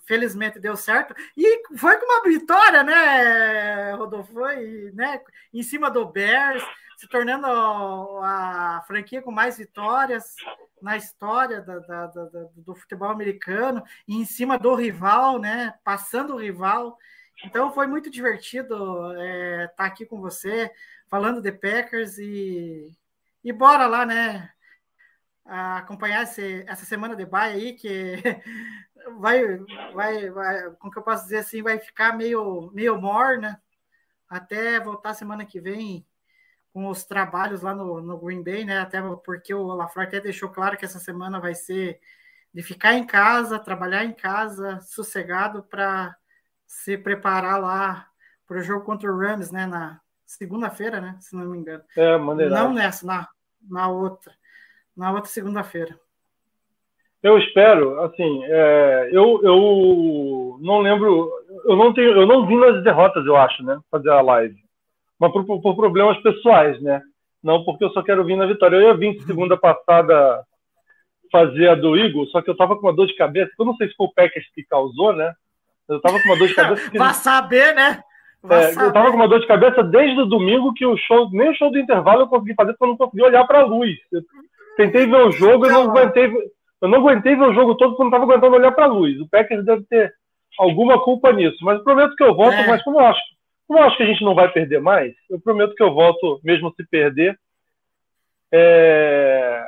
felizmente, 0.06 0.58
deu 0.58 0.76
certo, 0.76 1.14
e 1.36 1.62
foi 1.76 1.98
com 1.98 2.06
uma 2.06 2.22
vitória, 2.22 2.82
né, 2.82 3.92
Rodolfo, 3.94 4.32
foi, 4.32 4.90
né, 4.94 5.20
em 5.52 5.62
cima 5.62 5.90
do 5.90 6.06
Bears, 6.06 6.62
se 6.96 7.06
tornando 7.08 7.46
a 8.22 8.82
franquia 8.86 9.20
com 9.22 9.30
mais 9.30 9.58
vitórias 9.58 10.34
na 10.82 10.96
história 10.96 11.60
da- 11.60 11.78
da- 11.80 12.06
da- 12.06 12.28
do 12.56 12.74
futebol 12.74 13.08
americano, 13.10 13.82
e 14.08 14.16
em 14.16 14.24
cima 14.24 14.58
do 14.58 14.74
rival, 14.74 15.38
né, 15.38 15.74
passando 15.84 16.34
o 16.34 16.38
rival, 16.38 16.96
então 17.44 17.72
foi 17.72 17.86
muito 17.86 18.10
divertido 18.10 19.12
estar 19.64 19.84
aqui 19.84 20.04
com 20.06 20.20
você, 20.20 20.70
falando 21.08 21.40
de 21.40 21.52
Packers 21.52 22.18
e, 22.18 22.96
e 23.42 23.52
bora 23.52 23.86
lá, 23.86 24.04
né? 24.06 24.50
acompanhar 25.50 26.22
esse, 26.22 26.64
essa 26.68 26.84
semana 26.84 27.16
de 27.16 27.26
baia 27.26 27.54
aí, 27.54 27.72
que 27.72 28.16
vai, 29.18 29.58
vai, 29.92 30.30
vai, 30.30 30.70
como 30.78 30.92
que 30.92 30.98
eu 30.98 31.02
posso 31.02 31.24
dizer 31.24 31.38
assim, 31.38 31.62
vai 31.62 31.78
ficar 31.78 32.16
meio, 32.16 32.70
meio 32.72 33.00
morna 33.00 33.60
até 34.28 34.78
voltar 34.78 35.12
semana 35.14 35.44
que 35.44 35.60
vem 35.60 36.06
com 36.72 36.86
os 36.88 37.04
trabalhos 37.04 37.62
lá 37.62 37.74
no, 37.74 38.00
no 38.00 38.18
Green 38.18 38.44
Bay, 38.44 38.64
né? 38.64 38.78
Até 38.78 39.02
porque 39.24 39.52
o 39.52 39.66
LaFleur 39.74 40.06
até 40.06 40.20
deixou 40.20 40.50
claro 40.50 40.76
que 40.76 40.84
essa 40.84 41.00
semana 41.00 41.40
vai 41.40 41.52
ser 41.52 42.00
de 42.54 42.62
ficar 42.62 42.94
em 42.94 43.04
casa, 43.04 43.58
trabalhar 43.58 44.04
em 44.04 44.12
casa, 44.12 44.80
sossegado 44.82 45.64
para 45.64 46.16
se 46.70 46.96
preparar 46.96 47.60
lá 47.60 48.06
para 48.46 48.58
o 48.58 48.62
jogo 48.62 48.84
contra 48.84 49.12
o 49.12 49.18
Rams, 49.18 49.50
né? 49.50 49.66
Na 49.66 50.00
segunda-feira, 50.24 51.00
né? 51.00 51.16
Se 51.18 51.34
não 51.34 51.46
me 51.46 51.58
engano. 51.58 51.82
É, 51.96 52.16
maneiro. 52.16 52.54
Não 52.54 52.72
nessa, 52.72 53.04
na, 53.04 53.28
na 53.68 53.88
outra. 53.88 54.32
Na 54.96 55.10
outra 55.12 55.28
segunda-feira. 55.28 55.98
Eu 57.22 57.36
espero, 57.38 58.00
assim, 58.02 58.44
é, 58.44 59.10
eu, 59.12 59.40
eu 59.42 60.58
não 60.60 60.78
lembro, 60.78 61.30
eu 61.64 61.76
não 61.76 61.92
tenho, 61.92 62.12
eu 62.12 62.26
não 62.26 62.46
vim 62.46 62.56
nas 62.56 62.82
derrotas, 62.84 63.26
eu 63.26 63.36
acho, 63.36 63.64
né? 63.64 63.78
Fazer 63.90 64.10
a 64.10 64.20
live. 64.22 64.56
Mas 65.18 65.32
por, 65.32 65.44
por 65.44 65.74
problemas 65.74 66.22
pessoais, 66.22 66.80
né? 66.80 67.02
Não 67.42 67.64
porque 67.64 67.84
eu 67.84 67.90
só 67.90 68.02
quero 68.02 68.24
vir 68.24 68.36
na 68.36 68.46
vitória. 68.46 68.76
Eu 68.76 68.82
ia 68.82 68.94
vir 68.94 69.20
segunda 69.24 69.56
passada 69.56 70.46
fazer 71.32 71.68
a 71.68 71.74
do 71.74 71.96
Igor, 71.96 72.26
só 72.26 72.40
que 72.40 72.48
eu 72.48 72.56
tava 72.56 72.76
com 72.76 72.86
uma 72.86 72.94
dor 72.94 73.06
de 73.06 73.16
cabeça. 73.16 73.50
Eu 73.58 73.64
não 73.64 73.74
sei 73.74 73.88
se 73.88 73.96
foi 73.96 74.06
o 74.06 74.12
Packers 74.14 74.46
que 74.54 74.62
causou, 74.62 75.12
né? 75.12 75.34
Eu 75.90 76.00
tava 76.00 76.18
com 76.20 76.28
uma 76.28 76.36
dor 76.38 76.48
de 76.48 76.54
cabeça. 76.54 76.90
Que, 76.90 76.96
Vai 76.98 77.14
saber, 77.14 77.74
né? 77.74 78.00
É, 78.48 78.70
eu 78.86 78.92
tava 78.92 79.10
com 79.10 79.16
uma 79.16 79.28
dor 79.28 79.40
de 79.40 79.46
cabeça 79.46 79.82
desde 79.82 80.18
o 80.20 80.24
domingo 80.24 80.72
que 80.72 80.86
o 80.86 80.96
show, 80.96 81.28
nem 81.30 81.50
o 81.50 81.54
show 81.54 81.70
do 81.70 81.78
intervalo 81.78 82.22
eu 82.22 82.26
consegui 82.28 82.54
fazer 82.54 82.72
porque 82.72 82.84
eu 82.84 82.88
não 82.88 82.96
consegui 82.96 83.22
olhar 83.22 83.44
para 83.46 83.60
a 83.60 83.64
luz. 83.66 83.94
Eu 84.10 84.22
tentei 84.78 85.06
ver 85.06 85.16
o 85.26 85.30
jogo 85.32 85.66
e 85.66 85.68
não 85.70 85.82
Então, 85.82 85.96
aguentei, 85.98 86.32
eu 86.80 86.88
não 86.88 86.98
aguentei 87.00 87.36
ver 87.36 87.44
o 87.48 87.52
jogo 87.52 87.74
todo 87.74 87.90
porque 87.90 88.02
eu 88.02 88.04
não 88.04 88.10
estava 88.16 88.24
aguentando 88.24 88.56
olhar 88.56 88.72
para 88.72 88.84
a 88.84 88.88
luz. 88.88 89.20
O 89.20 89.28
Packers 89.28 89.64
deve 89.66 89.82
ter 89.84 90.10
alguma 90.58 90.98
culpa 91.02 91.30
nisso, 91.32 91.58
mas 91.62 91.76
eu 91.78 91.84
prometo 91.84 92.16
que 92.16 92.22
eu 92.24 92.34
volto, 92.34 92.54
É. 92.54 92.66
mas 92.66 92.82
como 92.82 92.98
eu 92.98 93.04
acho, 93.06 93.20
como 93.68 93.78
eu 93.78 93.84
acho 93.84 93.96
que 93.98 94.02
a 94.04 94.06
gente 94.06 94.24
não 94.24 94.34
vai 94.34 94.50
perder 94.50 94.80
mais, 94.80 95.12
eu 95.28 95.38
prometo 95.40 95.74
que 95.74 95.82
eu 95.82 95.92
volto 95.92 96.40
mesmo 96.42 96.72
se 96.74 96.82
perder. 96.88 97.36
é, 98.52 99.62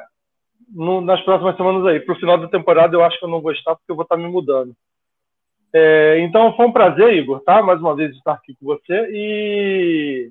no- 0.74 1.01
nas 1.01 1.20
próximas 1.23 1.57
semanas 1.57 1.86
aí. 1.86 2.01
Pro 2.01 2.16
final 2.16 2.39
da 2.39 2.49
temporada 2.49 2.97
eu 2.97 3.05
acho 3.05 3.19
que 3.19 3.24
eu 3.24 3.28
não 3.28 3.40
vou 3.40 3.53
estar 3.53 3.74
porque 3.77 3.90
eu 3.93 3.97
vou 3.97 4.03
estar 4.03 4.16
me 4.16 4.27
mudando. 4.28 4.74
É, 5.74 6.19
então 6.20 6.55
foi 6.55 6.66
um 6.66 6.73
prazer, 6.73 7.15
Igor, 7.15 7.40
tá? 7.40 7.62
Mais 7.62 7.81
uma 7.81 7.94
vez 7.97 8.15
estar 8.15 8.32
aqui 8.32 8.55
com 8.61 8.66
você 8.66 9.09
e 9.11 10.31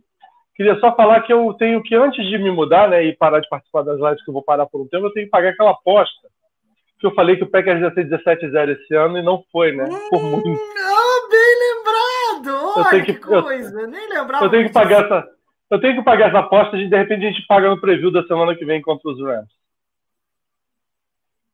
queria 0.55 0.79
só 0.79 0.95
falar 0.95 1.21
que 1.21 1.33
eu 1.33 1.53
tenho 1.55 1.81
que 1.81 1.95
antes 1.95 2.23
de 2.27 2.37
me 2.37 2.51
mudar, 2.51 2.87
né, 2.87 3.03
e 3.03 3.15
parar 3.15 3.39
de 3.39 3.49
participar 3.49 3.81
das 3.81 3.99
lives 3.99 4.23
que 4.23 4.29
eu 4.29 4.33
vou 4.33 4.43
parar 4.43 4.67
por 4.67 4.79
um 4.81 4.87
tempo, 4.87 5.07
eu 5.07 5.13
tenho 5.13 5.25
que 5.25 5.31
pagar 5.31 5.49
aquela 5.49 5.71
aposta 5.71 6.27
que 6.99 7.07
eu 7.07 7.15
falei 7.15 7.35
que 7.35 7.43
o 7.43 7.49
Packers 7.49 7.81
ia 7.81 7.91
ser 7.95 8.07
17-0 8.07 8.69
esse 8.73 8.93
ano 8.95 9.17
e 9.17 9.23
não 9.23 9.43
foi, 9.51 9.71
né? 9.71 9.89
Por 10.11 10.21
muito. 10.21 10.47
Oh, 10.47 11.29
bem 11.31 11.55
lembrado! 11.59 12.57
Eu 12.59 12.73
Olha 12.83 12.89
tenho 12.91 13.05
que, 13.05 13.13
que- 13.15 13.33
eu- 13.33 13.41
coisa! 13.41 13.87
Nem 13.87 14.07
lembrava. 14.09 14.45
Eu 14.45 14.49
tenho 14.51 14.63
que 14.65 14.69
disso. 14.69 14.79
pagar 14.79 15.05
essa, 15.05 15.27
eu 15.71 15.81
tenho 15.81 15.95
que 15.95 16.03
pagar 16.03 16.27
essa 16.29 16.37
aposta 16.39 16.77
e 16.77 16.87
de 16.87 16.95
repente 16.95 17.25
a 17.25 17.29
gente 17.31 17.47
paga 17.47 17.67
no 17.67 17.81
preview 17.81 18.11
da 18.11 18.21
semana 18.27 18.55
que 18.55 18.63
vem 18.63 18.79
contra 18.83 19.09
os 19.09 19.19
Rams. 19.19 19.49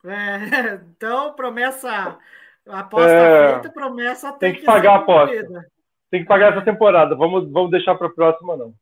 É, 0.06 0.82
então, 0.98 1.32
promessa. 1.34 2.18
Aposta 2.70 3.10
É, 3.10 3.54
feita, 3.54 3.70
promessa 3.70 4.32
tem, 4.34 4.52
tem 4.52 4.60
que 4.60 4.66
pagar 4.66 4.94
a 4.94 4.96
aposta. 4.98 5.66
Tem 6.10 6.22
que 6.22 6.28
pagar 6.28 6.54
essa 6.54 6.62
temporada. 6.62 7.16
Vamos, 7.16 7.52
vamos 7.52 7.72
deixar 7.72 7.96
para 7.96 8.08
a 8.08 8.12
próxima, 8.14 8.56
não. 8.56 8.74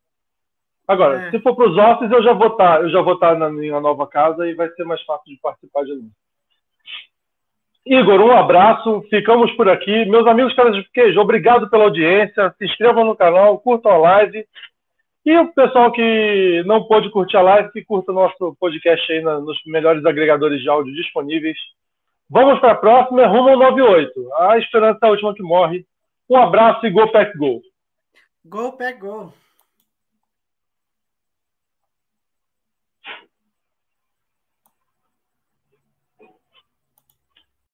Agora, 0.88 1.28
É. 1.28 1.32
se 1.32 1.40
for 1.40 1.56
para 1.56 1.70
os 1.70 1.78
offices, 1.78 2.12
eu 2.12 2.24
já 2.24 2.34
vou 2.34 2.48
estar, 2.48 2.82
eu 2.82 2.90
já 2.90 3.02
vou 3.02 3.16
estar 3.16 3.36
na 3.36 3.50
minha 3.50 3.80
nova 3.80 4.06
casa 4.08 4.48
e 4.48 4.54
vai 4.54 4.70
ser 4.70 4.84
mais 4.84 5.02
fácil 5.04 5.34
de 5.34 5.40
participar 5.42 5.84
de 5.84 5.96
novo. 5.96 6.12
Igor, 7.86 8.20
um 8.20 8.32
abraço. 8.32 9.04
Ficamos 9.10 9.52
por 9.54 9.70
aqui. 9.70 10.06
Meus 10.06 10.26
amigos 10.26 10.56
caras 10.56 10.76
de 10.76 10.84
queijo, 10.92 11.20
obrigado 11.20 11.70
pela 11.70 11.84
audiência. 11.84 12.54
Se 12.58 12.66
inscrevam 12.66 13.06
no 13.06 13.16
canal, 13.16 13.60
curtam 13.60 13.92
a 13.92 13.98
live. 13.98 14.46
E 15.24 15.38
o 15.38 15.52
pessoal 15.54 15.92
que 15.92 16.64
não 16.66 16.84
pôde 16.84 17.10
curtir 17.10 17.38
a 17.38 17.42
live, 17.42 17.72
que 17.72 17.84
curta 17.84 18.12
nosso 18.12 18.56
podcast 18.60 19.12
aí 19.12 19.22
nos 19.22 19.58
melhores 19.66 20.06
agregadores 20.06 20.62
de 20.62 20.70
áudio 20.70 20.94
disponíveis. 20.94 21.58
Vamos 22.30 22.60
para 22.60 22.72
a 22.72 22.76
próxima, 22.76 23.22
é 23.22 23.26
rumo 23.26 23.50
ao 23.50 23.58
98. 23.60 24.34
A 24.34 24.58
esperança 24.58 25.00
é 25.04 25.08
a 25.08 25.12
última 25.12 25.34
que 25.34 25.44
morre. 25.44 25.86
Um 26.30 26.38
abraço 26.38 26.86
e 26.86 26.90
Go 26.90 27.12
Pack 27.12 27.38
Go! 27.38 27.62
Go, 28.48 28.74
peg, 28.74 29.00
go. 29.00 29.34